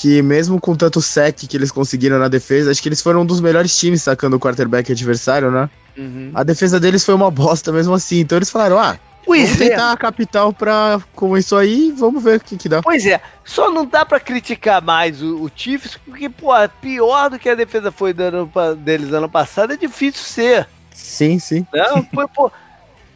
Que 0.00 0.22
mesmo 0.22 0.58
com 0.58 0.74
tanto 0.74 1.02
sec 1.02 1.46
que 1.46 1.54
eles 1.54 1.70
conseguiram 1.70 2.18
na 2.18 2.26
defesa, 2.26 2.70
acho 2.70 2.80
que 2.80 2.88
eles 2.88 3.02
foram 3.02 3.20
um 3.20 3.26
dos 3.26 3.38
melhores 3.38 3.78
times 3.78 4.00
sacando 4.02 4.36
o 4.36 4.40
quarterback 4.40 4.90
adversário, 4.90 5.50
né? 5.50 5.68
Uhum. 5.94 6.30
A 6.32 6.42
defesa 6.42 6.80
deles 6.80 7.04
foi 7.04 7.14
uma 7.14 7.30
bosta 7.30 7.70
mesmo 7.70 7.92
assim. 7.92 8.20
Então 8.20 8.38
eles 8.38 8.48
falaram: 8.48 8.78
ah, 8.78 8.98
pois 9.26 9.50
vamos 9.50 9.60
é. 9.60 9.68
tentar 9.68 9.92
a 9.92 9.96
capital 9.98 10.54
pra, 10.54 11.02
com 11.14 11.36
isso 11.36 11.54
aí 11.54 11.92
vamos 11.94 12.24
ver 12.24 12.38
o 12.38 12.40
que, 12.40 12.56
que 12.56 12.66
dá. 12.66 12.80
Pois 12.80 13.04
é, 13.04 13.20
só 13.44 13.70
não 13.70 13.84
dá 13.84 14.06
pra 14.06 14.18
criticar 14.18 14.80
mais 14.80 15.20
o, 15.20 15.42
o 15.42 15.50
Chiefs, 15.54 15.98
porque, 16.02 16.30
pô, 16.30 16.52
pior 16.80 17.28
do 17.28 17.38
que 17.38 17.50
a 17.50 17.54
defesa 17.54 17.92
foi 17.92 18.14
ano, 18.18 18.50
deles 18.78 19.12
ano 19.12 19.28
passado 19.28 19.74
é 19.74 19.76
difícil 19.76 20.22
ser. 20.22 20.66
Sim, 20.94 21.38
sim. 21.38 21.66
Não, 21.74 22.02
foi, 22.10 22.26
pô, 22.28 22.50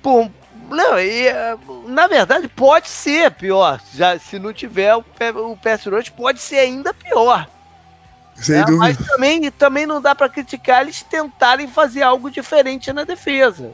pô, 0.02 0.30
não, 0.70 0.98
e, 0.98 1.26
na 1.86 2.06
verdade 2.06 2.48
pode 2.48 2.88
ser 2.88 3.30
pior. 3.32 3.80
Já, 3.94 4.18
se 4.18 4.38
não 4.38 4.52
tiver 4.52 4.94
o, 4.96 5.04
o 5.52 5.56
pass 5.56 5.84
rush, 5.84 6.08
pode 6.08 6.40
ser 6.40 6.58
ainda 6.58 6.92
pior. 6.92 7.48
Sem 8.34 8.60
é, 8.60 8.70
Mas 8.70 8.96
também, 8.96 9.50
também 9.50 9.86
não 9.86 10.00
dá 10.00 10.14
para 10.14 10.28
criticar 10.28 10.82
eles 10.82 11.02
tentarem 11.02 11.68
fazer 11.68 12.02
algo 12.02 12.30
diferente 12.30 12.92
na 12.92 13.04
defesa. 13.04 13.72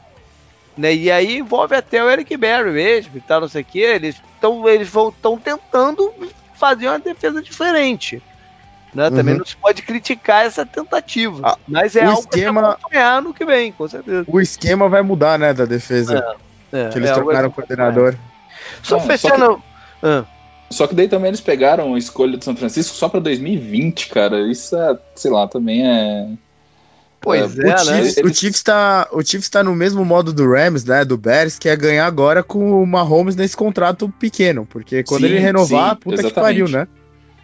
Né? 0.77 0.93
E 0.93 1.11
aí 1.11 1.37
envolve 1.37 1.75
até 1.75 2.03
o 2.03 2.09
Eric 2.09 2.35
Berry 2.37 2.71
mesmo 2.71 3.17
e 3.17 3.21
tal, 3.21 3.41
não 3.41 3.49
sei 3.49 3.61
o 3.63 3.65
que. 3.65 3.79
Eles 3.79 4.21
estão 4.35 4.67
eles 4.69 4.91
tentando 5.43 6.13
fazer 6.53 6.87
uma 6.87 6.99
defesa 6.99 7.41
diferente. 7.41 8.21
Né? 8.93 9.09
Também 9.09 9.33
uhum. 9.33 9.39
não 9.39 9.45
se 9.45 9.55
pode 9.55 9.81
criticar 9.81 10.45
essa 10.45 10.65
tentativa. 10.65 11.41
Ah, 11.43 11.57
mas 11.67 11.95
é 11.95 12.03
algo 12.03 12.19
esquema, 12.19 12.61
que 12.61 12.67
acompanhar 12.67 13.21
no 13.21 13.33
que 13.33 13.45
vem, 13.45 13.71
com 13.71 13.87
certeza. 13.87 14.25
O 14.27 14.39
esquema 14.39 14.89
vai 14.89 15.01
mudar, 15.01 15.39
né, 15.39 15.53
da 15.53 15.65
defesa. 15.65 16.17
É, 16.17 16.50
é, 16.71 16.89
que 16.89 16.97
eles 16.97 17.09
é 17.09 17.13
trocaram 17.13 17.49
o 17.49 17.51
coordenador. 17.51 18.15
Só 18.83 18.99
fechando. 18.99 19.57
Que... 19.57 19.63
Ah. 20.03 20.25
Só 20.69 20.87
que 20.87 20.95
daí 20.95 21.07
também 21.07 21.27
eles 21.27 21.41
pegaram 21.41 21.93
a 21.93 21.97
escolha 21.97 22.37
do 22.37 22.43
São 22.43 22.55
Francisco 22.55 22.95
só 22.95 23.09
pra 23.09 23.19
2020, 23.19 24.07
cara. 24.07 24.39
Isso 24.49 24.75
é, 24.75 24.97
sei 25.15 25.29
lá, 25.29 25.47
também 25.47 25.85
é. 25.85 26.29
Pois 27.19 27.59
é, 27.59 27.61
é 27.61 27.65
o, 27.65 27.67
né? 27.67 27.77
Chiefs, 27.77 28.17
o, 28.17 28.33
Chiefs 28.33 28.63
tá, 28.63 29.07
o 29.11 29.21
Chiefs 29.21 29.49
tá 29.49 29.63
no 29.63 29.75
mesmo 29.75 30.03
modo 30.03 30.33
do 30.33 30.49
Rams, 30.49 30.85
né? 30.85 31.05
Do 31.05 31.17
Bears, 31.17 31.59
que 31.59 31.69
é 31.69 31.75
ganhar 31.75 32.07
agora 32.07 32.41
com 32.41 32.81
o 32.81 32.87
Mahomes 32.87 33.35
nesse 33.35 33.55
contrato 33.55 34.09
pequeno. 34.17 34.65
Porque 34.65 35.03
quando 35.03 35.21
sim, 35.21 35.27
ele 35.27 35.39
renovar, 35.39 35.91
sim, 35.91 35.99
puta 35.99 36.15
exatamente. 36.15 36.33
que 36.33 36.39
pariu, 36.39 36.67
né? 36.69 36.87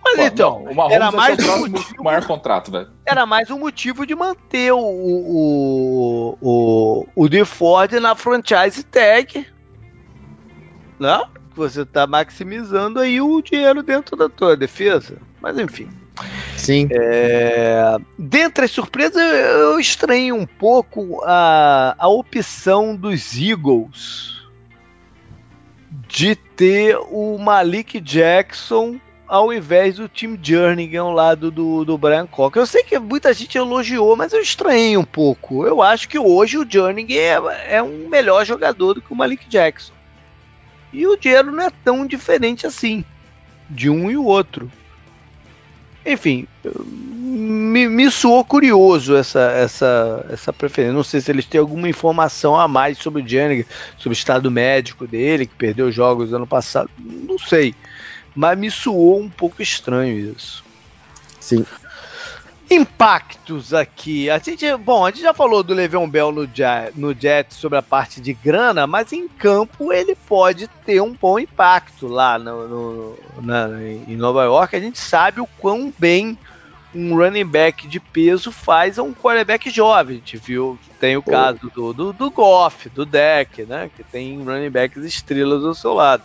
Mas 0.07 0.15
Pô, 0.15 0.23
então, 0.23 0.63
não, 0.73 0.91
era 0.91 1.11
mais 1.11 1.37
um 1.39 1.67
motivo, 1.67 2.03
maior 2.03 2.25
contrato, 2.25 2.71
velho. 2.71 2.89
Era 3.05 3.25
mais 3.25 3.51
um 3.51 3.59
motivo 3.59 4.05
de 4.05 4.15
manter 4.15 4.71
o, 4.71 4.79
o, 4.79 6.37
o, 6.41 7.07
o 7.15 7.29
DeFord 7.29 7.99
na 7.99 8.15
franchise 8.15 8.83
tag. 8.83 9.45
Não? 10.99 11.29
você 11.57 11.81
está 11.81 12.05
maximizando 12.05 12.99
aí 12.99 13.19
o 13.19 13.41
dinheiro 13.41 13.81
dentro 13.81 14.15
da 14.15 14.29
tua 14.29 14.55
defesa. 14.55 15.17
Mas 15.41 15.57
enfim. 15.57 15.89
Sim. 16.55 16.87
É, 16.91 17.97
dentre 18.17 18.65
as 18.65 18.71
surpresas, 18.71 19.21
eu 19.21 19.79
estranho 19.79 20.35
um 20.35 20.45
pouco 20.45 21.21
a, 21.25 21.95
a 21.97 22.07
opção 22.07 22.95
dos 22.95 23.35
Eagles 23.35 24.37
de 26.07 26.35
ter 26.35 26.97
o 27.11 27.37
Malik 27.37 27.99
Jackson 27.99 28.99
ao 29.27 29.51
invés 29.51 29.95
do 29.95 30.07
Tim 30.07 30.39
Jernigan 30.41 31.09
lá 31.09 31.35
do, 31.35 31.51
do, 31.51 31.83
do 31.83 31.97
Brian 31.97 32.25
Cocker. 32.25 32.61
Eu 32.61 32.65
sei 32.65 32.83
que 32.83 32.97
muita 32.97 33.33
gente 33.33 33.57
elogiou, 33.57 34.15
mas 34.15 34.31
eu 34.33 34.41
estranhei 34.41 34.95
um 34.95 35.03
pouco. 35.03 35.65
Eu 35.65 35.81
acho 35.81 36.07
que 36.07 36.17
hoje 36.17 36.57
o 36.57 36.69
Jernigan 36.69 37.13
é, 37.13 37.75
é 37.75 37.83
um 37.83 38.07
melhor 38.07 38.45
jogador 38.45 38.93
do 38.93 39.01
que 39.01 39.11
o 39.11 39.15
Malik 39.15 39.47
Jackson. 39.49 39.93
E 40.93 41.05
o 41.05 41.17
dinheiro 41.17 41.51
não 41.51 41.63
é 41.63 41.71
tão 41.83 42.07
diferente 42.07 42.65
assim 42.65 43.03
de 43.69 43.89
um 43.89 44.09
e 44.09 44.15
o 44.15 44.23
outro. 44.23 44.71
Enfim, 46.05 46.47
me, 47.03 47.89
me 47.89 48.09
soou 48.09 48.43
curioso 48.45 49.13
essa, 49.15 49.41
essa, 49.51 50.25
essa 50.29 50.53
preferência. 50.53 50.93
Não 50.93 51.03
sei 51.03 51.19
se 51.19 51.29
eles 51.29 51.45
têm 51.45 51.59
alguma 51.59 51.89
informação 51.89 52.55
a 52.55 52.65
mais 52.65 52.97
sobre 52.97 53.21
o 53.21 53.27
Jennings, 53.27 53.67
sobre 53.97 54.13
o 54.15 54.19
estado 54.19 54.49
médico 54.49 55.05
dele, 55.05 55.45
que 55.45 55.55
perdeu 55.55 55.91
jogos 55.91 56.31
ano 56.33 56.47
passado. 56.47 56.89
Não 56.97 57.37
sei. 57.37 57.75
Mas 58.37 58.55
me 58.55 58.69
soou 58.69 59.19
um 59.19 59.29
pouco 59.29 59.63
estranho 59.63 60.31
isso. 60.31 60.63
Sim 61.39 61.65
impactos 62.69 63.73
aqui. 63.73 64.29
A 64.29 64.37
gente, 64.39 64.65
bom, 64.77 65.05
a 65.05 65.09
gente 65.09 65.21
já 65.21 65.33
falou 65.33 65.63
do 65.63 65.73
Le'Veon 65.73 66.07
Bell 66.09 66.31
no, 66.31 66.49
no 66.95 67.13
Jet 67.13 67.53
sobre 67.53 67.77
a 67.77 67.81
parte 67.81 68.19
de 68.19 68.33
grana, 68.33 68.85
mas 68.85 69.13
em 69.13 69.27
campo 69.27 69.93
ele 69.93 70.15
pode 70.15 70.67
ter 70.85 71.01
um 71.01 71.13
bom 71.13 71.39
impacto 71.39 72.07
lá 72.07 72.37
no, 72.37 72.67
no 72.67 73.17
na, 73.41 73.69
em 73.81 74.17
Nova 74.17 74.43
York. 74.43 74.75
A 74.75 74.79
gente 74.79 74.99
sabe 74.99 75.39
o 75.39 75.47
quão 75.57 75.93
bem 75.97 76.37
um 76.93 77.15
running 77.15 77.45
back 77.45 77.87
de 77.87 77.99
peso 77.99 78.51
faz 78.51 78.99
a 78.99 79.03
um 79.03 79.13
quarterback 79.13 79.69
jovem. 79.69 80.17
A 80.17 80.19
gente 80.19 80.37
viu, 80.37 80.77
tem 80.99 81.15
o 81.15 81.23
caso 81.23 81.71
do, 81.73 81.93
do, 81.93 82.13
do 82.13 82.31
Goff, 82.31 82.89
do 82.89 83.05
Deck, 83.05 83.63
né? 83.63 83.89
Que 83.95 84.03
tem 84.03 84.43
running 84.43 84.69
backs 84.69 85.03
estrelas 85.03 85.63
ao 85.63 85.73
seu 85.73 85.93
lado 85.93 86.23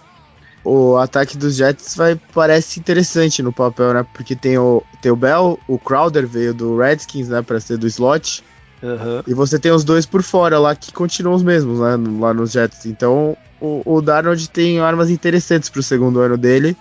o 0.65 0.97
ataque 0.97 1.37
dos 1.37 1.57
Jets 1.57 1.97
vai 1.97 2.19
parece 2.33 2.79
interessante 2.79 3.43
no 3.43 3.53
papel, 3.53 3.95
né? 3.95 4.07
Porque 4.15 4.37
tem 4.37 4.59
o, 4.59 4.83
tem 5.01 5.11
o 5.11 5.17
Bell, 5.17 5.59
o 5.67 5.79
Crowder 5.79 6.27
veio 6.27 6.55
do 6.55 6.77
Redskins, 6.77 7.29
né? 7.29 7.43
Pra 7.43 7.59
ser 7.61 7.79
do 7.79 7.87
slot. 7.87 8.45
Uhum. 8.83 9.23
E 9.27 9.35
você 9.35 9.59
tem 9.59 9.71
os 9.71 9.85
dois 9.85 10.07
por 10.07 10.23
fora 10.23 10.59
lá 10.59 10.75
que 10.75 10.93
continuam 10.93 11.37
os 11.37 11.43
mesmos, 11.43 11.81
né? 11.81 11.97
Lá 12.21 12.33
nos 12.33 12.53
Jets. 12.53 12.87
Então 12.87 13.37
o, 13.61 13.83
o 13.85 14.01
Darnold 14.03 14.49
tem 14.51 14.81
armas 14.81 15.11
interessantes 15.11 15.69
pro 15.69 15.83
segundo 15.83 16.21
ano 16.21 16.37
dele. 16.37 16.77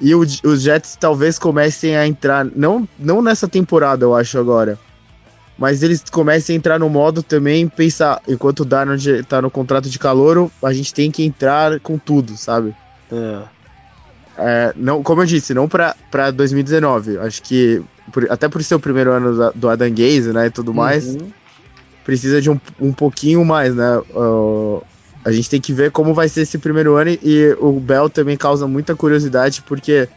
E 0.00 0.14
o, 0.14 0.20
os 0.20 0.62
Jets 0.62 0.96
talvez 0.98 1.38
comecem 1.38 1.96
a 1.96 2.06
entrar, 2.06 2.44
não, 2.44 2.88
não 2.98 3.22
nessa 3.22 3.46
temporada, 3.48 4.04
eu 4.04 4.14
acho, 4.14 4.38
agora. 4.38 4.78
Mas 5.56 5.82
eles 5.84 6.02
comecem 6.10 6.54
a 6.54 6.56
entrar 6.56 6.78
no 6.80 6.88
modo 6.88 7.22
também, 7.22 7.68
pensar, 7.68 8.20
enquanto 8.26 8.60
o 8.60 8.64
Darnold 8.64 9.22
tá 9.24 9.40
no 9.40 9.50
contrato 9.50 9.88
de 9.88 9.98
calouro, 9.98 10.50
a 10.62 10.72
gente 10.72 10.92
tem 10.92 11.12
que 11.12 11.24
entrar 11.24 11.78
com 11.78 11.96
tudo, 11.96 12.36
sabe? 12.36 12.74
É. 13.12 13.54
É, 14.36 14.72
não, 14.76 15.02
como 15.02 15.22
eu 15.22 15.26
disse, 15.26 15.54
não 15.54 15.68
para 15.68 16.30
2019. 16.32 17.18
Acho 17.18 17.42
que, 17.42 17.82
por, 18.12 18.30
até 18.30 18.48
por 18.48 18.62
ser 18.62 18.74
o 18.74 18.80
primeiro 18.80 19.12
ano 19.12 19.36
da, 19.36 19.50
do 19.50 19.68
Adam 19.68 19.90
Gaze, 19.90 20.32
né, 20.32 20.46
e 20.46 20.50
tudo 20.50 20.68
uhum. 20.68 20.76
mais, 20.76 21.16
precisa 22.04 22.40
de 22.40 22.50
um, 22.50 22.58
um 22.80 22.92
pouquinho 22.92 23.44
mais, 23.44 23.74
né? 23.74 23.98
Uh, 24.10 24.82
a 25.24 25.32
gente 25.32 25.48
tem 25.48 25.60
que 25.60 25.72
ver 25.72 25.90
como 25.90 26.12
vai 26.12 26.28
ser 26.28 26.42
esse 26.42 26.58
primeiro 26.58 26.96
ano 26.96 27.10
e 27.10 27.56
o 27.58 27.72
Bell 27.80 28.10
também 28.10 28.36
causa 28.36 28.66
muita 28.66 28.94
curiosidade, 28.94 29.62
porque 29.62 30.08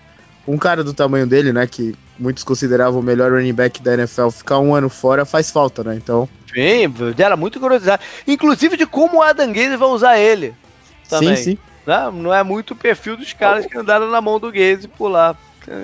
um 0.48 0.58
cara 0.58 0.84
do 0.84 0.94
tamanho 0.94 1.28
dele, 1.28 1.54
né, 1.54 1.68
que 1.68 1.96
muitos 2.18 2.44
consideravam 2.44 3.00
o 3.00 3.04
melhor 3.04 3.32
running 3.32 3.54
back 3.54 3.82
da 3.82 3.94
NFL, 3.94 4.30
ficar 4.30 4.60
um 4.60 4.74
ano 4.74 4.90
fora 4.90 5.26
faz 5.26 5.52
falta, 5.52 5.84
né? 5.84 5.96
Então. 5.96 6.28
Sim, 6.54 6.94
gera 7.16 7.38
muita 7.38 7.60
curiosidade. 7.60 8.02
Inclusive 8.26 8.76
de 8.76 8.86
como 8.86 9.18
o 9.18 9.22
Adam 9.22 9.54
Gaze 9.54 9.76
vai 9.76 9.90
usar 9.90 10.18
ele. 10.18 10.56
Também. 11.08 11.36
Sim, 11.36 11.44
sim. 11.44 11.58
Não, 11.88 12.12
não 12.12 12.34
é 12.34 12.44
muito 12.44 12.72
o 12.72 12.76
perfil 12.76 13.16
dos 13.16 13.32
caras 13.32 13.66
que 13.66 13.78
andaram 13.78 14.12
na 14.12 14.20
mão 14.20 14.38
do 14.40 14.52
Gaze 14.52 14.90
por 14.90 15.08
lá. 15.08 15.36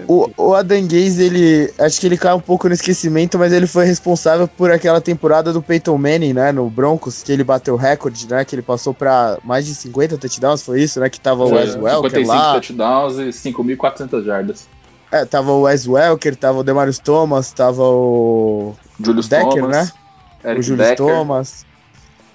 O, 0.07 0.30
o 0.38 0.53
Adam 0.53 0.81
Gaze, 0.88 1.23
ele. 1.23 1.73
Acho 1.77 1.99
que 1.99 2.05
ele 2.05 2.17
cai 2.17 2.34
um 2.34 2.39
pouco 2.39 2.67
no 2.67 2.73
esquecimento, 2.73 3.38
mas 3.38 3.51
ele 3.51 3.67
foi 3.67 3.85
responsável 3.85 4.47
por 4.47 4.71
aquela 4.71 5.01
temporada 5.01 5.51
do 5.51 5.61
Peyton 5.61 5.97
Manning, 5.97 6.34
né? 6.34 6.51
No 6.53 6.69
Broncos, 6.69 7.21
que 7.21 7.31
ele 7.31 7.43
bateu 7.43 7.73
o 7.73 7.77
recorde, 7.77 8.30
né? 8.30 8.45
Que 8.45 8.55
ele 8.55 8.61
passou 8.61 8.93
pra 8.93 9.38
mais 9.43 9.65
de 9.65 9.75
50 9.75 10.17
touchdowns, 10.17 10.61
foi 10.61 10.81
isso, 10.81 11.01
né? 11.01 11.09
Que 11.09 11.19
tava 11.19 11.43
o 11.43 11.53
Wes 11.53 11.75
Welker 11.75 12.25
lá. 12.25 12.53
55 12.53 12.53
touchdowns 12.53 13.17
e 13.17 13.51
5.400 13.51 14.23
jardas. 14.23 14.67
É, 15.11 15.25
tava 15.25 15.51
o 15.51 15.63
Wes 15.63 15.85
Welker, 15.85 16.35
tava 16.35 16.59
o 16.59 16.63
Demarius 16.63 16.99
Thomas, 16.99 17.51
tava 17.51 17.84
o. 17.84 18.75
Julius 19.03 19.27
Decker, 19.27 19.61
Thomas. 19.63 19.71
né? 19.71 19.91
Eric 20.45 20.59
o 20.59 20.63
Julius 20.63 20.95
Thomas. 20.95 21.65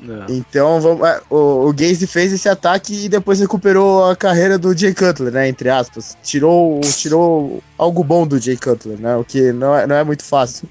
Não. 0.01 0.27
Então 0.29 0.81
vamos, 0.81 1.07
é, 1.07 1.21
o, 1.29 1.69
o 1.69 1.73
Gaze 1.73 2.07
fez 2.07 2.33
esse 2.33 2.49
ataque 2.49 3.07
e 3.07 3.09
depois 3.09 3.41
recuperou 3.41 4.09
a 4.09 4.17
carreira 4.17 4.57
do 4.57 4.77
Jay 4.77 4.95
Cutler, 4.95 5.33
né? 5.33 5.49
Entre 5.49 5.69
aspas. 5.69 6.17
Tirou, 6.23 6.81
tirou 6.81 7.63
algo 7.77 8.05
bom 8.05 8.27
do 8.27 8.39
Jay 8.39 8.57
Cutler, 8.57 8.99
né? 8.99 9.17
O 9.17 9.25
que 9.25 9.53
não 9.53 9.75
é, 9.75 9.87
não 9.87 9.97
é 9.97 10.05
muito 10.05 10.25
fácil. 10.25 10.69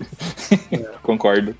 Concordo. 1.03 1.55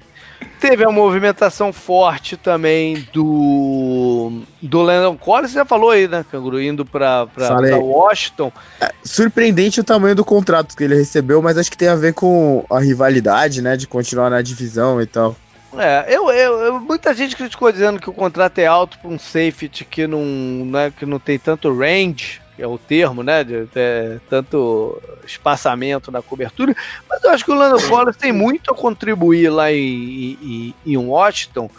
Teve 0.60 0.84
a 0.84 0.90
movimentação 0.90 1.72
forte 1.72 2.36
também 2.36 3.08
do 3.14 4.42
do 4.62 4.82
Landon 4.82 5.16
Collins, 5.16 5.52
você 5.52 5.60
já 5.60 5.66
falou 5.66 5.92
aí, 5.92 6.08
né, 6.08 6.26
Canguru, 6.32 6.60
indo 6.60 6.84
para 6.84 7.28
Washington. 7.80 8.52
É, 8.82 8.92
surpreendente 9.04 9.80
o 9.80 9.84
tamanho 9.84 10.16
do 10.16 10.26
contrato 10.26 10.76
que 10.76 10.84
ele 10.84 10.96
recebeu, 10.96 11.42
mas 11.44 11.58
acho 11.58 11.70
que 11.70 11.78
tem 11.78 11.88
a 11.88 11.96
ver 11.96 12.14
com 12.14 12.66
a 12.72 12.80
rivalidade, 12.80 13.62
né, 13.62 13.78
de 13.78 13.88
continuar 13.88 14.32
na 14.32 14.42
divisão 14.42 15.00
e 15.00 15.06
tal. 15.06 15.36
É, 15.76 16.06
eu, 16.16 16.30
eu, 16.30 16.60
eu 16.60 16.80
muita 16.80 17.14
gente 17.14 17.36
criticou 17.36 17.72
dizendo 17.72 18.00
que 18.00 18.10
o 18.10 18.14
contrato 18.14 18.60
é 18.60 18.66
alto 18.66 18.98
para 19.00 19.10
um 19.10 19.20
safety 19.20 19.84
que 19.84 20.08
não, 20.08 20.24
né, 20.24 20.92
que 20.96 21.06
não 21.06 21.20
tem 21.20 21.38
tanto 21.38 21.76
range, 21.78 22.42
que 22.58 22.64
é 22.64 22.68
o 22.68 22.78
termo, 22.78 23.22
né? 23.22 23.44
De 23.44 23.68
tanto 24.28 25.00
espaçamento 25.26 26.12
na 26.12 26.24
cobertura. 26.24 26.76
Mas 27.08 27.24
eu 27.24 27.30
acho 27.30 27.46
que 27.46 27.52
o 27.52 27.56
Lando 27.56 27.82
Collins 27.88 28.18
tem 28.18 28.32
muito 28.32 28.72
a 28.72 28.76
contribuir 28.76 29.50
lá 29.50 29.72
em, 29.72 30.38
em, 30.42 30.76
em 30.86 30.98
Washington, 30.98 31.70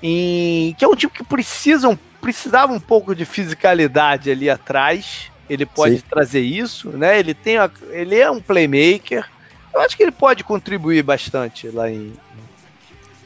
em, 0.00 0.74
que 0.78 0.84
é 0.84 0.88
um 0.88 0.94
tipo 0.94 1.12
que 1.12 1.24
precisa, 1.24 1.98
precisava 2.20 2.72
um 2.72 2.78
pouco 2.78 3.16
de 3.16 3.24
fisicalidade 3.24 4.30
ali 4.30 4.48
atrás. 4.48 5.28
Ele 5.50 5.66
pode 5.66 5.96
Sim. 5.96 6.04
trazer 6.08 6.40
isso, 6.40 6.90
né? 6.90 7.18
Ele 7.18 7.34
tem, 7.34 7.56
a, 7.56 7.68
ele 7.90 8.16
é 8.16 8.30
um 8.30 8.40
playmaker. 8.40 9.28
Eu 9.74 9.80
acho 9.80 9.96
que 9.96 10.02
ele 10.04 10.12
pode 10.12 10.44
contribuir 10.44 11.02
bastante 11.02 11.68
lá 11.68 11.90
em. 11.90 12.12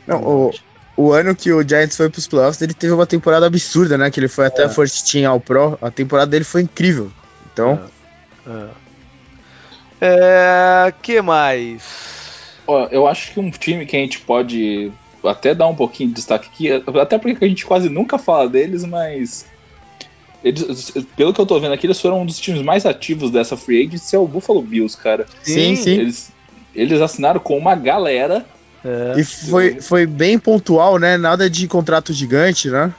Não, 0.07 0.23
o, 0.23 0.55
o 0.97 1.13
ano 1.13 1.35
que 1.35 1.53
o 1.53 1.67
Giants 1.67 1.97
foi 1.97 2.11
pros 2.11 2.27
playoffs, 2.27 2.61
ele 2.61 2.75
teve 2.75 2.93
uma 2.93 3.07
temporada 3.07 3.47
absurda, 3.47 3.97
né? 3.97 4.11
Que 4.11 4.21
ele 4.21 4.29
foi 4.29 4.47
até 4.47 4.65
é. 4.65 4.69
First 4.69 5.11
Team 5.11 5.31
ao 5.31 5.41
Pro. 5.41 5.79
A 5.81 5.91
temporada 5.91 6.31
dele 6.31 6.45
foi 6.45 6.63
incrível. 6.63 7.11
Então. 7.53 7.81
É. 8.47 8.69
é. 10.01 10.87
é 10.89 10.95
que 11.03 11.21
mais? 11.23 11.83
Ó, 12.67 12.89
eu 12.91 13.07
acho 13.07 13.33
que 13.33 13.41
um 13.41 13.51
time 13.51 13.87
que 13.87 13.97
a 13.97 14.01
gente 14.01 14.21
pode 14.21 14.93
até 15.25 15.55
dar 15.55 15.69
um 15.69 15.75
pouquinho 15.75 16.11
de 16.11 16.17
destaque 16.17 16.49
aqui, 16.53 16.99
até 17.01 17.19
porque 17.19 17.45
a 17.45 17.49
gente 17.49 17.65
quase 17.65 17.89
nunca 17.89 18.19
fala 18.19 18.49
deles, 18.49 18.85
mas. 18.85 19.47
Eles, 20.45 20.91
pelo 21.17 21.33
que 21.33 21.41
eu 21.41 21.47
tô 21.47 21.61
vendo 21.61 21.73
aqui, 21.73 21.87
eles 21.87 22.01
foram 22.01 22.23
um 22.23 22.27
dos 22.27 22.39
times 22.39 22.63
mais 22.63 22.85
ativos 22.85 23.31
dessa 23.31 23.57
free 23.57 23.87
agency, 23.87 24.17
é 24.17 24.19
o 24.19 24.27
Buffalo 24.27 24.61
Bills, 24.61 24.97
cara. 24.97 25.25
Sim, 25.41 25.77
sim. 25.77 25.93
Eles, 25.93 26.33
eles 26.75 27.01
assinaram 27.01 27.39
com 27.39 27.57
uma 27.57 27.77
galera 27.77 28.45
é. 28.85 29.21
E 29.21 29.25
foi, 29.25 29.81
foi 29.81 30.07
bem 30.07 30.39
pontual, 30.39 30.99
né? 30.99 31.17
Nada 31.17 31.49
de 31.49 31.69
contrato 31.69 32.13
gigante, 32.13 32.69
né? 32.69 32.93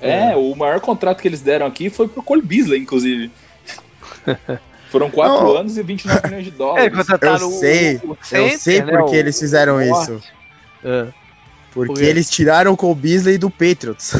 É, 0.00 0.32
é. 0.32 0.36
o 0.36 0.54
maior 0.54 0.80
contrato 0.80 1.20
que 1.22 1.28
eles 1.28 1.40
deram 1.40 1.66
aqui 1.66 1.88
foi 1.88 2.08
pro 2.08 2.22
Cole 2.22 2.42
Beasley, 2.42 2.80
inclusive. 2.80 3.30
Foram 4.90 5.10
4 5.10 5.56
anos 5.56 5.78
e 5.78 5.82
29 5.82 6.28
milhões 6.28 6.44
de 6.44 6.50
dólares. 6.52 6.92
É, 7.08 7.26
eu 7.26 7.50
sei, 7.50 8.00
o, 8.04 8.12
o 8.12 8.18
center, 8.20 8.52
eu 8.52 8.58
sei 8.58 8.82
né, 8.82 8.98
porque 8.98 9.16
eles 9.16 9.38
fizeram 9.38 9.80
isso. 9.80 10.22
É. 10.84 11.06
Porque 11.72 11.94
Por 11.94 12.02
eles 12.02 12.28
tiraram 12.28 12.72
o 12.72 12.76
Cole 12.76 12.94
Beasley 12.94 13.38
do 13.38 13.48
Patriots. 13.48 14.12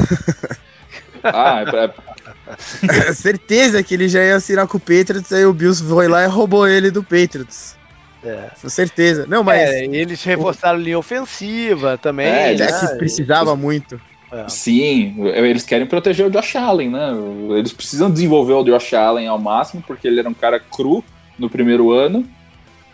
ah, 1.22 1.60
é 1.60 1.64
pra... 1.66 3.14
Certeza 3.14 3.82
que 3.82 3.92
ele 3.92 4.08
já 4.08 4.22
ia 4.24 4.36
assinar 4.36 4.66
com 4.66 4.78
o 4.78 4.80
Patriots, 4.80 5.30
aí 5.30 5.44
o 5.44 5.52
Bills 5.52 5.84
foi 5.84 6.08
lá 6.08 6.24
e 6.24 6.26
roubou 6.26 6.66
ele 6.66 6.90
do 6.90 7.02
Patriots. 7.02 7.76
É. 8.24 8.50
Com 8.60 8.68
certeza. 8.68 9.26
Não, 9.28 9.42
mas. 9.42 9.60
É, 9.60 9.84
eles 9.84 10.22
reforçaram 10.22 10.78
a 10.78 10.82
linha 10.82 10.98
ofensiva 10.98 11.98
também. 11.98 12.26
É, 12.26 12.54
né? 12.54 12.66
que 12.66 12.96
precisava 12.96 13.56
muito. 13.56 14.00
É. 14.32 14.48
Sim, 14.48 15.26
eles 15.26 15.62
querem 15.62 15.86
proteger 15.86 16.26
o 16.26 16.30
Josh 16.30 16.56
Allen, 16.56 16.90
né? 16.90 17.10
Eles 17.58 17.72
precisam 17.72 18.10
desenvolver 18.10 18.54
o 18.54 18.64
Josh 18.64 18.94
Allen 18.94 19.26
ao 19.26 19.38
máximo, 19.38 19.82
porque 19.86 20.08
ele 20.08 20.20
era 20.20 20.28
um 20.28 20.34
cara 20.34 20.58
cru 20.58 21.04
no 21.38 21.50
primeiro 21.50 21.92
ano. 21.92 22.26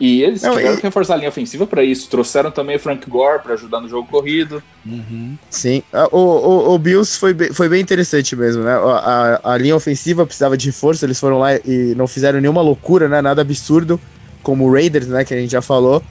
E 0.01 0.23
eles 0.23 0.43
Não, 0.43 0.55
tiveram 0.55 0.75
e... 0.75 0.77
que 0.77 0.83
reforçar 0.85 1.15
a 1.15 1.17
linha 1.17 1.29
ofensiva 1.29 1.67
para 1.67 1.83
isso. 1.83 2.09
Trouxeram 2.09 2.53
também 2.53 2.77
o 2.77 2.79
Frank 2.79 3.09
Gore 3.09 3.43
para 3.43 3.55
ajudar 3.55 3.81
no 3.81 3.89
jogo 3.89 4.09
corrido. 4.09 4.63
Uhum. 4.87 5.37
Sim. 5.51 5.83
Ah, 5.93 6.09
o, 6.13 6.19
o, 6.19 6.75
o, 6.75 6.79
Bills 6.79 7.19
foi 7.19 7.35
bem, 7.35 7.53
foi 7.53 7.69
bem 7.69 7.81
interessante 7.81 8.37
mesmo, 8.37 8.63
né? 8.63 8.75
A, 8.75 9.41
a, 9.45 9.55
a 9.55 9.59
linha 9.59 9.75
ofensiva 9.75 10.25
precisava 10.25 10.57
de 10.57 10.71
força, 10.71 11.05
eles 11.05 11.19
foram 11.19 11.39
lá 11.39 11.57
e 11.57 11.95
não 11.97 12.07
fizeram 12.07 12.41
nenhuma 12.41 12.63
loucura, 12.63 13.09
né? 13.09 13.21
Nada 13.21 13.43
absurdo 13.43 14.01
como 14.49 14.67
o 14.67 14.73
Raiders, 14.73 15.09
né, 15.09 15.27
que 15.27 15.35
a 15.35 15.37
gente 15.39 15.51
já 15.51 15.61
falou, 15.61 16.03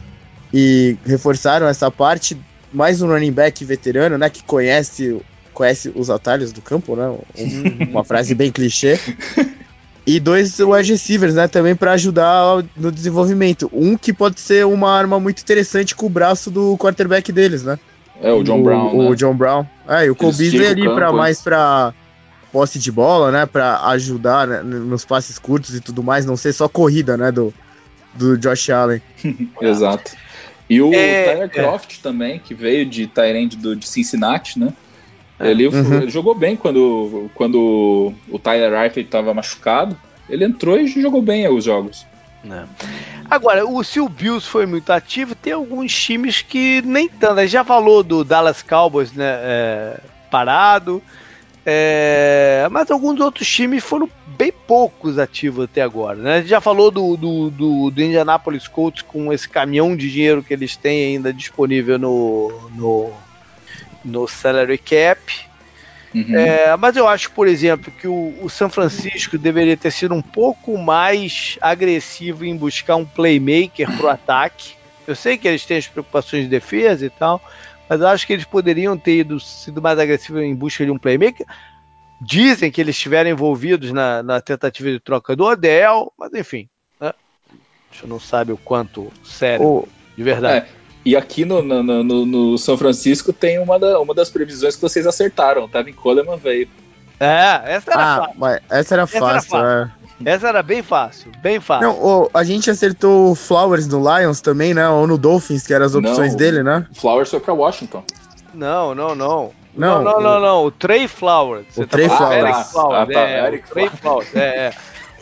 e 0.53 0.95
reforçaram 1.03 1.65
essa 1.65 1.89
parte, 1.89 2.38
mais 2.72 3.01
um 3.01 3.07
running 3.07 3.31
back 3.31 3.65
veterano, 3.65 4.15
né, 4.15 4.30
que 4.30 4.43
conhece, 4.43 5.19
conhece 5.55 5.91
os 5.95 6.11
atalhos 6.11 6.51
do 6.51 6.61
campo, 6.61 6.95
né, 6.95 7.07
um, 7.07 7.89
uma 7.89 8.03
frase 8.03 8.35
bem 8.35 8.51
clichê, 8.51 8.99
e 10.05 10.19
dois 10.19 10.59
wide 10.59 10.91
receivers, 10.91 11.34
né, 11.34 11.47
também 11.47 11.76
para 11.76 11.93
ajudar 11.93 12.64
no 12.76 12.91
desenvolvimento. 12.91 13.72
Um 13.73 13.97
que 13.97 14.14
pode 14.14 14.39
ser 14.39 14.68
uma 14.68 14.91
arma 14.91 15.19
muito 15.19 15.41
interessante 15.41 15.95
com 15.95 16.05
o 16.05 16.09
braço 16.09 16.51
do 16.51 16.77
quarterback 16.77 17.31
deles, 17.31 17.64
né. 17.64 17.80
É, 18.22 18.31
o 18.31 18.43
John 18.43 18.59
o, 18.59 18.64
Brown, 18.64 18.97
O 18.97 19.09
né? 19.09 19.15
John 19.15 19.34
Brown. 19.34 19.65
É, 19.88 20.05
e 20.05 20.11
o 20.11 20.15
Cole 20.15 20.38
Beasley 20.38 20.68
ali 20.68 20.85
para 20.85 21.11
mais 21.11 21.41
para 21.41 21.91
posse 22.51 22.77
de 22.77 22.91
bola, 22.91 23.31
né, 23.31 23.47
para 23.47 23.81
ajudar 23.88 24.45
né, 24.45 24.61
nos 24.61 25.03
passes 25.03 25.39
curtos 25.39 25.73
e 25.73 25.81
tudo 25.81 26.03
mais, 26.03 26.23
não 26.23 26.38
ser 26.38 26.53
só 26.53 26.69
corrida, 26.69 27.18
né, 27.18 27.31
do, 27.31 27.51
do 28.18 28.38
Josh 28.38 28.69
Allen. 28.69 29.02
Exato. 29.61 30.15
E 30.69 30.81
o 30.81 30.94
é, 30.94 31.26
Tyler 31.26 31.45
é. 31.45 31.49
Croft 31.49 31.98
é. 31.98 32.03
também, 32.03 32.39
que 32.39 32.53
veio 32.53 32.85
de 32.85 33.07
Tyrande 33.07 33.56
do 33.56 33.76
de 33.76 33.88
Cincinnati, 33.88 34.60
né? 34.60 34.73
É. 35.39 35.52
Ele, 35.52 35.68
uhum. 35.68 35.94
ele, 36.02 36.10
jogou 36.10 36.35
bem 36.35 36.56
quando, 36.56 37.30
quando 37.35 38.14
o 38.30 38.39
Tyler 38.39 38.73
Eifert 38.84 39.06
estava 39.06 39.34
machucado. 39.34 39.98
Ele 40.30 40.44
entrou 40.44 40.77
e 40.77 40.88
jogou 40.88 41.22
bem 41.22 41.48
os 41.48 41.64
jogos. 41.64 42.06
É. 42.45 42.64
Agora, 43.30 43.65
o, 43.65 43.84
se 43.84 43.99
o 43.99 44.10
Bills 44.10 44.48
foi 44.48 44.65
muito 44.65 44.91
ativo, 44.91 45.35
tem 45.35 45.53
alguns 45.53 45.94
times 45.94 46.41
que 46.41 46.81
nem 46.84 47.07
tanto. 47.07 47.39
A 47.39 47.44
gente 47.44 47.53
já 47.53 47.64
falou 47.64 48.03
do 48.03 48.23
Dallas 48.23 48.61
Cowboys 48.61 49.11
né, 49.14 49.26
é, 49.26 49.99
parado. 50.30 51.02
É, 51.69 52.65
mas 52.72 52.89
alguns 52.89 53.19
outros 53.19 53.45
times 53.45 53.84
foram 53.84 54.10
bem 54.26 54.53
poucos 54.65 55.19
ativos 55.19 55.65
até 55.65 55.81
agora. 55.81 56.15
Né? 56.15 56.35
A 56.35 56.39
gente 56.39 56.49
já 56.49 56.61
falou 56.61 56.89
do, 56.89 57.18
do, 57.18 57.49
do, 57.49 57.91
do, 57.91 58.02
Indianapolis 58.02 58.69
Colts 58.69 59.02
com 59.02 59.34
esse 59.34 59.49
caminhão 59.49 59.94
de 59.94 60.10
dinheiro 60.10 60.41
que 60.41 60.53
eles 60.53 60.77
têm 60.77 61.07
ainda 61.07 61.34
disponível 61.34 61.99
no, 61.99 62.72
no, 62.73 63.11
no 64.06 64.27
salary 64.30 64.77
cap. 64.77 65.19
Uhum. 66.15 66.38
É, 66.38 66.77
mas 66.77 66.95
eu 66.95 67.06
acho, 67.06 67.31
por 67.31 67.49
exemplo, 67.49 67.91
que 67.91 68.07
o, 68.07 68.34
o 68.41 68.49
São 68.49 68.69
Francisco 68.69 69.38
deveria 69.38 69.76
ter 69.76 69.91
sido 69.91 70.14
um 70.14 70.22
pouco 70.22 70.77
mais 70.77 71.57
agressivo 71.60 72.45
em 72.45 72.56
buscar 72.56 72.95
um 72.95 73.03
playmaker 73.03 73.91
para 73.98 74.06
o 74.06 74.10
ataque. 74.10 74.77
Eu 75.06 75.18
sei 75.18 75.38
que 75.38 75.45
eles 75.45 75.65
têm 75.65 75.76
as 75.76 75.88
preocupações 75.88 76.44
de 76.44 76.49
defesa 76.49 77.06
e 77.06 77.10
tal, 77.10 77.41
mas 77.89 78.01
eu 78.01 78.07
acho 78.07 78.27
que 78.27 78.34
eles 78.34 78.45
poderiam 78.45 78.97
ter 78.97 79.19
ido, 79.19 79.39
sido 79.39 79.81
mais 79.81 79.97
agressivos 79.99 80.41
em 80.41 80.55
busca 80.55 80.85
de 80.85 80.91
um 80.91 80.97
playmaker. 80.97 81.45
Dizem 82.19 82.72
que 82.72 82.81
eles 82.81 82.95
estiveram 82.95 83.30
envolvidos 83.30 83.91
na, 83.91 84.23
na, 84.23 84.41
tentativa 84.41 84.89
de 84.89 84.99
troca 84.99 85.35
do 85.35 85.45
Odell, 85.45 86.11
mas 86.18 86.34
enfim, 86.34 86.68
né? 86.99 87.09
a 87.09 87.93
gente 87.93 88.07
não 88.07 88.19
sabe 88.19 88.51
o 88.51 88.57
quanto 88.57 89.11
sério, 89.23 89.64
oh, 89.64 89.88
de 90.15 90.23
verdade. 90.23 90.65
É, 90.65 90.69
e 91.05 91.15
aqui 91.15 91.45
no, 91.45 91.61
no, 91.61 91.84
no, 91.84 92.26
no, 92.26 92.57
São 92.57 92.77
Francisco 92.77 93.31
tem 93.31 93.59
uma, 93.59 93.80
da, 93.80 93.99
uma 93.99 94.14
das 94.14 94.30
previsões 94.30 94.76
que 94.76 94.81
vocês 94.81 95.05
acertaram. 95.05 95.69
Tava 95.69 95.89
em 95.89 95.93
Coleman 95.93 96.38
veio. 96.38 96.68
É, 97.19 97.61
essa 97.76 97.91
era 97.91 98.01
ah, 98.01 98.18
fácil. 98.18 98.64
essa 98.69 98.95
era 98.95 99.03
essa 99.03 99.19
fácil, 99.19 99.57
era 99.57 99.85
fácil. 99.88 99.97
Essa 100.26 100.48
era 100.48 100.64
bem 100.64 100.81
fácil, 100.81 101.31
bem 101.41 101.60
fácil. 101.60 101.88
Não, 101.88 101.99
oh, 102.02 102.30
a 102.34 102.44
gente 102.44 102.69
acertou 102.69 103.31
o 103.31 103.35
Flowers 103.35 103.88
no 103.88 103.99
Lions 103.99 104.41
também, 104.41 104.73
né? 104.73 104.88
Ou 104.89 105.06
no 105.06 105.18
Dolphins, 105.18 105.65
que 105.65 105.73
eram 105.73 105.85
as 105.85 105.94
opções 105.94 106.31
não, 106.31 106.38
dele, 106.38 106.64
né? 106.64 106.85
Flowers 106.94 107.30
foi 107.30 107.39
pra 107.39 107.53
Washington. 107.53 108.03
Não, 108.53 108.95
não, 108.95 109.14
não. 109.15 109.52
Não, 109.76 110.03
não, 110.03 110.19
não, 110.19 110.39
não, 110.39 110.65
O 110.65 110.72
Trey 110.72 111.07
Flowers. 111.07 111.77
o 111.77 111.85
Trey 111.85 112.10
tá 112.10 112.18
Flowers. 112.18 112.44
Eric 112.44 112.72
Flowers. 112.72 113.10
Ah, 113.10 113.14
tá. 113.14 113.19
É, 113.19 113.48
Eric 113.48 113.69
o 113.69 113.73
Trey 113.73 113.89
Flowers. 113.89 114.35
É, 114.35 114.39
é. 114.39 114.73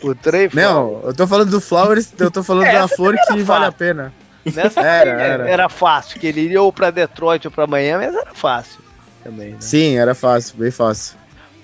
O 0.02 0.14
Trey 0.14 0.48
Flowers. 0.50 0.72
Não, 0.72 1.00
eu 1.04 1.14
tô 1.14 1.26
falando 1.26 1.50
do 1.50 1.60
Flowers, 1.60 2.12
eu 2.18 2.30
tô 2.30 2.42
falando 2.42 2.64
é, 2.66 2.78
da 2.78 2.88
flor 2.88 3.14
que 3.14 3.26
fácil. 3.26 3.44
vale 3.44 3.64
a 3.66 3.72
pena. 3.72 4.12
Nessa 4.46 4.80
era, 4.80 5.10
era. 5.10 5.48
era 5.50 5.68
fácil, 5.68 6.18
que 6.18 6.26
ele 6.26 6.40
iria 6.40 6.62
ou 6.62 6.72
pra 6.72 6.90
Detroit 6.90 7.44
ou 7.46 7.50
pra 7.50 7.66
Miami, 7.66 8.06
mas 8.06 8.14
era 8.14 8.34
fácil 8.34 8.80
também, 9.22 9.50
né? 9.50 9.56
Sim, 9.60 9.98
era 9.98 10.14
fácil, 10.14 10.56
bem 10.56 10.70
fácil. 10.70 11.16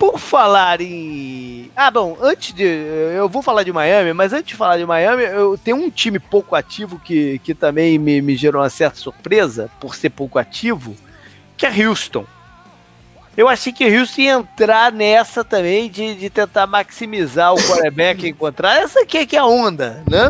Por 0.03 0.19
falar 0.19 0.81
em. 0.81 1.71
Ah, 1.73 1.89
bom, 1.89 2.17
antes 2.21 2.53
de. 2.53 2.61
Eu 2.61 3.29
vou 3.29 3.41
falar 3.41 3.63
de 3.63 3.71
Miami, 3.71 4.11
mas 4.11 4.33
antes 4.33 4.47
de 4.47 4.55
falar 4.55 4.77
de 4.77 4.85
Miami, 4.85 5.23
eu 5.23 5.57
tenho 5.57 5.77
um 5.77 5.89
time 5.89 6.19
pouco 6.19 6.57
ativo 6.57 6.99
que, 6.99 7.39
que 7.39 7.55
também 7.55 7.97
me, 7.97 8.21
me 8.21 8.35
gerou 8.35 8.61
uma 8.61 8.69
certa 8.69 8.97
surpresa 8.97 9.71
por 9.79 9.95
ser 9.95 10.09
pouco 10.09 10.37
ativo, 10.37 10.93
que 11.55 11.65
é 11.65 11.87
Houston. 11.87 12.25
Eu 13.37 13.47
achei 13.47 13.71
que 13.71 13.97
Houston 13.97 14.21
ia 14.21 14.33
entrar 14.33 14.91
nessa 14.91 15.41
também 15.41 15.89
de, 15.89 16.15
de 16.15 16.29
tentar 16.29 16.67
maximizar 16.67 17.53
o 17.53 17.57
quarterback 17.57 18.27
encontrar. 18.27 18.81
Essa 18.81 19.03
aqui 19.03 19.19
é 19.19 19.25
que 19.25 19.37
é 19.37 19.39
a 19.39 19.45
onda, 19.45 20.03
né? 20.05 20.27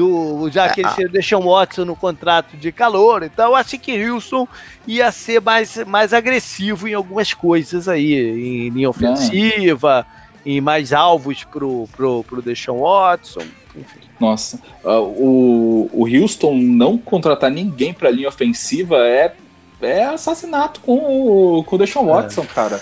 Do 0.00 0.50
já 0.50 0.70
que 0.70 0.80
eles 0.80 0.98
é, 0.98 1.08
deixam 1.08 1.42
Watson 1.42 1.84
no 1.84 1.94
contrato 1.94 2.56
de 2.56 2.72
calor, 2.72 3.22
então 3.22 3.50
eu 3.50 3.54
achei 3.54 3.78
que 3.78 3.92
Wilson 3.92 4.48
ia 4.86 5.12
ser 5.12 5.42
mais, 5.42 5.76
mais 5.84 6.14
agressivo 6.14 6.88
em 6.88 6.94
algumas 6.94 7.34
coisas 7.34 7.86
aí, 7.86 8.14
em 8.14 8.70
linha 8.70 8.88
ofensiva, 8.88 10.06
em 10.44 10.60
mais 10.60 10.92
alvos 10.94 11.44
pro, 11.44 11.86
pro, 11.94 12.24
pro 12.24 12.40
Deshaun 12.40 12.80
Watson, 12.80 13.42
enfim. 13.76 14.00
Nossa, 14.18 14.58
uh, 14.82 15.00
o, 15.00 15.90
o 15.92 16.06
Houston 16.06 16.54
não 16.54 16.96
contratar 16.96 17.50
ninguém 17.50 17.92
pra 17.92 18.10
linha 18.10 18.28
ofensiva 18.28 18.96
é, 19.06 19.34
é 19.82 20.04
assassinato 20.04 20.80
com 20.80 20.96
o, 20.96 21.64
com 21.64 21.76
o 21.76 21.78
Deshaun 21.78 22.08
é. 22.08 22.22
Watson, 22.22 22.42
é. 22.42 22.46
cara. 22.46 22.80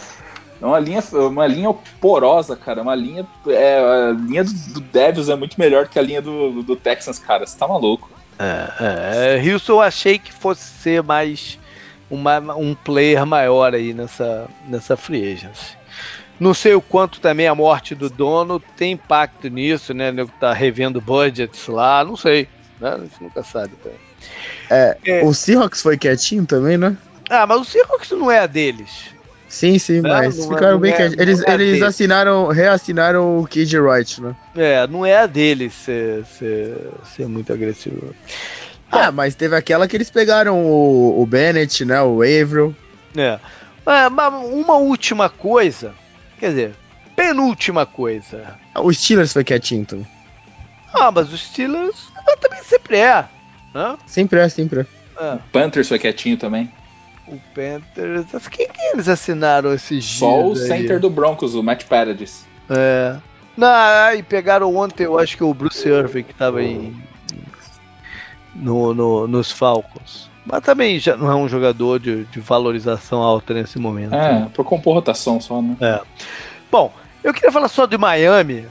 É 0.60 0.66
uma 0.66 0.78
linha, 0.78 1.02
uma 1.12 1.46
linha 1.46 1.72
porosa, 2.00 2.56
cara. 2.56 2.82
Uma 2.82 2.94
linha. 2.94 3.26
É, 3.46 3.78
a 3.78 4.12
linha 4.12 4.44
do, 4.44 4.52
do 4.74 4.80
Devils 4.80 5.28
é 5.28 5.36
muito 5.36 5.58
melhor 5.58 5.88
que 5.88 5.98
a 5.98 6.02
linha 6.02 6.20
do, 6.20 6.62
do 6.62 6.74
Texans, 6.74 7.18
cara. 7.18 7.46
Você 7.46 7.56
tá 7.56 7.66
maluco. 7.66 8.10
É, 8.38 9.36
é, 9.40 9.52
Houston 9.52 9.72
eu 9.72 9.80
achei 9.80 10.18
que 10.18 10.32
fosse 10.32 10.62
ser 10.62 11.02
mais 11.02 11.58
uma, 12.10 12.38
um 12.56 12.74
player 12.74 13.24
maior 13.26 13.74
aí 13.74 13.92
nessa, 13.92 14.48
nessa 14.66 14.96
free 14.96 15.32
agency. 15.32 15.76
Não 16.38 16.54
sei 16.54 16.74
o 16.74 16.80
quanto 16.80 17.20
também 17.20 17.48
a 17.48 17.54
morte 17.54 17.94
do 17.96 18.08
dono 18.08 18.60
tem 18.76 18.92
impacto 18.92 19.48
nisso, 19.48 19.92
né? 19.92 20.12
Nego 20.12 20.30
tá 20.38 20.52
revendo 20.52 21.00
budgets 21.00 21.66
lá, 21.66 22.04
não 22.04 22.16
sei. 22.16 22.48
Né? 22.80 22.94
A 22.94 22.98
gente 22.98 23.20
nunca 23.22 23.42
sabe 23.42 23.74
também. 23.82 23.98
É, 24.70 24.96
é, 25.04 25.24
o 25.24 25.34
Seahawks 25.34 25.82
foi 25.82 25.98
quietinho 25.98 26.46
também, 26.46 26.78
né? 26.78 26.96
Ah, 27.28 27.46
mas 27.46 27.60
o 27.60 27.64
Seahawks 27.64 28.10
não 28.12 28.30
é 28.30 28.38
a 28.38 28.46
deles. 28.46 29.17
Sim, 29.48 29.78
sim, 29.78 30.00
não, 30.00 30.10
mas 30.10 30.36
não 30.36 30.44
é- 30.44 30.48
ficaram 30.54 30.76
é, 30.76 30.80
bem 30.80 30.94
quietinhos. 30.94 31.20
Eles, 31.20 31.42
é 31.42 31.54
eles 31.54 31.82
assinaram, 31.82 32.48
reassinaram 32.48 33.38
o 33.38 33.46
Kid 33.46 33.78
Wright, 33.78 34.20
né? 34.20 34.36
É, 34.56 34.86
não 34.86 35.06
é 35.06 35.16
a 35.16 35.26
deles 35.26 35.72
ser, 35.72 36.24
ser, 36.26 36.76
ser 37.16 37.26
muito 37.26 37.52
agressivo. 37.52 38.14
Ah, 38.90 39.10
mas 39.10 39.34
teve 39.34 39.56
aquela 39.56 39.88
que 39.88 39.96
eles 39.96 40.10
pegaram 40.10 40.64
o, 40.64 41.22
o 41.22 41.26
Bennett, 41.26 41.84
né? 41.84 42.00
O 42.02 42.22
Avril. 42.22 42.74
É. 43.16 43.38
Uma 44.52 44.76
última 44.76 45.30
coisa 45.30 45.94
Quer 46.38 46.50
dizer, 46.50 46.74
penúltima 47.16 47.84
coisa. 47.84 48.56
O 48.76 48.92
Steelers 48.92 49.32
foi 49.32 49.42
quietinho 49.42 49.84
também. 49.84 50.06
Ah, 50.94 51.10
mas 51.10 51.32
o 51.32 51.36
Steelers 51.36 51.96
também 52.40 52.62
sempre 52.62 52.96
é. 52.98 53.24
Né? 53.74 53.98
Sempre 54.06 54.38
é, 54.38 54.48
sempre 54.48 54.80
é. 54.80 54.86
é. 55.24 55.34
O 55.34 55.40
Panthers 55.52 55.88
foi 55.88 55.98
quietinho 55.98 56.36
também. 56.36 56.70
O 57.30 57.40
Panthers. 57.54 58.48
Quem 58.48 58.68
que 58.68 58.80
eles 58.92 59.08
assinaram 59.08 59.72
esses 59.72 60.04
dias? 60.04 60.18
Só 60.18 60.46
o 60.46 60.56
center 60.56 60.98
do 60.98 61.10
Broncos, 61.10 61.54
o 61.54 61.62
Matt 61.62 61.84
Paradis. 61.84 62.46
É. 62.70 63.16
Não, 63.56 64.14
e 64.14 64.22
pegaram 64.22 64.74
ontem, 64.76 65.04
eu 65.04 65.18
acho 65.18 65.36
que 65.36 65.42
o 65.42 65.52
Bruce 65.52 65.88
Irving 65.88 66.22
que 66.22 66.34
tava 66.34 66.62
em. 66.62 66.96
No, 68.54 68.94
no, 68.94 69.26
nos 69.26 69.50
Falcons. 69.50 70.30
Mas 70.44 70.62
também 70.62 70.98
já 70.98 71.16
não 71.16 71.30
é 71.30 71.34
um 71.34 71.48
jogador 71.48 72.00
de, 72.00 72.24
de 72.24 72.40
valorização 72.40 73.20
alta 73.20 73.52
nesse 73.52 73.78
momento. 73.78 74.14
É, 74.14 74.32
né? 74.40 74.50
por 74.54 74.64
compor 74.64 74.94
rotação 74.94 75.40
só, 75.40 75.60
né? 75.60 75.76
É. 75.80 76.00
Bom, 76.70 76.92
eu 77.22 77.34
queria 77.34 77.52
falar 77.52 77.68
só 77.68 77.84
de 77.84 77.98
Miami, 77.98 78.66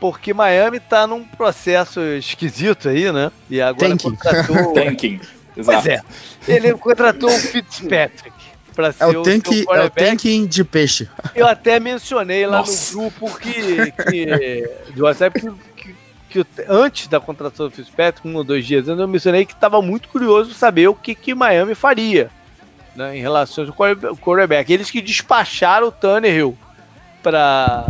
porque 0.00 0.34
Miami 0.34 0.80
tá 0.80 1.06
num 1.06 1.22
processo 1.22 2.00
esquisito 2.00 2.88
aí, 2.88 3.12
né? 3.12 3.30
E 3.48 3.60
agora 3.60 3.90
Tanking. 3.90 4.10
contratou. 4.10 4.72
Tanking. 4.74 5.20
Exato. 5.56 5.82
Pois 5.82 5.86
é. 5.86 6.02
Ele 6.48 6.74
contratou 6.74 7.30
o 7.30 7.38
Fitzpatrick. 7.38 8.50
Pra 8.74 8.88
é 8.88 8.92
ser 8.92 9.02
é 9.02 9.06
o, 9.06 9.22
tanque, 9.22 9.66
é 9.68 9.84
o 9.84 9.90
tanking 9.90 10.46
de 10.46 10.62
peixe. 10.62 11.08
Eu 11.34 11.46
até 11.46 11.80
mencionei 11.80 12.46
lá 12.46 12.58
Nossa. 12.58 12.94
no 12.94 13.00
grupo 13.00 13.38
que, 13.38 13.92
que 14.10 14.70
do 14.94 15.04
WhatsApp 15.04 15.40
que 15.76 15.94
que 16.30 16.46
antes 16.68 17.08
da 17.08 17.18
contratação 17.18 17.68
do 17.68 17.74
Fitzpatrick, 17.74 18.26
um 18.26 18.36
ou 18.36 18.44
dois 18.44 18.64
dias 18.64 18.88
antes, 18.88 19.00
eu 19.00 19.08
mencionei 19.08 19.44
que 19.44 19.52
estava 19.52 19.82
muito 19.82 20.08
curioso 20.08 20.54
saber 20.54 20.86
o 20.88 20.94
que, 20.94 21.14
que 21.14 21.34
Miami 21.34 21.74
faria 21.74 22.30
né, 22.94 23.18
em 23.18 23.20
relação 23.20 23.64
ao 23.64 24.16
quarterback. 24.16 24.72
Eles 24.72 24.90
que 24.90 25.02
despacharam 25.02 25.88
o 25.88 25.92
Tannehill 25.92 26.56
para 27.22 27.84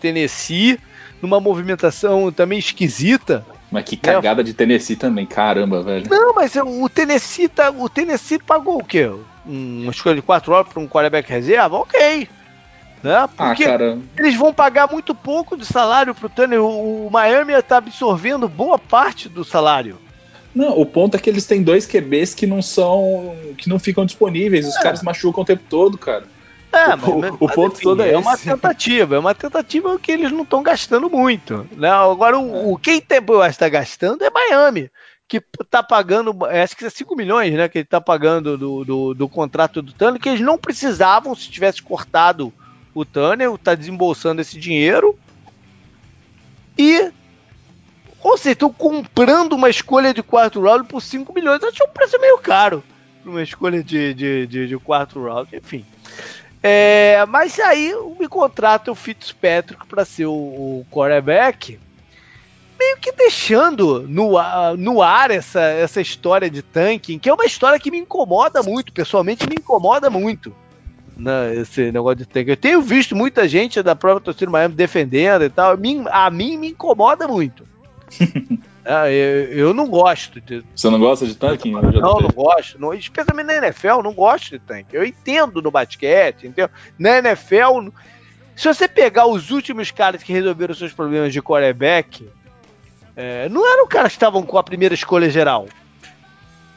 Tennessee 0.00 0.78
numa 1.22 1.40
movimentação 1.40 2.30
também 2.32 2.58
esquisita. 2.58 3.46
Mas 3.70 3.84
que 3.84 3.96
cagada 3.96 4.42
né? 4.42 4.46
de 4.46 4.54
Tennessee 4.54 4.96
também, 4.96 5.24
caramba, 5.24 5.82
velho. 5.82 6.08
Não, 6.10 6.34
mas 6.34 6.56
o 6.56 6.88
Tennessee, 6.88 7.48
tá, 7.48 7.70
o 7.70 7.88
Tennessee 7.88 8.38
pagou 8.38 8.78
o 8.78 8.84
quê? 8.84 9.10
Uma 9.46 9.92
escolha 9.92 10.16
de 10.16 10.22
4 10.22 10.52
horas 10.52 10.68
para 10.72 10.82
um 10.82 10.88
quarterback 10.88 11.28
reserva? 11.30 11.76
Ok. 11.76 12.28
Né? 13.02 13.14
Ah, 13.14 13.28
Porque 13.28 13.64
ah, 13.64 13.96
eles 14.18 14.36
vão 14.36 14.52
pagar 14.52 14.90
muito 14.90 15.14
pouco 15.14 15.56
de 15.56 15.64
salário 15.64 16.14
pro 16.14 16.28
Tanner. 16.28 16.60
O, 16.60 17.06
o 17.06 17.10
Miami 17.10 17.52
está 17.54 17.78
absorvendo 17.78 18.48
boa 18.48 18.78
parte 18.78 19.28
do 19.28 19.44
salário. 19.44 19.96
Não, 20.54 20.78
o 20.78 20.84
ponto 20.84 21.16
é 21.16 21.20
que 21.20 21.30
eles 21.30 21.46
têm 21.46 21.62
dois 21.62 21.86
QBs 21.86 22.34
que 22.34 22.46
não 22.46 22.60
são. 22.60 23.34
que 23.56 23.68
não 23.68 23.78
ficam 23.78 24.04
disponíveis. 24.04 24.66
Os 24.66 24.76
é. 24.76 24.82
caras 24.82 25.02
machucam 25.02 25.42
o 25.42 25.46
tempo 25.46 25.62
todo, 25.68 25.96
cara. 25.96 26.24
É, 26.72 26.94
mas, 26.94 27.02
o, 27.02 27.18
mas, 27.18 27.32
o 27.32 27.48
ponto 27.48 27.74
enfim, 27.74 27.82
todo 27.82 28.02
é, 28.02 28.12
é 28.12 28.18
uma 28.18 28.36
tentativa, 28.36 29.16
é 29.16 29.18
uma 29.18 29.34
tentativa 29.34 29.98
que 29.98 30.12
eles 30.12 30.30
não 30.30 30.42
estão 30.42 30.62
gastando 30.62 31.10
muito. 31.10 31.66
Né? 31.72 31.90
Agora, 31.90 32.38
o, 32.38 32.72
o 32.72 32.78
quem 32.78 32.98
está 32.98 33.68
gastando 33.68 34.22
é 34.22 34.30
Miami, 34.30 34.90
que 35.26 35.42
está 35.60 35.82
pagando, 35.82 36.36
acho 36.46 36.76
que 36.76 36.84
é 36.84 36.90
5 36.90 37.16
milhões, 37.16 37.52
né? 37.54 37.68
Que 37.68 37.78
ele 37.78 37.84
está 37.84 38.00
pagando 38.00 38.56
do, 38.56 38.84
do, 38.84 39.14
do, 39.14 39.28
contrato 39.28 39.82
do 39.82 39.92
Tano, 39.92 40.18
que 40.18 40.28
eles 40.28 40.40
não 40.40 40.58
precisavam 40.58 41.34
se 41.34 41.50
tivesse 41.50 41.82
cortado 41.82 42.52
o 42.92 43.04
Tunnel 43.04 43.54
está 43.54 43.74
desembolsando 43.74 44.40
esse 44.40 44.58
dinheiro 44.58 45.16
e. 46.76 47.12
Ou 48.22 48.36
seja, 48.36 48.52
estão 48.52 48.70
comprando 48.70 49.54
uma 49.54 49.70
escolha 49.70 50.12
de 50.12 50.22
quarto 50.22 50.60
round 50.60 50.86
por 50.86 51.00
5 51.00 51.32
milhões. 51.32 51.62
Eu 51.62 51.70
achei 51.70 51.86
um 51.86 51.90
preço 51.90 52.20
meio 52.20 52.36
caro 52.36 52.84
uma 53.24 53.42
escolha 53.42 53.82
de, 53.82 54.14
de, 54.14 54.46
de, 54.46 54.66
de 54.68 54.78
quarto 54.78 55.22
round, 55.22 55.54
enfim. 55.54 55.84
É, 56.62 57.24
mas 57.26 57.58
aí 57.58 57.94
me 58.18 58.28
contrata 58.28 58.92
o 58.92 58.94
Fitzpatrick 58.94 59.86
para 59.86 60.04
ser 60.04 60.26
o, 60.26 60.32
o 60.32 60.86
quarterback, 60.90 61.78
meio 62.78 62.96
que 62.98 63.12
deixando 63.12 64.06
no, 64.06 64.32
no 64.76 65.02
ar 65.02 65.30
essa, 65.30 65.60
essa 65.60 66.00
história 66.00 66.50
de 66.50 66.62
tanking, 66.62 67.18
que 67.18 67.28
é 67.28 67.34
uma 67.34 67.46
história 67.46 67.78
que 67.78 67.90
me 67.90 67.98
incomoda 67.98 68.62
muito, 68.62 68.92
pessoalmente 68.92 69.48
me 69.48 69.56
incomoda 69.58 70.10
muito 70.10 70.54
né, 71.20 71.54
esse 71.54 71.92
negócio 71.92 72.16
de 72.16 72.26
tanque. 72.26 72.50
Eu 72.50 72.56
tenho 72.56 72.82
visto 72.82 73.14
muita 73.14 73.46
gente 73.46 73.82
da 73.82 73.94
própria 73.94 74.24
torcida 74.24 74.46
do 74.46 74.52
Miami 74.52 74.74
defendendo 74.74 75.44
e 75.44 75.50
tal. 75.50 75.76
A 76.10 76.30
mim 76.30 76.56
me 76.56 76.70
incomoda 76.70 77.28
muito. 77.28 77.68
é, 78.84 79.12
eu, 79.12 79.58
eu, 79.58 79.74
não 79.74 79.86
gosto 79.88 80.40
de. 80.40 80.64
Você 80.74 80.88
não 80.88 80.98
gosta 80.98 81.26
de 81.26 81.34
tanque? 81.34 81.70
Não, 81.70 81.82
não, 81.82 82.20
não 82.20 82.30
gosto. 82.30 82.80
Não, 82.80 82.94
especialmente 82.94 83.46
na 83.46 83.56
NFL, 83.56 84.02
não 84.02 84.12
gosto 84.12 84.50
de 84.50 84.58
tanque. 84.58 84.96
Eu 84.96 85.04
entendo 85.04 85.60
no 85.60 85.70
basquete, 85.70 86.46
entendeu? 86.46 86.70
Na 86.98 87.18
NFL, 87.18 87.90
se 88.56 88.66
você 88.66 88.88
pegar 88.88 89.26
os 89.26 89.50
últimos 89.50 89.90
caras 89.90 90.22
que 90.22 90.32
resolveram 90.32 90.74
seus 90.74 90.92
problemas 90.92 91.32
de 91.32 91.42
quarterback, 91.42 92.28
é, 93.14 93.48
não 93.48 93.70
eram 93.70 93.86
caras 93.86 94.12
que 94.12 94.16
estavam 94.16 94.42
com 94.42 94.56
a 94.56 94.62
primeira 94.62 94.94
escolha 94.94 95.28
geral. 95.28 95.66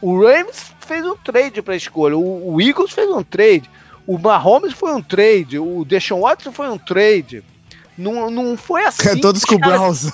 O 0.02 0.22
Rams 0.22 0.74
fez 0.82 1.06
um 1.06 1.16
trade 1.16 1.62
para 1.62 1.76
escolha, 1.76 2.18
o, 2.18 2.54
o 2.54 2.62
Eagles 2.62 2.92
fez 2.92 3.10
um 3.10 3.24
trade. 3.24 3.70
O 4.06 4.18
Mahomes 4.18 4.74
foi 4.74 4.94
um 4.94 5.02
trade, 5.02 5.58
o 5.58 5.86
Deshaun 5.86 6.22
Watson 6.22 6.52
foi 6.52 6.70
um 6.70 6.78
trade. 6.78 7.42
Não, 7.98 8.30
não 8.30 8.58
foi 8.58 8.86
assim. 8.86 9.20
Todos 9.22 9.46
com 9.46 9.56
o 9.56 9.60
Browns. 9.60 10.12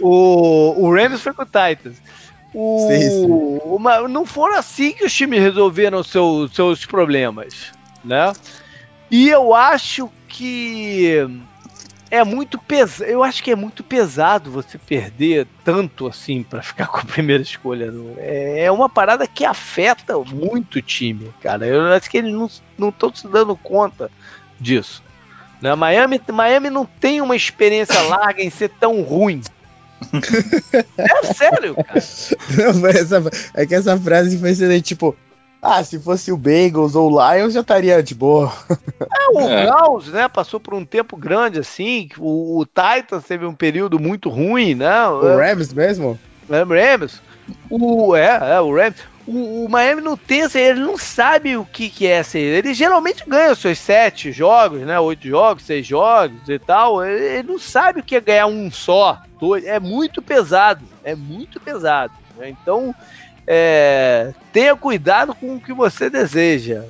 o, 0.00 0.74
o 0.78 0.94
Rams 0.94 1.20
foi 1.20 1.32
com 1.32 1.42
o 1.42 1.46
Titans. 1.46 1.96
O, 2.54 2.88
sim, 2.88 3.00
sim. 3.00 3.26
Uma, 3.64 4.08
não 4.08 4.24
foram 4.24 4.56
assim 4.56 4.92
que 4.92 5.04
os 5.04 5.12
times 5.12 5.40
resolveram 5.40 6.02
seu, 6.02 6.48
seus 6.52 6.86
problemas, 6.86 7.72
né? 8.04 8.32
E 9.10 9.28
eu 9.28 9.54
acho 9.54 10.10
que 10.28 11.26
é 12.10 12.24
muito 12.24 12.58
pesado. 12.58 13.10
Eu 13.10 13.22
acho 13.22 13.42
que 13.42 13.50
é 13.50 13.56
muito 13.56 13.82
pesado 13.82 14.50
você 14.50 14.78
perder 14.78 15.46
tanto 15.64 16.06
assim 16.06 16.42
para 16.42 16.62
ficar 16.62 16.86
com 16.88 16.98
a 16.98 17.04
primeira 17.04 17.42
escolha. 17.42 17.92
É, 18.18 18.64
é 18.64 18.72
uma 18.72 18.88
parada 18.88 19.26
que 19.26 19.44
afeta 19.44 20.18
muito 20.18 20.76
o 20.76 20.82
time, 20.82 21.32
cara. 21.40 21.66
Eu 21.66 21.92
acho 21.92 22.10
que 22.10 22.18
eles 22.18 22.32
não 22.76 22.88
estão 22.88 23.14
se 23.14 23.28
dando 23.28 23.56
conta 23.56 24.10
disso. 24.58 25.02
Né? 25.60 25.74
Miami, 25.74 26.20
Miami 26.32 26.70
não 26.70 26.86
tem 26.86 27.20
uma 27.20 27.36
experiência 27.36 28.00
larga 28.08 28.42
em 28.42 28.50
ser 28.50 28.70
tão 28.70 29.02
ruim. 29.02 29.42
é 30.96 31.34
sério, 31.34 31.74
cara. 31.74 32.00
Não, 32.56 32.86
essa, 32.86 33.22
é 33.54 33.66
que 33.66 33.74
essa 33.74 33.98
frase 33.98 34.38
foi 34.38 34.54
sendo 34.54 34.80
tipo, 34.80 35.16
ah, 35.60 35.82
se 35.82 35.98
fosse 35.98 36.30
o 36.30 36.36
Bengals 36.36 36.94
ou 36.94 37.12
o 37.12 37.34
Lions 37.34 37.52
já 37.52 37.60
estaria 37.60 38.02
de 38.02 38.14
boa. 38.14 38.52
É, 39.00 39.28
o 39.32 39.40
é. 39.40 39.66
Browns, 39.66 40.08
né, 40.08 40.28
passou 40.28 40.60
por 40.60 40.74
um 40.74 40.84
tempo 40.84 41.16
grande 41.16 41.58
assim, 41.58 42.08
o, 42.18 42.60
o 42.60 42.66
Titans 42.66 43.24
teve 43.24 43.44
um 43.44 43.54
período 43.54 43.98
muito 43.98 44.28
ruim, 44.28 44.74
né? 44.74 45.08
O 45.08 45.36
Rams 45.36 45.72
mesmo? 45.72 46.18
É, 46.48 46.62
o 46.62 46.68
Rams. 46.68 47.20
O, 47.70 48.16
é, 48.16 48.54
é, 48.54 48.60
o 48.60 48.74
Rams. 48.74 48.96
o, 49.26 49.64
o, 49.64 49.68
Miami 49.68 50.00
não 50.00 50.16
tem, 50.16 50.42
ele 50.54 50.80
não 50.80 50.96
sabe 50.96 51.56
o 51.56 51.64
que, 51.64 51.90
que 51.90 52.06
é 52.06 52.22
ser. 52.22 52.38
Ele 52.38 52.72
geralmente 52.72 53.24
ganha 53.26 53.52
os 53.52 53.58
seus 53.58 53.78
sete 53.78 54.32
jogos, 54.32 54.80
né? 54.80 54.98
Oito 55.00 55.26
jogos, 55.26 55.64
seis 55.64 55.86
jogos 55.86 56.48
e 56.48 56.58
tal. 56.58 57.04
Ele, 57.04 57.24
ele 57.24 57.48
não 57.48 57.58
sabe 57.58 58.00
o 58.00 58.02
que 58.02 58.16
é 58.16 58.20
ganhar 58.20 58.46
um 58.46 58.70
só. 58.70 59.20
Dois. 59.40 59.64
É 59.64 59.78
muito 59.78 60.22
pesado. 60.22 60.84
É 61.04 61.14
muito 61.14 61.60
pesado. 61.60 62.12
Né? 62.36 62.50
Então, 62.50 62.94
é, 63.50 64.34
tenha 64.52 64.76
cuidado 64.76 65.34
com 65.34 65.54
o 65.56 65.60
que 65.60 65.72
você 65.72 66.10
deseja. 66.10 66.84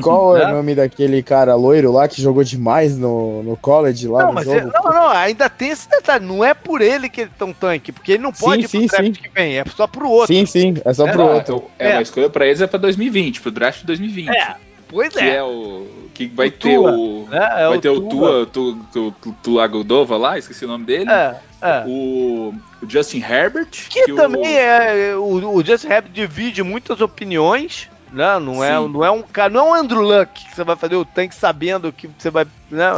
Qual 0.00 0.36
é 0.36 0.46
o 0.46 0.54
nome 0.56 0.74
daquele 0.74 1.22
cara 1.22 1.54
loiro 1.54 1.92
lá 1.92 2.08
que 2.08 2.20
jogou 2.20 2.42
demais 2.42 2.96
no, 2.96 3.42
no 3.42 3.56
college 3.56 4.08
lá 4.08 4.20
não, 4.22 4.28
no 4.28 4.34
mas 4.34 4.44
jogo? 4.46 4.58
É, 4.58 4.62
não, 4.64 4.90
não, 4.90 5.08
ainda 5.10 5.50
tem 5.50 5.68
esse 5.68 5.88
detalhe. 5.88 6.24
Não 6.24 6.42
é 6.42 6.54
por 6.54 6.80
ele 6.80 7.08
que 7.08 7.20
ele 7.20 7.30
tá 7.38 7.44
um 7.44 7.52
tanque, 7.52 7.92
porque 7.92 8.12
ele 8.12 8.22
não 8.22 8.32
pode 8.32 8.66
sim, 8.66 8.78
ir 8.78 8.88
pro 8.88 8.96
sim, 8.96 9.02
draft 9.02 9.16
sim. 9.16 9.22
que 9.22 9.28
vem, 9.28 9.58
é 9.58 9.64
só 9.66 9.86
pro 9.86 10.08
outro. 10.08 10.34
Sim, 10.34 10.46
sim, 10.46 10.74
é 10.84 10.94
só 10.94 11.06
é, 11.06 11.12
pro 11.12 11.22
outro. 11.22 11.64
É, 11.78 11.90
é, 11.90 11.92
uma 11.94 12.02
escolha 12.02 12.30
pra 12.30 12.46
eles 12.46 12.60
é 12.60 12.66
pra 12.66 12.78
2020, 12.78 13.40
pro 13.42 13.50
draft 13.50 13.80
de 13.80 13.86
2020. 13.86 14.28
É, 14.30 14.56
pois 14.88 15.10
que 15.10 15.20
é. 15.20 15.36
é 15.36 15.42
o 15.42 15.86
que 16.14 16.26
vai 16.26 16.48
O 16.48 16.52
ter 16.52 16.74
Tua, 16.74 16.92
o 16.92 17.28
né? 17.28 17.48
É 17.56 17.68
vai 17.68 17.76
o 17.76 17.80
ter 17.80 17.90
o 17.90 18.00
Tua. 18.00 18.10
Tua, 18.10 18.46
tu, 18.46 18.78
tu, 18.92 19.14
tu, 19.20 19.36
Tulagodova 19.42 20.16
lá, 20.16 20.38
esqueci 20.38 20.64
o 20.64 20.68
nome 20.68 20.86
dele. 20.86 21.10
É, 21.10 21.36
é. 21.62 21.84
O, 21.86 22.54
o 22.82 22.88
Justin 22.88 23.22
Herbert, 23.22 23.68
Que, 23.88 24.12
o- 24.12 24.16
também 24.16 24.44
é. 24.58 25.14
O, 25.16 25.54
o 25.54 25.64
Justin 25.64 25.88
Herbert 25.88 26.12
divide 26.12 26.62
muitas 26.62 27.00
opiniões. 27.00 27.88
Né? 28.12 28.38
Não, 28.40 28.62
é, 28.62 28.72
não 28.72 29.02
é 29.02 29.10
um 29.10 29.22
cara, 29.22 29.48
não 29.48 29.68
é 29.68 29.70
um 29.70 29.74
Andrew 29.74 30.02
Luck 30.02 30.44
que 30.44 30.54
você 30.54 30.62
vai 30.62 30.76
fazer 30.76 30.96
o 30.96 31.04
tanque 31.04 31.34
sabendo 31.34 31.90
que 31.90 32.06
você 32.18 32.28
vai. 32.28 32.44
Né, 32.70 32.90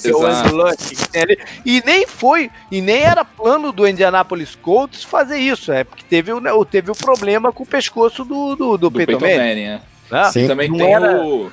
que 0.00 0.08
é 0.08 0.14
o. 0.14 0.24
Andrew 0.24 0.56
Luck 0.56 0.76
que 0.96 1.08
tem 1.10 1.22
ali. 1.22 1.38
E 1.66 1.82
nem 1.84 2.06
foi, 2.06 2.50
e 2.70 2.80
nem 2.80 3.02
era 3.02 3.26
plano 3.26 3.70
do 3.72 3.86
Indianapolis 3.86 4.54
Colts 4.54 5.04
fazer 5.04 5.36
isso. 5.36 5.70
É 5.70 5.84
porque 5.84 6.02
teve, 6.08 6.32
o- 6.32 6.40
né, 6.40 6.50
o- 6.50 6.64
teve 6.64 6.90
o 6.90 6.94
problema 6.94 7.52
com 7.52 7.62
o 7.62 7.66
pescoço 7.66 8.24
do, 8.24 8.56
do, 8.56 8.78
do, 8.78 8.78
do 8.78 8.90
Peyton 8.90 9.18
Peyton 9.18 9.26
Manning. 9.26 9.48
Manning, 9.48 9.64
né? 9.66 9.80
né? 10.10 10.24
Sim. 10.32 10.44
E 10.44 10.48
também 10.48 10.68
Não 10.70 10.78
tem 10.78 10.94
era- 10.94 11.22
o 11.22 11.52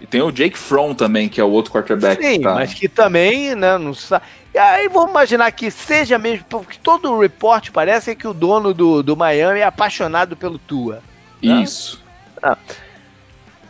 e 0.00 0.06
tem 0.06 0.20
o 0.22 0.32
Jake 0.32 0.58
Fromm 0.58 0.94
também, 0.94 1.28
que 1.28 1.40
é 1.40 1.44
o 1.44 1.50
outro 1.50 1.72
quarterback. 1.72 2.20
Sim, 2.20 2.38
que 2.38 2.42
tá- 2.42 2.54
mas 2.54 2.74
que 2.74 2.88
também, 2.88 3.54
né, 3.54 3.78
não 3.78 3.94
sabe. 3.94 4.24
E 4.54 4.58
aí 4.58 4.88
vamos 4.88 5.10
imaginar 5.10 5.50
que 5.52 5.70
seja 5.70 6.18
mesmo, 6.18 6.44
porque 6.48 6.78
todo 6.82 7.10
o 7.10 7.20
report 7.20 7.70
parece 7.70 8.14
que 8.14 8.28
o 8.28 8.34
dono 8.34 8.74
do, 8.74 9.02
do 9.02 9.16
Miami 9.16 9.60
é 9.60 9.64
apaixonado 9.64 10.36
pelo 10.36 10.58
Tua. 10.58 11.02
Isso. 11.42 12.02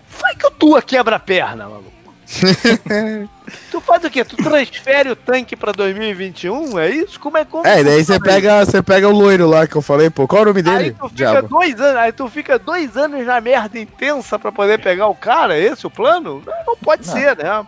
Foi 0.08 0.34
que 0.34 0.46
o 0.46 0.50
Tua 0.50 0.82
quebra 0.82 1.16
a 1.16 1.20
perna, 1.20 1.68
maluco. 1.68 1.92
tu 3.70 3.80
faz 3.80 4.02
o 4.04 4.10
quê? 4.10 4.24
Tu 4.24 4.36
transfere 4.36 5.10
o 5.10 5.16
tanque 5.16 5.54
pra 5.54 5.70
2021? 5.72 6.78
É 6.78 6.88
isso? 6.90 7.20
Como 7.20 7.36
é 7.36 7.44
como? 7.44 7.66
É, 7.66 7.80
e 7.80 7.84
daí 7.84 8.02
você 8.04 8.14
é 8.14 8.18
pega, 8.18 8.64
você 8.64 8.82
pega 8.82 9.08
o 9.08 9.12
loiro 9.12 9.46
lá 9.46 9.66
que 9.66 9.76
eu 9.76 9.82
falei, 9.82 10.08
pô. 10.08 10.26
Qual 10.26 10.40
é 10.40 10.42
o 10.42 10.46
nome 10.46 10.60
isso? 10.62 10.70
Aí 10.70 10.78
dele? 10.78 10.96
tu 10.98 11.08
fica 11.10 11.14
Diabo. 11.14 11.48
dois 11.48 11.80
anos, 11.80 11.96
aí 11.96 12.12
tu 12.12 12.28
fica 12.28 12.58
dois 12.58 12.96
anos 12.96 13.26
na 13.26 13.40
merda 13.40 13.78
intensa 13.78 14.38
pra 14.38 14.50
poder 14.50 14.80
pegar 14.80 15.08
o 15.08 15.14
cara. 15.14 15.58
Esse 15.58 15.84
é 15.84 15.88
o 15.88 15.90
plano? 15.90 16.42
Não, 16.46 16.54
não 16.68 16.76
pode 16.76 17.06
Não. 17.06 17.12
ser, 17.12 17.36
né? 17.36 17.66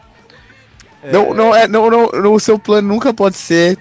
Não, 1.13 1.35
não, 1.35 1.55
é, 1.55 1.67
não, 1.69 1.91
não, 1.91 2.11
não, 2.11 2.33
o 2.35 2.41
seu 2.41 2.59
plano 2.59 2.89
nunca 2.89 3.13
pode 3.13 3.37
ser 3.37 3.79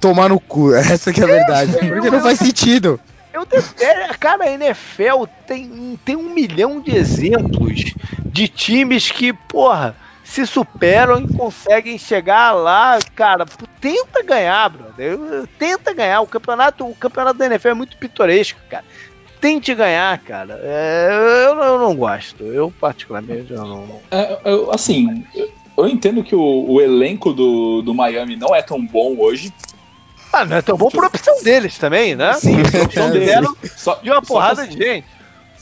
tomar 0.00 0.28
no 0.28 0.40
cu. 0.40 0.72
Essa 0.76 1.12
que 1.12 1.20
é 1.20 1.24
a 1.24 1.26
verdade. 1.26 1.72
Porque 1.88 2.10
não 2.10 2.20
faz 2.20 2.38
sentido. 2.38 3.00
Eu 3.32 3.44
detesto, 3.46 4.18
cara, 4.18 4.44
a 4.44 4.50
NFL 4.50 5.24
tem, 5.46 5.98
tem 6.04 6.16
um 6.16 6.34
milhão 6.34 6.80
de 6.80 6.90
exemplos 6.90 7.94
de 8.24 8.48
times 8.48 9.10
que, 9.10 9.32
porra, 9.32 9.94
se 10.24 10.44
superam 10.46 11.20
e 11.20 11.28
conseguem 11.28 11.96
chegar 11.96 12.52
lá, 12.52 12.98
cara, 13.14 13.46
tenta 13.80 14.22
ganhar, 14.24 14.68
brother. 14.68 15.18
Tenta 15.58 15.94
ganhar. 15.94 16.20
O 16.20 16.26
campeonato, 16.26 16.84
o 16.86 16.94
campeonato 16.94 17.38
da 17.38 17.46
NFL 17.46 17.68
é 17.68 17.74
muito 17.74 17.96
pitoresco, 17.96 18.58
cara. 18.68 18.84
Tente 19.40 19.74
ganhar, 19.74 20.18
cara. 20.18 20.60
É, 20.62 21.08
eu, 21.46 21.56
eu 21.62 21.78
não 21.78 21.94
gosto. 21.94 22.44
Eu, 22.44 22.72
particularmente, 22.80 23.52
eu 23.52 23.64
não. 23.64 24.00
É, 24.10 24.38
eu- 24.44 24.70
assim, 24.72 25.24
eu- 25.34 25.48
eu 25.84 25.88
entendo 25.88 26.22
que 26.22 26.34
o, 26.34 26.64
o 26.68 26.80
elenco 26.80 27.32
do, 27.32 27.82
do 27.82 27.94
Miami 27.94 28.36
não 28.36 28.54
é 28.54 28.62
tão 28.62 28.84
bom 28.84 29.16
hoje. 29.18 29.52
Ah, 30.32 30.44
não 30.44 30.56
é 30.56 30.62
tão 30.62 30.76
bom 30.76 30.88
por 30.88 31.04
opção 31.04 31.42
deles 31.42 31.76
também, 31.78 32.14
né? 32.14 32.34
Sim, 32.34 32.62
por 32.62 32.82
opção 32.82 33.08
É, 33.10 33.10
deles. 33.10 33.50
Só, 33.76 33.94
de 34.02 34.10
uma 34.10 34.22
só 34.24 34.34
porrada 34.34 34.66
que, 34.66 34.76
de 34.76 34.82
gente. 34.84 35.06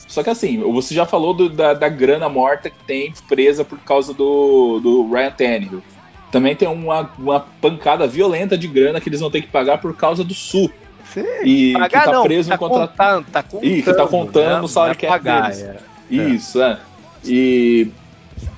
Só 0.07 0.23
que 0.23 0.29
assim, 0.29 0.59
você 0.71 0.93
já 0.93 1.05
falou 1.05 1.33
do- 1.33 1.49
da, 1.49 1.73
da 1.73 1.89
grana 1.89 2.27
morta 2.29 2.69
que 2.69 2.83
tem 2.85 3.13
presa 3.27 3.63
por 3.63 3.79
causa 3.79 4.13
do, 4.13 4.79
do 4.81 5.11
Ryan 5.11 5.31
Tannehill. 5.31 5.83
Também 6.31 6.55
tem 6.55 6.67
uma, 6.67 7.09
uma 7.17 7.39
pancada 7.61 8.05
violenta 8.07 8.55
de 8.57 8.67
grana 8.67 9.01
que 9.01 9.09
eles 9.09 9.19
vão 9.19 9.31
ter 9.31 9.41
que 9.41 9.47
pagar 9.47 9.79
por 9.79 9.95
causa 9.95 10.23
do 10.23 10.33
Sul. 10.33 10.71
Sim. 11.11 11.23
E 11.43 11.73
que 11.73 11.79
Pagar 11.79 12.05
tá 12.05 12.11
não, 12.11 12.23
preso 12.23 12.49
tá 12.49 12.55
em 12.55 12.57
contrato. 12.59 12.89
contando, 12.91 13.25
tá 13.31 13.41
contando. 13.43 13.65
Ih, 13.71 13.81
que 13.81 13.93
tá 13.93 14.05
contando 14.07 14.55
né? 14.57 14.61
o 14.61 14.67
salary 14.67 14.97
Não 15.01 15.07
é 15.09 15.11
cap 15.11 15.23
pagar, 15.23 15.41
deles. 15.51 15.63
é. 15.63 15.79
Isso, 16.11 16.61
é. 16.61 16.77
E 17.25 17.87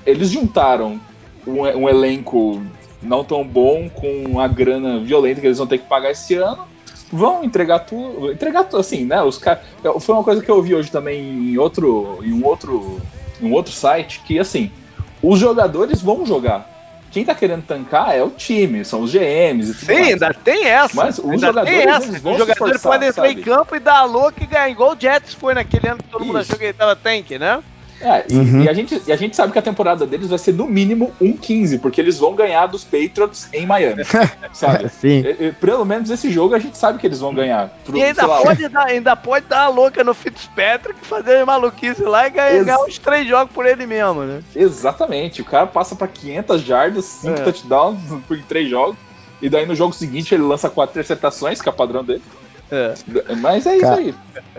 eles 0.04 0.28
juntaram 0.30 1.00
um, 1.46 1.62
um 1.62 1.88
elenco 1.88 2.62
não 3.02 3.24
tão 3.24 3.44
bom 3.44 3.88
com 3.88 4.38
a 4.38 4.46
grana 4.46 5.00
violenta 5.00 5.40
que 5.40 5.46
eles 5.46 5.58
vão 5.58 5.66
ter 5.66 5.78
que 5.78 5.86
pagar 5.86 6.10
esse 6.10 6.34
ano. 6.34 6.66
Vão 7.12 7.44
entregar 7.44 7.80
tudo. 7.80 8.32
Entregar 8.32 8.64
tudo, 8.64 8.80
assim, 8.80 9.04
né? 9.04 9.22
Os 9.22 9.36
caras. 9.36 9.62
Foi 10.00 10.14
uma 10.14 10.24
coisa 10.24 10.42
que 10.42 10.50
eu 10.50 10.56
ouvi 10.56 10.74
hoje 10.74 10.90
também 10.90 11.20
em 11.20 11.58
outro. 11.58 12.20
em 12.22 12.32
um 12.32 12.44
outro. 12.44 13.00
em 13.40 13.46
um 13.46 13.52
outro 13.52 13.72
site, 13.72 14.22
que 14.24 14.38
assim, 14.38 14.70
os 15.22 15.38
jogadores 15.38 16.00
vão 16.00 16.24
jogar. 16.24 16.70
Quem 17.10 17.26
tá 17.26 17.34
querendo 17.34 17.62
tancar 17.64 18.16
é 18.16 18.22
o 18.22 18.30
time, 18.30 18.86
são 18.86 19.02
os 19.02 19.12
GMs 19.12 19.70
e 19.70 19.74
tudo 19.74 19.86
Sim, 19.86 19.92
mais. 19.92 20.08
ainda 20.08 20.32
tem 20.32 20.64
essa. 20.64 20.96
Mas 20.96 21.18
os 21.18 21.24
ainda 21.26 21.46
jogadores, 21.48 21.78
tem 21.78 21.88
essa. 21.88 22.18
vão 22.20 22.32
Os 22.32 22.38
jogadores 22.38 22.82
podem 22.82 23.08
entrar 23.10 23.30
em 23.30 23.42
campo 23.42 23.76
e 23.76 23.78
dar 23.78 23.98
a 23.98 24.04
louca 24.04 24.42
e 24.42 24.46
ganhar, 24.46 24.70
igual 24.70 24.92
o 24.92 24.96
Jets 24.98 25.34
foi 25.34 25.52
naquele 25.52 25.88
ano 25.88 25.98
que 25.98 26.08
todo 26.08 26.24
mundo 26.24 26.40
Isso. 26.40 26.52
achou 26.52 26.58
que 26.58 26.64
ele 26.64 26.72
tava 26.72 26.96
tanque, 26.96 27.38
né? 27.38 27.62
É, 28.02 28.24
e, 28.28 28.34
Uhum. 28.36 28.62
e 28.64 28.68
a 28.68 28.72
gente, 28.72 29.00
e 29.06 29.12
a 29.12 29.16
gente 29.16 29.36
sabe 29.36 29.52
que 29.52 29.58
a 29.58 29.62
temporada 29.62 30.04
deles 30.06 30.28
vai 30.28 30.38
ser 30.38 30.52
no 30.52 30.66
mínimo 30.66 31.12
1-15, 31.20 31.78
porque 31.80 32.00
eles 32.00 32.18
vão 32.18 32.34
ganhar 32.34 32.66
dos 32.66 32.82
Patriots 32.84 33.48
em 33.52 33.64
Miami. 33.66 34.02
sabe? 34.52 34.88
Sim. 34.88 35.20
E- 35.24 35.46
e, 35.48 35.52
pelo 35.52 35.84
menos 35.84 36.10
esse 36.10 36.30
jogo 36.30 36.54
a 36.54 36.58
gente 36.58 36.76
sabe 36.76 36.98
que 36.98 37.06
eles 37.06 37.20
vão 37.20 37.32
ganhar. 37.34 37.68
Pro, 37.84 37.96
E 37.96 38.02
ainda 38.02 38.26
pode, 38.26 38.68
dar, 38.68 38.86
ainda 38.86 39.16
pode 39.16 39.46
dar 39.46 39.62
a 39.64 39.68
louca 39.68 40.02
no 40.02 40.12
Fitzpatrick, 40.14 40.98
fazer 41.06 41.44
maluquice 41.44 42.02
lá 42.02 42.26
e 42.26 42.30
ganhar, 42.30 42.54
Ex- 42.54 42.64
ganhar 42.66 42.80
uns 42.80 42.98
três 42.98 43.26
jogos 43.28 43.52
por 43.54 43.64
ele 43.66 43.86
mesmo, 43.86 44.22
né? 44.22 44.42
Exatamente. 44.54 45.40
O 45.40 45.44
cara 45.44 45.66
passa 45.66 45.94
pra 45.94 46.08
500 46.08 46.60
jardas, 46.62 47.04
5 47.04 47.40
É. 47.40 47.44
touchdowns 47.44 47.98
por 48.26 48.40
3 48.42 48.68
jogos. 48.68 48.96
E 49.40 49.48
daí 49.48 49.66
no 49.66 49.74
jogo 49.74 49.92
seguinte 49.92 50.34
ele 50.34 50.42
lança 50.44 50.70
4 50.70 50.92
interceptações, 50.92 51.60
que 51.60 51.68
é 51.68 51.72
o 51.72 51.74
padrão 51.74 52.04
dele. 52.04 52.22
É. 52.74 52.94
Mas 53.36 53.66
é 53.66 53.76
isso 53.76 53.86
aí. 53.86 54.14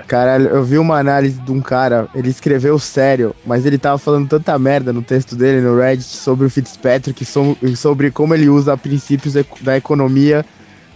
Caralho, 0.07 0.47
eu 0.49 0.63
vi 0.63 0.77
uma 0.77 0.99
análise 0.99 1.39
de 1.41 1.51
um 1.51 1.59
cara, 1.61 2.07
ele 2.13 2.29
escreveu 2.29 2.77
sério, 2.77 3.35
mas 3.43 3.65
ele 3.65 3.77
tava 3.79 3.97
falando 3.97 4.29
tanta 4.29 4.57
merda 4.59 4.93
no 4.93 5.01
texto 5.01 5.35
dele 5.35 5.61
no 5.61 5.75
Reddit 5.77 6.03
sobre 6.07 6.45
o 6.45 6.49
Fitzpatrick, 6.49 7.25
so- 7.25 7.57
sobre 7.75 8.11
como 8.11 8.35
ele 8.35 8.47
usa 8.49 8.77
princípios 8.77 9.33
da 9.61 9.75
economia 9.75 10.45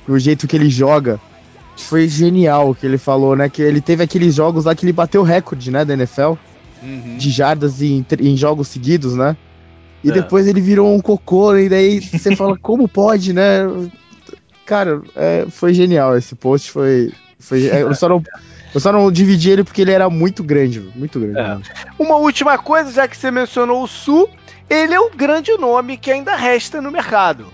no 0.07 0.19
jeito 0.19 0.47
que 0.47 0.55
ele 0.55 0.69
joga. 0.69 1.19
Foi 1.75 2.07
genial 2.07 2.69
o 2.69 2.75
que 2.75 2.85
ele 2.85 2.97
falou, 2.99 3.35
né? 3.35 3.49
Que 3.49 3.61
ele 3.63 3.81
teve 3.81 4.03
aqueles 4.03 4.35
jogos 4.35 4.65
lá 4.65 4.75
que 4.75 4.85
ele 4.85 4.93
bateu 4.93 5.21
o 5.21 5.25
recorde, 5.25 5.71
né, 5.71 5.83
da 5.83 5.93
NFL, 5.95 6.33
de 7.17 7.29
jardas 7.31 7.81
em, 7.81 8.05
em 8.19 8.37
jogos 8.37 8.67
seguidos, 8.67 9.15
né? 9.15 9.35
E 10.03 10.09
É. 10.09 10.13
depois 10.13 10.45
ele 10.47 10.61
virou 10.61 10.93
um 10.93 10.99
cocô, 10.99 11.55
e 11.57 11.67
daí 11.67 11.99
você 11.99 12.35
fala, 12.35 12.55
como 12.61 12.87
pode, 12.87 13.33
né? 13.33 13.61
Cara, 14.67 15.01
é, 15.15 15.47
foi 15.49 15.73
genial 15.73 16.15
esse 16.17 16.35
post, 16.35 16.69
foi. 16.69 17.11
foi 17.39 17.67
é, 17.67 17.81
eu, 17.81 17.95
só 17.95 18.07
não, 18.09 18.21
eu 18.75 18.79
só 18.79 18.91
não 18.91 19.09
dividi 19.11 19.49
ele 19.49 19.63
porque 19.63 19.81
ele 19.81 19.91
era 19.93 20.09
muito 20.09 20.43
grande, 20.43 20.81
muito 20.93 21.19
grande. 21.19 21.39
É. 21.39 21.57
Uma 21.97 22.17
última 22.17 22.57
coisa, 22.57 22.91
já 22.91 23.07
que 23.07 23.17
você 23.17 23.31
mencionou 23.31 23.81
o 23.81 23.87
Sul, 23.87 24.29
ele 24.69 24.93
é 24.93 24.99
o 24.99 25.09
grande 25.09 25.51
nome 25.57 25.97
que 25.97 26.11
ainda 26.11 26.35
resta 26.35 26.81
no 26.81 26.91
mercado. 26.91 27.47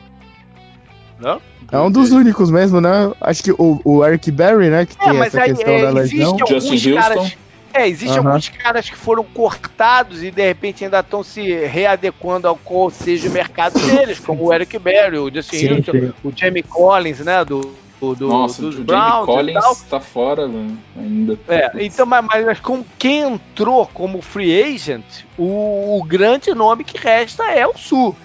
Não? 1.20 1.40
É 1.72 1.80
um 1.80 1.90
dos 1.90 2.12
únicos 2.12 2.52
mesmo, 2.52 2.82
né? 2.82 3.12
Acho 3.22 3.44
que 3.44 3.52
o, 3.52 3.80
o 3.84 4.06
Eric 4.06 4.30
Berry, 4.32 4.70
né? 4.70 4.86
Que 4.86 4.96
É, 5.00 5.06
tem 5.06 5.14
mas 5.14 5.28
essa 5.34 5.42
aí 5.42 5.54
questão 5.54 5.74
é, 5.74 5.82
da 5.82 5.90
lesão. 5.92 6.02
existe 6.04 6.40
Justin 6.40 6.54
alguns 6.54 6.86
Houston. 6.86 6.96
caras. 7.02 7.38
É, 7.74 7.88
existem 7.88 8.20
Aham. 8.20 8.28
alguns 8.30 8.50
caras 8.50 8.88
que 8.88 8.96
foram 8.96 9.24
cortados 9.24 10.22
e 10.22 10.30
de 10.30 10.46
repente 10.46 10.84
ainda 10.86 11.00
estão 11.00 11.24
se 11.24 11.42
readequando 11.66 12.48
ao 12.48 12.56
qual 12.56 12.90
seja 12.92 13.28
o 13.28 13.32
mercado 13.32 13.74
deles, 13.80 14.20
como 14.20 14.46
o 14.46 14.54
Eric 14.54 14.78
Berry, 14.78 15.18
o 15.18 15.34
Justin 15.34 15.58
Sim, 15.58 15.74
Houston, 15.74 15.92
sim. 15.92 16.14
o 16.24 16.32
Jamie 16.36 16.62
Collins, 16.64 17.20
né? 17.22 17.44
Do, 17.44 17.62
do, 18.00 18.16
do- 18.16 18.28
Nossa, 18.28 18.62
dos 18.62 18.78
o 18.78 18.84
Browns 18.84 19.26
Jamie 19.26 19.52
e 19.52 19.54
tal. 19.54 19.64
Collins 19.64 19.82
tá 19.90 20.00
fora 20.00 20.48
mano, 20.48 20.78
ainda. 20.96 21.40
É, 21.48 21.72
então, 21.84 22.06
mas, 22.06 22.24
mas 22.46 22.60
como 22.60 22.86
quem 23.00 23.22
entrou 23.22 23.88
como 23.88 24.22
free 24.22 24.62
agent, 24.62 25.04
o, 25.36 25.98
o 26.00 26.04
grande 26.04 26.54
nome 26.54 26.84
que 26.84 26.98
resta 27.00 27.44
é 27.52 27.66
o 27.66 27.76
Sul. 27.76 28.16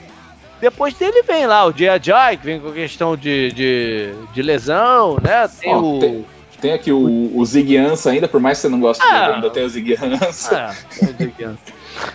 Depois 0.60 0.92
dele 0.94 1.22
vem 1.22 1.46
lá 1.46 1.66
o 1.66 1.72
Jai 1.72 2.36
que 2.36 2.44
vem 2.44 2.60
com 2.60 2.72
questão 2.72 3.16
de, 3.16 3.52
de, 3.52 4.12
de 4.34 4.42
lesão, 4.42 5.16
né? 5.22 5.48
Tem 5.60 5.74
Ó, 5.74 5.80
o. 5.80 6.00
tem- 6.00 6.26
Tem 6.60 6.72
aqui 6.72 6.90
o, 6.90 7.30
o 7.36 7.44
Zig 7.46 7.76
Ansah 7.76 8.10
ainda, 8.10 8.26
por 8.28 8.40
mais 8.40 8.58
que 8.58 8.62
você 8.62 8.68
não 8.68 8.80
goste 8.80 9.02
Ah. 9.04 9.20
dele, 9.26 9.34
ainda 9.36 9.50
tem 9.50 9.64
o 9.64 9.68
Zig 9.68 9.94
Ansah. 9.94 10.70
Ah, 10.70 10.74
o 11.00 11.44
Ansah. 11.46 11.58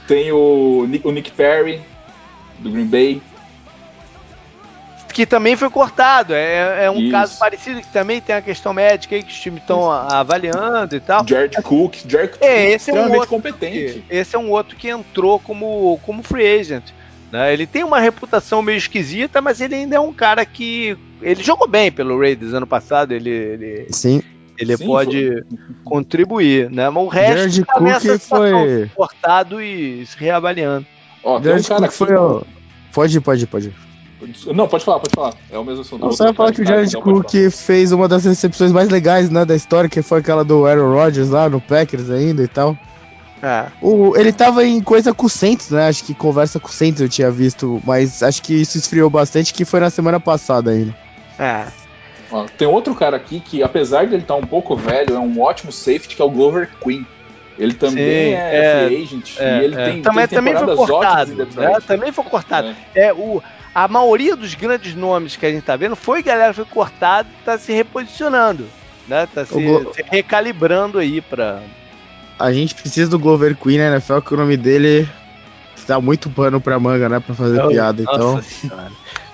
Tem 0.07 0.32
o, 0.32 0.86
Nick- 0.90 1.07
o 1.07 1.11
Nick 1.11 1.32
Perry, 1.32 1.82
do 2.60 2.70
Green 2.70 2.86
Bay. 2.86 3.22
que 5.14 5.26
também 5.28 5.56
foi 5.56 5.70
cortado. 5.70 6.34
É, 6.34 6.86
é 6.86 6.91
um 6.91 6.99
Isso. 6.99 7.11
caso 7.11 7.38
parecido 7.38 7.80
que 7.82 7.88
também 7.94 8.20
tem 8.20 8.36
a 8.36 8.41
questão 8.41 8.74
médica 8.74 9.15
aí 9.15 9.22
que 9.22 9.32
os 9.32 9.40
times 9.40 9.61
estão 9.61 9.90
avaliando 9.91 10.95
e 10.95 10.99
tal. 10.99 11.24
Jared 11.28 11.56
Cook, 11.61 11.98
Jared 12.07 12.32
Cook 12.34 12.41
é, 12.41 12.72
esse 12.72 12.90
é 12.90 12.94
um 12.95 13.11
outro 13.14 13.28
competente. 13.30 14.03
Esse 14.10 14.36
é 14.36 14.40
um 14.40 14.49
outro 14.49 14.76
que 14.76 14.90
entrou 14.90 15.40
como, 15.40 15.99
como 16.03 16.24
free 16.24 16.60
agent. 16.60 16.86
Né? 17.32 17.53
Ele 17.53 17.68
tem 17.68 17.84
uma 17.84 17.99
reputação 17.99 18.61
meio 18.64 18.78
esquisita, 18.78 19.40
mas 19.40 19.61
ele 19.61 19.76
ainda 19.76 19.95
é 19.95 19.99
um 19.99 20.11
cara 20.11 20.44
que. 20.48 20.98
Ele 21.22 21.41
jogou 21.44 21.68
bem 21.68 21.91
pelo 21.91 22.20
Raiders 22.20 22.53
ano 22.53 22.65
passado. 22.68 23.11
Ele, 23.11 23.30
ele, 23.30 23.88
Sim. 23.91 24.22
Ele 24.58 24.78
Sim, 24.78 24.86
pode 24.86 25.32
foi. 25.32 25.60
contribuir, 25.84 26.70
né? 26.70 26.90
Mas 26.90 27.04
o 27.04 27.08
resto 27.08 27.38
Jared 27.38 27.66
tá 27.66 27.80
nessa 27.80 28.20
foi 28.20 28.92
cortado 28.96 29.62
e 29.62 30.06
se 30.06 30.18
reavaliando. 30.18 30.86
Ó, 31.24 31.40
tem 31.40 31.56
um 31.56 31.64
cara 31.64 31.88
que 31.88 31.94
foi. 31.94 32.10
Pode 32.94 33.18
ir, 33.18 33.22
pode 33.22 33.44
ir, 33.44 33.48
pode 33.48 33.68
ir. 33.68 34.54
Não, 34.54 34.68
pode 34.68 34.86
falar, 34.86 35.00
pode 35.00 35.14
falar. 35.14 35.34
É 35.52 35.58
o 35.58 35.66
mesmo 35.66 35.82
assunto. 35.82 36.06
Você 36.06 36.24
vai 36.24 36.34
falar 36.34 36.52
que 36.54 36.62
o 36.62 36.66
Jared 36.66 36.96
Cook 36.96 37.34
fez 37.52 37.92
uma 37.92 38.08
das 38.08 38.24
recepções 38.24 38.72
mais 38.72 38.90
legais 38.90 39.30
né, 39.30 39.44
da 39.44 39.56
história, 39.56 39.90
que 39.90 40.02
foi 40.02 40.20
aquela 40.20 40.46
do 40.46 40.66
Aaron 40.66 40.94
Rodgers 40.94 41.30
lá 41.30 41.50
no 41.50 41.60
Packers 41.60 42.10
ainda 42.10 42.44
e 42.44 42.48
tal. 42.48 42.78
É. 43.42 43.66
O, 43.82 44.16
ele 44.16 44.32
tava 44.32 44.64
em 44.66 44.82
coisa 44.82 45.14
com 45.14 45.26
o 45.26 45.30
Saints, 45.30 45.70
né? 45.70 45.90
Acho 45.90 46.06
que 46.06 46.14
conversa 46.14 46.60
com 46.60 46.70
o 46.70 46.72
Saints 46.72 47.02
eu 47.02 47.10
tinha 47.10 47.30
visto, 47.30 47.82
mas 47.86 48.24
acho 48.24 48.42
que 48.42 48.54
isso 48.54 48.78
esfriou 48.78 49.10
bastante, 49.10 49.54
que 49.54 49.66
foi 49.66 49.82
na 49.82 49.90
semana 49.90 50.18
passada 50.20 50.72
ainda. 50.72 50.96
É. 51.38 51.66
Ó, 52.34 52.45
tem 52.57 52.68
outro 52.68 52.95
cara 52.95 53.15
aqui 53.15 53.39
que, 53.39 53.61
apesar 53.61 54.05
de 54.05 54.15
ele 54.15 54.23
estar 54.23 54.34
tá 54.34 54.39
um 54.39 54.45
pouco 54.45 54.76
velho, 54.76 55.15
é 55.15 55.19
um 55.19 55.39
ótimo 55.39 55.72
safety, 55.72 56.15
que 56.15 56.22
é 56.22 56.26
o 56.26 56.30
Glover 56.30 56.69
Queen. 56.84 57.05
Ele 57.57 57.76
também 57.76 58.31
Sim, 58.31 58.34
é, 58.34 58.55
é, 58.55 58.85
free 58.88 59.03
agent 59.03 59.38
é, 59.38 59.60
e 59.60 59.64
ele 59.64 59.76
é. 59.76 59.85
tem, 59.85 60.01
também, 60.01 60.27
tem 60.27 60.38
também 60.39 60.57
foi 60.57 60.76
cortado, 60.76 61.35
né? 61.35 61.77
Também 61.85 62.11
foi 62.11 62.23
cortado. 62.23 62.76
É. 62.95 63.05
é. 63.05 63.14
o, 63.14 63.43
a 63.76 63.88
maioria 63.88 64.35
dos 64.35 64.55
grandes 64.55 64.95
nomes 64.95 65.35
que 65.35 65.45
a 65.45 65.51
gente 65.51 65.64
tá 65.64 65.76
vendo 65.76 65.95
foi 65.95 66.23
galera 66.23 66.51
foi 66.51 66.65
cortado, 66.65 67.30
tá 67.45 67.55
se 67.60 67.72
reposicionando, 67.72 68.65
né? 69.07 69.27
Tá 69.31 69.45
se, 69.45 69.53
se 69.53 70.03
recalibrando 70.10 70.97
aí 70.97 71.22
para 71.22 71.61
a 72.39 72.51
gente 72.51 72.76
precisa 72.76 73.10
do 73.10 73.19
Glover 73.19 73.55
Queen 73.55 73.77
na 73.77 73.91
NFL, 73.91 74.19
que 74.19 74.34
o 74.34 74.38
nome 74.38 74.57
dele 74.57 75.07
dá 75.88 76.01
muito 76.01 76.30
pano 76.30 76.60
pra 76.60 76.80
manga, 76.80 77.07
né? 77.07 77.19
Pra 77.19 77.35
fazer 77.35 77.61
oh, 77.61 77.68
piada, 77.69 78.01
então. 78.01 78.41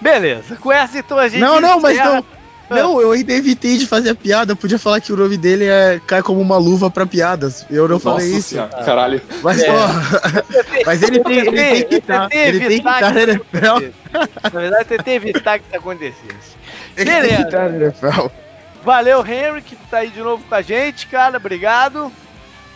Beleza, 0.01 0.55
com 0.57 0.71
essa 0.71 0.99
então 0.99 1.17
a 1.17 1.27
gente. 1.27 1.39
Não, 1.39 1.59
não, 1.59 1.79
mas 1.79 1.97
não. 1.97 2.23
Não, 2.69 3.01
eu 3.01 3.11
ainda 3.11 3.33
evitei 3.33 3.77
de 3.77 3.87
fazer 3.87 4.11
a 4.11 4.15
piada. 4.15 4.51
Eu 4.51 4.55
podia 4.55 4.77
falar 4.77 5.01
que 5.01 5.11
o 5.11 5.17
nome 5.17 5.37
dele 5.37 5.65
é 5.65 5.99
cai 6.05 6.21
como 6.21 6.39
uma 6.39 6.57
luva 6.57 6.89
pra 6.89 7.05
piadas. 7.05 7.65
Eu 7.69 7.87
não 7.87 7.95
Nossa 7.95 8.11
falei 8.11 8.31
isso. 8.31 8.55
Caralho. 8.85 9.21
Mas, 9.41 9.63
é. 9.63 9.69
ó, 9.69 9.87
mas 10.85 11.01
ele, 11.01 11.19
tem, 11.23 11.37
ele 11.39 11.51
tem 11.51 11.83
que 11.83 11.95
estar. 11.95 12.29
Ele 12.31 12.59
tem 12.59 12.81
que 12.81 12.87
estar 12.89 13.13
na 13.13 13.21
NFL. 13.21 13.91
Na 14.43 14.59
verdade, 14.59 14.85
tentei 14.85 15.15
evitar 15.15 15.59
que 15.59 15.65
isso 15.67 15.77
acontecesse. 15.77 16.57
Beleza. 16.95 18.31
Valeu, 18.83 19.25
Henry, 19.25 19.61
que 19.61 19.75
tá 19.75 19.99
aí 19.99 20.09
de 20.09 20.19
novo 20.19 20.43
com 20.47 20.55
a 20.55 20.61
gente, 20.61 21.07
cara. 21.07 21.37
Obrigado. 21.37 22.11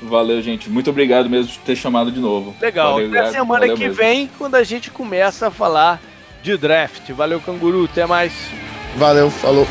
Valeu, 0.02 0.42
gente. 0.42 0.70
Muito 0.70 0.90
obrigado 0.90 1.30
mesmo 1.30 1.54
por 1.54 1.64
ter 1.64 1.76
chamado 1.76 2.12
de 2.12 2.20
novo. 2.20 2.56
Legal. 2.62 2.94
Valeu, 2.94 3.10
Até 3.10 3.32
semana 3.32 3.60
Valeu 3.62 3.78
que 3.78 3.84
mesmo. 3.84 3.96
vem, 3.96 4.30
quando 4.38 4.56
a 4.56 4.64
gente 4.64 4.92
começa 4.92 5.48
a 5.48 5.52
falar 5.52 6.02
de 6.42 6.58
draft. 6.58 7.10
Valeu, 7.12 7.40
canguru. 7.40 7.86
Até 7.86 8.06
mais. 8.06 8.34
Valeu, 8.94 9.30
falou. 9.32 9.68